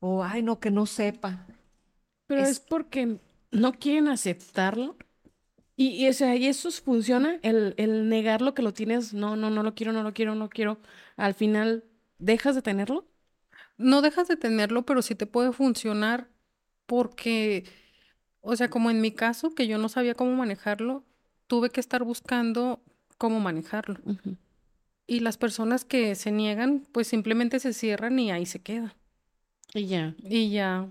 O, 0.00 0.22
ay, 0.24 0.42
no, 0.42 0.60
que 0.60 0.70
no 0.70 0.86
sepa. 0.86 1.46
Pero 2.28 2.42
Es- 2.42 2.50
es 2.50 2.60
porque 2.60 3.20
no 3.52 3.72
quieren 3.74 4.08
aceptarlo. 4.08 4.96
Y, 5.76 5.90
y, 6.06 6.08
o 6.08 6.12
sea, 6.14 6.36
y 6.36 6.46
eso 6.48 6.70
funciona, 6.72 7.38
el, 7.42 7.74
el 7.78 8.08
negar 8.08 8.42
lo 8.42 8.54
que 8.54 8.62
lo 8.62 8.74
tienes, 8.74 9.14
no, 9.14 9.36
no, 9.36 9.50
no 9.50 9.62
lo 9.62 9.74
quiero, 9.74 9.92
no 9.92 10.02
lo 10.02 10.14
quiero, 10.14 10.34
no 10.36 10.48
quiero. 10.50 10.80
Al 11.16 11.34
final, 11.34 11.84
¿dejas 12.18 12.54
de 12.56 12.62
tenerlo? 12.62 13.06
No 13.76 14.02
dejas 14.02 14.28
de 14.28 14.36
tenerlo, 14.36 14.84
pero 14.86 15.02
sí 15.02 15.14
te 15.14 15.26
puede 15.26 15.52
funcionar 15.52 16.30
porque, 16.86 17.64
o 18.50 18.56
sea, 18.56 18.70
como 18.70 18.90
en 18.90 19.00
mi 19.00 19.10
caso, 19.10 19.54
que 19.54 19.66
yo 19.66 19.78
no 19.78 19.88
sabía 19.88 20.14
cómo 20.14 20.34
manejarlo, 20.34 21.04
tuve 21.46 21.70
que 21.70 21.80
estar 21.80 22.02
buscando 22.04 22.80
cómo 23.16 23.40
manejarlo. 23.40 24.00
Y 25.06 25.20
las 25.20 25.36
personas 25.36 25.84
que 25.84 26.14
se 26.14 26.32
niegan, 26.32 26.86
pues 26.92 27.08
simplemente 27.08 27.60
se 27.60 27.72
cierran 27.72 28.18
y 28.18 28.30
ahí 28.30 28.46
se 28.46 28.60
queda. 28.60 28.96
Y 29.74 29.86
ya. 29.86 30.14
Y 30.18 30.50
ya 30.50 30.88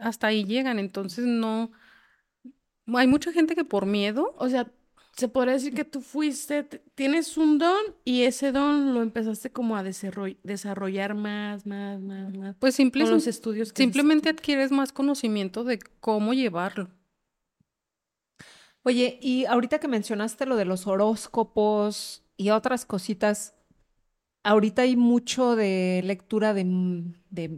hasta 0.00 0.28
ahí 0.28 0.44
llegan. 0.44 0.78
Entonces 0.78 1.24
no. 1.24 1.70
Hay 2.94 3.06
mucha 3.06 3.32
gente 3.32 3.54
que 3.54 3.64
por 3.64 3.86
miedo, 3.86 4.34
O 4.38 4.48
sea, 4.48 4.70
se 5.16 5.28
podría 5.28 5.54
decir 5.54 5.74
que 5.74 5.84
tú 5.84 6.00
fuiste, 6.00 6.64
tienes 6.94 7.36
un 7.36 7.58
don 7.58 7.80
y 8.04 8.22
ese 8.22 8.50
don 8.52 8.94
lo 8.94 9.02
empezaste 9.02 9.50
como 9.50 9.76
a 9.76 9.82
desarroll- 9.84 10.38
desarrollar 10.42 11.14
más, 11.14 11.66
más, 11.66 12.00
más, 12.00 12.34
más. 12.34 12.56
pues 12.58 12.74
Con 12.74 12.76
simple, 12.76 13.06
los 13.06 13.26
estudios 13.26 13.72
que 13.72 13.82
simplemente 13.82 14.28
adquieres 14.28 14.70
más 14.72 14.92
conocimiento 14.92 15.62
de 15.64 15.78
cómo 16.00 16.34
llevarlo. 16.34 16.90
Oye, 18.82 19.18
y 19.22 19.46
ahorita 19.46 19.78
que 19.78 19.88
mencionaste 19.88 20.46
lo 20.46 20.56
de 20.56 20.66
los 20.66 20.86
horóscopos 20.86 22.22
y 22.36 22.50
otras 22.50 22.84
cositas, 22.84 23.53
ahorita 24.44 24.82
hay 24.82 24.94
mucho 24.96 25.56
de 25.56 26.02
lectura 26.04 26.54
de, 26.54 26.64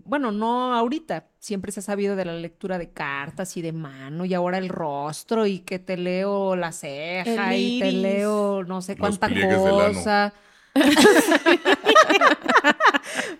bueno, 0.04 0.32
no 0.32 0.72
ahorita, 0.72 1.26
siempre 1.38 1.72
se 1.72 1.80
ha 1.80 1.82
sabido 1.82 2.16
de 2.16 2.24
la 2.24 2.34
lectura 2.34 2.78
de 2.78 2.90
cartas 2.90 3.56
y 3.56 3.62
de 3.62 3.72
mano 3.72 4.24
y 4.24 4.32
ahora 4.32 4.56
el 4.58 4.68
rostro 4.68 5.46
y 5.46 5.58
que 5.58 5.78
te 5.78 5.96
leo 5.96 6.56
la 6.56 6.72
ceja 6.72 7.54
El 7.54 7.60
y 7.60 7.80
te 7.80 7.92
leo 7.92 8.64
no 8.64 8.80
sé 8.80 8.96
cuánta 8.96 9.28
cosa. 9.28 10.32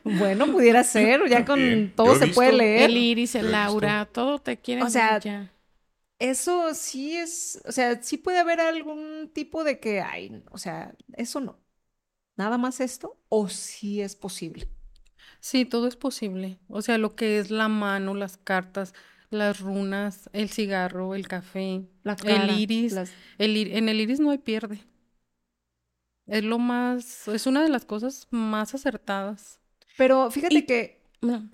Bueno, 0.05 0.47
pudiera 0.47 0.85
ser, 0.85 1.29
ya 1.29 1.45
con 1.45 1.93
todo 1.95 2.15
Yo 2.15 2.21
se 2.21 2.29
puede 2.29 2.53
leer. 2.53 2.91
El 2.91 2.97
iris, 2.97 3.35
el 3.35 3.55
aura, 3.55 4.09
todo 4.11 4.39
te 4.39 4.57
quieren 4.57 4.85
O 4.85 4.91
sea, 4.91 5.19
ya. 5.19 5.51
Eso 6.19 6.73
sí 6.75 7.17
es, 7.17 7.61
o 7.67 7.73
sea, 7.73 8.03
sí 8.03 8.17
puede 8.17 8.39
haber 8.39 8.61
algún 8.61 9.31
tipo 9.35 9.65
de 9.65 9.79
que, 9.81 10.01
ay, 10.01 10.43
o 10.51 10.59
sea, 10.59 10.95
eso 11.15 11.41
no. 11.41 11.59
Nada 12.37 12.59
más 12.59 12.81
esto, 12.81 13.19
o 13.29 13.49
sí 13.49 14.01
es 14.01 14.15
posible. 14.17 14.69
Sí, 15.41 15.65
todo 15.65 15.87
es 15.87 15.97
posible. 15.97 16.59
O 16.69 16.83
sea, 16.83 16.99
lo 16.99 17.15
que 17.17 17.39
es 17.39 17.51
la 17.51 17.69
mano, 17.69 18.15
las 18.15 18.37
cartas, 18.37 18.95
las 19.31 19.61
runas, 19.61 20.29
el 20.33 20.51
cigarro, 20.51 21.15
el 21.15 21.29
café, 21.29 21.83
La 22.03 22.17
el 22.25 22.59
iris. 22.61 22.93
las- 22.93 23.13
El, 23.39 23.57
en 23.57 23.89
el 23.89 24.01
iris 24.01 24.21
no 24.21 24.31
hay 24.31 24.39
pierde. 24.39 24.81
Es 26.27 26.43
lo 26.43 26.59
más, 26.59 27.29
es 27.29 27.47
una 27.47 27.63
de 27.63 27.69
las 27.69 27.85
cosas 27.85 28.27
más 28.31 28.75
acertadas. 28.75 29.61
Pero 29.97 30.31
fíjate 30.31 30.55
Y- 30.59 30.67
que, 30.67 31.03
No. 31.23 31.49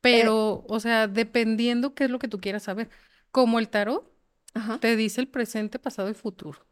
Pero, 0.00 0.64
o 0.68 0.80
sea, 0.80 1.08
dependiendo 1.08 1.94
qué 1.94 2.04
es 2.04 2.10
lo 2.10 2.20
que 2.20 2.28
tú 2.28 2.40
quieras 2.40 2.62
saber. 2.62 2.88
Como 3.32 3.58
el 3.58 3.68
tarot, 3.68 4.08
ajá, 4.54 4.78
te 4.78 4.94
dice 4.96 5.20
el 5.20 5.28
presente, 5.28 5.78
pasado 5.80 6.08
y 6.08 6.14
futuro. 6.14 6.64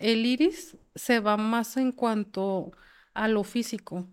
El 0.00 0.26
iris 0.26 0.76
se 0.96 1.20
va 1.20 1.36
más 1.36 1.76
en 1.76 1.92
cuanto 1.92 2.72
a 3.14 3.28
lo 3.28 3.44
físico. 3.44 4.08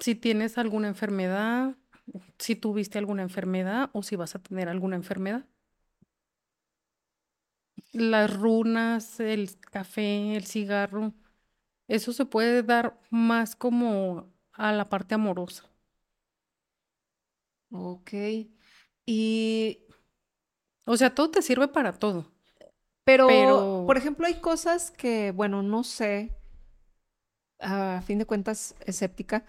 Si 0.00 0.14
tienes 0.16 0.58
alguna 0.58 0.88
enfermedad, 0.88 1.76
si 2.38 2.56
tuviste 2.56 2.98
alguna 2.98 3.22
enfermedad 3.22 3.90
o 3.94 4.02
si 4.04 4.16
vas 4.16 4.34
a 4.36 4.42
tener 4.42 4.68
alguna 4.68 4.96
enfermedad. 4.96 5.46
Las 7.92 8.34
runas, 8.34 9.18
el 9.20 9.58
café, 9.60 10.36
el 10.36 10.44
cigarro, 10.46 11.14
eso 11.88 12.12
se 12.14 12.26
puede 12.26 12.62
dar 12.64 13.00
más 13.10 13.56
como 13.56 14.32
a 14.52 14.72
la 14.72 14.88
parte 14.90 15.14
amorosa. 15.16 15.70
ok. 17.70 18.12
Y, 19.06 19.78
O 20.86 20.96
sea, 20.96 21.12
todo 21.14 21.30
te 21.32 21.42
sirve 21.42 21.66
para 21.68 21.92
todo. 21.98 22.30
Pero, 23.04 23.26
Pero- 23.26 23.84
por 23.86 23.96
ejemplo, 23.96 24.26
hay 24.26 24.34
cosas 24.40 24.90
que, 24.90 25.32
bueno, 25.32 25.62
no 25.62 25.84
sé, 25.84 26.30
a 27.58 28.02
fin 28.06 28.18
de 28.18 28.26
cuentas, 28.26 28.74
escéptica, 28.86 29.44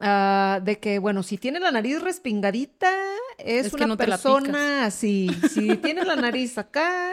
ah, 0.00 0.60
de 0.62 0.78
que, 0.78 0.98
bueno, 0.98 1.22
si 1.22 1.38
tiene 1.38 1.60
la 1.60 1.70
nariz 1.70 2.02
respingadita, 2.02 2.92
es, 3.38 3.72
una 3.72 3.86
no 3.86 3.96
persona 3.96 4.84
así. 4.86 5.28
Si 5.50 5.76
tiene 5.78 6.04
la 6.04 6.16
nariz 6.16 6.58
acá, 6.58 7.12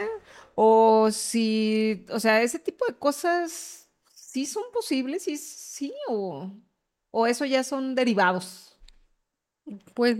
o 0.54 1.10
si, 1.12 2.04
o 2.10 2.18
sea, 2.20 2.42
ese 2.42 2.58
tipo 2.58 2.86
de 2.86 2.94
cosas 2.94 3.88
sí 4.14 4.46
son 4.46 4.64
posibles, 4.72 5.24
sí, 5.24 5.36
sí, 5.36 5.92
o, 6.08 6.50
o 7.10 7.26
eso 7.26 7.44
ya 7.44 7.62
son 7.64 7.94
derivados. 7.94 8.78
Pues 9.94 10.18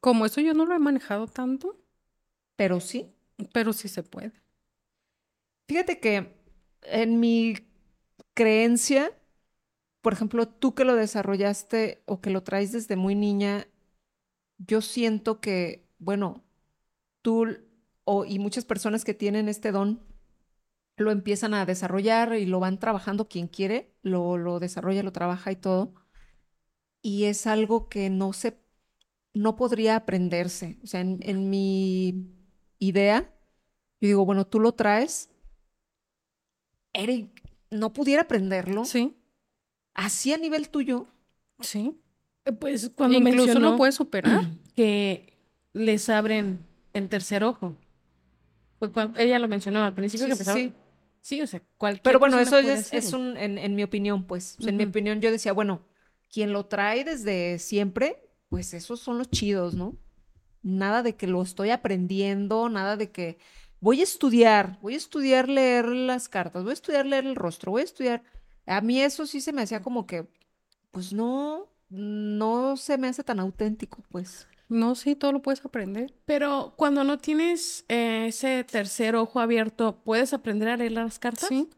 como 0.00 0.26
eso 0.26 0.40
yo 0.40 0.54
no 0.54 0.64
lo 0.66 0.74
he 0.74 0.78
manejado 0.78 1.26
tanto, 1.26 1.76
Pero 2.56 2.80
sí. 2.80 3.12
pero 3.52 3.72
sí 3.72 3.88
se 3.88 4.02
puede. 4.02 4.32
Fíjate 5.70 6.00
que 6.00 6.34
en 6.82 7.20
mi 7.20 7.54
creencia, 8.34 9.16
por 10.00 10.12
ejemplo, 10.12 10.48
tú 10.48 10.74
que 10.74 10.84
lo 10.84 10.96
desarrollaste 10.96 12.02
o 12.06 12.20
que 12.20 12.30
lo 12.30 12.42
traes 12.42 12.72
desde 12.72 12.96
muy 12.96 13.14
niña, 13.14 13.68
yo 14.58 14.80
siento 14.80 15.40
que, 15.40 15.86
bueno, 16.00 16.42
tú 17.22 17.46
o, 18.02 18.24
y 18.24 18.40
muchas 18.40 18.64
personas 18.64 19.04
que 19.04 19.14
tienen 19.14 19.48
este 19.48 19.70
don 19.70 20.02
lo 20.96 21.12
empiezan 21.12 21.54
a 21.54 21.64
desarrollar 21.66 22.34
y 22.34 22.46
lo 22.46 22.58
van 22.58 22.80
trabajando 22.80 23.28
quien 23.28 23.46
quiere, 23.46 23.94
lo, 24.02 24.38
lo 24.38 24.58
desarrolla, 24.58 25.04
lo 25.04 25.12
trabaja 25.12 25.52
y 25.52 25.56
todo. 25.56 25.94
Y 27.00 27.26
es 27.26 27.46
algo 27.46 27.88
que 27.88 28.10
no 28.10 28.32
se, 28.32 28.58
no 29.34 29.54
podría 29.54 29.94
aprenderse. 29.94 30.80
O 30.82 30.88
sea, 30.88 31.00
en, 31.00 31.20
en 31.22 31.48
mi 31.48 32.26
idea, 32.80 33.32
yo 34.00 34.08
digo, 34.08 34.24
bueno, 34.26 34.48
tú 34.48 34.58
lo 34.58 34.72
traes, 34.72 35.30
Eric, 36.92 37.28
no 37.70 37.92
pudiera 37.92 38.22
aprenderlo 38.22 38.84
Sí, 38.84 39.16
así 39.94 40.32
a 40.32 40.38
nivel 40.38 40.68
tuyo. 40.70 41.06
sí. 41.60 42.00
Eh, 42.44 42.52
Pues 42.52 42.90
cuando 42.94 43.18
Incluso 43.18 43.36
mencionó 43.46 43.70
lo 43.72 43.76
puedes 43.76 43.94
superar. 43.94 44.40
que 44.76 45.38
les 45.72 46.08
abren 46.08 46.60
el 46.92 47.08
tercer 47.08 47.44
ojo. 47.44 47.76
Pues 48.78 48.90
cuando 48.92 49.18
ella 49.20 49.38
lo 49.38 49.46
mencionó 49.46 49.84
al 49.84 49.94
principio 49.94 50.26
que 50.26 50.32
Sí, 50.34 50.40
empezaba. 50.40 50.58
sí. 50.58 50.72
Sí, 51.22 51.42
o 51.42 51.46
sea, 51.46 51.62
cualquier 51.76 52.02
Pero 52.02 52.18
bueno, 52.18 52.38
eso 52.40 52.56
es, 52.58 52.94
es 52.94 53.12
un, 53.12 53.36
en, 53.36 53.58
en 53.58 53.74
mi 53.74 53.82
opinión, 53.82 54.24
pues. 54.26 54.56
En 54.60 54.78
mi 54.78 54.84
opinión, 54.84 55.20
yo 55.20 55.30
decía, 55.30 55.52
bueno, 55.52 55.82
quien 56.32 56.54
lo 56.54 56.64
trae 56.64 57.04
desde 57.04 57.58
siempre, 57.58 58.22
pues 58.48 58.72
esos 58.72 59.00
son 59.00 59.18
los 59.18 59.28
chidos, 59.30 59.74
¿no? 59.74 59.98
Nada 60.62 61.02
de 61.02 61.16
que 61.16 61.26
lo 61.26 61.42
estoy 61.42 61.70
aprendiendo, 61.70 62.70
nada 62.70 62.96
de 62.96 63.10
que 63.10 63.38
voy 63.80 64.00
a 64.00 64.04
estudiar, 64.04 64.78
voy 64.80 64.94
a 64.94 64.98
estudiar 64.98 65.48
leer 65.48 65.86
las 65.88 66.28
cartas, 66.28 66.62
voy 66.62 66.70
a 66.70 66.74
estudiar 66.74 67.06
leer 67.06 67.26
el 67.26 67.36
rostro, 67.36 67.72
voy 67.72 67.82
a 67.82 67.84
estudiar. 67.84 68.22
A 68.66 68.80
mí 68.80 69.00
eso 69.00 69.26
sí 69.26 69.40
se 69.40 69.52
me 69.52 69.62
hacía 69.62 69.82
como 69.82 70.06
que, 70.06 70.26
pues 70.90 71.12
no, 71.12 71.68
no 71.88 72.76
se 72.76 72.98
me 72.98 73.08
hace 73.08 73.24
tan 73.24 73.40
auténtico, 73.40 74.02
pues. 74.10 74.46
No, 74.68 74.94
sí, 74.94 75.16
todo 75.16 75.32
lo 75.32 75.42
puedes 75.42 75.64
aprender. 75.64 76.14
Pero 76.26 76.74
cuando 76.76 77.02
no 77.02 77.18
tienes 77.18 77.84
eh, 77.88 78.26
ese 78.28 78.62
tercer 78.62 79.16
ojo 79.16 79.40
abierto, 79.40 80.00
¿puedes 80.04 80.32
aprender 80.32 80.68
a 80.68 80.76
leer 80.76 80.92
las 80.92 81.18
cartas? 81.18 81.48
Sí, 81.48 81.68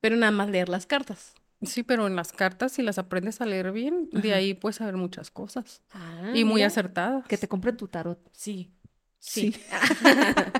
Pero 0.00 0.16
nada 0.16 0.32
más 0.32 0.50
leer 0.50 0.68
las 0.68 0.84
cartas. 0.84 1.34
Sí, 1.62 1.82
pero 1.82 2.06
en 2.06 2.14
las 2.14 2.32
cartas, 2.32 2.72
si 2.72 2.82
las 2.82 2.98
aprendes 2.98 3.40
a 3.40 3.46
leer 3.46 3.72
bien, 3.72 4.10
de 4.12 4.32
ahí 4.32 4.54
puedes 4.54 4.76
saber 4.76 4.96
muchas 4.96 5.30
cosas. 5.30 5.82
Ah, 5.90 6.30
y 6.34 6.44
muy 6.44 6.62
acertadas. 6.62 7.26
Que 7.26 7.36
te 7.36 7.48
compren 7.48 7.76
tu 7.76 7.88
tarot. 7.88 8.20
Sí. 8.32 8.70
Sí. 9.18 9.52
Sí. 9.52 9.60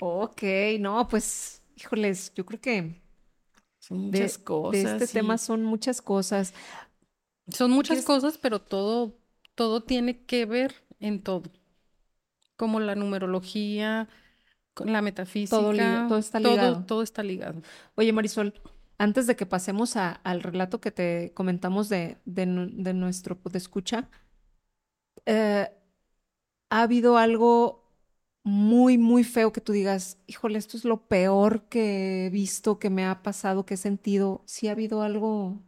ok, 0.00 0.42
no, 0.80 1.06
pues, 1.08 1.62
híjoles, 1.76 2.32
yo 2.34 2.44
creo 2.46 2.60
que 2.60 3.02
Son 3.78 4.10
de, 4.10 4.18
muchas 4.20 4.38
de 4.38 4.44
cosas. 4.44 4.84
este 4.92 5.06
sí. 5.06 5.12
tema 5.14 5.38
son 5.38 5.64
muchas 5.64 6.02
cosas. 6.02 6.54
Son 7.48 7.70
muchas 7.70 7.98
¿Quieres- 7.98 8.06
cosas, 8.06 8.38
pero 8.38 8.60
todo, 8.60 9.18
todo 9.54 9.82
tiene 9.82 10.24
que 10.24 10.46
ver 10.46 10.74
en 11.00 11.22
todo. 11.22 11.50
Como 12.56 12.78
la 12.80 12.94
numerología, 12.94 14.08
la 14.84 15.02
metafísica. 15.02 15.56
Todo 16.08 16.18
está 16.18 16.38
ligado. 16.40 16.84
Todo 16.86 17.02
está 17.02 17.22
ligado. 17.22 17.62
Oye, 17.96 18.12
Marisol, 18.12 18.54
antes 18.98 19.26
de 19.26 19.34
que 19.36 19.46
pasemos 19.46 19.96
a- 19.96 20.12
al 20.12 20.42
relato 20.42 20.80
que 20.80 20.90
te 20.90 21.32
comentamos 21.34 21.88
de, 21.88 22.18
de, 22.24 22.46
nu- 22.46 22.70
de 22.70 22.92
nuestro 22.94 23.38
escucha, 23.58 24.08
¿ha 26.70 26.82
habido 26.82 27.16
algo 27.16 27.79
muy, 28.42 28.98
muy 28.98 29.24
feo 29.24 29.52
que 29.52 29.60
tú 29.60 29.72
digas, 29.72 30.18
híjole, 30.26 30.58
esto 30.58 30.76
es 30.76 30.84
lo 30.84 31.06
peor 31.06 31.64
que 31.68 32.26
he 32.26 32.30
visto, 32.30 32.78
que 32.78 32.90
me 32.90 33.04
ha 33.04 33.22
pasado, 33.22 33.66
que 33.66 33.74
he 33.74 33.76
sentido? 33.76 34.42
¿Sí 34.46 34.68
ha 34.68 34.72
habido 34.72 35.02
algo 35.02 35.62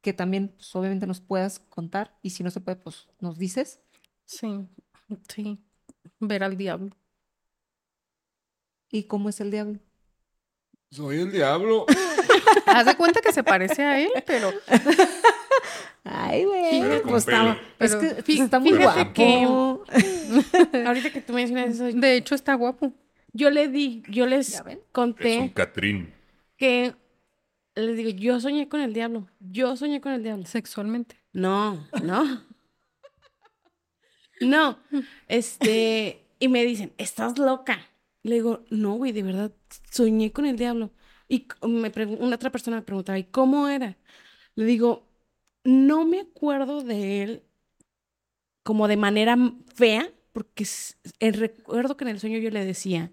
que 0.00 0.12
también, 0.12 0.48
pues, 0.56 0.74
obviamente 0.74 1.06
nos 1.06 1.20
puedas 1.20 1.58
contar? 1.58 2.16
Y 2.22 2.30
si 2.30 2.42
no 2.42 2.50
se 2.50 2.60
puede, 2.60 2.76
pues 2.76 3.08
nos 3.20 3.38
dices. 3.38 3.80
Sí, 4.24 4.66
sí. 5.28 5.58
Ver 6.20 6.42
al 6.42 6.56
diablo. 6.56 6.96
¿Y 8.90 9.04
cómo 9.04 9.28
es 9.28 9.40
el 9.40 9.50
diablo? 9.50 9.78
Soy 10.90 11.20
el 11.20 11.32
diablo. 11.32 11.86
Haz 12.66 12.86
de 12.86 12.96
cuenta 12.96 13.20
que 13.20 13.32
se 13.32 13.42
parece 13.42 13.82
a 13.82 14.00
él, 14.00 14.10
pero 14.26 14.52
Ay, 16.08 16.44
güey, 16.44 17.02
pues 17.02 17.26
está, 17.26 17.42
pelo. 17.42 17.56
es 17.80 17.96
que 17.96 18.22
fí- 18.22 18.42
está 18.42 18.58
muy 18.60 18.72
fíjate 18.72 19.12
que- 19.12 19.46
guapo. 19.46 19.84
Ahorita 20.86 21.10
que 21.12 21.20
tú 21.20 21.32
mencionas 21.32 21.74
eso, 21.74 21.84
de 21.84 22.16
hecho 22.16 22.34
está 22.34 22.54
guapo. 22.54 22.92
yo 23.32 23.50
le 23.50 23.68
di, 23.68 24.02
yo 24.08 24.26
les 24.26 24.52
¿Ya 24.52 24.62
ven? 24.62 24.78
Es 24.78 24.84
un 24.84 24.90
conté 24.92 25.52
Catrín. 25.54 26.12
que 26.56 26.94
les 27.74 27.96
digo, 27.96 28.10
yo 28.10 28.40
soñé 28.40 28.68
con 28.68 28.80
el 28.80 28.92
diablo. 28.94 29.28
Yo 29.40 29.76
soñé 29.76 30.00
con 30.00 30.12
el 30.12 30.22
diablo. 30.22 30.46
Sexualmente. 30.46 31.16
No, 31.32 31.86
no. 32.02 32.42
No, 34.40 34.78
este, 35.28 36.26
y 36.38 36.48
me 36.48 36.64
dicen, 36.64 36.92
¿estás 36.98 37.38
loca? 37.38 37.78
Le 38.22 38.34
digo, 38.36 38.64
no, 38.70 38.94
güey, 38.94 39.12
de 39.12 39.22
verdad, 39.22 39.52
soñé 39.90 40.30
con 40.32 40.44
el 40.46 40.56
diablo. 40.56 40.90
Y 41.28 41.46
me 41.66 41.90
una 42.18 42.36
otra 42.36 42.50
persona 42.50 42.76
me 42.76 42.82
preguntaba, 42.82 43.18
¿y 43.18 43.24
cómo 43.24 43.68
era? 43.68 43.96
Le 44.54 44.64
digo, 44.64 45.05
no 45.66 46.04
me 46.04 46.20
acuerdo 46.20 46.82
de 46.82 47.22
él 47.22 47.42
como 48.62 48.88
de 48.88 48.96
manera 48.96 49.36
fea, 49.74 50.10
porque 50.32 50.66
el 51.20 51.34
recuerdo 51.34 51.96
que 51.96 52.04
en 52.04 52.08
el 52.10 52.20
sueño 52.20 52.38
yo 52.38 52.50
le 52.50 52.64
decía, 52.64 53.10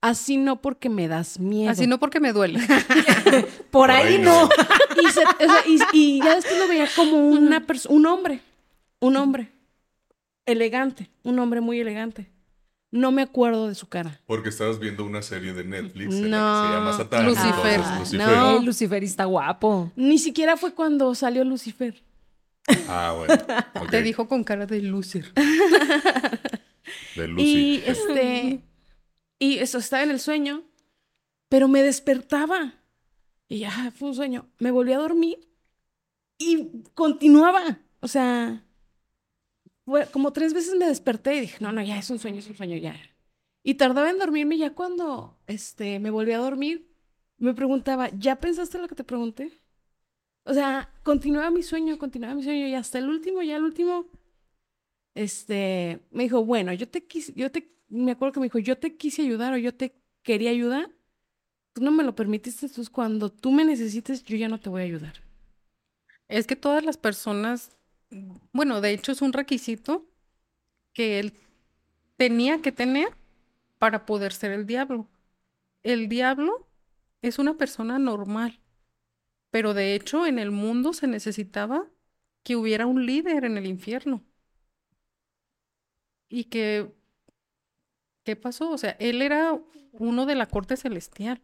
así 0.00 0.36
no 0.36 0.60
porque 0.62 0.88
me 0.88 1.08
das 1.08 1.38
miedo. 1.40 1.70
Así 1.70 1.86
no 1.86 1.98
porque 1.98 2.20
me 2.20 2.32
duele. 2.32 2.60
Por 3.70 3.88
Por 3.88 3.90
ahí 3.90 4.14
ahí 4.14 4.18
no. 4.22 4.42
no. 4.44 4.48
Y, 5.02 5.10
se- 5.10 5.20
o 5.24 5.48
sea, 5.48 5.66
y- 5.66 5.78
y 5.92 6.18
ya 6.22 6.36
después 6.36 6.56
lo 6.58 6.68
veía 6.68 6.88
como 6.94 7.16
una 7.28 7.66
persona, 7.66 7.94
un 7.96 8.06
hombre, 8.06 8.40
un 9.00 9.16
hombre 9.16 9.50
elegante, 10.46 11.10
un 11.24 11.38
hombre 11.40 11.60
muy 11.60 11.80
elegante. 11.80 12.30
No 12.96 13.10
me 13.10 13.22
acuerdo 13.22 13.66
de 13.66 13.74
su 13.74 13.88
cara. 13.88 14.20
Porque 14.24 14.50
estabas 14.50 14.78
viendo 14.78 15.04
una 15.04 15.20
serie 15.20 15.52
de 15.52 15.64
Netflix 15.64 16.14
en 16.14 16.30
la 16.30 16.36
que 16.36 16.42
No. 16.42 16.62
se 16.68 16.72
llama 16.74 16.92
Satán. 16.96 17.26
Lucifer. 17.26 17.80
entonces, 17.80 17.98
Lucifer. 17.98 18.28
no. 18.28 18.58
Lucifer 18.62 19.02
está 19.02 19.24
guapo. 19.24 19.90
Ni 19.96 20.16
siquiera 20.18 20.56
fue 20.56 20.74
cuando 20.74 21.12
salió 21.16 21.42
Lucifer. 21.42 22.02
Ah, 22.88 23.14
bueno. 23.16 23.34
Te 23.90 24.00
dijo 24.02 24.28
con 24.28 24.44
cara 24.44 24.66
de 24.66 24.80
loser. 24.80 25.32
De 27.16 27.28
Lucy. 27.28 27.42
Y 27.44 27.82
este, 27.86 28.60
y 29.38 29.58
eso 29.58 29.78
estaba 29.78 30.02
en 30.02 30.10
el 30.10 30.20
sueño, 30.20 30.62
pero 31.48 31.68
me 31.68 31.82
despertaba. 31.82 32.74
Y 33.48 33.58
ya 33.60 33.92
fue 33.96 34.08
un 34.08 34.14
sueño. 34.14 34.46
Me 34.58 34.70
volví 34.70 34.92
a 34.92 34.98
dormir 34.98 35.38
y 36.38 36.68
continuaba. 36.94 37.78
O 38.00 38.08
sea, 38.08 38.63
como 40.12 40.32
tres 40.32 40.54
veces 40.54 40.74
me 40.76 40.86
desperté 40.86 41.36
y 41.36 41.40
dije, 41.40 41.58
no, 41.60 41.72
no, 41.72 41.82
ya 41.82 41.98
es 41.98 42.10
un 42.10 42.18
sueño, 42.18 42.38
es 42.38 42.48
un 42.48 42.56
sueño, 42.56 42.76
ya. 42.76 42.96
Y 43.62 43.74
tardaba 43.74 44.10
en 44.10 44.18
dormirme 44.18 44.58
ya 44.58 44.74
cuando 44.74 45.38
este, 45.46 45.98
me 45.98 46.10
volví 46.10 46.32
a 46.32 46.38
dormir, 46.38 46.90
me 47.38 47.54
preguntaba, 47.54 48.10
¿ya 48.10 48.36
pensaste 48.36 48.78
lo 48.78 48.88
que 48.88 48.94
te 48.94 49.04
pregunté? 49.04 49.52
O 50.44 50.52
sea, 50.52 50.92
continuaba 51.02 51.50
mi 51.50 51.62
sueño, 51.62 51.98
continuaba 51.98 52.34
mi 52.34 52.42
sueño 52.42 52.66
y 52.66 52.74
hasta 52.74 52.98
el 52.98 53.08
último, 53.08 53.42
ya 53.42 53.56
el 53.56 53.64
último, 53.64 54.06
este, 55.14 56.06
me 56.10 56.24
dijo, 56.24 56.44
bueno, 56.44 56.72
yo 56.72 56.88
te 56.88 57.06
quise, 57.06 57.32
yo 57.34 57.50
te, 57.50 57.74
me 57.88 58.12
acuerdo 58.12 58.32
que 58.34 58.40
me 58.40 58.46
dijo, 58.46 58.58
yo 58.58 58.78
te 58.78 58.96
quise 58.96 59.22
ayudar 59.22 59.54
o 59.54 59.56
yo 59.56 59.74
te 59.74 60.02
quería 60.22 60.50
ayudar, 60.50 60.90
tú 61.72 61.82
no 61.82 61.90
me 61.90 62.04
lo 62.04 62.14
permitiste, 62.14 62.66
entonces 62.66 62.90
cuando 62.90 63.30
tú 63.30 63.50
me 63.50 63.64
necesites, 63.64 64.22
yo 64.24 64.36
ya 64.36 64.48
no 64.48 64.60
te 64.60 64.68
voy 64.68 64.82
a 64.82 64.84
ayudar. 64.84 65.14
Es 66.28 66.46
que 66.46 66.56
todas 66.56 66.84
las 66.84 66.96
personas, 66.96 67.76
bueno, 68.52 68.80
de 68.80 68.90
hecho 68.92 69.12
es 69.12 69.22
un 69.22 69.32
requisito 69.32 70.06
que 70.92 71.18
él 71.18 71.34
tenía 72.16 72.62
que 72.62 72.72
tener 72.72 73.08
para 73.78 74.06
poder 74.06 74.32
ser 74.32 74.52
el 74.52 74.66
diablo. 74.66 75.08
El 75.82 76.08
diablo 76.08 76.66
es 77.22 77.38
una 77.38 77.56
persona 77.56 77.98
normal, 77.98 78.60
pero 79.50 79.74
de 79.74 79.94
hecho 79.94 80.26
en 80.26 80.38
el 80.38 80.50
mundo 80.50 80.92
se 80.92 81.06
necesitaba 81.06 81.88
que 82.42 82.56
hubiera 82.56 82.86
un 82.86 83.06
líder 83.06 83.44
en 83.44 83.56
el 83.58 83.66
infierno. 83.66 84.22
Y 86.28 86.44
que, 86.44 86.92
¿qué 88.24 88.36
pasó? 88.36 88.70
O 88.70 88.78
sea, 88.78 88.92
él 89.00 89.22
era 89.22 89.60
uno 89.92 90.26
de 90.26 90.34
la 90.34 90.46
corte 90.46 90.76
celestial, 90.76 91.40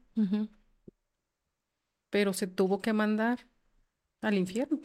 pero 2.10 2.32
se 2.32 2.46
tuvo 2.46 2.80
que 2.82 2.92
mandar 2.92 3.46
al 4.20 4.34
infierno. 4.34 4.78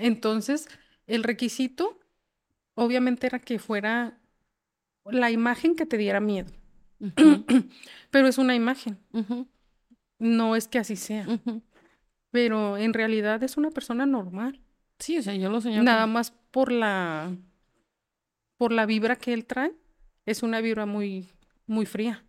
Entonces, 0.00 0.68
el 1.06 1.24
requisito 1.24 1.98
obviamente 2.74 3.26
era 3.26 3.40
que 3.40 3.58
fuera 3.58 4.18
la 5.04 5.30
imagen 5.30 5.74
que 5.74 5.86
te 5.86 5.96
diera 5.98 6.20
miedo, 6.20 6.52
pero 8.10 8.28
es 8.28 8.38
una 8.38 8.54
imagen, 8.54 8.98
no 10.18 10.54
es 10.56 10.68
que 10.68 10.78
así 10.78 10.96
sea, 10.96 11.26
pero 12.30 12.76
en 12.76 12.92
realidad 12.94 13.42
es 13.42 13.56
una 13.56 13.70
persona 13.70 14.06
normal, 14.06 14.60
Sí, 15.00 15.16
o 15.18 15.22
sea, 15.22 15.34
yo 15.34 15.48
lo 15.50 15.60
soñaba. 15.60 15.82
nada 15.84 16.02
con- 16.04 16.12
más 16.12 16.30
por 16.50 16.72
la 16.72 17.34
por 18.56 18.72
la 18.72 18.86
vibra 18.86 19.16
que 19.16 19.32
él 19.32 19.46
trae, 19.46 19.72
es 20.26 20.42
una 20.42 20.60
vibra 20.60 20.86
muy 20.86 21.28
muy 21.66 21.86
fría. 21.86 22.24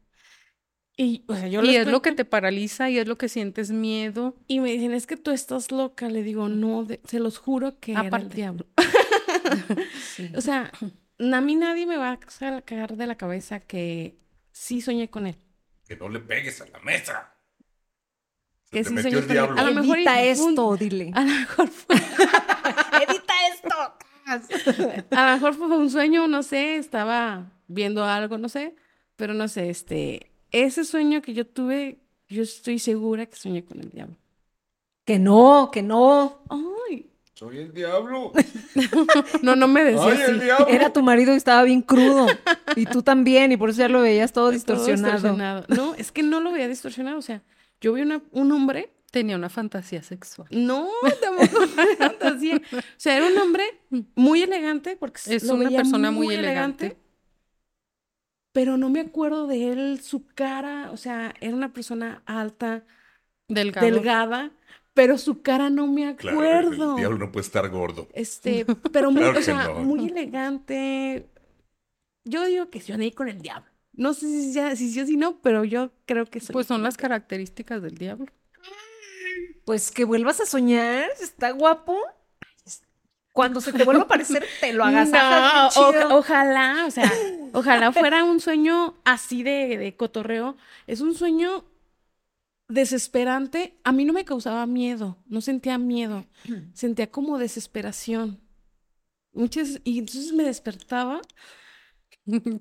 Y, 1.01 1.23
o 1.27 1.33
sea, 1.35 1.47
yo 1.47 1.63
y 1.63 1.77
es 1.77 1.87
lo 1.87 2.01
que 2.01 2.11
te 2.11 2.25
paraliza 2.25 2.89
y 2.89 2.97
es 2.97 3.07
lo 3.07 3.17
que 3.17 3.29
sientes 3.29 3.71
miedo. 3.71 4.35
Y 4.47 4.59
me 4.59 4.71
dicen, 4.73 4.91
es 4.93 5.07
que 5.07 5.15
tú 5.15 5.31
estás 5.31 5.71
loca. 5.71 6.09
Le 6.09 6.23
digo, 6.23 6.49
no, 6.49 6.83
de- 6.83 6.99
se 7.05 7.19
los 7.19 7.37
juro 7.37 7.79
que 7.79 7.93
era 7.93 8.01
el 8.01 8.07
Aparte. 8.07 8.35
diablo. 8.35 8.65
O 10.35 10.41
sea, 10.41 10.71
a 11.19 11.41
mí 11.41 11.55
nadie 11.55 11.85
me 11.85 11.95
va 11.97 12.11
a 12.11 12.19
sacar 12.29 12.97
de 12.97 13.07
la 13.07 13.15
cabeza 13.15 13.59
que 13.61 14.17
sí 14.51 14.81
soñé 14.81 15.09
con 15.09 15.25
él. 15.27 15.37
Que 15.87 15.95
no 15.95 16.09
le 16.09 16.19
pegues 16.19 16.59
a 16.61 16.67
la 16.67 16.79
mesa. 16.79 17.33
Se 18.65 18.71
Que 18.71 18.83
te 18.83 18.89
sí 18.89 18.93
metió 18.95 19.11
soñé 19.11 19.19
el 19.21 19.27
con 19.27 19.31
él. 19.31 19.35
diablo. 19.37 19.61
A 19.61 19.63
lo 19.63 19.81
mejor 19.81 19.97
Edita 19.97 20.21
esto, 20.21 20.75
dile. 20.77 21.11
A 21.15 21.21
lo 21.21 21.27
mejor 21.33 21.67
fue, 21.69 21.95
Edita 23.07 23.33
esto. 23.53 23.95
a 25.15 25.25
lo 25.27 25.33
mejor 25.35 25.53
fue 25.55 25.67
un 25.77 25.89
sueño, 25.89 26.27
no 26.27 26.43
sé, 26.43 26.75
estaba 26.75 27.51
viendo 27.67 28.03
algo, 28.03 28.37
no 28.37 28.49
sé, 28.49 28.75
pero 29.15 29.33
no 29.33 29.47
sé, 29.47 29.69
este, 29.69 30.28
ese 30.51 30.83
sueño 30.83 31.21
que 31.21 31.33
yo 31.33 31.45
tuve, 31.45 31.99
yo 32.27 32.43
estoy 32.43 32.79
segura 32.79 33.25
que 33.25 33.35
soñé 33.35 33.63
con 33.63 33.79
el 33.79 33.89
diablo. 33.89 34.15
Que 35.05 35.19
no, 35.19 35.69
que 35.71 35.81
no. 35.81 36.43
Ay, 36.49 37.09
Soy 37.33 37.57
el 37.57 37.73
diablo. 37.73 38.31
no, 39.41 39.55
no 39.55 39.67
me 39.67 39.83
decía 39.83 40.05
Ay, 40.05 40.21
el 40.27 40.39
diablo. 40.39 40.67
Era 40.67 40.91
tu 40.91 41.01
marido 41.01 41.33
y 41.33 41.37
estaba 41.37 41.63
bien 41.63 41.81
crudo. 41.81 42.27
Y 42.75 42.85
tú 42.85 43.01
también, 43.01 43.51
y 43.51 43.57
por 43.57 43.69
eso 43.69 43.79
ya 43.79 43.89
lo 43.89 44.01
veías 44.01 44.33
todo 44.33 44.45
Todo 44.45 44.51
distorsionado. 44.51 45.65
No, 45.69 45.95
es 45.95 46.11
que 46.11 46.21
no 46.21 46.41
lo 46.41 46.51
veía 46.51 46.67
distorsionado, 46.67 47.17
o 47.17 47.21
sea, 47.21 47.41
yo 47.81 47.93
vi 47.93 48.01
una, 48.01 48.21
un 48.31 48.51
hombre 48.51 48.91
Tenía 49.11 49.35
una 49.35 49.49
fantasía 49.49 50.03
sexual. 50.03 50.47
No, 50.51 50.87
tampoco 51.21 51.67
fue 51.67 51.95
fantasía. 51.95 52.61
O 52.71 52.81
sea, 52.97 53.17
era 53.17 53.27
un 53.27 53.37
hombre 53.39 53.63
muy 54.15 54.43
elegante 54.43 54.95
porque 54.99 55.19
Es 55.25 55.43
una 55.45 55.69
persona 55.69 56.11
muy 56.11 56.33
elegante. 56.35 56.97
Pero 58.51 58.77
no 58.77 58.89
me 58.89 59.01
acuerdo 59.01 59.47
de 59.47 59.71
él, 59.71 59.99
su 60.01 60.25
cara, 60.25 60.89
o 60.91 60.97
sea, 60.97 61.33
era 61.39 61.55
una 61.55 61.71
persona 61.71 62.23
alta, 62.25 62.83
Delgado. 63.47 63.87
delgada, 63.87 64.51
pero 64.93 65.17
su 65.17 65.41
cara 65.41 65.69
no 65.69 65.87
me 65.87 66.15
Claro, 66.15 66.37
acuerdo. 66.39 66.91
el 66.91 66.97
diablo 66.97 67.17
no 67.19 67.31
puede 67.31 67.45
estar 67.45 67.69
gordo. 67.69 68.07
Este, 68.13 68.65
pero 68.91 69.11
muy, 69.11 69.21
Claro 69.21 69.33
o 69.33 69.39
que 69.39 69.43
sea, 69.43 69.67
no. 69.67 69.75
muy 69.81 70.07
elegante. 70.07 71.29
Yo 72.25 72.45
digo 72.45 72.69
que 72.69 72.81
soñé 72.81 73.11
con 73.13 73.29
el 73.29 73.41
diablo. 73.41 73.69
No 73.93 74.13
sé 74.13 74.27
si 74.27 74.53
ya, 74.53 74.75
si 74.75 74.89
sí 74.91 75.01
o 75.01 75.05
si 75.05 75.17
no, 75.17 75.39
pero 75.41 75.63
yo 75.63 75.91
creo 76.05 76.25
que 76.25 76.39
soy. 76.39 76.53
Pues 76.53 76.67
son 76.67 76.83
las 76.83 76.97
características 76.97 77.81
del 77.81 77.95
diablo. 77.97 78.27
Pues 79.65 79.91
que 79.91 80.05
vuelvas 80.05 80.39
a 80.41 80.45
soñar, 80.45 81.09
está 81.21 81.51
guapo. 81.51 81.95
Cuando 83.31 83.61
se 83.61 83.71
te 83.71 83.83
vuelva 83.85 84.01
a 84.03 84.05
aparecer, 84.05 84.45
te 84.59 84.73
lo 84.73 84.83
hagas. 84.85 85.09
No, 85.11 85.67
o- 85.67 86.17
ojalá, 86.17 86.85
o 86.87 86.91
sea, 86.91 87.11
ojalá 87.53 87.91
fuera 87.91 88.23
un 88.23 88.39
sueño 88.39 88.95
así 89.05 89.43
de, 89.43 89.77
de 89.77 89.95
cotorreo. 89.95 90.57
Es 90.87 91.01
un 91.01 91.13
sueño 91.15 91.65
desesperante. 92.67 93.77
A 93.83 93.91
mí 93.91 94.05
no 94.05 94.13
me 94.13 94.25
causaba 94.25 94.65
miedo, 94.65 95.17
no 95.27 95.41
sentía 95.41 95.77
miedo, 95.77 96.25
sentía 96.73 97.09
como 97.11 97.37
desesperación. 97.37 98.39
Muchas, 99.33 99.79
y 99.83 99.99
entonces 99.99 100.33
me 100.33 100.43
despertaba. 100.43 101.21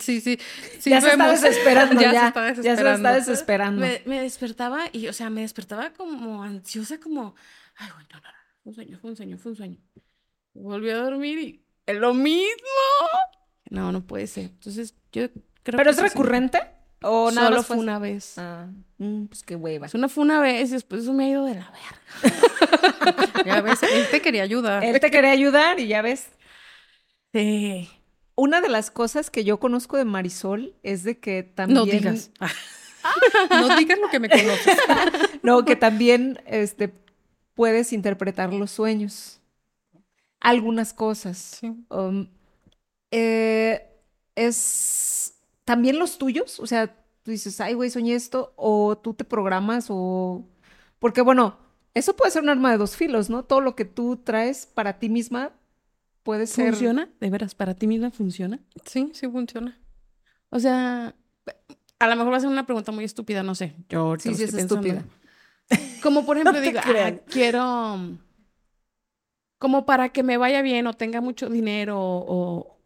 Sí, 0.00 0.22
sí. 0.22 0.38
sí 0.78 0.88
ya 0.88 1.00
se 1.02 1.10
está 1.10 1.26
vemos. 1.26 1.42
desesperando, 1.42 2.00
ya. 2.00 2.12
Ya 2.12 2.20
se 2.22 2.26
está 2.28 2.46
Ya 2.46 2.54
se 2.54 2.70
está 2.70 3.12
desesperando. 3.12 3.12
desesperando. 3.12 3.80
Me, 3.82 4.02
me 4.06 4.22
despertaba 4.22 4.84
y, 4.92 5.08
o 5.08 5.12
sea, 5.12 5.28
me 5.28 5.42
despertaba 5.42 5.92
como 5.92 6.42
ansiosa, 6.42 6.98
como, 6.98 7.34
ay, 7.76 7.90
güey, 7.94 8.06
no, 8.10 8.18
no, 8.20 8.28
no, 8.28 8.32
fue 8.62 8.70
un 8.70 8.74
sueño, 8.74 8.98
fue 8.98 9.10
un 9.10 9.16
sueño, 9.16 9.36
fue 9.38 9.50
un 9.52 9.56
sueño. 9.56 9.76
Volví 10.54 10.88
a 10.88 10.96
dormir 10.98 11.38
y 11.38 11.64
es 11.84 11.96
lo 11.96 12.14
mismo. 12.14 12.48
No, 13.70 13.92
no 13.92 14.06
puede 14.06 14.26
ser. 14.26 14.44
Entonces, 14.44 14.94
yo 15.12 15.28
creo 15.62 15.76
¿Pero 15.76 15.84
que 15.84 15.90
es 15.90 16.02
recurrente? 16.02 16.60
¿O 17.02 17.30
nada 17.30 17.48
Solo 17.48 17.56
más 17.58 17.66
fue 17.66 17.76
una 17.76 17.98
vez. 17.98 18.38
Ah, 18.38 18.66
mm, 18.98 19.26
pues 19.26 19.42
qué 19.44 19.54
hueva. 19.54 19.86
Eso 19.86 19.98
no 19.98 20.08
fue 20.08 20.24
una 20.24 20.40
vez 20.40 20.70
y 20.70 20.72
después 20.72 21.02
eso 21.02 21.12
me 21.12 21.26
ha 21.26 21.28
ido 21.28 21.44
de 21.44 21.54
la 21.54 21.70
verga. 21.70 23.44
Ya 23.46 23.60
ves, 23.62 23.82
él 23.82 24.06
te 24.10 24.20
quería 24.20 24.42
ayudar. 24.42 24.84
Él 24.84 24.98
te 25.00 25.10
quería 25.10 25.30
ayudar 25.30 25.78
y 25.78 25.86
ya 25.86 26.02
ves. 26.02 26.28
Sí. 27.32 27.88
Una 28.34 28.60
de 28.60 28.68
las 28.68 28.90
cosas 28.90 29.30
que 29.30 29.44
yo 29.44 29.58
conozco 29.58 29.96
de 29.96 30.04
Marisol 30.04 30.74
es 30.82 31.04
de 31.04 31.18
que 31.18 31.42
también... 31.42 31.78
No 31.78 31.86
digas. 31.86 32.30
No 33.50 33.76
digas 33.76 33.98
lo 34.00 34.08
que 34.10 34.20
me 34.20 34.28
conoces. 34.28 34.76
No, 35.42 35.64
que 35.64 35.76
también 35.76 36.42
este, 36.46 36.92
puedes 37.54 37.92
interpretar 37.92 38.52
los 38.52 38.72
sueños. 38.72 39.40
Algunas 40.40 40.92
cosas. 40.92 41.58
Sí. 41.60 41.72
Um, 41.88 42.28
eh, 43.10 43.88
es 44.34 45.34
también 45.64 45.98
los 45.98 46.18
tuyos, 46.18 46.60
o 46.60 46.66
sea, 46.66 46.86
tú 47.22 47.30
dices, 47.30 47.60
ay, 47.60 47.74
güey, 47.74 47.90
soñé 47.90 48.14
esto, 48.14 48.52
o 48.56 48.96
tú 48.96 49.14
te 49.14 49.24
programas, 49.24 49.86
o... 49.90 50.48
Porque 50.98 51.20
bueno, 51.20 51.58
eso 51.94 52.16
puede 52.16 52.30
ser 52.30 52.42
un 52.42 52.48
arma 52.48 52.70
de 52.70 52.78
dos 52.78 52.96
filos, 52.96 53.28
¿no? 53.28 53.44
Todo 53.44 53.60
lo 53.60 53.76
que 53.76 53.84
tú 53.84 54.16
traes 54.16 54.66
para 54.66 54.98
ti 54.98 55.08
misma 55.08 55.52
puede 56.22 56.46
ser... 56.46 56.70
¿Funciona? 56.70 57.10
¿De 57.20 57.30
veras? 57.30 57.54
¿Para 57.54 57.74
ti 57.74 57.86
misma 57.86 58.10
funciona? 58.10 58.60
Sí, 58.84 59.10
sí 59.12 59.28
funciona. 59.28 59.78
O 60.50 60.58
sea, 60.58 61.14
a 61.98 62.08
lo 62.08 62.16
mejor 62.16 62.32
va 62.32 62.36
a 62.36 62.40
ser 62.40 62.48
una 62.48 62.64
pregunta 62.66 62.92
muy 62.92 63.04
estúpida, 63.04 63.42
no 63.42 63.54
sé. 63.54 63.74
Yo 63.88 64.16
Sí, 64.18 64.34
sí, 64.34 64.44
es 64.44 64.52
pensando. 64.54 64.86
estúpida. 64.86 65.04
Como 66.02 66.24
por 66.24 66.38
ejemplo, 66.38 66.52
No 66.58 66.60
digo, 66.60 66.80
ah, 66.82 67.12
quiero. 67.26 68.18
Como 69.58 69.84
para 69.84 70.10
que 70.10 70.22
me 70.22 70.36
vaya 70.36 70.62
bien 70.62 70.86
o 70.86 70.94
tenga 70.94 71.20
mucho 71.20 71.50
dinero 71.50 71.98
o 72.00 72.77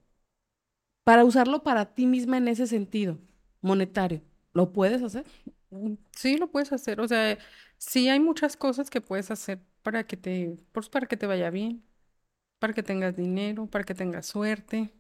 para 1.05 1.25
usarlo 1.25 1.63
para 1.63 1.95
ti 1.95 2.07
misma 2.07 2.39
en 2.39 2.49
ese 2.49 2.67
sentido, 2.67 3.19
monetario. 3.61 4.23
¿Lo 4.53 4.73
puedes 4.73 5.03
hacer? 5.03 5.25
Sí, 6.15 6.37
lo 6.37 6.51
puedes 6.51 6.73
hacer. 6.73 7.01
O 7.01 7.09
sea, 7.09 7.39
sí 7.79 8.09
hay 8.09 8.21
muchas 8.21 8.57
cosas 8.57 8.91
que 8.91 9.01
puedes 9.01 9.31
hacer 9.31 9.61
para 9.83 10.07
que 10.07 10.17
te, 10.17 10.57
pues, 10.73 10.89
para 10.89 11.07
que 11.07 11.17
te 11.17 11.27
vaya 11.27 11.51
bien, 11.51 11.83
para 12.59 12.73
que 12.75 12.83
tengas 12.83 13.17
dinero, 13.17 13.67
para 13.67 13.85
que 13.85 13.95
tengas 13.95 14.27
suerte, 14.27 14.93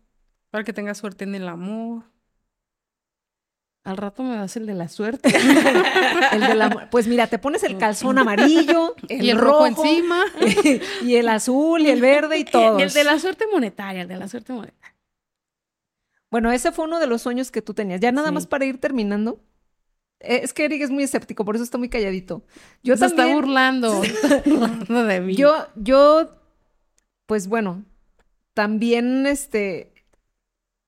para 0.51 0.65
que 0.65 0.73
tengas 0.73 0.99
suerte 0.99 1.25
en 1.25 1.35
el 1.35 1.47
amor. 1.49 2.05
Al 3.85 3.97
rato 3.97 4.23
me 4.23 4.37
das 4.37 4.57
el 4.57 4.67
de 4.67 4.75
la 4.75 4.89
suerte. 4.89 5.29
El 6.33 6.41
de 6.41 6.55
la- 6.55 6.89
Pues 6.89 7.09
mira, 7.09 7.27
te 7.27 7.39
pones 7.39 7.65
el 7.65 7.79
calzón 7.79 8.17
amarillo, 8.17 8.95
el, 9.09 9.25
y 9.25 9.31
el 9.31 9.39
rojo, 9.39 9.67
encima. 9.67 10.25
y 11.03 11.17
el 11.17 11.29
azul 11.29 11.83
y 11.83 11.91
el 11.91 12.01
verde 12.01 12.39
y 12.39 12.45
todo. 12.45 12.79
El 12.79 12.93
de 12.93 13.05
la 13.05 13.19
suerte 13.19 13.45
monetaria, 13.53 14.03
el 14.03 14.09
de 14.09 14.17
la 14.17 14.29
suerte 14.29 14.53
monetaria. 14.53 14.92
Bueno, 16.33 16.51
ese 16.51 16.73
fue 16.73 16.87
uno 16.87 16.99
de 16.99 17.07
los 17.07 17.23
sueños 17.23 17.53
que 17.53 17.63
tú 17.63 17.75
tenías. 17.75 18.01
Ya 18.01 18.11
nada 18.11 18.29
Sí. 18.29 18.35
más 18.35 18.47
para 18.49 18.65
ir 18.65 18.79
terminando. 18.81 19.39
eh, 20.21 20.41
Es 20.43 20.53
que 20.53 20.65
Eric 20.65 20.83
es 20.83 20.91
muy 20.91 21.03
escéptico, 21.05 21.45
por 21.45 21.55
eso 21.57 21.63
está 21.65 21.79
muy 21.79 21.89
calladito. 21.89 22.43
Yo 22.83 22.97
Se 22.97 23.05
está 23.07 23.17
también, 23.19 23.37
burlando, 23.39 24.03
está 24.03 24.43
burlando 24.47 25.05
de 25.05 25.21
mí. 25.21 25.37
yo, 25.37 25.53
yo, 25.77 26.31
pues 27.27 27.47
bueno, 27.49 27.85
también 28.55 29.27
este, 29.27 29.93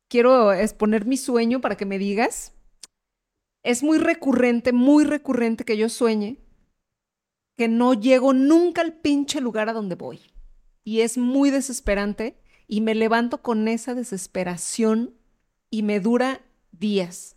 quiero 0.09 0.53
exponer 0.53 1.05
mi 1.05 1.17
sueño 1.17 1.61
para 1.61 1.77
que 1.77 1.85
me 1.87 1.99
digas. 1.99 2.53
Es 3.63 3.83
muy 3.83 3.99
recurrente, 3.99 4.73
muy 4.73 5.05
recurrente 5.05 5.65
que 5.65 5.77
yo 5.77 5.89
sueñe 5.89 6.39
que 7.57 7.69
no 7.69 7.95
llego 7.95 8.33
nunca 8.33 8.81
al 8.83 8.95
pinche 8.95 9.41
lugar 9.41 9.69
a 9.69 9.73
donde 9.73 9.95
voy. 9.95 10.21
Y 10.85 11.01
es 11.01 11.19
muy 11.19 11.51
desesperante 11.51 12.37
y 12.67 12.81
me 12.81 12.95
levanto 12.95 13.43
con 13.43 13.69
esa 13.69 13.95
desesperación 13.95 15.15
y 15.75 15.83
me 15.83 15.99
dura 15.99 16.41
días. 16.71 17.37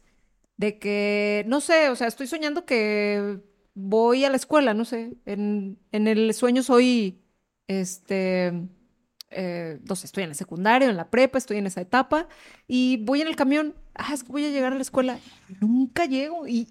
De 0.58 0.78
que, 0.78 1.44
no 1.48 1.60
sé, 1.60 1.90
o 1.90 1.96
sea, 1.96 2.08
estoy 2.08 2.28
soñando 2.28 2.66
que 2.66 3.40
voy 3.74 4.26
a 4.26 4.30
la 4.30 4.36
escuela, 4.38 4.76
no 4.76 4.86
sé. 4.86 5.18
En, 5.26 5.80
en 5.92 6.08
el 6.08 6.32
sueño 6.36 6.62
soy, 6.62 7.20
este, 7.68 8.54
eh, 9.32 9.80
no 9.90 9.96
sé, 9.96 10.06
estoy 10.06 10.24
en 10.24 10.30
la 10.30 10.36
secundaria, 10.36 10.88
en 10.88 10.98
la 10.98 11.10
prepa, 11.10 11.40
estoy 11.40 11.58
en 11.58 11.66
esa 11.66 11.82
etapa 11.82 12.28
y 12.68 12.98
voy 13.06 13.22
en 13.22 13.28
el 13.28 13.36
camión. 13.36 13.74
Ah, 13.96 14.14
es 14.14 14.24
que 14.24 14.32
voy 14.32 14.46
a 14.46 14.52
llegar 14.52 14.72
a 14.72 14.76
la 14.76 14.84
escuela. 14.84 15.20
Nunca 15.60 16.06
llego 16.06 16.48
y, 16.48 16.68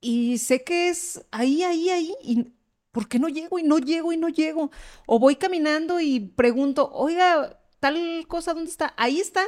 y 0.00 0.38
sé 0.38 0.64
que 0.64 0.88
es 0.88 1.24
ahí, 1.30 1.62
ahí, 1.62 1.90
ahí. 1.90 2.14
Y 2.22 2.48
¿por 2.90 3.08
qué 3.08 3.20
no 3.20 3.28
llego 3.28 3.58
y 3.60 3.62
no 3.62 3.78
llego 3.78 4.12
y 4.12 4.16
no 4.16 4.28
llego? 4.28 4.70
O 5.06 5.20
voy 5.20 5.36
caminando 5.36 6.00
y 6.00 6.18
pregunto, 6.20 6.90
oiga, 6.92 7.60
tal 7.78 8.26
cosa, 8.26 8.54
¿dónde 8.54 8.70
está? 8.70 8.94
Ahí 8.96 9.20
está. 9.20 9.42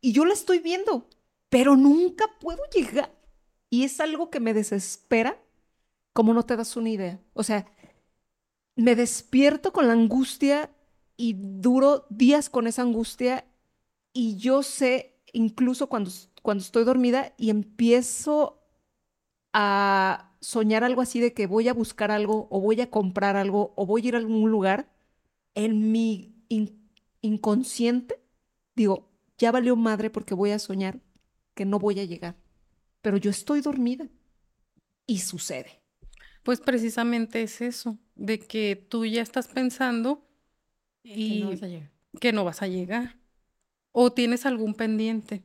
Y 0.00 0.12
yo 0.12 0.24
la 0.24 0.34
estoy 0.34 0.58
viendo, 0.60 1.08
pero 1.48 1.76
nunca 1.76 2.24
puedo 2.40 2.62
llegar. 2.74 3.12
Y 3.70 3.84
es 3.84 4.00
algo 4.00 4.30
que 4.30 4.40
me 4.40 4.54
desespera, 4.54 5.40
como 6.12 6.34
no 6.34 6.44
te 6.46 6.56
das 6.56 6.76
una 6.76 6.90
idea. 6.90 7.20
O 7.34 7.42
sea, 7.44 7.66
me 8.76 8.94
despierto 8.94 9.72
con 9.72 9.86
la 9.86 9.92
angustia 9.94 10.70
y 11.16 11.34
duro 11.38 12.06
días 12.10 12.50
con 12.50 12.66
esa 12.66 12.82
angustia 12.82 13.46
y 14.12 14.36
yo 14.38 14.62
sé, 14.62 15.16
incluso 15.32 15.88
cuando, 15.88 16.10
cuando 16.42 16.62
estoy 16.62 16.84
dormida 16.84 17.34
y 17.38 17.50
empiezo 17.50 18.62
a 19.52 20.36
soñar 20.40 20.84
algo 20.84 21.02
así 21.02 21.20
de 21.20 21.34
que 21.34 21.46
voy 21.46 21.68
a 21.68 21.74
buscar 21.74 22.10
algo 22.10 22.48
o 22.50 22.60
voy 22.60 22.80
a 22.80 22.90
comprar 22.90 23.36
algo 23.36 23.72
o 23.76 23.86
voy 23.86 24.02
a 24.04 24.08
ir 24.08 24.14
a 24.16 24.18
algún 24.18 24.50
lugar, 24.50 24.90
en 25.54 25.92
mi 25.92 26.36
in- 26.48 26.90
inconsciente 27.22 28.20
digo, 28.76 29.10
ya 29.38 29.52
valió 29.52 29.76
madre 29.76 30.10
porque 30.10 30.34
voy 30.34 30.50
a 30.50 30.58
soñar 30.58 31.00
que 31.54 31.64
no 31.64 31.78
voy 31.78 32.00
a 32.00 32.04
llegar. 32.04 32.36
Pero 33.02 33.16
yo 33.16 33.30
estoy 33.30 33.60
dormida 33.60 34.08
y 35.06 35.18
sucede. 35.20 35.80
Pues 36.42 36.60
precisamente 36.60 37.42
es 37.42 37.60
eso, 37.60 37.98
de 38.14 38.38
que 38.38 38.76
tú 38.76 39.04
ya 39.04 39.22
estás 39.22 39.48
pensando 39.48 40.28
y 41.02 41.40
Que 41.40 41.44
no 41.44 41.50
vas 41.50 41.62
a 41.62 41.68
llegar. 41.68 41.90
que 42.20 42.32
no 42.32 42.44
vas 42.44 42.62
a 42.62 42.68
llegar. 42.68 43.16
O 43.92 44.12
tienes 44.12 44.46
algún 44.46 44.74
pendiente. 44.74 45.44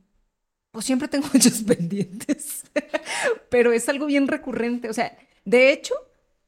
Pues 0.70 0.86
siempre 0.86 1.08
tengo 1.08 1.26
muchos 1.34 1.62
pendientes, 1.62 2.64
pero 3.50 3.72
es 3.72 3.88
algo 3.88 4.06
bien 4.06 4.28
recurrente. 4.28 4.88
O 4.88 4.92
sea, 4.92 5.16
de 5.44 5.72
hecho, 5.72 5.94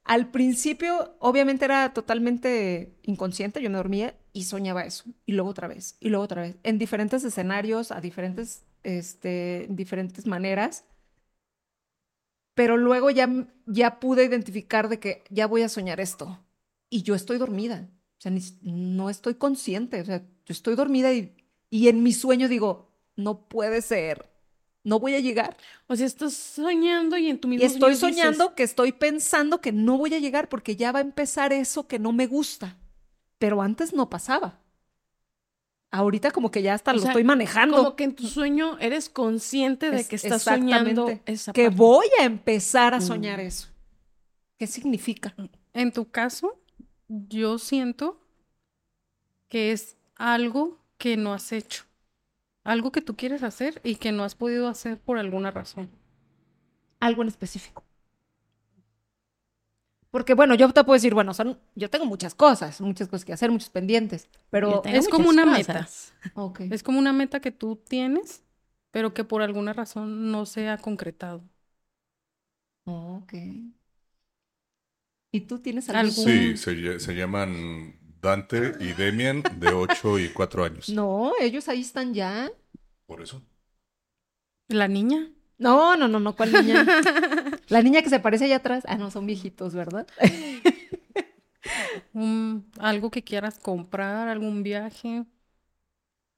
al 0.05 0.31
principio 0.31 1.17
obviamente 1.19 1.65
era 1.65 1.93
totalmente 1.93 2.95
inconsciente, 3.03 3.63
yo 3.63 3.71
me 3.71 3.77
dormía 3.77 4.17
y 4.35 4.45
soñaba 4.45 4.85
eso, 4.85 5.05
y 5.25 5.33
luego 5.33 5.49
otra 5.49 5.69
vez, 5.69 5.97
y 6.01 6.11
luego 6.11 6.25
otra 6.25 6.43
vez, 6.43 6.57
en 6.65 6.77
diferentes 6.77 7.23
escenarios, 7.25 7.93
a 7.93 8.01
diferentes, 8.01 8.65
este, 8.83 9.67
diferentes 9.71 10.27
maneras. 10.27 10.85
Pero 12.55 12.77
luego 12.77 13.11
ya, 13.11 13.31
ya 13.67 14.01
pude 14.01 14.25
identificar 14.25 14.89
de 14.89 14.99
que 14.99 15.25
ya 15.31 15.47
voy 15.47 15.63
a 15.63 15.69
soñar 15.69 16.01
esto, 16.01 16.45
y 16.91 17.03
yo 17.03 17.15
estoy 17.15 17.39
dormida, 17.39 17.89
o 18.19 18.21
sea, 18.21 18.33
ni 18.33 18.43
no 18.63 19.09
estoy 19.09 19.37
consciente, 19.37 20.01
o 20.01 20.05
sea, 20.05 20.19
yo 20.19 20.53
estoy 20.53 20.75
dormida 20.75 21.13
y, 21.13 21.33
y 21.71 21.89
en 21.89 22.03
mi 22.03 22.13
sueño 22.13 22.49
digo, 22.49 22.91
no 23.15 23.49
puede 23.49 23.83
ser, 23.83 24.29
no 24.83 24.99
voy 24.99 25.15
a 25.15 25.21
llegar. 25.21 25.57
O 25.87 25.97
sea, 25.97 26.07
estás 26.07 26.35
soñando 26.35 27.17
y 27.17 27.29
en 27.31 27.39
tu 27.39 27.49
Y 27.49 27.53
mismo 27.53 27.67
estoy 27.67 27.97
sueño 27.97 28.17
dices, 28.17 28.25
soñando 28.25 28.55
que 28.55 28.65
estoy 28.65 28.93
pensando 28.93 29.61
que 29.61 29.73
no 29.73 29.97
voy 29.97 30.13
a 30.15 30.19
llegar 30.19 30.49
porque 30.49 30.77
ya 30.77 30.93
va 30.93 30.99
a 30.99 31.03
empezar 31.03 31.53
eso 31.53 31.87
que 31.87 31.99
no 31.99 32.13
me 32.13 32.27
gusta. 32.27 32.77
Pero 33.45 33.61
antes 33.61 33.93
no 33.93 34.09
pasaba. 34.09 34.59
Ahorita 35.91 36.31
como 36.31 36.51
que 36.51 36.63
ya 36.63 36.73
hasta 36.73 36.93
O 36.93 36.95
lo 36.95 37.01
sea, 37.01 37.11
estoy 37.11 37.25
manejando. 37.25 37.77
Como 37.77 37.95
que 37.95 38.05
en 38.05 38.15
tu 38.17 38.27
sueño 38.27 38.79
eres 38.79 39.11
consciente 39.11 39.91
de 39.91 40.01
Es- 40.01 40.09
que 40.09 40.17
estás 40.17 40.41
soñando 40.45 41.03
exactamente. 41.09 41.23
esa 41.31 41.53
que 41.53 41.65
parte. 41.65 41.77
voy 41.77 42.07
a 42.19 42.25
empezar 42.25 42.95
a 42.95 42.99
Mm. 43.01 43.03
soñar 43.03 43.41
eso. 43.41 43.69
¿Qué 44.59 44.67
significa? 44.67 45.35
En 45.75 45.93
tu 45.93 46.11
caso, 46.11 46.59
yo 47.09 47.59
siento 47.59 48.19
que 49.51 49.73
es 49.73 49.99
algo 50.17 50.79
que 50.97 51.19
no 51.19 51.35
has 51.35 51.53
hecho. 51.53 51.85
Algo 52.65 52.93
que 52.93 53.03
tú 53.03 53.15
quieres 53.15 53.43
hacer 53.43 53.79
y 53.85 53.97
que 53.97 54.11
no 54.11 54.25
has 54.25 54.35
podido 54.35 54.69
hacer 54.69 54.99
por 54.99 55.19
alguna 55.19 55.51
razón. 55.51 55.91
Algo 56.99 57.21
en 57.21 57.29
específico. 57.29 57.85
Porque 60.15 60.35
bueno, 60.35 60.55
yo 60.55 60.73
te 60.73 60.85
puedo 60.85 60.95
decir, 60.95 61.13
bueno, 61.13 61.35
son, 61.35 61.59
yo 61.75 61.91
tengo 61.91 62.07
muchas 62.07 62.37
cosas, 62.37 62.81
muchas 62.81 63.09
cosas 63.09 63.25
que 63.25 63.33
hacer, 63.33 63.51
muchos 63.51 63.69
pendientes, 63.69 64.29
pero... 64.49 64.81
es 64.85 65.09
como 65.09 65.29
una 65.29 65.45
cosas. 65.45 66.15
Ok. 66.35 66.61
Es 66.71 66.85
como 66.85 67.01
una 67.01 67.13
meta 67.13 67.41
que 67.41 67.51
tú 67.51 67.75
tienes, 67.75 68.45
pero 68.93 69.13
que 69.13 69.25
por 69.25 69.43
alguna 69.43 69.73
razón 69.73 70.31
no 70.31 70.47
se 70.47 70.69
ha 70.69 70.79
concretado. 70.79 71.43
Ok. 72.85 73.33
¿Y 75.33 75.41
tú 75.49 75.59
tienes 75.59 75.91
algún? 75.91 76.13
Sí, 76.13 76.57
se, 76.59 77.01
se 77.01 77.15
llaman 77.17 77.99
Dante 78.23 78.75
y 78.79 78.93
Demian 78.93 79.43
de 79.59 79.73
8 79.73 80.21
y 80.21 80.29
4 80.29 80.65
años. 80.65 80.91
No, 80.91 81.33
ellos 81.41 81.69
ahí 81.69 81.81
están 81.81 82.15
ya. 82.15 82.53
Por 83.07 83.21
eso. 83.21 83.43
La 84.69 84.87
niña. 84.87 85.34
No, 85.59 85.97
no, 85.97 86.09
no, 86.09 86.19
no, 86.21 86.35
¿cuál 86.35 86.53
niña? 86.53 86.85
La 87.69 87.83
niña 87.83 88.03
que 88.03 88.11
se 88.11 88.21
parece 88.21 88.45
allá 88.47 88.57
atrás. 88.57 88.85
Ah, 88.87 88.97
no, 88.97 89.11
son 89.11 89.27
viejitos, 89.27 89.75
¿verdad? 89.75 90.07
un- 92.13 92.71
algo 92.79 93.11
que 93.11 93.23
quieras 93.23 93.59
comprar, 93.59 94.29
algún 94.29 94.63
viaje. 94.63 95.25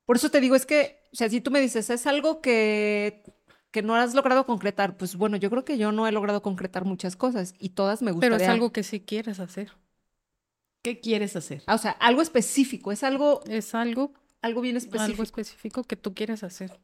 Por 0.05 0.17
eso 0.17 0.31
te 0.31 0.41
digo, 0.41 0.55
es 0.55 0.67
que, 0.67 1.01
o 1.13 1.17
sea, 1.17 1.29
si 1.29 1.41
tú 1.41 1.51
me 1.51 1.61
dices, 1.61 1.91
es 1.91 2.07
algo 2.07 2.41
que, 2.41 3.23
que 3.71 3.83
no 3.83 3.97
has 3.97 4.15
logrado 4.15 4.47
concretar, 4.47 4.97
pues 4.97 5.17
bueno, 5.17 5.37
yo 5.37 5.51
creo 5.51 5.65
que 5.65 5.79
yo 5.79 5.91
no 5.93 6.07
he 6.07 6.13
logrado 6.13 6.43
concretar 6.43 6.85
muchas 6.85 7.17
cosas 7.17 7.55
y 7.59 7.71
todas 7.71 8.03
me 8.03 8.13
gustaría. 8.13 8.37
Pero 8.39 8.45
es 8.45 8.51
algo 8.55 8.73
que 8.73 8.83
sí 8.85 9.01
quieres 9.01 9.41
hacer. 9.41 9.73
¿Qué 10.83 11.01
quieres 11.01 11.35
hacer? 11.35 11.65
Ah, 11.67 11.75
o 11.75 11.79
sea, 11.79 11.91
algo 11.91 12.23
específico, 12.23 12.93
es 12.93 13.03
algo, 13.03 13.41
Es 13.49 13.75
algo, 13.75 14.13
algo 14.43 14.61
bien 14.61 14.77
específico. 14.77 15.03
algo 15.03 15.23
específico 15.25 15.83
que 15.83 15.97
tú 15.97 16.15
quieres 16.15 16.45
hacer. 16.45 16.79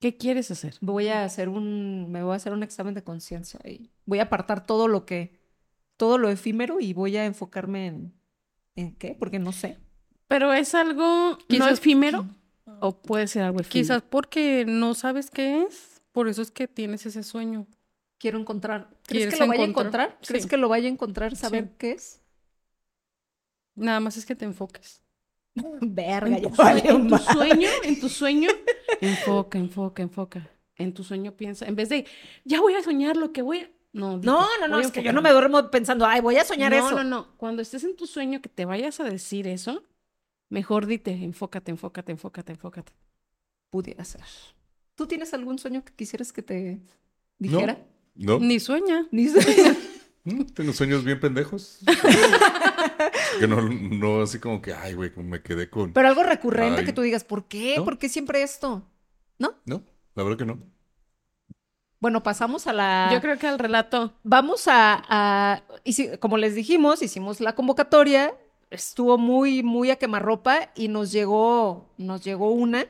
¿Qué 0.00 0.16
quieres 0.16 0.50
hacer? 0.50 0.76
Voy 0.80 1.08
a 1.08 1.24
hacer 1.24 1.48
un, 1.48 2.10
me 2.12 2.22
voy 2.22 2.32
a 2.32 2.36
hacer 2.36 2.52
un 2.52 2.62
examen 2.62 2.94
de 2.94 3.02
conciencia 3.02 3.58
y 3.68 3.90
voy 4.06 4.20
a 4.20 4.24
apartar 4.24 4.64
todo 4.64 4.86
lo 4.86 5.04
que, 5.04 5.38
todo 5.96 6.18
lo 6.18 6.28
efímero 6.30 6.78
y 6.80 6.92
voy 6.92 7.16
a 7.16 7.24
enfocarme 7.24 7.86
en, 7.88 8.14
¿en 8.76 8.94
qué? 8.94 9.16
Porque 9.18 9.38
no 9.40 9.50
sé. 9.52 9.76
Pero 10.28 10.52
es 10.52 10.74
algo 10.74 11.02
no 11.32 11.38
Quizás- 11.48 11.78
efímero 11.78 12.26
o 12.80 13.02
puede 13.02 13.26
ser 13.26 13.42
algo 13.42 13.60
efímero. 13.60 13.72
Quizás 13.72 14.02
porque 14.02 14.64
no 14.68 14.94
sabes 14.94 15.30
qué 15.30 15.62
es, 15.62 16.00
por 16.12 16.28
eso 16.28 16.42
es 16.42 16.50
que 16.52 16.68
tienes 16.68 17.04
ese 17.06 17.22
sueño. 17.24 17.66
Quiero 18.18 18.38
encontrar. 18.38 18.88
¿Crees 19.06 19.26
que 19.26 19.30
¿Quieres 19.36 19.40
lo 19.40 19.46
vaya 19.48 19.62
a 19.62 19.66
encontrar? 19.66 20.02
encontrar? 20.06 20.26
¿Crees 20.26 20.42
Sí. 20.44 20.48
que 20.48 20.56
lo 20.56 20.68
vaya 20.68 20.86
a 20.88 20.92
encontrar, 20.92 21.36
saber 21.36 21.64
Sí. 21.64 21.70
qué 21.78 21.90
es? 21.92 22.22
Nada 23.74 24.00
más 24.00 24.16
es 24.16 24.26
que 24.26 24.34
te 24.34 24.44
enfoques. 24.44 25.02
Verga, 25.80 26.36
en 26.36 26.54
sue- 26.54 26.88
en 26.88 27.08
tu 27.08 27.18
sueño, 27.18 27.68
en 27.84 28.00
tu 28.00 28.08
sueño, 28.08 28.50
enfoca, 29.00 29.58
enfoca, 29.58 30.02
enfoca. 30.02 30.50
En 30.76 30.94
tu 30.94 31.02
sueño 31.02 31.32
piensa, 31.32 31.66
en 31.66 31.74
vez 31.74 31.88
de, 31.88 32.06
ya 32.44 32.60
voy 32.60 32.74
a 32.74 32.82
soñar 32.82 33.16
lo 33.16 33.32
que 33.32 33.42
voy 33.42 33.58
a... 33.60 33.70
No, 33.92 34.18
No, 34.18 34.46
no, 34.60 34.68
no, 34.68 34.78
es 34.78 34.92
que 34.92 35.02
yo 35.02 35.12
no 35.12 35.22
me 35.22 35.30
duermo 35.30 35.70
pensando, 35.70 36.06
ay, 36.06 36.20
voy 36.20 36.36
a 36.36 36.44
soñar 36.44 36.70
no, 36.70 36.76
eso. 36.78 36.96
No, 36.96 37.04
no, 37.04 37.36
Cuando 37.36 37.62
estés 37.62 37.82
en 37.84 37.96
tu 37.96 38.06
sueño 38.06 38.40
que 38.40 38.48
te 38.48 38.64
vayas 38.64 39.00
a 39.00 39.04
decir 39.04 39.48
eso, 39.48 39.82
mejor 40.50 40.86
dite, 40.86 41.10
enfócate, 41.10 41.70
enfócate, 41.72 42.12
enfócate, 42.12 42.52
enfócate. 42.52 42.92
Pudiera 43.70 44.04
ser. 44.04 44.22
¿Tú 44.94 45.06
tienes 45.06 45.34
algún 45.34 45.58
sueño 45.58 45.84
que 45.84 45.92
quisieras 45.94 46.32
que 46.32 46.42
te 46.42 46.80
dijera? 47.38 47.78
No, 48.14 48.38
Ni 48.38 48.60
sueña. 48.60 49.06
Ni 49.10 49.28
sueño. 49.28 49.74
Mm, 50.24 50.42
tengo 50.52 50.72
sueños 50.74 51.04
bien 51.04 51.18
pendejos. 51.20 51.78
Que 53.40 53.46
no, 53.48 53.60
no 53.62 54.22
así 54.22 54.38
como 54.38 54.60
que, 54.60 54.72
ay, 54.74 54.94
güey, 54.94 55.10
me 55.16 55.42
quedé 55.42 55.68
con... 55.70 55.92
Pero 55.92 56.08
algo 56.08 56.22
recurrente 56.22 56.80
Ay. 56.80 56.86
que 56.86 56.92
tú 56.92 57.02
digas, 57.02 57.24
¿por 57.24 57.46
qué? 57.46 57.74
¿No? 57.76 57.84
¿Por 57.84 57.98
qué 57.98 58.08
siempre 58.08 58.42
esto? 58.42 58.82
¿No? 59.38 59.54
No, 59.66 59.82
la 60.14 60.22
verdad 60.22 60.38
que 60.38 60.44
no. 60.46 60.58
Bueno, 62.00 62.22
pasamos 62.22 62.66
a 62.66 62.72
la... 62.72 63.10
Yo 63.12 63.20
creo 63.20 63.38
que 63.38 63.48
al 63.48 63.58
relato, 63.58 64.12
Vamos 64.22 64.68
a, 64.68 65.02
a- 65.08 65.62
hici- 65.84 66.18
como 66.20 66.38
les 66.38 66.54
dijimos, 66.54 67.02
hicimos 67.02 67.40
la 67.40 67.54
convocatoria, 67.56 68.34
estuvo 68.70 69.18
muy, 69.18 69.62
muy 69.64 69.90
a 69.90 69.96
quemarropa 69.96 70.70
y 70.76 70.88
nos 70.88 71.10
llegó, 71.10 71.92
nos 71.98 72.22
llegó 72.22 72.52
una. 72.52 72.86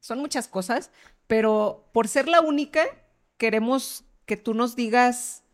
Son 0.00 0.18
muchas 0.18 0.48
cosas, 0.48 0.90
pero 1.26 1.88
por 1.92 2.08
ser 2.08 2.26
la 2.26 2.40
única, 2.40 2.84
queremos 3.36 4.04
que 4.24 4.36
tú 4.38 4.54
nos 4.54 4.76
digas, 4.76 5.44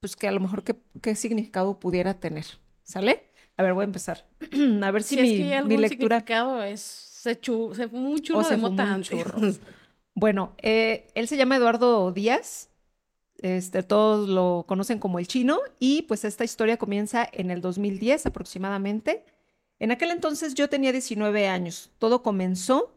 pues 0.00 0.16
que 0.16 0.28
a 0.28 0.32
lo 0.32 0.40
mejor 0.40 0.64
qué, 0.64 0.76
qué 1.00 1.14
significado 1.14 1.80
pudiera 1.80 2.20
tener. 2.20 2.44
¿Sale? 2.86 3.30
A 3.56 3.62
ver, 3.64 3.74
voy 3.74 3.82
a 3.82 3.84
empezar. 3.84 4.24
a 4.82 4.90
ver 4.92 5.02
si, 5.02 5.16
si 5.16 5.20
es 5.20 5.26
mi, 5.26 5.36
que 5.36 5.42
hay 5.44 5.52
algún 5.54 5.68
mi 5.68 5.76
lectura... 5.76 6.24
es, 6.68 6.80
se, 6.80 7.38
chu, 7.38 7.74
se 7.74 7.88
fue 7.88 7.98
un 7.98 8.20
churro 8.20 8.40
O 8.40 8.48
de 8.48 8.56
mota 8.56 8.94
antes. 8.94 9.26
Bueno, 10.18 10.54
eh, 10.62 11.08
él 11.14 11.28
se 11.28 11.36
llama 11.36 11.56
Eduardo 11.56 12.10
Díaz. 12.10 12.70
Este, 13.42 13.82
todos 13.82 14.30
lo 14.30 14.64
conocen 14.66 14.98
como 14.98 15.18
el 15.18 15.26
chino 15.26 15.58
y 15.78 16.02
pues 16.02 16.24
esta 16.24 16.42
historia 16.42 16.78
comienza 16.78 17.28
en 17.30 17.50
el 17.50 17.60
2010 17.60 18.24
aproximadamente. 18.24 19.26
En 19.78 19.90
aquel 19.90 20.10
entonces 20.10 20.54
yo 20.54 20.70
tenía 20.70 20.90
19 20.90 21.48
años. 21.48 21.90
Todo 21.98 22.22
comenzó 22.22 22.94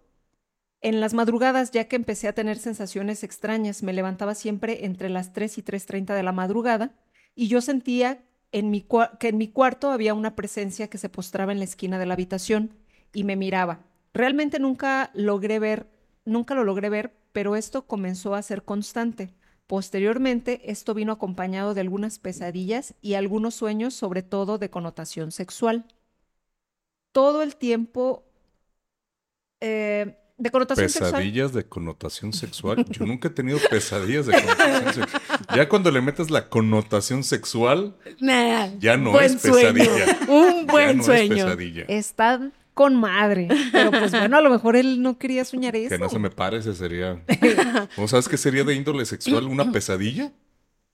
en 0.79 1.01
las 1.01 1.13
madrugadas 1.13 1.71
ya 1.71 1.89
que 1.89 1.97
empecé 1.97 2.29
a 2.29 2.33
tener 2.33 2.57
sensaciones 2.57 3.25
extrañas. 3.25 3.83
Me 3.83 3.91
levantaba 3.91 4.33
siempre 4.33 4.85
entre 4.85 5.09
las 5.09 5.33
3 5.33 5.57
y 5.57 5.61
3.30 5.61 6.15
de 6.15 6.23
la 6.23 6.31
madrugada 6.31 6.93
y 7.35 7.49
yo 7.49 7.59
sentía 7.59 8.23
en 8.51 8.71
mi 8.71 8.85
que 9.19 9.27
en 9.29 9.37
mi 9.37 9.47
cuarto 9.49 9.91
había 9.91 10.13
una 10.13 10.35
presencia 10.35 10.89
que 10.89 10.97
se 10.97 11.09
postraba 11.09 11.51
en 11.51 11.59
la 11.59 11.65
esquina 11.65 11.99
de 11.99 12.05
la 12.05 12.13
habitación 12.13 12.75
y 13.13 13.23
me 13.23 13.35
miraba. 13.35 13.85
Realmente 14.13 14.59
nunca 14.59 15.11
logré 15.13 15.59
ver, 15.59 15.87
nunca 16.25 16.55
lo 16.55 16.63
logré 16.63 16.89
ver, 16.89 17.15
pero 17.31 17.55
esto 17.55 17.85
comenzó 17.87 18.35
a 18.35 18.41
ser 18.41 18.63
constante. 18.63 19.33
Posteriormente, 19.67 20.71
esto 20.71 20.93
vino 20.95 21.13
acompañado 21.13 21.73
de 21.75 21.81
algunas 21.81 22.17
pesadillas 22.19 22.95
y 23.01 23.13
algunos 23.13 23.55
sueños, 23.55 23.93
sobre 23.93 24.23
todo 24.23 24.57
de 24.57 24.71
connotación 24.71 25.31
sexual. 25.31 25.85
Todo 27.11 27.41
el 27.43 27.55
tiempo 27.55 28.23
eh, 29.61 30.18
de 30.39 30.49
connotación 30.51 30.89
sexual. 30.89 31.11
Pesadillas 31.11 31.53
de 31.53 31.65
connotación 31.65 32.33
sexual. 32.33 32.85
Yo 32.89 33.05
nunca 33.05 33.27
he 33.27 33.31
tenido 33.31 33.59
pesadillas 33.69 34.25
de 34.25 34.33
connotación 34.33 34.93
sexual. 34.93 35.21
Ya 35.55 35.69
cuando 35.69 35.91
le 35.91 36.01
metes 36.01 36.31
la 36.31 36.49
connotación 36.49 37.23
sexual, 37.23 37.95
Nah, 38.19 38.67
ya 38.79 38.97
no 38.97 39.11
buen 39.11 39.25
es 39.25 39.35
pesadilla. 39.41 39.85
sueño, 39.85 40.17
Un 40.29 40.65
Ya 40.65 40.71
buen 40.71 40.97
no 40.97 41.01
es 41.01 41.05
sueño. 41.05 41.45
pesadilla. 41.45 41.85
Están 41.89 42.53
con 42.73 42.95
madre. 42.95 43.49
Pero 43.73 43.91
pues 43.91 44.11
bueno, 44.11 44.37
a 44.37 44.41
lo 44.41 44.49
mejor 44.49 44.75
él 44.77 45.01
no 45.01 45.17
quería 45.19 45.43
soñar 45.43 45.75
eso. 45.75 45.89
Que 45.89 45.99
no 45.99 46.07
se 46.09 46.17
me 46.19 46.29
pare, 46.29 46.57
ese 46.57 46.73
sería. 46.73 47.21
¿O 47.97 48.07
sabes 48.07 48.29
qué 48.29 48.37
sería 48.37 48.63
de 48.63 48.73
índole 48.75 49.05
sexual? 49.05 49.45
¿Una 49.45 49.71
pesadilla? 49.71 50.31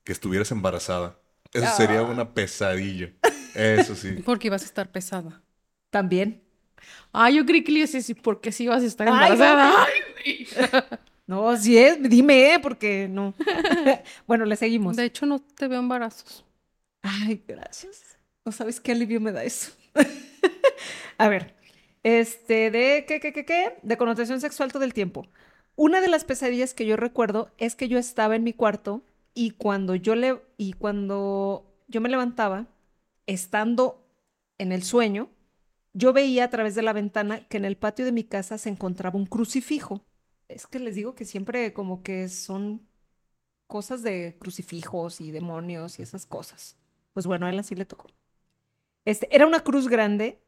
Que 0.02 0.12
estuvieras 0.12 0.50
embarazada. 0.50 1.18
Eso 1.52 1.66
sería 1.76 2.00
Ah. 2.00 2.02
una 2.02 2.34
pesadilla. 2.34 3.10
Eso 3.54 3.94
sí. 3.94 4.16
Porque 4.24 4.48
ibas 4.48 4.62
a 4.62 4.64
estar 4.66 4.90
pesada. 4.90 5.42
También. 5.90 6.42
Ah, 7.12 7.30
yo 7.30 7.44
creí 7.46 7.64
que 7.64 7.72
le 7.72 7.80
ibas 7.80 8.12
porque 8.22 8.52
si 8.52 8.66
vas 8.66 8.82
a 8.82 8.86
estar 8.86 9.08
Ay, 9.08 9.14
embarazada. 9.14 9.86
No, 11.26 11.56
si 11.56 11.78
es, 11.78 12.02
dime, 12.02 12.54
¿eh? 12.54 12.58
porque 12.60 13.08
no. 13.08 13.34
bueno, 14.26 14.44
le 14.44 14.56
seguimos. 14.56 14.96
De 14.96 15.04
hecho, 15.04 15.26
no 15.26 15.38
te 15.40 15.68
veo 15.68 15.80
embarazos. 15.80 16.44
Ay, 17.02 17.42
gracias. 17.46 18.18
No 18.44 18.52
sabes 18.52 18.80
qué 18.80 18.92
alivio 18.92 19.20
me 19.20 19.32
da 19.32 19.44
eso. 19.44 19.72
A 21.18 21.28
ver, 21.28 21.54
este, 22.02 22.70
de 22.70 23.04
qué, 23.08 23.20
qué, 23.20 23.32
qué, 23.32 23.44
qué, 23.44 23.78
de 23.82 23.96
connotación 23.96 24.40
sexual 24.40 24.72
todo 24.72 24.84
el 24.84 24.94
tiempo. 24.94 25.26
Una 25.74 26.00
de 26.00 26.08
las 26.08 26.24
pesadillas 26.24 26.74
que 26.74 26.86
yo 26.86 26.96
recuerdo 26.96 27.50
es 27.58 27.74
que 27.74 27.88
yo 27.88 27.98
estaba 27.98 28.36
en 28.36 28.44
mi 28.44 28.52
cuarto 28.52 29.02
y 29.34 29.50
cuando 29.50 29.94
yo 29.94 30.14
le 30.14 30.40
y 30.56 30.72
cuando 30.72 31.66
yo 31.88 32.00
me 32.00 32.08
levantaba, 32.08 32.66
estando 33.26 34.02
en 34.58 34.72
el 34.72 34.82
sueño, 34.82 35.28
yo 35.96 36.12
veía 36.12 36.44
a 36.44 36.50
través 36.50 36.74
de 36.74 36.82
la 36.82 36.92
ventana 36.92 37.48
que 37.48 37.56
en 37.56 37.64
el 37.64 37.78
patio 37.78 38.04
de 38.04 38.12
mi 38.12 38.22
casa 38.22 38.58
se 38.58 38.68
encontraba 38.68 39.18
un 39.18 39.24
crucifijo. 39.24 40.04
Es 40.46 40.66
que 40.66 40.78
les 40.78 40.94
digo 40.94 41.14
que 41.14 41.24
siempre 41.24 41.72
como 41.72 42.02
que 42.02 42.28
son 42.28 42.86
cosas 43.66 44.02
de 44.02 44.36
crucifijos 44.38 45.22
y 45.22 45.30
demonios 45.30 45.98
y 45.98 46.02
esas 46.02 46.26
cosas. 46.26 46.76
Pues 47.14 47.26
bueno, 47.26 47.46
a 47.46 47.50
él 47.50 47.58
así 47.58 47.74
le 47.74 47.86
tocó. 47.86 48.08
Este, 49.06 49.34
era 49.34 49.46
una 49.46 49.60
cruz 49.60 49.88
grande 49.88 50.42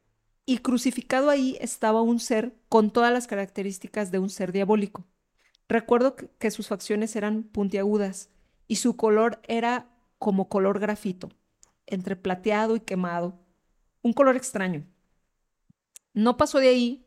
y 0.45 0.59
crucificado 0.59 1.31
ahí 1.31 1.57
estaba 1.63 2.03
un 2.03 2.21
ser 2.21 2.55
con 2.69 2.91
todas 2.91 3.11
las 3.11 3.27
características 3.27 4.11
de 4.11 4.19
un 4.19 4.29
ser 4.29 4.53
diabólico. 4.53 5.07
Recuerdo 5.67 6.15
que, 6.15 6.51
sus 6.51 6.69
facciones 6.69 7.17
eran 7.17 7.43
puntiagudas 7.43 8.29
y 8.67 8.77
su 8.77 8.97
color 8.97 9.41
era 9.49 9.89
como 10.19 10.51
color 10.51 10.79
grafito, 10.79 11.31
entre 11.87 12.17
plateado 12.17 12.77
y 12.77 12.81
quemado, 12.81 13.41
un 14.03 14.13
color 14.13 14.37
extraño. 14.37 14.85
No 16.15 16.37
pasó 16.37 16.59
de 16.59 16.69
ahí, 16.69 17.07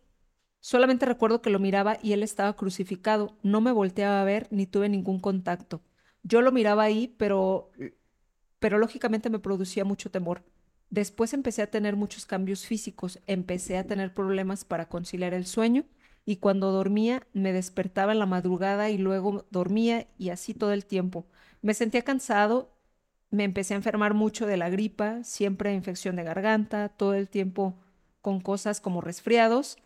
solamente 0.60 1.06
recuerdo 1.06 1.42
que 1.42 1.50
lo 1.50 1.60
miraba 1.60 1.98
y 2.02 2.14
él 2.14 2.24
estaba 2.24 2.56
crucificado, 2.56 3.38
no 3.44 3.62
me 3.62 3.72
volteaba 3.72 4.22
a 4.22 4.26
ver 4.26 4.48
ni 4.52 4.66
tuve 4.66 4.90
ningún 4.90 5.20
contacto. 5.20 5.82
Yo 6.24 6.42
lo 6.42 6.52
miraba 6.52 6.84
ahí, 6.84 7.16
pero, 7.18 7.72
pero 8.60 8.78
lógicamente 8.78 9.30
me 9.30 9.40
producía 9.40 9.86
mucho 9.86 10.12
temor. 10.12 10.44
Después 10.90 11.34
empecé 11.34 11.62
a 11.62 11.72
tener 11.72 11.96
muchos 11.96 12.26
cambios 12.26 12.66
físicos, 12.66 13.20
empecé 13.28 13.78
a 13.78 13.88
tener 13.88 14.14
problemas 14.14 14.66
para 14.66 14.90
conciliar 14.90 15.34
el 15.34 15.46
sueño 15.46 15.86
y 16.26 16.38
cuando 16.38 16.72
dormía 16.72 17.28
me 17.34 17.54
despertaba 17.54 18.12
en 18.12 18.20
la 18.20 18.26
madrugada 18.26 18.90
y 18.90 18.98
luego 18.98 19.46
dormía 19.52 20.08
y 20.18 20.30
así 20.30 20.54
todo 20.54 20.74
el 20.74 20.86
tiempo. 20.86 21.28
Me 21.62 21.74
sentía 21.74 22.04
cansado 22.04 22.72
me 23.32 23.46
empecé 23.46 23.74
a 23.74 23.78
enfermar 23.78 24.14
mucho 24.14 24.46
de 24.46 24.58
la 24.58 24.70
gripa, 24.70 25.24
siempre 25.24 25.74
infección 25.74 26.16
de 26.18 26.24
garganta, 26.24 26.90
todo 26.90 27.14
el 27.16 27.30
tiempo 27.30 27.76
con 28.22 28.42
cosas 28.42 28.82
como 28.82 29.02
resfriados. 29.02 29.78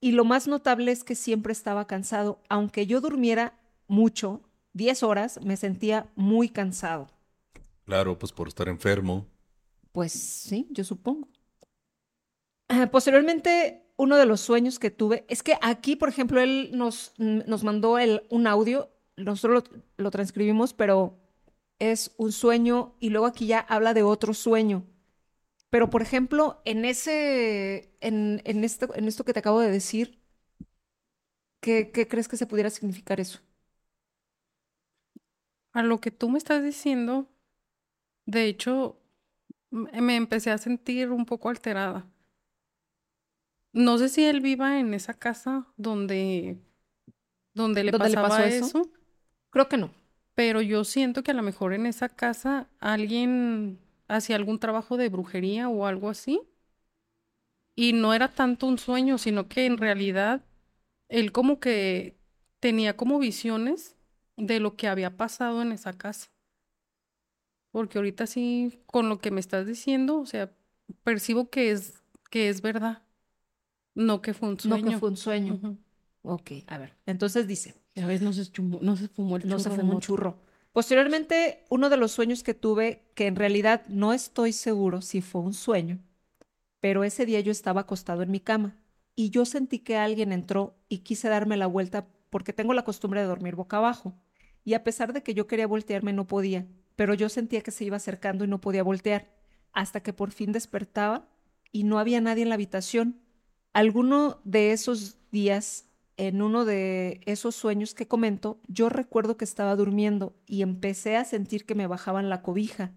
Y 0.00 0.12
lo 0.12 0.24
más 0.24 0.48
notable 0.48 0.92
es 0.92 1.04
que 1.04 1.14
siempre 1.14 1.52
estaba 1.52 1.86
cansado. 1.86 2.40
Aunque 2.48 2.86
yo 2.86 3.00
durmiera 3.00 3.58
mucho, 3.86 4.40
10 4.72 5.02
horas, 5.02 5.40
me 5.42 5.56
sentía 5.56 6.10
muy 6.14 6.48
cansado. 6.48 7.08
Claro, 7.84 8.18
pues 8.18 8.32
por 8.32 8.48
estar 8.48 8.68
enfermo. 8.68 9.26
Pues 9.92 10.12
sí, 10.12 10.68
yo 10.70 10.84
supongo. 10.84 11.28
Posteriormente, 12.92 13.84
uno 13.96 14.16
de 14.16 14.26
los 14.26 14.40
sueños 14.40 14.78
que 14.78 14.90
tuve 14.90 15.24
es 15.28 15.42
que 15.42 15.58
aquí, 15.60 15.96
por 15.96 16.08
ejemplo, 16.08 16.40
él 16.40 16.70
nos, 16.72 17.12
nos 17.18 17.64
mandó 17.64 17.98
el, 17.98 18.22
un 18.30 18.46
audio, 18.46 18.88
nosotros 19.16 19.64
lo, 19.70 20.04
lo 20.04 20.10
transcribimos, 20.10 20.72
pero 20.72 21.18
es 21.80 22.12
un 22.16 22.30
sueño 22.30 22.94
y 23.00 23.10
luego 23.10 23.26
aquí 23.26 23.46
ya 23.46 23.58
habla 23.58 23.92
de 23.92 24.04
otro 24.04 24.34
sueño. 24.34 24.84
Pero, 25.70 25.90
por 25.90 26.02
ejemplo, 26.02 26.62
en 26.64 26.84
ese, 26.84 27.94
en, 28.00 28.42
en, 28.44 28.64
esto, 28.64 28.94
en 28.94 29.06
esto 29.08 29.24
que 29.24 29.32
te 29.32 29.38
acabo 29.40 29.60
de 29.60 29.70
decir, 29.70 30.20
¿qué, 31.60 31.90
¿qué 31.92 32.06
crees 32.08 32.28
que 32.28 32.36
se 32.36 32.46
pudiera 32.46 32.70
significar 32.70 33.20
eso? 33.20 33.40
A 35.72 35.82
lo 35.82 36.00
que 36.00 36.10
tú 36.12 36.28
me 36.30 36.38
estás 36.38 36.62
diciendo, 36.62 37.28
de 38.26 38.46
hecho, 38.46 39.00
me 39.70 40.16
empecé 40.16 40.50
a 40.52 40.58
sentir 40.58 41.10
un 41.10 41.26
poco 41.26 41.48
alterada. 41.50 42.08
No 43.72 43.98
sé 43.98 44.08
si 44.08 44.24
él 44.24 44.40
viva 44.40 44.78
en 44.80 44.94
esa 44.94 45.14
casa 45.14 45.66
donde, 45.76 46.58
donde 47.54 47.84
le 47.84 47.92
¿Dónde 47.92 48.08
le 48.10 48.16
pasaba 48.16 48.18
pasó 48.18 48.46
eso? 48.46 48.72
eso, 48.72 48.90
Creo 49.50 49.68
que 49.68 49.76
no. 49.78 49.92
pero 50.34 50.60
yo 50.62 50.84
siento 50.84 51.22
que 51.22 51.30
a 51.32 51.34
lo 51.34 51.42
mejor 51.42 51.72
en 51.74 51.86
esa 51.86 52.08
casa 52.08 52.68
alguien 52.80 53.78
hacía 54.16 54.36
algún 54.36 54.58
trabajo 54.58 54.96
de 54.96 55.08
brujería 55.08 55.68
o 55.68 55.86
algo 55.86 56.10
así. 56.10 56.40
Y 57.74 57.92
no 57.92 58.12
era 58.14 58.28
tanto 58.28 58.66
un 58.66 58.78
sueño, 58.78 59.18
sino 59.18 59.48
que 59.48 59.66
en 59.66 59.78
realidad 59.78 60.44
él 61.08 61.32
como 61.32 61.60
que 61.60 62.16
tenía 62.60 62.96
como 62.96 63.18
visiones 63.18 63.96
de 64.36 64.60
lo 64.60 64.76
que 64.76 64.88
había 64.88 65.16
pasado 65.16 65.62
en 65.62 65.72
esa 65.72 65.92
casa. 65.94 66.30
Porque 67.70 67.98
ahorita 67.98 68.26
sí, 68.26 68.80
con 68.86 69.08
lo 69.08 69.18
que 69.18 69.30
me 69.30 69.40
estás 69.40 69.66
diciendo, 69.66 70.18
o 70.18 70.26
sea, 70.26 70.52
percibo 71.04 71.50
que 71.50 71.70
es, 71.70 72.02
que 72.30 72.48
es 72.48 72.62
verdad. 72.62 73.02
No 73.94 74.22
que 74.22 74.34
fue 74.34 74.48
un 74.48 74.54
No 74.64 74.76
sueño. 74.76 74.90
que 74.90 74.98
fue 74.98 75.08
un 75.10 75.16
sueño. 75.16 75.54
Ujú. 75.54 75.78
Ok, 76.22 76.50
a 76.66 76.78
ver. 76.78 76.94
Entonces 77.06 77.46
dice, 77.46 77.74
A 77.96 78.06
veces 78.06 78.22
no 78.22 78.32
se, 78.32 78.50
no 78.82 78.96
se 78.96 79.08
fumó 79.08 79.36
el 79.36 79.48
no 79.48 79.58
se 79.58 79.70
churro 79.70 79.76
fumó 79.76 79.94
un 79.94 80.00
churro. 80.00 80.36
Posteriormente, 80.72 81.64
uno 81.68 81.90
de 81.90 81.96
los 81.96 82.12
sueños 82.12 82.44
que 82.44 82.54
tuve, 82.54 83.10
que 83.14 83.26
en 83.26 83.36
realidad 83.36 83.82
no 83.88 84.12
estoy 84.12 84.52
seguro 84.52 85.02
si 85.02 85.20
fue 85.20 85.40
un 85.40 85.52
sueño, 85.52 85.98
pero 86.78 87.02
ese 87.02 87.26
día 87.26 87.40
yo 87.40 87.50
estaba 87.50 87.82
acostado 87.82 88.22
en 88.22 88.30
mi 88.30 88.40
cama 88.40 88.76
y 89.16 89.30
yo 89.30 89.44
sentí 89.44 89.80
que 89.80 89.96
alguien 89.96 90.32
entró 90.32 90.78
y 90.88 90.98
quise 90.98 91.28
darme 91.28 91.56
la 91.56 91.66
vuelta 91.66 92.06
porque 92.30 92.52
tengo 92.52 92.72
la 92.72 92.84
costumbre 92.84 93.20
de 93.20 93.26
dormir 93.26 93.56
boca 93.56 93.78
abajo. 93.78 94.14
Y 94.64 94.74
a 94.74 94.84
pesar 94.84 95.12
de 95.12 95.22
que 95.22 95.34
yo 95.34 95.46
quería 95.46 95.66
voltearme, 95.66 96.12
no 96.12 96.26
podía, 96.26 96.66
pero 96.94 97.14
yo 97.14 97.28
sentía 97.28 97.62
que 97.62 97.72
se 97.72 97.84
iba 97.84 97.96
acercando 97.96 98.44
y 98.44 98.48
no 98.48 98.60
podía 98.60 98.84
voltear, 98.84 99.28
hasta 99.72 100.00
que 100.02 100.12
por 100.12 100.30
fin 100.30 100.52
despertaba 100.52 101.28
y 101.72 101.84
no 101.84 101.98
había 101.98 102.20
nadie 102.20 102.44
en 102.44 102.48
la 102.48 102.54
habitación. 102.54 103.20
Alguno 103.72 104.40
de 104.44 104.72
esos 104.72 105.18
días, 105.32 105.89
en 106.28 106.42
uno 106.42 106.64
de 106.66 107.20
esos 107.26 107.56
sueños 107.56 107.94
que 107.94 108.06
comento, 108.08 108.60
yo 108.68 108.88
recuerdo 108.90 109.36
que 109.38 109.44
estaba 109.44 109.74
durmiendo 109.76 110.36
y 110.46 110.62
empecé 110.62 111.16
a 111.16 111.24
sentir 111.24 111.64
que 111.66 111.74
me 111.74 111.86
bajaban 111.86 112.28
la 112.28 112.42
cobija 112.42 112.92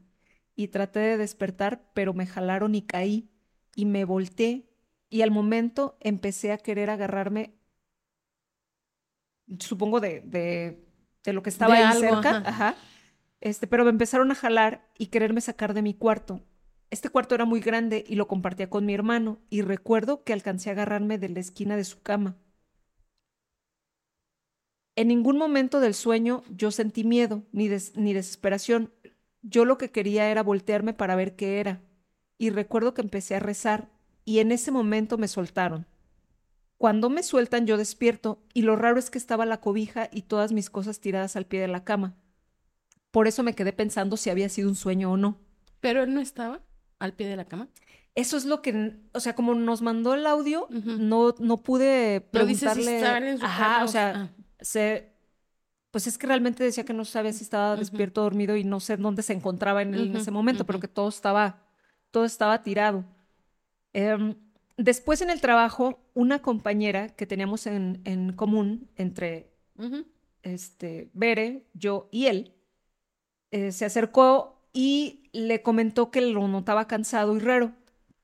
y 0.56 0.68
traté 0.70 1.00
de 1.00 1.18
despertar, 1.18 1.90
pero 1.94 2.14
me 2.14 2.26
jalaron 2.28 2.76
y 2.76 2.82
caí 2.84 3.30
y 3.76 3.86
me 3.86 4.06
volteé 4.06 4.68
y 5.10 5.22
al 5.22 5.32
momento 5.32 5.98
empecé 6.02 6.52
a 6.52 6.58
querer 6.58 6.90
agarrarme, 6.90 7.56
supongo 9.60 10.00
de, 10.00 10.22
de, 10.22 10.86
de 11.24 11.34
lo 11.34 11.44
que 11.44 11.50
estaba 11.50 11.76
De 11.76 11.80
ahí 11.80 11.84
algo, 11.84 12.00
cerca, 12.00 12.38
ajá. 12.38 12.50
ajá. 12.50 12.76
Este, 13.42 13.68
pero 13.68 13.84
me 13.84 13.90
empezaron 13.92 14.32
a 14.32 14.36
jalar 14.36 14.90
y 14.98 15.08
quererme 15.08 15.42
sacar 15.42 15.74
de 15.74 15.82
mi 15.82 15.94
cuarto. 15.94 16.42
Este 16.92 17.10
cuarto 17.10 17.36
era 17.36 17.46
muy 17.46 17.60
grande 17.62 18.04
y 18.08 18.16
lo 18.16 18.28
compartía 18.28 18.70
con 18.70 18.86
mi 18.86 18.94
hermano 18.94 19.40
y 19.50 19.62
recuerdo 19.62 20.24
que 20.24 20.34
alcancé 20.34 20.70
a 20.70 20.74
agarrarme 20.74 21.18
de 21.18 21.30
la 21.30 21.40
esquina 21.40 21.76
de 21.76 21.84
su 21.86 22.02
cama. 22.02 22.38
En 24.96 25.08
ningún 25.08 25.38
momento 25.38 25.80
del 25.80 25.94
sueño 25.94 26.44
yo 26.50 26.72
sentí 26.72 27.04
miedo 27.04 27.44
ni, 27.52 27.68
des- 27.68 27.96
ni 27.96 28.14
desesperación. 28.14 28.92
Yo 29.42 29.66
lo 29.66 29.78
que 29.78 29.92
quería 29.92 30.30
era 30.30 30.44
voltearme 30.44 30.94
para 30.94 31.16
ver 31.16 31.36
qué 31.36 31.60
era. 31.60 31.82
Y 32.38 32.50
recuerdo 32.50 32.94
que 32.94 33.02
empecé 33.02 33.36
a 33.36 33.40
rezar 33.40 33.90
y 34.26 34.40
en 34.40 34.52
ese 34.52 34.72
momento 34.72 35.18
me 35.18 35.28
soltaron. 35.28 35.88
Cuando 36.78 37.10
me 37.10 37.24
sueltan 37.24 37.66
yo 37.66 37.78
despierto 37.78 38.44
y 38.54 38.62
lo 38.64 38.76
raro 38.76 39.00
es 39.00 39.10
que 39.10 39.18
estaba 39.18 39.46
la 39.46 39.62
cobija 39.62 40.10
y 40.12 40.24
todas 40.24 40.52
mis 40.52 40.70
cosas 40.70 41.00
tiradas 41.00 41.36
al 41.36 41.46
pie 41.46 41.62
de 41.62 41.68
la 41.68 41.84
cama. 41.84 42.16
Por 43.12 43.28
eso 43.28 43.44
me 43.44 43.54
quedé 43.56 43.74
pensando 43.74 44.18
si 44.18 44.30
había 44.30 44.50
sido 44.50 44.70
un 44.70 44.76
sueño 44.76 45.12
o 45.12 45.18
no. 45.18 45.40
Pero 45.80 46.04
él 46.04 46.14
no 46.14 46.20
estaba 46.22 46.62
al 47.00 47.14
pie 47.14 47.28
de 47.28 47.36
la 47.36 47.46
cama. 47.46 47.70
Eso 48.16 48.38
es 48.38 48.46
lo 48.46 48.62
que, 48.62 48.96
o 49.14 49.20
sea, 49.20 49.34
como 49.36 49.56
nos 49.56 49.82
mandó 49.82 50.14
el 50.14 50.26
audio, 50.28 50.68
no, 50.70 51.34
no 51.40 51.58
pude 51.58 52.28
No 52.32 52.46
dice 52.46 52.70
si 52.70 52.82
preguntarle. 52.84 53.30
en 53.32 53.38
su 53.40 53.46
Ajá, 53.46 53.64
cama 53.74 53.86
o 53.86 53.88
sea, 53.88 54.14
ah. 54.16 54.43
Se, 54.64 55.14
pues 55.92 56.08
es 56.08 56.18
que 56.18 56.28
realmente 56.28 56.64
decía 56.64 56.86
que 56.86 56.94
no 56.94 57.06
sabía 57.06 57.34
si 57.34 57.44
estaba 57.44 57.78
despierto 57.78 58.22
o 58.22 58.26
dormido 58.26 58.56
y 58.58 58.64
no 58.66 58.80
sé 58.82 58.98
dónde 58.98 59.24
se 59.24 59.34
encontraba 59.34 59.82
en, 59.84 59.94
el- 59.96 60.10
en 60.10 60.16
Ujú, 60.16 60.18
ese 60.18 60.32
momento, 60.32 60.66
pero 60.66 60.80
que 60.80 60.88
todo 60.90 61.10
estaba, 61.10 61.68
todo 62.12 62.26
estaba 62.26 62.64
tirado. 62.64 63.06
Em, 63.94 64.36
después 64.78 65.22
en 65.22 65.30
el 65.30 65.42
trabajo, 65.42 66.00
una 66.14 66.42
compañera 66.42 67.10
que 67.10 67.28
teníamos 67.28 67.68
en, 67.68 68.02
en 68.06 68.34
común 68.34 68.90
entre 68.98 69.52
este, 70.44 71.10
Bere, 71.14 71.66
yo 71.74 72.10
y 72.12 72.28
él, 72.28 72.54
eh, 73.52 73.72
se 73.72 73.86
acercó 73.86 74.62
y 74.74 75.30
le 75.34 75.62
comentó 75.62 76.12
que 76.12 76.22
lo 76.22 76.48
notaba 76.48 76.88
cansado 76.88 77.36
y 77.36 77.40
raro, 77.40 77.74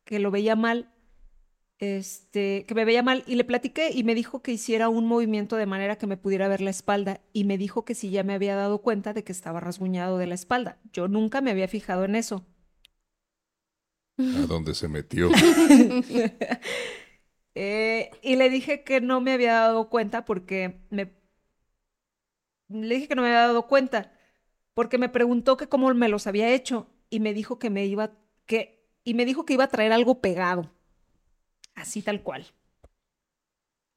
que 0.06 0.20
lo 0.20 0.32
veía 0.32 0.56
mal, 0.56 0.92
este, 1.80 2.66
que 2.66 2.76
me 2.76 2.86
veía 2.86 3.04
mal 3.04 3.24
y 3.26 3.36
le 3.36 3.46
platiqué 3.46 3.92
y 3.94 4.04
me 4.04 4.16
dijo 4.16 4.42
que 4.42 4.52
hiciera 4.52 4.90
un 4.90 5.08
movimiento 5.08 5.56
de 5.56 5.66
manera 5.66 5.98
que 5.98 6.08
me 6.08 6.18
pudiera 6.18 6.48
ver 6.48 6.62
la 6.62 6.70
espalda 6.70 7.22
y 7.34 7.46
me 7.46 7.58
dijo 7.58 7.86
que 7.86 7.96
si 7.96 8.10
ya 8.10 8.24
me 8.24 8.34
había 8.34 8.56
dado 8.56 8.80
cuenta 8.82 9.14
de 9.14 9.24
que 9.24 9.32
estaba 9.32 9.60
rasguñado 9.62 10.18
de 10.18 10.28
la 10.28 10.36
espalda. 10.36 10.80
Yo 10.92 11.08
nunca 11.08 11.42
me 11.42 11.52
había 11.52 11.68
fijado 11.68 12.06
en 12.06 12.16
eso. 12.16 12.46
¿A 14.18 14.46
dónde 14.48 14.76
se 14.76 14.88
metió? 14.88 15.30
Eh, 17.56 18.12
y 18.22 18.38
le 18.38 18.50
dije 18.50 18.84
que 18.86 19.02
no 19.02 19.20
me 19.20 19.34
había 19.34 19.54
dado 19.54 19.90
cuenta 19.90 20.24
porque 20.24 20.80
me... 20.92 21.12
Le 22.70 22.96
dije 22.96 23.08
que 23.08 23.16
no 23.16 23.22
me 23.24 23.28
había 23.30 23.48
dado 23.48 23.68
cuenta 23.68 24.14
porque 24.74 24.98
me 24.98 25.10
preguntó 25.10 25.58
que 25.58 25.68
cómo 25.68 25.94
me 25.94 26.08
los 26.08 26.28
había 26.28 26.54
hecho 26.54 26.88
y 27.10 27.20
me 27.20 27.34
dijo 27.34 27.60
que 27.60 27.70
me 27.70 27.86
iba 27.86 28.12
que 28.46 28.88
y 29.04 29.14
me 29.14 29.26
dijo 29.26 29.46
que 29.46 29.54
iba 29.54 29.66
a 29.66 29.70
traer 29.70 29.92
algo 29.92 30.22
pegado. 30.22 30.72
Así 31.82 32.02
tal 32.02 32.22
cual. 32.24 32.46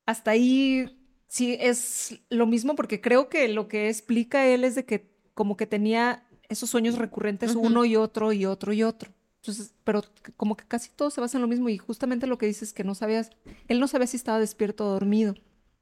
Hasta 0.06 0.32
ahí 0.32 0.98
sí 1.28 1.56
es 1.60 2.20
lo 2.28 2.46
mismo 2.46 2.74
porque 2.74 3.00
creo 3.00 3.28
que 3.28 3.48
lo 3.48 3.68
que 3.68 3.88
explica 3.88 4.46
él 4.46 4.64
es 4.64 4.74
de 4.74 4.84
que 4.84 5.10
como 5.34 5.56
que 5.56 5.66
tenía 5.66 6.26
esos 6.48 6.70
sueños 6.70 6.98
recurrentes 6.98 7.54
uno 7.56 7.84
y 7.84 7.96
otro 7.96 8.32
y 8.32 8.44
otro 8.46 8.72
y 8.72 8.82
otro. 8.82 9.12
Entonces, 9.36 9.74
pero 9.84 10.02
como 10.36 10.56
que 10.56 10.64
casi 10.66 10.90
todo 10.90 11.10
se 11.10 11.20
basa 11.20 11.38
en 11.38 11.42
lo 11.42 11.48
mismo 11.48 11.68
y 11.68 11.78
justamente 11.78 12.26
lo 12.26 12.38
que 12.38 12.46
dices 12.46 12.72
que 12.72 12.84
no 12.84 12.94
sabías, 12.94 13.30
él 13.68 13.80
no 13.80 13.88
sabía 13.88 14.06
si 14.06 14.16
estaba 14.16 14.38
despierto 14.38 14.86
o 14.86 14.90
dormido. 14.92 15.34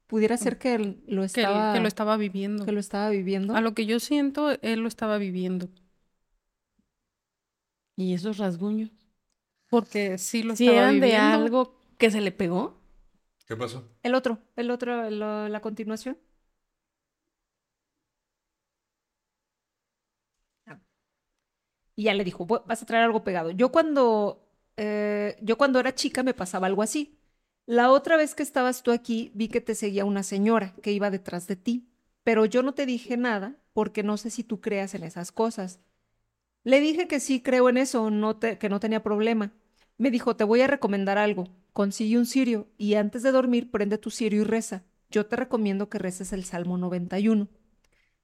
Pudiera 0.07 0.37
ser 0.37 0.57
que 0.57 0.75
él 0.75 1.03
lo 1.07 1.21
Que, 1.21 1.27
estaba 1.27 1.73
que 1.73 1.79
lo 1.79 1.87
estaba 1.87 2.17
viviendo. 2.17 2.65
que 2.65 2.71
lo 2.71 2.79
estaba 2.79 3.09
viviendo. 3.09 3.55
A 3.55 3.61
lo 3.61 3.73
que 3.73 3.85
yo 3.85 3.99
siento, 3.99 4.51
él 4.61 4.79
lo 4.81 4.87
estaba 4.87 5.17
viviendo. 5.17 5.69
Y 7.95 8.13
esos 8.13 8.37
rasguños. 8.37 8.91
Porque 9.69 10.17
sí 10.17 10.43
lo 10.43 10.55
Si 10.55 10.65
estaba 10.65 10.77
eran 10.79 10.99
de 10.99 11.07
viviendo. 11.07 11.37
algo 11.45 11.80
que 12.01 12.11
se 12.11 12.21
le 12.21 12.31
pegó. 12.33 12.81
¿Qué 13.47 13.55
pasó? 13.55 13.87
El 14.03 14.15
otro, 14.15 14.39
el 14.55 14.71
otro, 14.71 15.09
la 15.09 15.61
continuación. 15.61 16.17
Y 21.95 22.03
ya 22.03 22.13
le 22.13 22.23
dijo, 22.23 22.45
"Bu- 22.47 22.63
vas 22.65 22.81
a 22.81 22.85
traer 22.85 23.03
algo 23.05 23.23
pegado. 23.23 23.51
Yo 23.51 23.71
cuando, 23.71 24.47
eh, 24.77 25.37
yo 25.41 25.57
cuando 25.57 25.79
era 25.79 25.93
chica 25.95 26.23
me 26.23 26.33
pasaba 26.33 26.67
algo 26.67 26.81
así. 26.83 27.17
La 27.65 27.91
otra 27.91 28.17
vez 28.17 28.33
que 28.35 28.43
estabas 28.43 28.81
tú 28.83 28.91
aquí, 28.91 29.31
vi 29.35 29.47
que 29.47 29.61
te 29.61 29.75
seguía 29.75 30.05
una 30.05 30.23
señora 30.23 30.73
que 30.81 30.91
iba 30.91 31.11
detrás 31.11 31.47
de 31.47 31.55
ti, 31.55 31.87
pero 32.23 32.45
yo 32.45 32.63
no 32.63 32.73
te 32.73 32.85
dije 32.85 33.17
nada 33.17 33.55
porque 33.73 34.03
no 34.03 34.17
sé 34.17 34.29
si 34.29 34.43
tú 34.43 34.61
creas 34.61 34.93
en 34.95 35.03
esas 35.03 35.31
cosas. 35.31 35.79
Le 36.63 36.81
dije 36.81 37.07
que 37.07 37.19
sí 37.21 37.41
creo 37.41 37.69
en 37.69 37.77
eso, 37.77 38.11
no 38.11 38.37
te- 38.37 38.57
que 38.59 38.69
no 38.69 38.79
tenía 38.79 39.03
problema. 39.03 39.51
Me 39.97 40.11
dijo, 40.11 40.35
te 40.37 40.43
voy 40.45 40.61
a 40.61 40.67
recomendar 40.67 41.17
algo. 41.19 41.45
Consigue 41.73 42.17
un 42.17 42.25
cirio 42.25 42.67
y 42.77 42.95
antes 42.95 43.23
de 43.23 43.31
dormir 43.31 43.71
prende 43.71 43.97
tu 43.97 44.09
cirio 44.09 44.41
y 44.41 44.43
reza. 44.43 44.83
Yo 45.09 45.25
te 45.25 45.35
recomiendo 45.37 45.89
que 45.89 45.99
reces 45.99 46.33
el 46.33 46.43
Salmo 46.43 46.77
91. 46.77 47.47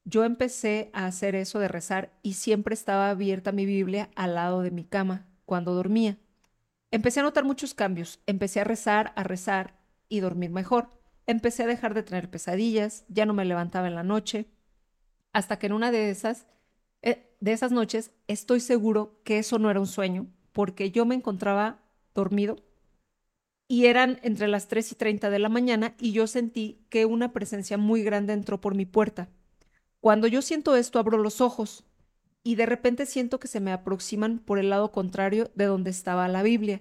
yo 0.06 0.24
empecé 0.24 0.90
a 0.94 1.06
hacer 1.06 1.36
eso 1.36 1.60
de 1.60 1.68
rezar 1.68 2.18
y 2.24 2.34
siempre 2.34 2.74
estaba 2.74 3.10
abierta 3.10 3.52
mi 3.52 3.66
Biblia 3.66 4.10
al 4.16 4.36
lado 4.36 4.62
de 4.62 4.72
mi 4.72 4.86
cama 4.86 5.28
cuando 5.46 5.74
dormía. 5.74 6.18
Empecé 6.92 7.20
a 7.20 7.24
notar 7.24 7.44
muchos 7.44 7.74
cambios. 7.74 8.22
Empecé 8.26 8.62
a 8.62 8.64
rezar, 8.64 9.12
a 9.18 9.24
rezar 9.24 9.78
y 10.08 10.22
dormir 10.22 10.50
mejor. 10.52 10.90
Empecé 11.26 11.64
a 11.64 11.68
dejar 11.68 11.94
de 11.94 12.04
tener 12.04 12.30
pesadillas, 12.30 13.06
ya 13.10 13.26
no 13.26 13.34
me 13.34 13.44
levantaba 13.44 13.88
en 13.88 13.96
la 13.96 14.04
noche, 14.04 14.48
hasta 15.34 15.60
que 15.60 15.68
en 15.68 15.74
una 15.74 15.92
de 15.92 16.10
esas, 16.10 16.48
eh, 17.02 17.36
de 17.42 17.52
esas 17.52 17.74
noches 17.74 18.12
estoy 18.28 18.62
seguro 18.62 19.20
que 19.26 19.40
eso 19.40 19.60
no 19.60 19.70
era 19.70 19.82
un 19.82 19.88
sueño, 19.88 20.28
porque 20.54 20.92
yo 20.92 21.06
me 21.06 21.16
encontraba 21.16 21.82
dormido 22.16 22.56
y 23.68 23.86
eran 23.86 24.20
entre 24.24 24.48
las 24.48 24.68
3 24.68 24.94
y 24.94 24.96
30 24.96 25.30
de 25.30 25.40
la 25.40 25.50
mañana 25.50 25.96
y 26.00 26.12
yo 26.12 26.28
sentí 26.28 26.80
que 26.90 27.06
una 27.06 27.34
presencia 27.34 27.78
muy 27.78 28.04
grande 28.04 28.34
entró 28.34 28.62
por 28.62 28.76
mi 28.76 28.86
puerta. 28.86 29.30
Cuando 30.00 30.28
yo 30.28 30.42
siento 30.42 30.76
esto, 30.76 31.00
abro 31.00 31.18
los 31.18 31.42
ojos 31.42 31.84
y 32.44 32.56
de 32.56 32.66
repente 32.66 33.06
siento 33.06 33.40
que 33.40 33.48
se 33.48 33.60
me 33.60 33.74
aproximan 33.74 34.40
por 34.40 34.58
el 34.58 34.70
lado 34.70 34.92
contrario 34.92 35.52
de 35.56 35.66
donde 35.66 35.90
estaba 35.90 36.28
la 36.28 36.44
Biblia. 36.44 36.80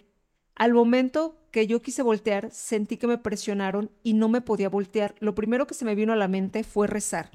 Al 0.54 0.72
momento 0.72 1.36
que 1.50 1.66
yo 1.66 1.82
quise 1.82 2.02
voltear, 2.02 2.50
sentí 2.52 2.96
que 2.96 3.06
me 3.06 3.18
presionaron 3.18 3.90
y 4.02 4.14
no 4.14 4.28
me 4.28 4.40
podía 4.40 4.68
voltear. 4.68 5.14
Lo 5.18 5.34
primero 5.34 5.66
que 5.66 5.74
se 5.74 5.84
me 5.84 5.94
vino 5.94 6.12
a 6.12 6.16
la 6.16 6.28
mente 6.28 6.62
fue 6.62 6.86
rezar. 6.86 7.30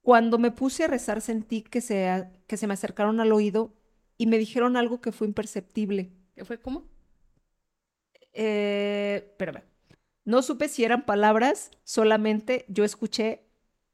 Cuando 0.00 0.38
me 0.38 0.50
puse 0.50 0.84
a 0.84 0.88
rezar 0.88 1.20
sentí 1.20 1.62
que 1.62 1.80
se, 1.80 2.28
que 2.46 2.56
se 2.56 2.66
me 2.66 2.74
acercaron 2.74 3.20
al 3.20 3.32
oído 3.32 3.74
y 4.16 4.26
me 4.26 4.38
dijeron 4.38 4.76
algo 4.76 5.00
que 5.00 5.12
fue 5.12 5.26
imperceptible. 5.26 6.12
¿Qué 6.34 6.44
fue 6.44 6.58
cómo? 6.58 6.88
Eh, 8.32 9.26
espérame. 9.30 9.62
No 10.24 10.42
supe 10.42 10.68
si 10.68 10.84
eran 10.84 11.06
palabras, 11.06 11.70
solamente 11.84 12.64
yo 12.68 12.84
escuché. 12.84 13.44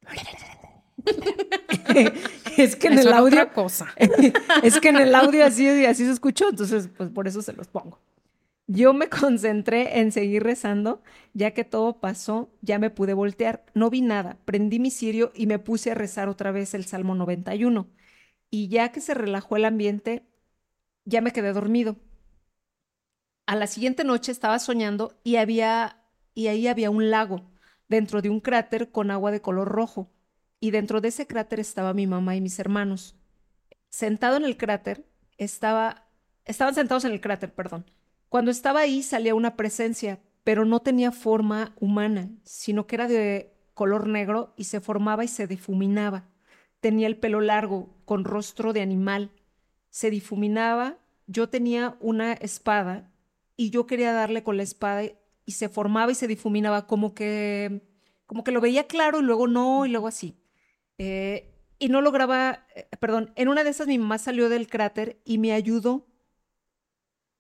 es 2.57 2.77
que 2.77 2.89
en 2.89 2.99
el 2.99 3.13
audio. 3.13 3.43
Otra 3.43 3.53
cosa. 3.53 3.95
es 4.63 4.81
que 4.81 4.89
en 4.89 4.97
el 4.97 5.15
audio 5.15 5.45
así, 5.45 5.87
así 5.87 6.05
se 6.05 6.13
escuchó, 6.13 6.49
entonces, 6.51 6.89
pues 6.97 7.11
por 7.11 7.29
eso 7.29 7.43
se 7.43 7.53
los 7.53 7.69
pongo. 7.69 8.01
Yo 8.69 8.93
me 8.93 9.09
concentré 9.09 10.01
en 10.01 10.11
seguir 10.11 10.43
rezando, 10.43 11.03
ya 11.35 11.53
que 11.53 11.65
todo 11.65 12.01
pasó, 12.01 12.51
ya 12.63 12.81
me 12.81 12.91
pude 12.91 13.15
voltear, 13.15 13.65
no 13.75 13.91
vi 13.91 14.01
nada, 14.01 14.39
prendí 14.45 14.81
mi 14.81 14.91
cirio 14.91 15.31
y 15.35 15.47
me 15.47 15.61
puse 15.61 15.93
a 15.93 15.95
rezar 15.95 16.29
otra 16.29 16.51
vez 16.51 16.75
el 16.75 16.85
Salmo 16.85 17.15
91. 17.15 17.89
Y 18.51 18.69
ya 18.69 18.91
que 18.91 19.01
se 19.01 19.15
relajó 19.15 19.57
el 19.57 19.67
ambiente, 19.67 20.27
ya 21.05 21.21
me 21.21 21.33
quedé 21.33 21.53
dormido. 21.53 21.97
A 23.47 23.55
la 23.55 23.68
siguiente 23.68 24.02
noche 24.02 24.32
estaba 24.32 24.59
soñando 24.59 25.16
y 25.23 25.36
había 25.36 26.02
y 26.35 26.48
ahí 26.48 26.66
había 26.66 26.90
un 26.90 27.10
lago 27.10 27.48
dentro 27.89 28.20
de 28.20 28.28
un 28.28 28.40
cráter 28.40 28.90
con 28.90 29.12
agua 29.12 29.31
de 29.31 29.40
color 29.40 29.68
rojo 29.68 30.10
y 30.59 30.73
dentro 30.73 31.01
de 31.01 31.09
ese 31.09 31.28
cráter 31.28 31.60
estaba 31.60 31.94
mi 31.94 32.09
mamá 32.09 32.35
y 32.35 32.40
mis 32.40 32.59
hermanos. 32.59 33.14
Sentado 33.89 34.36
en 34.36 34.44
el 34.44 34.56
cráter 34.56 35.06
estaba 35.39 36.09
estaban 36.44 36.74
sentados 36.74 37.05
en 37.05 37.12
el 37.12 37.20
cráter, 37.20 37.55
perdón. 37.55 37.89
Cuando 38.28 38.51
estaba 38.51 38.81
ahí 38.81 39.05
salía 39.05 39.36
una 39.36 39.55
presencia, 39.55 40.18
pero 40.43 40.64
no 40.64 40.81
tenía 40.81 41.12
forma 41.12 41.73
humana, 41.78 42.28
sino 42.43 42.89
que 42.89 42.97
era 42.97 43.06
de 43.06 43.55
color 43.74 44.09
negro 44.09 44.55
y 44.56 44.64
se 44.64 44.81
formaba 44.81 45.23
y 45.23 45.28
se 45.28 45.47
difuminaba. 45.47 46.24
Tenía 46.81 47.06
el 47.06 47.16
pelo 47.16 47.40
largo, 47.40 47.94
con 48.05 48.24
rostro 48.24 48.73
de 48.73 48.82
animal. 48.82 49.31
Se 49.89 50.10
difuminaba. 50.10 50.98
Yo 51.28 51.48
tenía 51.48 51.97
una 52.01 52.32
espada 52.32 53.12
y 53.57 53.70
yo 53.70 53.87
quería 53.87 54.12
darle 54.12 54.43
con 54.43 54.57
la 54.57 54.62
espada 54.62 55.05
y 55.45 55.53
se 55.53 55.69
formaba 55.69 56.12
y 56.12 56.15
se 56.15 56.28
difuminaba 56.28 56.87
como 56.87 57.15
que 57.15 57.83
como 58.27 58.45
que 58.45 58.51
lo 58.51 58.61
veía 58.61 58.87
claro 58.87 59.20
y 59.20 59.23
luego 59.23 59.47
no 59.47 59.87
y 59.87 59.91
luego 59.91 60.09
así. 60.09 60.37
Eh, 60.99 61.53
y 61.78 61.89
no 61.89 62.01
lograba, 62.01 62.66
eh, 62.74 62.89
perdón, 62.99 63.33
en 63.37 63.49
una 63.49 63.65
de 63.65 63.70
esas 63.70 63.87
mi 63.87 63.99
mamá 63.99 64.19
salió 64.19 64.49
del 64.49 64.69
cráter 64.69 65.20
y 65.24 65.39
me 65.39 65.53
ayudó 65.53 66.07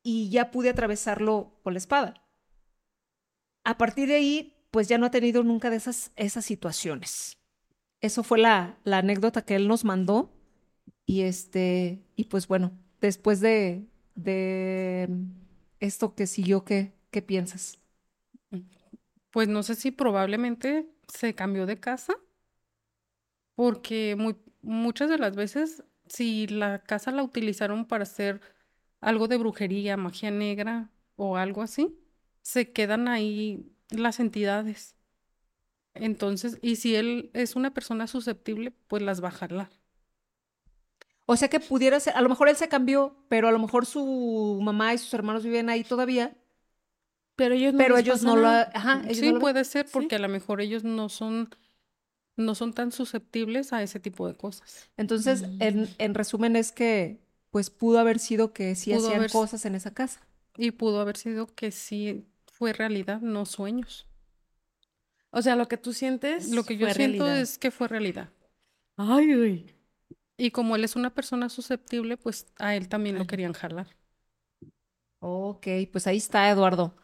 y 0.02 0.30
ya 0.30 0.50
pude 0.50 0.70
atravesarlo 0.70 1.58
con 1.62 1.74
la 1.74 1.78
espada. 1.78 2.22
A 3.64 3.76
partir 3.78 4.08
de 4.08 4.14
ahí, 4.14 4.54
pues 4.70 4.88
ya 4.88 4.98
no 4.98 5.06
ha 5.06 5.10
tenido 5.10 5.42
nunca 5.42 5.70
de 5.70 5.76
esas, 5.76 6.12
esas 6.16 6.44
situaciones. 6.44 7.38
Eso 8.00 8.22
fue 8.22 8.38
la, 8.38 8.78
la 8.84 8.98
anécdota 8.98 9.42
que 9.42 9.56
él 9.56 9.66
nos 9.66 9.84
mandó. 9.84 10.32
Y 11.06 11.22
este, 11.22 12.04
y 12.14 12.24
pues 12.24 12.46
bueno, 12.46 12.72
después 13.00 13.40
de, 13.40 13.88
de 14.14 15.08
esto 15.80 16.14
que 16.14 16.26
siguió, 16.26 16.64
¿qué, 16.64 16.92
qué 17.10 17.22
piensas? 17.22 17.78
Pues 19.30 19.48
no 19.48 19.62
sé 19.62 19.74
si 19.74 19.90
probablemente 19.90 20.88
se 21.08 21.34
cambió 21.34 21.66
de 21.66 21.78
casa, 21.78 22.14
porque 23.54 24.16
muy, 24.16 24.36
muchas 24.62 25.08
de 25.10 25.18
las 25.18 25.36
veces, 25.36 25.84
si 26.08 26.46
la 26.46 26.82
casa 26.82 27.10
la 27.10 27.22
utilizaron 27.22 27.86
para 27.86 28.04
hacer 28.04 28.40
algo 29.00 29.28
de 29.28 29.36
brujería, 29.38 29.96
magia 29.96 30.30
negra 30.30 30.90
o 31.16 31.36
algo 31.36 31.62
así, 31.62 31.98
se 32.42 32.72
quedan 32.72 33.08
ahí 33.08 33.72
las 33.90 34.20
entidades. 34.20 34.96
Entonces, 35.94 36.58
y 36.62 36.76
si 36.76 36.94
él 36.96 37.30
es 37.34 37.56
una 37.56 37.72
persona 37.74 38.06
susceptible, 38.06 38.72
pues 38.88 39.02
las 39.02 39.22
va 39.22 39.28
a 39.28 39.32
jalar. 39.32 39.70
O 41.26 41.36
sea 41.36 41.48
que 41.48 41.58
pudiera 41.60 41.98
ser, 42.00 42.14
a 42.16 42.20
lo 42.20 42.28
mejor 42.28 42.48
él 42.48 42.56
se 42.56 42.68
cambió, 42.68 43.16
pero 43.28 43.48
a 43.48 43.52
lo 43.52 43.58
mejor 43.58 43.84
su 43.84 44.58
mamá 44.62 44.94
y 44.94 44.98
sus 44.98 45.12
hermanos 45.12 45.42
viven 45.44 45.68
ahí 45.68 45.82
todavía. 45.84 46.36
Pero 47.34 47.54
ellos 47.54 47.72
no, 47.74 47.78
pero 47.78 47.98
ellos 47.98 48.22
no 48.22 48.36
lo, 48.36 48.46
ajá, 48.48 49.02
ellos 49.04 49.18
sí, 49.18 49.26
no 49.26 49.34
lo- 49.34 49.40
puede 49.40 49.64
ser, 49.64 49.86
sí. 49.86 49.92
porque 49.92 50.14
a 50.16 50.18
lo 50.20 50.28
mejor 50.28 50.60
ellos 50.60 50.84
no 50.84 51.08
son, 51.08 51.50
no 52.36 52.54
son 52.54 52.72
tan 52.72 52.92
susceptibles 52.92 53.72
a 53.72 53.82
ese 53.82 53.98
tipo 54.00 54.26
de 54.28 54.34
cosas. 54.36 54.88
Entonces, 54.96 55.42
Mm. 55.42 55.62
en, 55.62 55.88
en 55.98 56.14
resumen 56.14 56.54
es 56.56 56.72
que, 56.72 57.18
pues 57.50 57.70
pudo 57.70 57.98
haber 57.98 58.18
sido 58.20 58.52
que 58.52 58.74
sí 58.74 58.92
Pudo 58.92 59.06
hacían 59.06 59.20
haber- 59.20 59.30
cosas 59.32 59.64
en 59.66 59.74
esa 59.74 59.92
casa. 59.92 60.20
Y 60.56 60.70
pudo 60.70 61.00
haber 61.00 61.16
sido 61.18 61.46
que 61.46 61.70
sí 61.72 62.24
fue 62.46 62.72
realidad, 62.72 63.20
no 63.20 63.44
sueños. 63.46 64.06
O 65.30 65.42
sea, 65.42 65.56
lo 65.56 65.68
que 65.68 65.76
tú 65.76 65.92
sientes. 65.92 66.50
Lo 66.50 66.64
que 66.64 66.76
yo 66.78 66.86
siento 66.90 67.24
realidad. 67.24 67.40
es 67.40 67.58
que 67.58 67.70
fue 67.70 67.88
realidad. 67.88 68.30
Ay, 68.96 69.34
uy. 69.34 69.72
Y 70.38 70.50
como 70.50 70.76
él 70.76 70.84
es 70.84 70.96
una 70.96 71.10
persona 71.14 71.48
susceptible, 71.48 72.16
pues 72.16 72.46
a 72.58 72.76
él 72.76 72.88
también 72.88 73.18
lo 73.18 73.26
querían 73.26 73.52
jalar. 73.54 73.88
Ok, 75.20 75.66
pues 75.92 76.06
ahí 76.06 76.18
está, 76.18 76.50
Eduardo. 76.50 76.94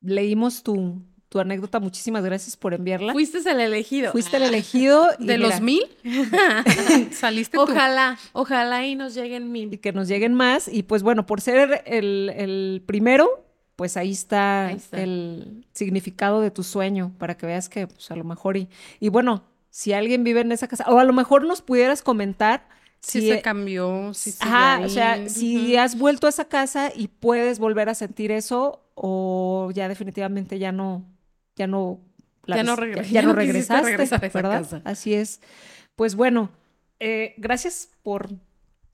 Leímos 0.00 0.62
tu, 0.62 1.02
tu 1.28 1.38
anécdota. 1.40 1.80
Muchísimas 1.80 2.24
gracias 2.24 2.56
por 2.56 2.74
enviarla. 2.74 3.12
Fuiste 3.12 3.38
el 3.48 3.60
elegido. 3.60 4.12
Fuiste 4.12 4.36
el 4.36 4.42
elegido 4.44 5.08
y 5.18 5.26
De 5.26 5.38
mira, 5.38 5.48
los 5.48 5.60
mil, 5.60 5.82
saliste 7.12 7.56
tú. 7.56 7.62
Ojalá, 7.62 8.18
ojalá 8.32 8.86
y 8.86 8.96
nos 8.96 9.14
lleguen 9.14 9.44
y 9.56 9.66
mil. 9.66 9.80
que 9.80 9.92
nos 9.92 10.08
lleguen 10.08 10.34
más. 10.34 10.68
Y 10.68 10.82
pues 10.82 11.02
bueno, 11.02 11.26
por 11.26 11.40
ser 11.40 11.82
el, 11.86 12.30
el 12.36 12.82
primero, 12.86 13.46
pues 13.76 13.96
ahí 13.96 14.10
está, 14.12 14.66
Ahí 14.66 14.76
está. 14.76 15.00
el 15.00 15.64
significado 15.72 16.40
de 16.40 16.50
tu 16.50 16.62
sueño 16.62 17.12
para 17.18 17.36
que 17.36 17.46
veas 17.46 17.68
que 17.68 17.86
pues 17.86 18.10
a 18.10 18.16
lo 18.16 18.24
mejor 18.24 18.56
y, 18.56 18.68
y 19.00 19.08
bueno, 19.08 19.44
si 19.74 19.92
alguien 19.92 20.24
vive 20.24 20.40
en 20.40 20.52
esa 20.52 20.68
casa, 20.68 20.84
o 20.88 20.98
a 20.98 21.04
lo 21.04 21.12
mejor 21.12 21.44
nos 21.44 21.62
pudieras 21.62 22.02
comentar 22.02 22.68
Si 23.00 23.20
si, 23.20 23.28
se 23.28 23.42
cambió, 23.42 24.14
si 24.14 24.30
Ajá, 24.40 24.80
o 24.84 24.88
sea, 24.88 25.14
ahí. 25.14 25.28
si 25.28 25.76
has 25.76 25.98
vuelto 25.98 26.26
a 26.26 26.30
esa 26.30 26.46
casa 26.46 26.92
y 26.94 27.08
puedes 27.08 27.58
volver 27.58 27.88
a 27.88 27.94
sentir 27.94 28.30
eso 28.32 28.82
o 28.94 29.70
ya 29.74 29.88
definitivamente 29.88 30.58
ya 30.58 30.72
no, 30.72 31.04
ya 31.56 31.66
no, 31.66 32.00
Ya 32.46 32.62
regre- 32.76 32.94
ya, 32.94 33.02
ya 33.10 33.22
no 33.22 33.34
quisiste 33.36 33.72
regresaste, 33.72 33.86
regresar 33.86 34.24
a 34.24 34.26
esa 34.28 34.38
¿verdad? 34.38 34.60
casa. 34.62 34.82
Así 34.84 35.14
es. 35.14 35.40
Pues 35.96 36.16
bueno, 36.16 36.50
eh, 37.00 37.34
gracias 37.38 37.90
por, 38.02 38.30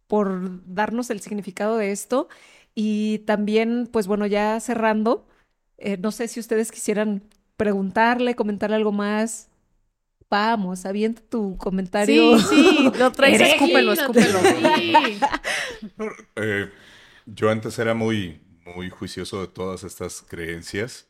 por 0.08 0.64
darnos 0.72 1.10
el 1.10 1.20
significado 1.20 1.76
de 1.76 1.92
esto 1.92 2.28
y 2.74 3.20
también, 3.20 3.88
pues 3.92 4.06
bueno, 4.08 4.26
ya 4.26 4.60
cerrando, 4.60 5.26
eh, 5.78 5.98
no 5.98 6.12
sé 6.12 6.28
si 6.28 6.40
ustedes 6.40 6.72
quisieran 6.72 7.24
preguntarle, 7.56 8.36
comentarle 8.36 8.76
algo 8.76 8.92
más. 8.92 9.49
Vamos, 10.30 10.86
avienta 10.86 11.20
tu 11.28 11.56
comentario. 11.58 12.38
Sí, 12.38 12.46
sí, 12.48 12.90
lo 12.98 13.10
traes 13.10 13.40
escúpelo, 13.40 13.92
escúpelo. 13.92 14.38
Sí. 14.76 14.94
Eh, 16.36 16.70
yo 17.26 17.50
antes 17.50 17.78
era 17.78 17.94
muy, 17.94 18.40
muy 18.64 18.90
juicioso 18.90 19.40
de 19.40 19.48
todas 19.48 19.82
estas 19.82 20.22
creencias, 20.22 21.08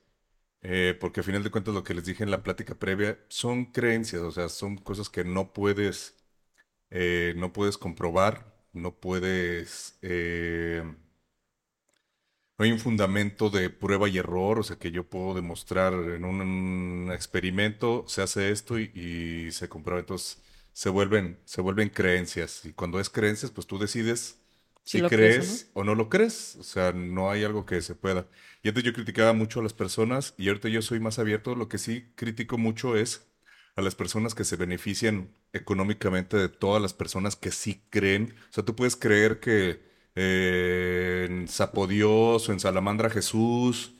eh, 0.62 0.96
porque 0.98 1.20
a 1.20 1.22
final 1.22 1.42
de 1.42 1.50
cuentas 1.50 1.74
lo 1.74 1.84
que 1.84 1.94
les 1.94 2.04
dije 2.06 2.24
en 2.24 2.30
la 2.30 2.42
plática 2.42 2.74
previa 2.74 3.18
son 3.28 3.66
creencias, 3.66 4.22
o 4.22 4.30
sea, 4.30 4.48
son 4.48 4.76
cosas 4.78 5.08
que 5.10 5.24
no 5.24 5.52
puedes, 5.52 6.16
eh, 6.90 7.34
no 7.36 7.52
puedes 7.52 7.78
comprobar, 7.78 8.54
no 8.72 8.94
puedes, 9.00 9.98
eh, 10.02 10.82
no 12.60 12.66
hay 12.66 12.72
un 12.72 12.78
fundamento 12.80 13.50
de 13.50 13.70
prueba 13.70 14.08
y 14.08 14.18
error, 14.18 14.60
o 14.60 14.62
sea, 14.62 14.76
que 14.78 14.92
yo 14.92 15.08
puedo 15.08 15.34
demostrar 15.34 15.94
en 15.94 16.24
un, 16.26 16.42
un 16.42 17.12
experimento, 17.12 18.04
se 18.08 18.22
hace 18.22 18.50
esto 18.52 18.78
y, 18.78 18.92
y 18.94 19.52
se 19.52 19.68
comprueba, 19.70 20.00
entonces 20.00 20.42
se 20.74 20.90
vuelven, 20.90 21.40
se 21.46 21.62
vuelven 21.62 21.88
creencias, 21.90 22.64
y 22.66 22.72
cuando 22.74 23.00
es 23.00 23.10
creencias, 23.10 23.50
pues 23.50 23.66
tú 23.66 23.78
decides 23.78 24.38
Si 24.84 25.02
crees 25.04 25.70
o 25.74 25.84
no 25.84 25.94
lo 25.94 26.08
crees, 26.10 26.56
o 26.56 26.62
sea, 26.64 26.92
no 26.92 27.30
hay 27.30 27.44
algo 27.44 27.66
que 27.66 27.80
se 27.82 27.94
pueda. 27.94 28.28
Y 28.62 28.68
antes 28.68 28.84
yo 28.84 28.92
criticaba 28.92 29.32
mucho 29.34 29.60
a 29.60 29.62
las 29.62 29.74
personas 29.74 30.34
y 30.38 30.48
ahorita 30.48 30.68
yo 30.68 30.82
soy 30.82 31.00
más 31.00 31.18
abierto. 31.18 31.54
Lo 31.54 31.68
que 31.68 31.78
sí 31.78 32.12
critico 32.16 32.58
mucho 32.58 32.96
es 32.96 33.28
a 33.76 33.82
las 33.82 33.94
personas 33.94 34.34
que 34.34 34.44
se 34.44 34.56
benefician 34.56 35.32
económicamente 35.52 36.36
de 36.36 36.48
todas 36.48 36.82
las 36.82 36.94
personas 36.94 37.36
que 37.36 37.52
sí 37.52 37.84
creen. 37.90 38.34
O 38.50 38.52
sea, 38.52 38.64
tú 38.64 38.74
puedes 38.76 38.96
creer 38.96 39.40
que 39.40 39.80
eh, 40.14 41.26
en 41.28 41.48
Zapodios 41.48 42.48
o 42.48 42.52
en 42.52 42.60
Salamandra 42.60 43.10
Jesús, 43.10 43.94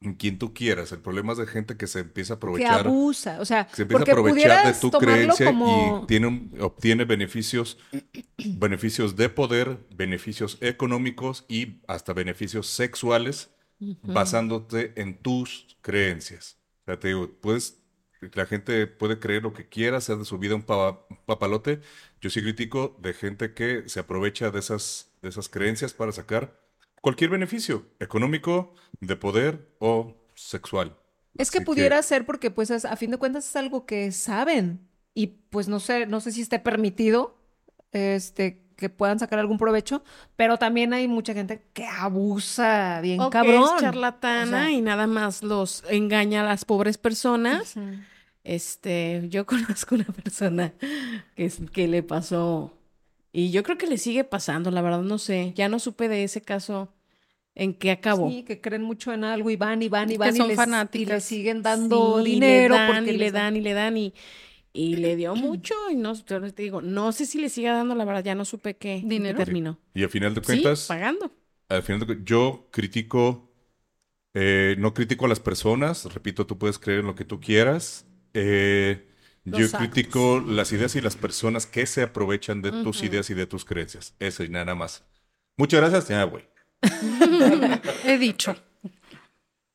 en 0.00 0.14
quien 0.14 0.38
tú 0.38 0.52
quieras. 0.54 0.92
El 0.92 1.00
problema 1.00 1.32
es 1.32 1.38
de 1.38 1.46
gente 1.46 1.76
que 1.76 1.86
se 1.86 2.00
empieza 2.00 2.34
a 2.34 2.36
Que 2.36 2.38
aprovechar. 2.38 2.86
abusa, 2.86 3.40
o 3.40 3.44
sea, 3.44 3.66
que 3.68 3.76
se 3.76 3.82
empieza 3.82 4.02
a 4.02 4.06
aprovechar 4.06 4.66
de 4.74 4.80
tu 4.80 4.90
creencia 4.90 5.46
como... 5.46 6.02
y 6.04 6.06
tiene 6.06 6.26
un- 6.28 6.54
obtiene 6.60 7.04
beneficios, 7.04 7.78
beneficios 8.38 9.16
de 9.16 9.28
poder, 9.28 9.78
beneficios 9.94 10.58
económicos 10.60 11.44
y 11.48 11.80
hasta 11.86 12.12
beneficios 12.12 12.66
sexuales 12.68 13.50
basándote 14.02 14.92
en 14.96 15.18
tus 15.22 15.76
creencias. 15.82 16.58
O 16.82 16.84
sea, 16.86 17.00
te 17.00 17.08
digo, 17.08 17.30
puedes, 17.40 17.82
la 18.34 18.46
gente 18.46 18.86
puede 18.86 19.18
creer 19.18 19.42
lo 19.42 19.52
que 19.52 19.68
quiera, 19.68 19.98
hacer 19.98 20.18
de 20.18 20.24
su 20.24 20.38
vida 20.38 20.54
un 20.54 20.62
pa- 20.62 21.06
papalote. 21.26 21.80
Yo 22.20 22.30
sí 22.30 22.42
critico 22.42 22.96
de 23.00 23.12
gente 23.14 23.54
que 23.54 23.88
se 23.88 24.00
aprovecha 24.00 24.50
de 24.50 24.60
esas, 24.60 25.11
de 25.22 25.28
esas 25.28 25.48
creencias 25.48 25.92
para 25.94 26.12
sacar 26.12 26.58
cualquier 27.00 27.30
beneficio 27.30 27.86
económico, 28.00 28.74
de 29.00 29.16
poder 29.16 29.74
o 29.78 30.16
sexual. 30.34 30.96
Es 31.38 31.50
que 31.50 31.58
Así 31.58 31.64
pudiera 31.64 32.02
ser 32.02 32.26
porque, 32.26 32.50
pues, 32.50 32.70
es- 32.70 32.84
a 32.84 32.96
fin 32.96 33.10
de 33.10 33.16
cuentas 33.16 33.48
es 33.48 33.56
algo 33.56 33.86
que 33.86 34.12
saben 34.12 34.86
y, 35.14 35.28
pues, 35.50 35.68
no 35.68 35.80
sé, 35.80 36.06
no 36.06 36.20
sé 36.20 36.30
si 36.32 36.42
esté 36.42 36.58
permitido, 36.58 37.38
este, 37.92 38.60
que 38.76 38.88
puedan 38.88 39.18
sacar 39.18 39.38
algún 39.38 39.58
provecho, 39.58 40.02
pero 40.36 40.58
también 40.58 40.92
hay 40.92 41.06
mucha 41.08 41.34
gente 41.34 41.62
que 41.72 41.86
abusa 41.86 43.00
bien 43.00 43.20
O 43.20 43.30
que 43.30 43.34
cabrón. 43.38 43.64
es 43.76 43.80
charlatana 43.80 44.44
O 44.44 44.60
sea- 44.62 44.70
y 44.70 44.80
nada 44.82 45.06
más 45.06 45.42
los 45.42 45.84
engaña 45.88 46.40
a 46.40 46.44
las 46.44 46.64
pobres 46.64 46.98
personas. 46.98 47.74
Este, 48.44 49.22
yo 49.28 49.46
conozco 49.86 49.94
una 49.94 50.04
persona 50.04 50.72
que, 51.36 51.50
que 51.72 51.86
le 51.88 52.02
pasó 52.02 52.76
y 53.32 53.50
yo 53.50 53.62
creo 53.62 53.78
que 53.78 53.86
le 53.86 53.98
sigue 53.98 54.24
pasando, 54.24 54.70
la 54.70 54.82
verdad 54.82 55.02
no 55.02 55.18
sé, 55.18 55.52
ya 55.56 55.68
no 55.68 55.78
supe 55.78 56.08
de 56.08 56.24
ese 56.24 56.42
caso 56.42 56.92
en 57.54 57.74
qué 57.74 57.90
acabó. 57.92 58.28
Sí, 58.28 58.44
que 58.44 58.60
creen 58.60 58.82
mucho 58.82 59.12
en 59.12 59.24
algo 59.24 59.50
y 59.50 59.56
van 59.56 59.82
y 59.82 59.88
van 59.88 60.10
y 60.10 60.16
Que 60.18 60.18
van 60.18 60.36
y 60.36 60.40
son 60.40 60.48
les, 60.48 60.58
y 60.60 60.66
fanáticas. 60.66 61.06
les 61.06 61.24
siguen 61.24 61.62
dando 61.62 62.22
Sí, 62.22 62.22
dinero 62.22 62.68
le 62.68 62.68
dan, 62.68 62.94
porque 62.96 63.10
y 63.10 63.16
le 63.18 63.18
les 63.18 63.32
dan 63.32 63.56
y 63.56 63.60
le 63.60 63.72
dan 63.72 63.96
y, 63.96 64.12
y 64.72 64.96
le 64.96 65.16
dio 65.16 65.34
mucho 65.36 65.74
y 65.90 65.96
no, 65.96 66.14
yo 66.14 66.40
te 66.54 66.62
digo, 66.62 66.82
no 66.82 67.12
sé 67.12 67.26
si 67.26 67.40
le 67.40 67.48
siga 67.50 67.74
dando, 67.74 67.94
la 67.94 68.04
verdad 68.06 68.24
ya 68.24 68.34
no 68.34 68.44
supe 68.44 68.76
qué, 68.76 69.08
¿Dinero? 69.08 69.38
terminó. 69.38 69.78
Y 69.94 70.02
al 70.04 70.10
final 70.10 70.34
de 70.34 70.42
Sí, 70.42 70.42
cuentas, 70.42 70.86
pagando. 70.86 71.32
al 71.68 71.82
final 71.82 72.06
de 72.06 72.20
yo 72.24 72.68
critico, 72.72 73.52
eh, 74.34 74.76
no 74.78 74.94
critico 74.94 75.26
a 75.26 75.28
las 75.28 75.40
personas, 75.40 76.12
repito, 76.14 76.46
tú 76.46 76.58
puedes 76.58 76.78
creer 76.78 77.00
en 77.00 77.06
lo 77.08 77.14
que 77.16 77.24
tú 77.26 77.40
quieras. 77.40 78.06
Eh, 78.34 79.08
yo 79.44 79.70
critico 79.70 80.40
las 80.40 80.72
ideas 80.72 80.94
y 80.96 81.00
las 81.00 81.16
personas 81.16 81.66
que 81.66 81.86
se 81.86 82.02
aprovechan 82.02 82.62
de 82.62 82.70
tus 82.70 83.02
ideas 83.02 83.28
y 83.30 83.34
de 83.34 83.46
tus 83.46 83.64
creencias. 83.64 84.14
Eso 84.18 84.44
y 84.44 84.48
nada 84.48 84.74
más. 84.74 85.04
Muchas 85.56 85.80
gracias, 85.80 86.08
ya, 86.08 86.24
güey. 86.24 86.44
He 88.04 88.18
dicho. 88.18 88.56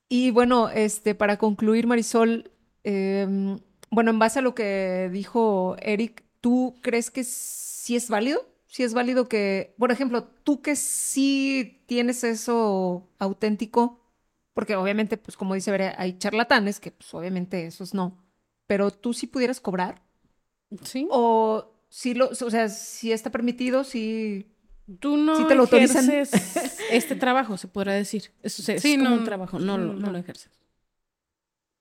Y 0.10 0.32
bueno, 0.32 0.70
este, 0.70 1.16
para 1.16 1.38
concluir, 1.38 1.86
Marisol, 1.86 2.52
em, 2.84 3.60
bueno, 3.90 4.12
en 4.12 4.20
base 4.20 4.40
a 4.40 4.42
lo 4.42 4.56
que 4.56 5.10
dijo 5.12 5.76
Eric, 5.82 6.24
¿tú 6.40 6.76
crees 6.82 7.12
que 7.12 7.24
sí 7.24 7.96
es 7.96 8.10
válido? 8.10 8.48
Sí 8.68 8.84
es 8.84 8.94
válido 8.94 9.28
que, 9.28 9.76
por 9.78 9.92
ejemplo, 9.92 10.24
tú 10.44 10.62
que 10.62 10.76
sí 10.76 11.84
tienes 11.88 12.24
eso 12.24 13.10
auténtico, 13.20 14.00
porque 14.54 14.76
obviamente, 14.76 15.18
pues 15.18 15.36
como 15.38 15.56
dice 15.56 15.72
Vera, 15.72 15.96
hay 15.98 16.18
charlatanes 16.18 16.80
que 16.80 16.92
pues 16.92 17.14
obviamente 17.14 17.66
esos 17.66 17.94
no, 17.94 18.18
pero 18.68 18.92
tú 18.92 19.14
sí 19.14 19.26
pudieras 19.28 19.60
cobrar 19.60 20.04
Sí. 20.84 21.08
o 21.10 21.74
si 21.90 22.14
lo, 22.14 22.28
o 22.30 22.36
sea, 22.36 22.68
si 22.70 23.12
está 23.12 23.32
permitido, 23.32 23.84
si 23.84 24.54
Tú 25.02 25.18
no 25.18 25.36
¿Sí 25.36 25.46
te 25.48 25.56
lo 25.56 25.64
autorizan? 25.64 26.10
ejerces 26.10 26.80
este 26.92 27.16
trabajo, 27.18 27.58
se 27.58 27.68
podrá 27.68 27.92
decir. 27.94 28.32
Es, 28.42 28.70
es 28.70 28.82
Sí, 28.82 28.96
como 28.98 29.10
no, 29.10 29.16
un 29.18 29.24
trabajo, 29.26 29.60
no, 29.60 29.78
lo- 29.78 29.94
no 29.94 30.00
no. 30.00 30.12
lo 30.14 30.18
ejerces. 30.18 30.50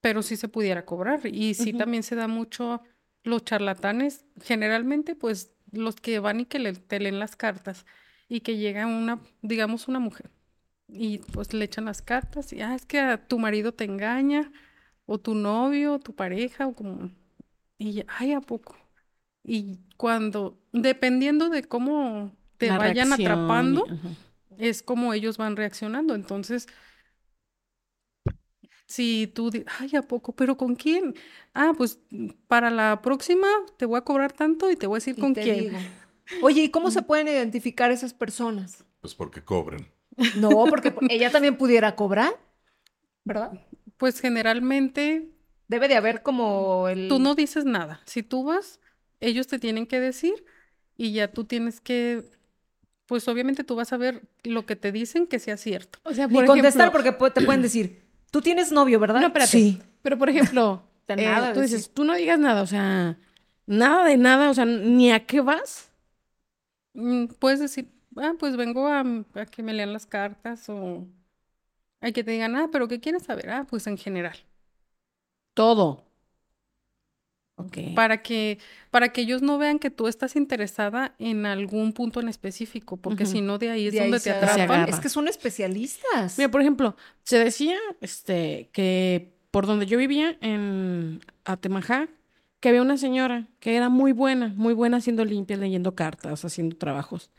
pero 0.00 0.22
sí 0.22 0.36
se 0.36 0.48
pudiera 0.48 0.84
cobrar. 0.84 1.20
Y 1.26 1.54
sí 1.54 1.72
también 1.72 2.02
se 2.02 2.14
da 2.16 2.28
mucho 2.28 2.80
los 3.24 3.44
charlatanes, 3.44 4.24
generalmente 4.42 5.14
pues 5.14 5.52
los 5.72 5.96
que 5.96 6.18
van 6.20 6.40
y 6.40 6.44
que 6.46 6.58
le, 6.58 6.72
te 6.74 7.00
leen 7.00 7.18
las 7.18 7.34
cartas 7.36 7.86
y 8.28 8.40
que 8.40 8.56
llega 8.56 8.86
una, 8.86 9.20
digamos, 9.42 9.88
una 9.88 9.98
mujer 10.00 10.30
y 10.88 11.18
pues 11.18 11.52
le 11.52 11.64
echan 11.64 11.84
las 11.86 12.02
cartas 12.02 12.52
y, 12.52 12.60
ah, 12.60 12.74
es 12.76 12.86
que 12.86 13.00
a 13.00 13.26
tu 13.26 13.38
marido 13.40 13.72
te 13.72 13.84
engaña 13.84 14.52
o 15.06 15.18
tu 15.18 15.34
novio, 15.34 15.94
o 15.94 15.98
tu 16.00 16.14
pareja 16.14 16.66
o 16.66 16.74
como, 16.74 17.10
y 17.78 17.94
ya, 17.94 18.04
ay, 18.08 18.32
¿a 18.34 18.40
poco? 18.40 18.76
Y 19.44 19.78
cuando, 19.96 20.58
dependiendo 20.72 21.50
de 21.50 21.64
cómo 21.64 22.32
te 22.58 22.68
La 22.68 22.78
vayan 22.78 23.12
reacción 23.12 23.12
atrapando, 23.12 23.86
ajá. 23.86 24.08
es 24.58 24.82
como 24.82 25.12
ellos 25.14 25.38
van 25.38 25.56
reaccionando. 25.56 26.14
Entonces, 26.14 26.68
si 28.86 29.26
tú, 29.34 29.50
di- 29.50 29.64
ay, 29.80 29.96
¿a 29.96 30.02
poco? 30.02 30.34
¿Pero 30.34 30.56
con 30.56 30.74
quién? 30.76 31.14
Ah, 31.54 31.72
pues 31.76 31.98
para 32.48 32.70
la 32.70 33.00
próxima 33.02 33.46
te 33.78 33.86
voy 33.86 33.98
a 33.98 34.02
cobrar 34.02 34.32
tanto 34.32 34.70
y 34.70 34.76
te 34.76 34.86
voy 34.86 34.96
a 34.96 34.98
decir 34.98 35.16
y 35.16 35.20
con 35.20 35.34
te 35.34 35.42
quién. 35.42 35.58
digo. 35.64 35.78
Oye, 36.40 36.62
¿y 36.64 36.70
cómo 36.70 36.90
se 36.90 37.02
pueden 37.02 37.28
identificar 37.28 37.90
esas 37.90 38.12
personas? 38.14 38.84
Pues 39.00 39.14
porque 39.14 39.42
cobren. 39.42 39.90
No, 40.32 40.68
porque 40.68 40.94
ella 41.08 41.30
también 41.30 41.56
pudiera 41.56 41.96
cobrar, 41.96 42.34
¿verdad? 43.24 43.52
Pues 43.96 44.20
generalmente 44.20 45.30
Debe 45.68 45.88
de 45.88 45.96
haber 45.96 46.22
como 46.22 46.88
el... 46.88 47.08
tú 47.08 47.18
no 47.18 47.34
dices 47.34 47.64
nada. 47.64 48.00
Si 48.06 48.22
tú 48.22 48.44
vas, 48.44 48.80
ellos 49.20 49.46
te 49.46 49.58
tienen 49.58 49.86
que 49.86 49.98
decir 49.98 50.44
y 50.96 51.12
ya 51.12 51.32
tú 51.32 51.44
tienes 51.44 51.80
que, 51.80 52.24
pues 53.06 53.26
obviamente 53.26 53.64
tú 53.64 53.74
vas 53.74 53.92
a 53.92 53.96
ver 53.96 54.22
lo 54.44 54.64
que 54.64 54.76
te 54.76 54.92
dicen 54.92 55.26
que 55.26 55.38
sea 55.38 55.56
cierto. 55.56 55.98
O 56.04 56.14
sea, 56.14 56.28
Ni 56.28 56.34
por 56.34 56.46
contestar 56.46 56.88
ejemplo, 56.88 57.02
porque 57.12 57.40
te 57.40 57.44
pueden 57.44 57.62
decir, 57.62 58.02
tú 58.30 58.40
tienes 58.40 58.70
novio, 58.70 59.00
¿verdad? 59.00 59.20
No, 59.20 59.26
espérate. 59.26 59.50
Sí. 59.50 59.82
pero 60.02 60.18
por 60.18 60.28
ejemplo, 60.28 60.82
De 61.08 61.14
eh, 61.14 61.26
nada 61.26 61.52
tú 61.52 61.60
decir. 61.60 61.78
dices, 61.78 61.92
tú 61.94 62.04
no 62.04 62.14
digas 62.14 62.38
nada, 62.38 62.62
o 62.62 62.66
sea, 62.66 63.18
nada 63.66 64.04
de 64.04 64.16
nada, 64.16 64.50
o 64.50 64.54
sea, 64.54 64.64
ni 64.64 65.12
a 65.12 65.24
qué 65.26 65.40
vas. 65.40 65.90
Mm, 66.94 67.26
Puedes 67.38 67.60
decir, 67.60 67.92
ah, 68.16 68.34
pues 68.38 68.56
vengo 68.56 68.86
a, 68.88 69.00
a 69.34 69.46
que 69.46 69.62
me 69.62 69.72
lean 69.72 69.92
las 69.92 70.06
cartas 70.06 70.68
o 70.68 71.06
hay 72.00 72.12
que 72.12 72.24
te 72.24 72.30
digan, 72.32 72.56
ah, 72.56 72.68
pero 72.72 72.88
¿qué 72.88 73.00
quieres 73.00 73.24
saber? 73.24 73.50
Ah, 73.50 73.66
pues 73.68 73.86
en 73.86 73.96
general. 73.98 74.36
Todo. 75.54 76.06
Ok. 77.58 77.78
para 77.94 78.22
que, 78.22 78.58
para 78.90 79.14
que 79.14 79.22
ellos 79.22 79.40
no 79.40 79.56
vean 79.56 79.78
que 79.78 79.88
tú 79.88 80.08
estás 80.08 80.36
interesada 80.36 81.14
en 81.18 81.46
algún 81.46 81.94
punto 81.94 82.20
en 82.20 82.28
específico, 82.28 82.98
porque 82.98 83.24
si 83.24 83.40
no 83.40 83.56
de 83.56 83.70
ahí 83.70 83.86
es 83.86 83.94
De 83.94 84.00
donde 84.00 84.20
te 84.20 84.30
atrapan. 84.30 84.86
Es 84.90 85.00
que 85.00 85.08
son 85.08 85.26
especialistas. 85.26 86.36
Mira, 86.36 86.50
por 86.50 86.60
ejemplo, 86.60 86.96
se 87.22 87.38
decía 87.38 87.78
este, 88.02 88.68
que 88.74 89.32
por 89.50 89.66
donde 89.66 89.86
yo 89.86 89.96
vivía, 89.96 90.36
en 90.42 91.20
Atemajá, 91.46 92.10
que 92.60 92.68
había 92.68 92.82
una 92.82 92.98
señora 92.98 93.48
que 93.58 93.74
era 93.74 93.88
muy 93.88 94.12
buena, 94.12 94.48
muy 94.54 94.74
buena 94.74 94.98
haciendo 94.98 95.24
limpias, 95.24 95.58
leyendo 95.58 95.94
cartas, 95.94 96.44
haciendo 96.44 96.76
trabajos, 96.76 97.30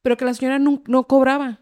pero 0.00 0.16
que 0.16 0.24
la 0.24 0.34
señora 0.34 0.60
no, 0.60 0.80
no 0.86 1.08
cobraba. 1.08 1.60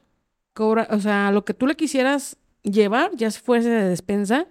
Cobra, 0.54 0.88
o 0.90 1.00
sea, 1.00 1.30
lo 1.32 1.44
que 1.44 1.54
tú 1.54 1.66
le 1.66 1.76
quisieras 1.76 2.38
llevar, 2.62 3.10
ya 3.16 3.30
fuese 3.30 3.68
de 3.68 3.88
despensa, 3.88 4.46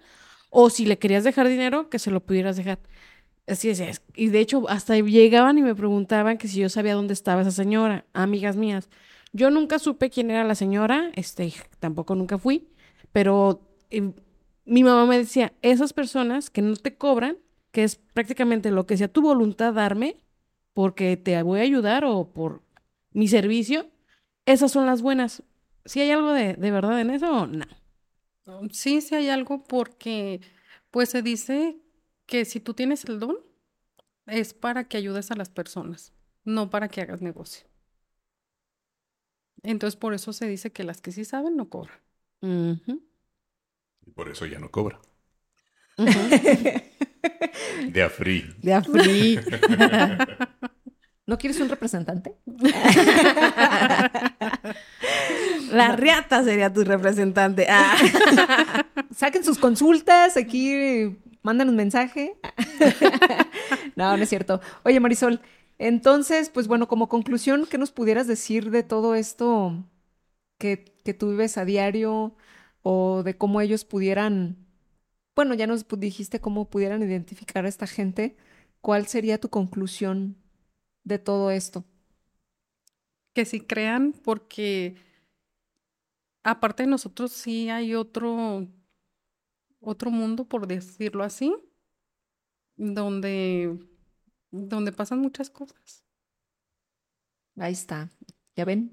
o 0.49 0.69
si 0.69 0.85
le 0.85 0.99
querías 0.99 1.23
dejar 1.23 1.47
dinero, 1.47 1.89
que 1.89 1.99
se 1.99 2.11
lo 2.11 2.19
pudieras 2.19 2.57
dejar. 2.57 2.79
Así 3.47 3.69
es, 3.69 4.01
y 4.15 4.27
de 4.27 4.39
hecho 4.39 4.69
hasta 4.69 4.97
llegaban 4.97 5.57
y 5.57 5.61
me 5.63 5.75
preguntaban 5.75 6.37
que 6.37 6.47
si 6.47 6.59
yo 6.59 6.69
sabía 6.69 6.93
dónde 6.93 7.13
estaba 7.13 7.41
esa 7.41 7.51
señora, 7.51 8.05
amigas 8.13 8.55
mías. 8.55 8.89
Yo 9.33 9.49
nunca 9.49 9.79
supe 9.79 10.09
quién 10.09 10.31
era 10.31 10.43
la 10.45 10.55
señora, 10.55 11.11
este, 11.15 11.53
tampoco 11.79 12.15
nunca 12.15 12.37
fui, 12.37 12.69
pero 13.11 13.61
eh, 13.89 14.13
mi 14.65 14.83
mamá 14.83 15.05
me 15.05 15.17
decía, 15.17 15.53
esas 15.61 15.91
personas 15.91 16.49
que 16.49 16.61
no 16.61 16.75
te 16.75 16.95
cobran, 16.95 17.37
que 17.71 17.83
es 17.83 17.97
prácticamente 18.13 18.71
lo 18.71 18.85
que 18.85 18.97
sea 18.97 19.07
tu 19.07 19.21
voluntad 19.21 19.73
darme, 19.73 20.17
porque 20.73 21.17
te 21.17 21.41
voy 21.43 21.59
a 21.59 21.63
ayudar 21.63 22.05
o 22.05 22.31
por 22.31 22.61
mi 23.11 23.27
servicio, 23.27 23.87
esas 24.45 24.71
son 24.71 24.85
las 24.85 25.01
buenas. 25.01 25.43
¿Si 25.85 25.99
hay 25.99 26.11
algo 26.11 26.31
de, 26.31 26.53
de 26.53 26.71
verdad 26.71 26.99
en 26.99 27.09
eso? 27.09 27.47
No. 27.47 27.65
Sí, 28.71 29.01
sí 29.01 29.15
hay 29.15 29.29
algo 29.29 29.63
porque 29.63 30.41
pues 30.91 31.09
se 31.09 31.21
dice 31.21 31.77
que 32.25 32.45
si 32.45 32.59
tú 32.59 32.73
tienes 32.73 33.05
el 33.05 33.19
don 33.19 33.37
es 34.25 34.53
para 34.53 34.87
que 34.87 34.97
ayudes 34.97 35.31
a 35.31 35.35
las 35.35 35.49
personas, 35.49 36.13
no 36.43 36.69
para 36.69 36.87
que 36.87 37.01
hagas 37.01 37.21
negocio. 37.21 37.67
Entonces 39.63 39.95
por 39.95 40.13
eso 40.13 40.33
se 40.33 40.47
dice 40.47 40.71
que 40.71 40.83
las 40.83 41.01
que 41.01 41.11
sí 41.11 41.25
saben 41.25 41.55
no 41.55 41.69
cobran. 41.69 41.99
Y 44.05 44.11
por 44.11 44.29
eso 44.29 44.45
ya 44.45 44.59
no 44.59 44.69
cobra. 44.69 44.99
De 47.91 48.03
a 48.03 48.09
free. 48.09 48.55
De 48.61 48.73
a 48.73 48.81
free. 48.81 49.39
¿No 51.25 51.37
quieres 51.37 51.59
un 51.61 51.69
representante? 51.69 52.35
La 55.71 55.95
riata 55.95 56.43
sería 56.43 56.71
tu 56.71 56.83
representante. 56.83 57.65
Ah. 57.69 57.95
Saquen 59.15 59.43
sus 59.43 59.57
consultas, 59.57 60.35
aquí 60.35 61.17
mandan 61.41 61.69
un 61.69 61.75
mensaje. 61.75 62.37
no, 63.95 64.17
no 64.17 64.23
es 64.23 64.29
cierto. 64.29 64.59
Oye, 64.83 64.99
Marisol, 64.99 65.41
entonces, 65.77 66.49
pues 66.49 66.67
bueno, 66.67 66.87
como 66.87 67.07
conclusión, 67.07 67.67
¿qué 67.69 67.77
nos 67.77 67.91
pudieras 67.91 68.27
decir 68.27 68.69
de 68.69 68.83
todo 68.83 69.15
esto 69.15 69.85
que, 70.57 70.85
que 71.05 71.13
tú 71.13 71.29
vives 71.31 71.57
a 71.57 71.65
diario 71.65 72.35
o 72.81 73.23
de 73.23 73.37
cómo 73.37 73.61
ellos 73.61 73.85
pudieran, 73.85 74.57
bueno, 75.35 75.53
ya 75.53 75.67
nos 75.67 75.85
dijiste 75.87 76.41
cómo 76.41 76.69
pudieran 76.69 77.01
identificar 77.01 77.65
a 77.65 77.69
esta 77.69 77.87
gente? 77.87 78.35
¿Cuál 78.81 79.07
sería 79.07 79.39
tu 79.39 79.49
conclusión 79.49 80.42
de 81.03 81.19
todo 81.19 81.51
esto? 81.51 81.85
Que 83.33 83.45
sí 83.45 83.61
crean, 83.61 84.13
porque 84.13 84.95
aparte 86.43 86.83
de 86.83 86.89
nosotros 86.89 87.31
sí 87.31 87.69
hay 87.69 87.95
otro, 87.95 88.67
otro 89.79 90.11
mundo, 90.11 90.45
por 90.45 90.67
decirlo 90.67 91.23
así, 91.23 91.53
donde, 92.75 93.79
donde 94.51 94.91
pasan 94.91 95.19
muchas 95.19 95.49
cosas. 95.49 96.03
Ahí 97.57 97.73
está. 97.73 98.09
¿Ya 98.55 98.65
ven? 98.65 98.91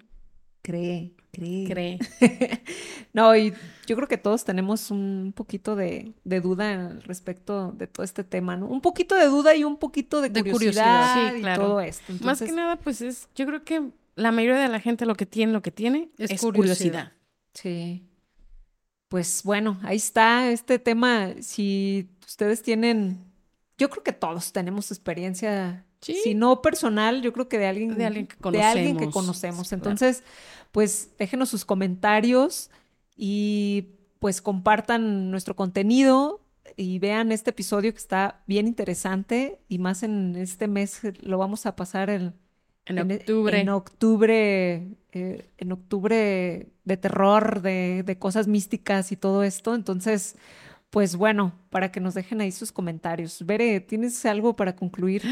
Cree, 0.62 1.14
cree. 1.32 1.64
Cree. 1.66 1.98
no, 3.12 3.34
y 3.36 3.52
yo 3.86 3.96
creo 3.96 4.08
que 4.08 4.18
todos 4.18 4.44
tenemos 4.44 4.90
un 4.90 5.32
poquito 5.34 5.76
de, 5.76 6.12
de 6.24 6.40
duda 6.40 6.98
respecto 7.04 7.72
de 7.72 7.86
todo 7.86 8.04
este 8.04 8.24
tema, 8.24 8.56
¿no? 8.56 8.66
Un 8.66 8.80
poquito 8.80 9.14
de 9.14 9.26
duda 9.26 9.54
y 9.54 9.64
un 9.64 9.76
poquito 9.78 10.20
de, 10.20 10.28
De 10.30 10.42
curiosidad, 10.50 11.14
curiosidad, 11.14 11.32
sí, 11.32 11.38
y 11.38 11.40
claro. 11.42 11.62
todo 11.66 11.80
esto. 11.80 12.12
Más 12.12 12.20
Entonces, 12.20 12.48
que 12.48 12.54
nada, 12.56 12.76
pues 12.76 13.00
es, 13.00 13.28
yo 13.34 13.46
creo 13.46 13.64
que 13.64 13.90
la 14.16 14.32
mayoría 14.32 14.60
de 14.60 14.68
la 14.68 14.80
gente 14.80 15.06
lo 15.06 15.14
que 15.14 15.26
tiene, 15.26 15.52
lo 15.52 15.62
que 15.62 15.70
tiene 15.70 16.10
Es 16.18 16.30
es, 16.32 16.40
curiosidad. 16.40 16.72
curiosidad. 16.72 17.12
Sí. 17.54 18.06
Pues 19.08 19.42
bueno, 19.42 19.78
ahí 19.82 19.96
está 19.96 20.50
este 20.50 20.78
tema. 20.78 21.30
Si 21.40 22.08
ustedes 22.26 22.62
tienen, 22.62 23.24
yo 23.76 23.90
creo 23.90 24.04
que 24.04 24.12
todos 24.12 24.52
tenemos 24.52 24.90
experiencia, 24.90 25.84
Sí. 26.00 26.14
si 26.22 26.34
no 26.34 26.62
personal, 26.62 27.20
yo 27.20 27.32
creo 27.32 27.48
que 27.48 27.58
de 27.58 27.66
alguien, 27.66 27.98
De 27.98 28.06
alguien 28.06 28.26
que 28.26 28.36
de 28.50 28.62
alguien 28.62 28.96
que 28.96 29.10
conocemos. 29.10 29.68
conocemos. 29.68 29.98
Claro. 29.98 30.26
Pues 30.72 31.10
déjenos 31.18 31.48
sus 31.48 31.64
comentarios 31.64 32.70
y 33.16 33.88
pues 34.18 34.40
compartan 34.42 35.30
nuestro 35.30 35.56
contenido 35.56 36.40
y 36.76 36.98
vean 36.98 37.32
este 37.32 37.50
episodio 37.50 37.92
que 37.92 37.98
está 37.98 38.42
bien 38.46 38.66
interesante 38.68 39.58
y 39.68 39.78
más 39.78 40.02
en 40.02 40.36
este 40.36 40.68
mes 40.68 41.00
lo 41.22 41.38
vamos 41.38 41.66
a 41.66 41.74
pasar 41.74 42.10
el, 42.10 42.32
En 42.86 42.98
en- 42.98 43.12
octubre. 43.12 43.60
En 43.60 43.68
octubre, 43.70 44.88
eh, 45.12 45.50
en 45.58 45.72
octubre 45.72 46.68
de 46.84 46.96
terror, 46.96 47.62
de, 47.62 48.02
de 48.04 48.18
cosas 48.18 48.46
místicas 48.46 49.10
y 49.12 49.16
todo 49.16 49.42
esto. 49.42 49.74
Entonces, 49.74 50.36
pues 50.90 51.16
bueno, 51.16 51.52
para 51.70 51.90
que 51.92 52.00
nos 52.00 52.14
dejen 52.14 52.40
ahí 52.40 52.52
sus 52.52 52.72
comentarios. 52.72 53.44
Bere, 53.44 53.80
¿tienes 53.80 54.24
algo 54.26 54.54
para 54.56 54.76
concluir? 54.76 55.22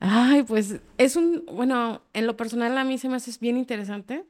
Ay, 0.00 0.42
pues 0.42 0.80
es 0.98 1.16
un, 1.16 1.44
bueno, 1.52 2.02
en 2.12 2.26
lo 2.26 2.36
personal 2.36 2.76
a 2.76 2.84
mí 2.84 2.98
se 2.98 3.08
me 3.08 3.16
hace 3.16 3.32
bien 3.40 3.56
interesante, 3.56 4.24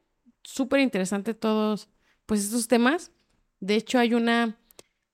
súper 0.46 0.80
interesante 0.80 1.34
todos, 1.34 1.88
pues 2.24 2.44
estos 2.44 2.68
temas. 2.68 3.10
De 3.60 3.74
hecho, 3.74 3.98
hay 3.98 4.14
una 4.14 4.58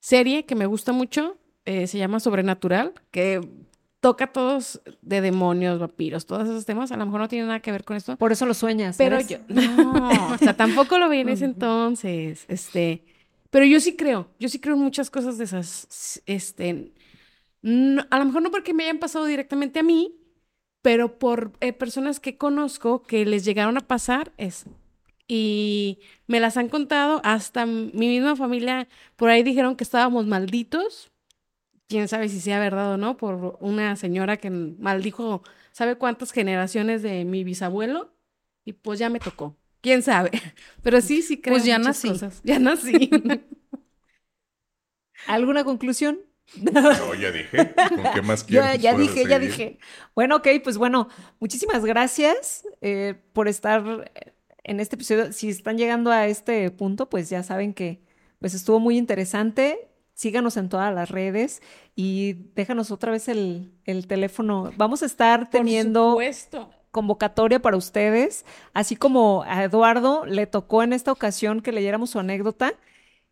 serie 0.00 0.44
que 0.44 0.54
me 0.54 0.66
gusta 0.66 0.92
mucho, 0.92 1.38
eh, 1.64 1.86
se 1.86 1.98
llama 1.98 2.20
Sobrenatural, 2.20 2.92
que 3.10 3.40
toca 4.00 4.32
todos 4.32 4.82
de 5.00 5.20
demonios, 5.20 5.78
vampiros, 5.78 6.26
todos 6.26 6.48
esos 6.48 6.66
temas. 6.66 6.90
A 6.92 6.96
lo 6.96 7.04
mejor 7.06 7.20
no 7.20 7.28
tiene 7.28 7.46
nada 7.46 7.60
que 7.60 7.70
ver 7.72 7.84
con 7.84 7.96
esto, 7.96 8.16
Por 8.16 8.32
eso 8.32 8.46
lo 8.46 8.54
sueñas. 8.54 8.96
pero 8.98 9.20
yo, 9.20 9.38
no, 9.48 10.28
o 10.32 10.38
sea, 10.38 10.56
tampoco 10.56 10.98
lo 10.98 11.08
vi 11.08 11.18
en 11.18 11.28
ese 11.28 11.44
entonces, 11.46 12.44
este, 12.48 13.04
pero 13.50 13.64
yo 13.64 13.78
sí 13.80 13.96
creo, 13.96 14.28
yo 14.40 14.48
sí 14.48 14.58
creo 14.60 14.74
en 14.74 14.82
muchas 14.82 15.08
cosas 15.08 15.38
de 15.38 15.44
esas, 15.44 16.20
este, 16.26 16.92
no- 17.62 18.04
a 18.10 18.18
lo 18.18 18.24
mejor 18.24 18.42
no 18.42 18.50
porque 18.50 18.74
me 18.74 18.82
hayan 18.84 18.98
pasado 18.98 19.24
directamente 19.26 19.78
a 19.78 19.82
mí, 19.84 20.16
pero 20.82 21.18
por 21.20 21.52
eh, 21.60 21.72
personas 21.72 22.18
que 22.18 22.36
conozco 22.36 23.02
que 23.04 23.24
les 23.24 23.44
llegaron 23.44 23.76
a 23.76 23.86
pasar 23.86 24.32
es 24.36 24.64
y 25.34 26.00
me 26.26 26.40
las 26.40 26.58
han 26.58 26.68
contado 26.68 27.22
hasta 27.24 27.64
mi 27.64 28.08
misma 28.08 28.36
familia 28.36 28.86
por 29.16 29.30
ahí 29.30 29.42
dijeron 29.42 29.76
que 29.76 29.84
estábamos 29.84 30.26
malditos. 30.26 31.10
Quién 31.88 32.06
sabe 32.08 32.28
si 32.28 32.38
sea 32.40 32.58
verdad 32.60 32.92
o 32.92 32.96
no 32.98 33.16
por 33.16 33.56
una 33.60 33.96
señora 33.96 34.36
que 34.36 34.50
maldijo 34.50 35.42
sabe 35.72 35.96
cuántas 35.96 36.32
generaciones 36.32 37.02
de 37.02 37.24
mi 37.24 37.44
bisabuelo 37.44 38.12
y 38.64 38.74
pues 38.74 38.98
ya 38.98 39.08
me 39.08 39.20
tocó. 39.20 39.56
Quién 39.80 40.02
sabe. 40.02 40.30
Pero 40.82 41.00
sí, 41.00 41.22
sí 41.22 41.40
creo 41.40 41.54
Pues 41.54 41.64
ya 41.64 41.78
nací. 41.78 42.08
cosas. 42.08 42.42
Ya 42.44 42.58
nací. 42.58 43.10
¿Alguna 45.26 45.64
conclusión? 45.64 46.20
No, 46.56 47.14
ya 47.14 47.30
dije. 47.30 47.74
¿Con 47.74 48.12
qué 48.14 48.22
más 48.22 48.44
Yo 48.46 48.60
quieres? 48.60 48.82
ya 48.82 48.96
dije, 48.96 49.24
ya 49.26 49.38
dije. 49.38 49.78
Bueno, 50.14 50.36
ok, 50.36 50.48
pues 50.62 50.76
bueno, 50.76 51.08
muchísimas 51.40 51.84
gracias 51.84 52.64
eh, 52.80 53.14
por 53.32 53.48
estar 53.48 54.10
en 54.64 54.80
este 54.80 54.96
episodio. 54.96 55.32
Si 55.32 55.48
están 55.48 55.78
llegando 55.78 56.10
a 56.10 56.26
este 56.26 56.70
punto, 56.70 57.08
pues 57.08 57.30
ya 57.30 57.42
saben 57.42 57.74
que 57.74 58.02
pues 58.38 58.54
estuvo 58.54 58.80
muy 58.80 58.98
interesante. 58.98 59.88
Síganos 60.14 60.56
en 60.56 60.68
todas 60.68 60.94
las 60.94 61.10
redes 61.10 61.62
y 61.96 62.34
déjanos 62.54 62.90
otra 62.90 63.12
vez 63.12 63.28
el, 63.28 63.72
el 63.84 64.06
teléfono. 64.06 64.70
Vamos 64.76 65.02
a 65.02 65.06
estar 65.06 65.50
teniendo 65.50 66.18
convocatoria 66.92 67.60
para 67.60 67.76
ustedes, 67.76 68.44
así 68.74 68.96
como 68.96 69.44
a 69.46 69.64
Eduardo 69.64 70.26
le 70.26 70.46
tocó 70.46 70.82
en 70.82 70.92
esta 70.92 71.10
ocasión 71.10 71.62
que 71.62 71.72
leyéramos 71.72 72.10
su 72.10 72.18
anécdota, 72.18 72.74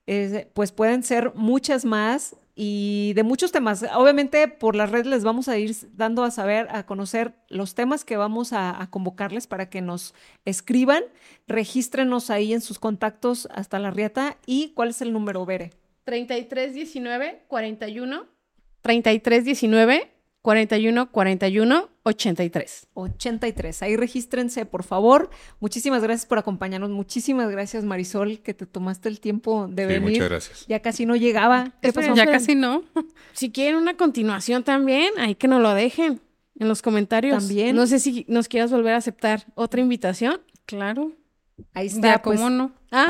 eh, 0.06 0.50
pues 0.54 0.72
pueden 0.72 1.02
ser 1.02 1.32
muchas 1.34 1.84
más 1.84 2.36
y 2.62 3.14
de 3.14 3.22
muchos 3.22 3.52
temas. 3.52 3.82
Obviamente 3.94 4.46
por 4.46 4.76
las 4.76 4.90
redes 4.90 5.06
les 5.06 5.24
vamos 5.24 5.48
a 5.48 5.56
ir 5.56 5.74
dando 5.94 6.24
a 6.24 6.30
saber, 6.30 6.68
a 6.70 6.84
conocer 6.84 7.32
los 7.48 7.74
temas 7.74 8.04
que 8.04 8.18
vamos 8.18 8.52
a, 8.52 8.86
convocarles 8.90 9.46
para 9.46 9.70
que 9.70 9.80
nos 9.80 10.12
escriban, 10.44 11.02
regístrenos 11.48 12.28
ahí 12.28 12.52
en 12.52 12.60
sus 12.60 12.78
contactos 12.78 13.48
hasta 13.50 13.78
la 13.78 13.90
riata 13.90 14.36
y 14.44 14.74
cuál 14.74 14.90
es 14.90 15.00
el 15.00 15.14
número, 15.14 15.46
Bere. 15.46 15.70
33 16.04 16.74
19 16.74 17.44
41 17.48 18.26
33 18.82 19.44
19 19.46 20.10
41 20.42 21.10
41 21.12 21.88
83. 22.02 22.88
83. 22.94 23.82
Ahí 23.82 23.96
regístrense, 23.96 24.64
por 24.64 24.84
favor. 24.84 25.30
Muchísimas 25.60 26.02
gracias 26.02 26.26
por 26.26 26.38
acompañarnos. 26.38 26.90
Muchísimas 26.90 27.50
gracias, 27.50 27.84
Marisol, 27.84 28.40
que 28.40 28.54
te 28.54 28.66
tomaste 28.66 29.08
el 29.08 29.20
tiempo 29.20 29.68
de 29.68 29.82
Sí, 29.82 29.88
venir. 29.88 30.02
muchas 30.12 30.28
gracias. 30.28 30.66
Ya 30.66 30.80
casi 30.80 31.04
no 31.06 31.14
llegaba. 31.16 31.74
¿Qué 31.82 31.92
pasó? 31.92 32.14
Ya 32.14 32.26
casi 32.26 32.54
no. 32.54 32.82
Si 33.32 33.50
quieren 33.52 33.76
una 33.76 33.96
continuación 33.96 34.64
también, 34.64 35.12
ahí 35.18 35.34
que 35.34 35.46
nos 35.48 35.62
lo 35.62 35.72
dejen 35.74 36.20
en 36.58 36.68
los 36.68 36.82
comentarios. 36.82 37.38
También. 37.46 37.76
No 37.76 37.86
sé 37.86 37.98
si 38.00 38.24
nos 38.28 38.48
quieras 38.48 38.70
volver 38.70 38.94
a 38.94 38.96
aceptar 38.96 39.46
otra 39.54 39.80
invitación. 39.80 40.40
Claro. 40.66 41.12
Ahí 41.74 41.86
está. 41.86 42.00
Ya, 42.16 42.22
pues. 42.22 42.38
¿cómo 42.40 42.50
no? 42.50 42.72
Ah, 42.90 43.06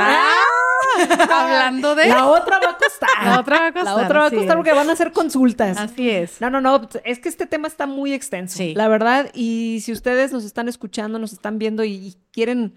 Hablando 1.30 1.94
de... 1.94 2.08
La 2.08 2.26
otra 2.26 2.58
va 2.58 2.70
a 2.70 2.76
costar. 2.78 3.08
la 3.24 3.40
otra 3.40 3.60
va 3.60 3.66
a 3.66 3.72
costar. 3.72 3.96
La 3.96 4.04
otra 4.04 4.18
va 4.20 4.26
a 4.26 4.30
costar 4.30 4.56
porque 4.56 4.72
van 4.72 4.88
a 4.88 4.92
hacer 4.92 5.12
consultas. 5.12 5.76
Así 5.78 6.10
es. 6.10 6.40
No, 6.40 6.50
no, 6.50 6.60
no, 6.60 6.88
es 7.04 7.18
que 7.18 7.28
este 7.28 7.46
tema 7.46 7.68
está 7.68 7.86
muy 7.86 8.12
extenso, 8.12 8.56
Sí. 8.58 8.74
la 8.74 8.88
verdad, 8.88 9.30
y 9.34 9.80
si 9.84 9.92
ustedes 9.92 10.32
nos 10.32 10.44
están 10.44 10.68
escuchando, 10.68 11.18
nos 11.18 11.32
están 11.32 11.58
viendo 11.58 11.84
y 11.84 12.16
quieren 12.32 12.74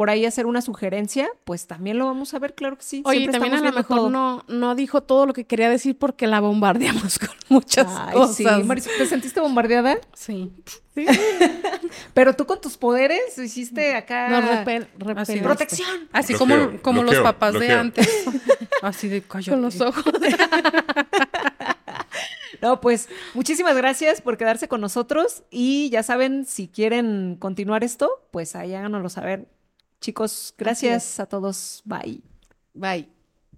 por 0.00 0.08
ahí 0.08 0.24
hacer 0.24 0.46
una 0.46 0.62
sugerencia, 0.62 1.28
pues 1.44 1.66
también 1.66 1.98
lo 1.98 2.06
vamos 2.06 2.32
a 2.32 2.38
ver, 2.38 2.54
claro 2.54 2.78
que 2.78 2.82
sí. 2.82 3.02
Oye, 3.04 3.18
Siempre 3.18 3.38
también 3.38 3.62
a 3.62 3.68
lo 3.68 3.76
mejor 3.76 3.96
todo. 3.98 4.08
no, 4.08 4.42
no 4.48 4.74
dijo 4.74 5.02
todo 5.02 5.26
lo 5.26 5.34
que 5.34 5.44
quería 5.44 5.68
decir 5.68 5.98
porque 5.98 6.26
la 6.26 6.40
bombardeamos 6.40 7.18
con 7.18 7.28
muchas 7.50 7.86
Ay, 7.86 8.14
cosas. 8.14 8.36
sí, 8.36 8.44
Marisol, 8.64 8.94
¿te 8.96 9.04
sentiste 9.04 9.40
bombardeada? 9.40 9.98
Sí. 10.14 10.50
Sí. 10.94 11.04
Pero 12.14 12.34
tú 12.34 12.46
con 12.46 12.62
tus 12.62 12.78
poderes 12.78 13.36
hiciste 13.36 13.94
acá 13.94 14.30
No, 14.30 14.40
repel, 14.40 14.88
repel- 14.98 15.18
Así 15.18 15.38
protección. 15.40 16.08
Así 16.12 16.32
Bloqueo, 16.32 16.58
como, 16.70 16.80
como 16.80 17.00
bloqueo, 17.02 17.20
los 17.22 17.32
papás 17.34 17.60
de 17.60 17.70
antes. 17.70 18.08
Así 18.82 19.06
de 19.08 19.20
cállate. 19.20 19.50
con 19.50 19.60
los 19.60 19.82
ojos. 19.82 20.02
No, 22.62 22.80
pues 22.80 23.10
muchísimas 23.34 23.76
gracias 23.76 24.22
por 24.22 24.38
quedarse 24.38 24.66
con 24.66 24.80
nosotros 24.80 25.42
y 25.50 25.90
ya 25.90 26.02
saben, 26.02 26.46
si 26.46 26.68
quieren 26.68 27.36
continuar 27.38 27.84
esto, 27.84 28.26
pues 28.30 28.56
ahí 28.56 28.74
háganoslo 28.74 29.10
saber. 29.10 29.46
Chicos, 30.00 30.54
gracias 30.56 31.20
a 31.20 31.26
todos. 31.26 31.82
Bye. 31.84 32.22
Bye. 32.74 33.08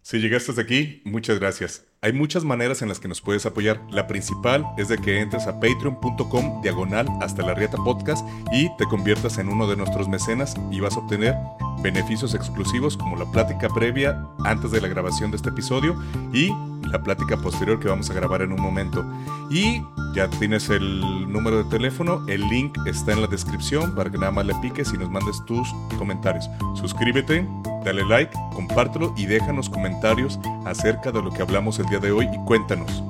Si 0.02 0.18
llegaste 0.18 0.50
hasta 0.50 0.62
aquí, 0.62 1.00
muchas 1.04 1.38
gracias. 1.38 1.84
Hay 2.00 2.12
muchas 2.12 2.42
maneras 2.42 2.82
en 2.82 2.88
las 2.88 2.98
que 2.98 3.06
nos 3.06 3.20
puedes 3.20 3.46
apoyar. 3.46 3.80
La 3.92 4.08
principal 4.08 4.66
es 4.76 4.88
de 4.88 4.98
que 4.98 5.20
entres 5.20 5.46
a 5.46 5.60
patreon.com 5.60 6.60
diagonal 6.60 7.06
hasta 7.20 7.46
la 7.46 7.54
riata 7.54 7.76
podcast 7.76 8.26
y 8.52 8.68
te 8.76 8.86
conviertas 8.86 9.38
en 9.38 9.48
uno 9.48 9.68
de 9.68 9.76
nuestros 9.76 10.08
mecenas 10.08 10.56
y 10.72 10.80
vas 10.80 10.96
a 10.96 10.98
obtener 10.98 11.36
beneficios 11.80 12.34
exclusivos 12.34 12.96
como 12.96 13.16
la 13.16 13.24
plática 13.30 13.68
previa 13.68 14.26
antes 14.44 14.70
de 14.70 14.80
la 14.80 14.88
grabación 14.88 15.30
de 15.30 15.36
este 15.36 15.50
episodio 15.50 15.96
y 16.32 16.52
la 16.88 17.02
plática 17.02 17.36
posterior 17.36 17.80
que 17.80 17.88
vamos 17.88 18.10
a 18.10 18.14
grabar 18.14 18.42
en 18.42 18.52
un 18.52 18.60
momento. 18.60 19.04
Y 19.50 19.82
ya 20.14 20.28
tienes 20.28 20.68
el 20.70 21.00
número 21.32 21.62
de 21.62 21.70
teléfono, 21.70 22.24
el 22.28 22.48
link 22.48 22.76
está 22.86 23.12
en 23.12 23.22
la 23.22 23.26
descripción 23.26 23.94
para 23.94 24.10
que 24.10 24.18
nada 24.18 24.32
más 24.32 24.46
le 24.46 24.54
piques 24.56 24.92
y 24.92 24.98
nos 24.98 25.10
mandes 25.10 25.44
tus 25.46 25.68
comentarios. 25.98 26.48
Suscríbete, 26.74 27.46
dale 27.84 28.04
like, 28.04 28.32
compártelo 28.54 29.14
y 29.16 29.26
déjanos 29.26 29.70
comentarios 29.70 30.38
acerca 30.66 31.10
de 31.12 31.22
lo 31.22 31.30
que 31.30 31.42
hablamos 31.42 31.78
el 31.78 31.86
día 31.86 31.98
de 31.98 32.12
hoy 32.12 32.28
y 32.32 32.44
cuéntanos. 32.44 33.02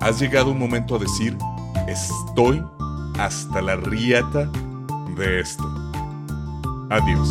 ¿Has 0.00 0.18
llegado 0.18 0.50
un 0.50 0.58
momento 0.58 0.96
a 0.96 0.98
decir, 0.98 1.36
estoy 1.86 2.62
hasta 3.18 3.60
la 3.60 3.76
riata 3.76 4.50
de 5.16 5.40
esto. 5.40 5.64
Adiós. 6.88 7.30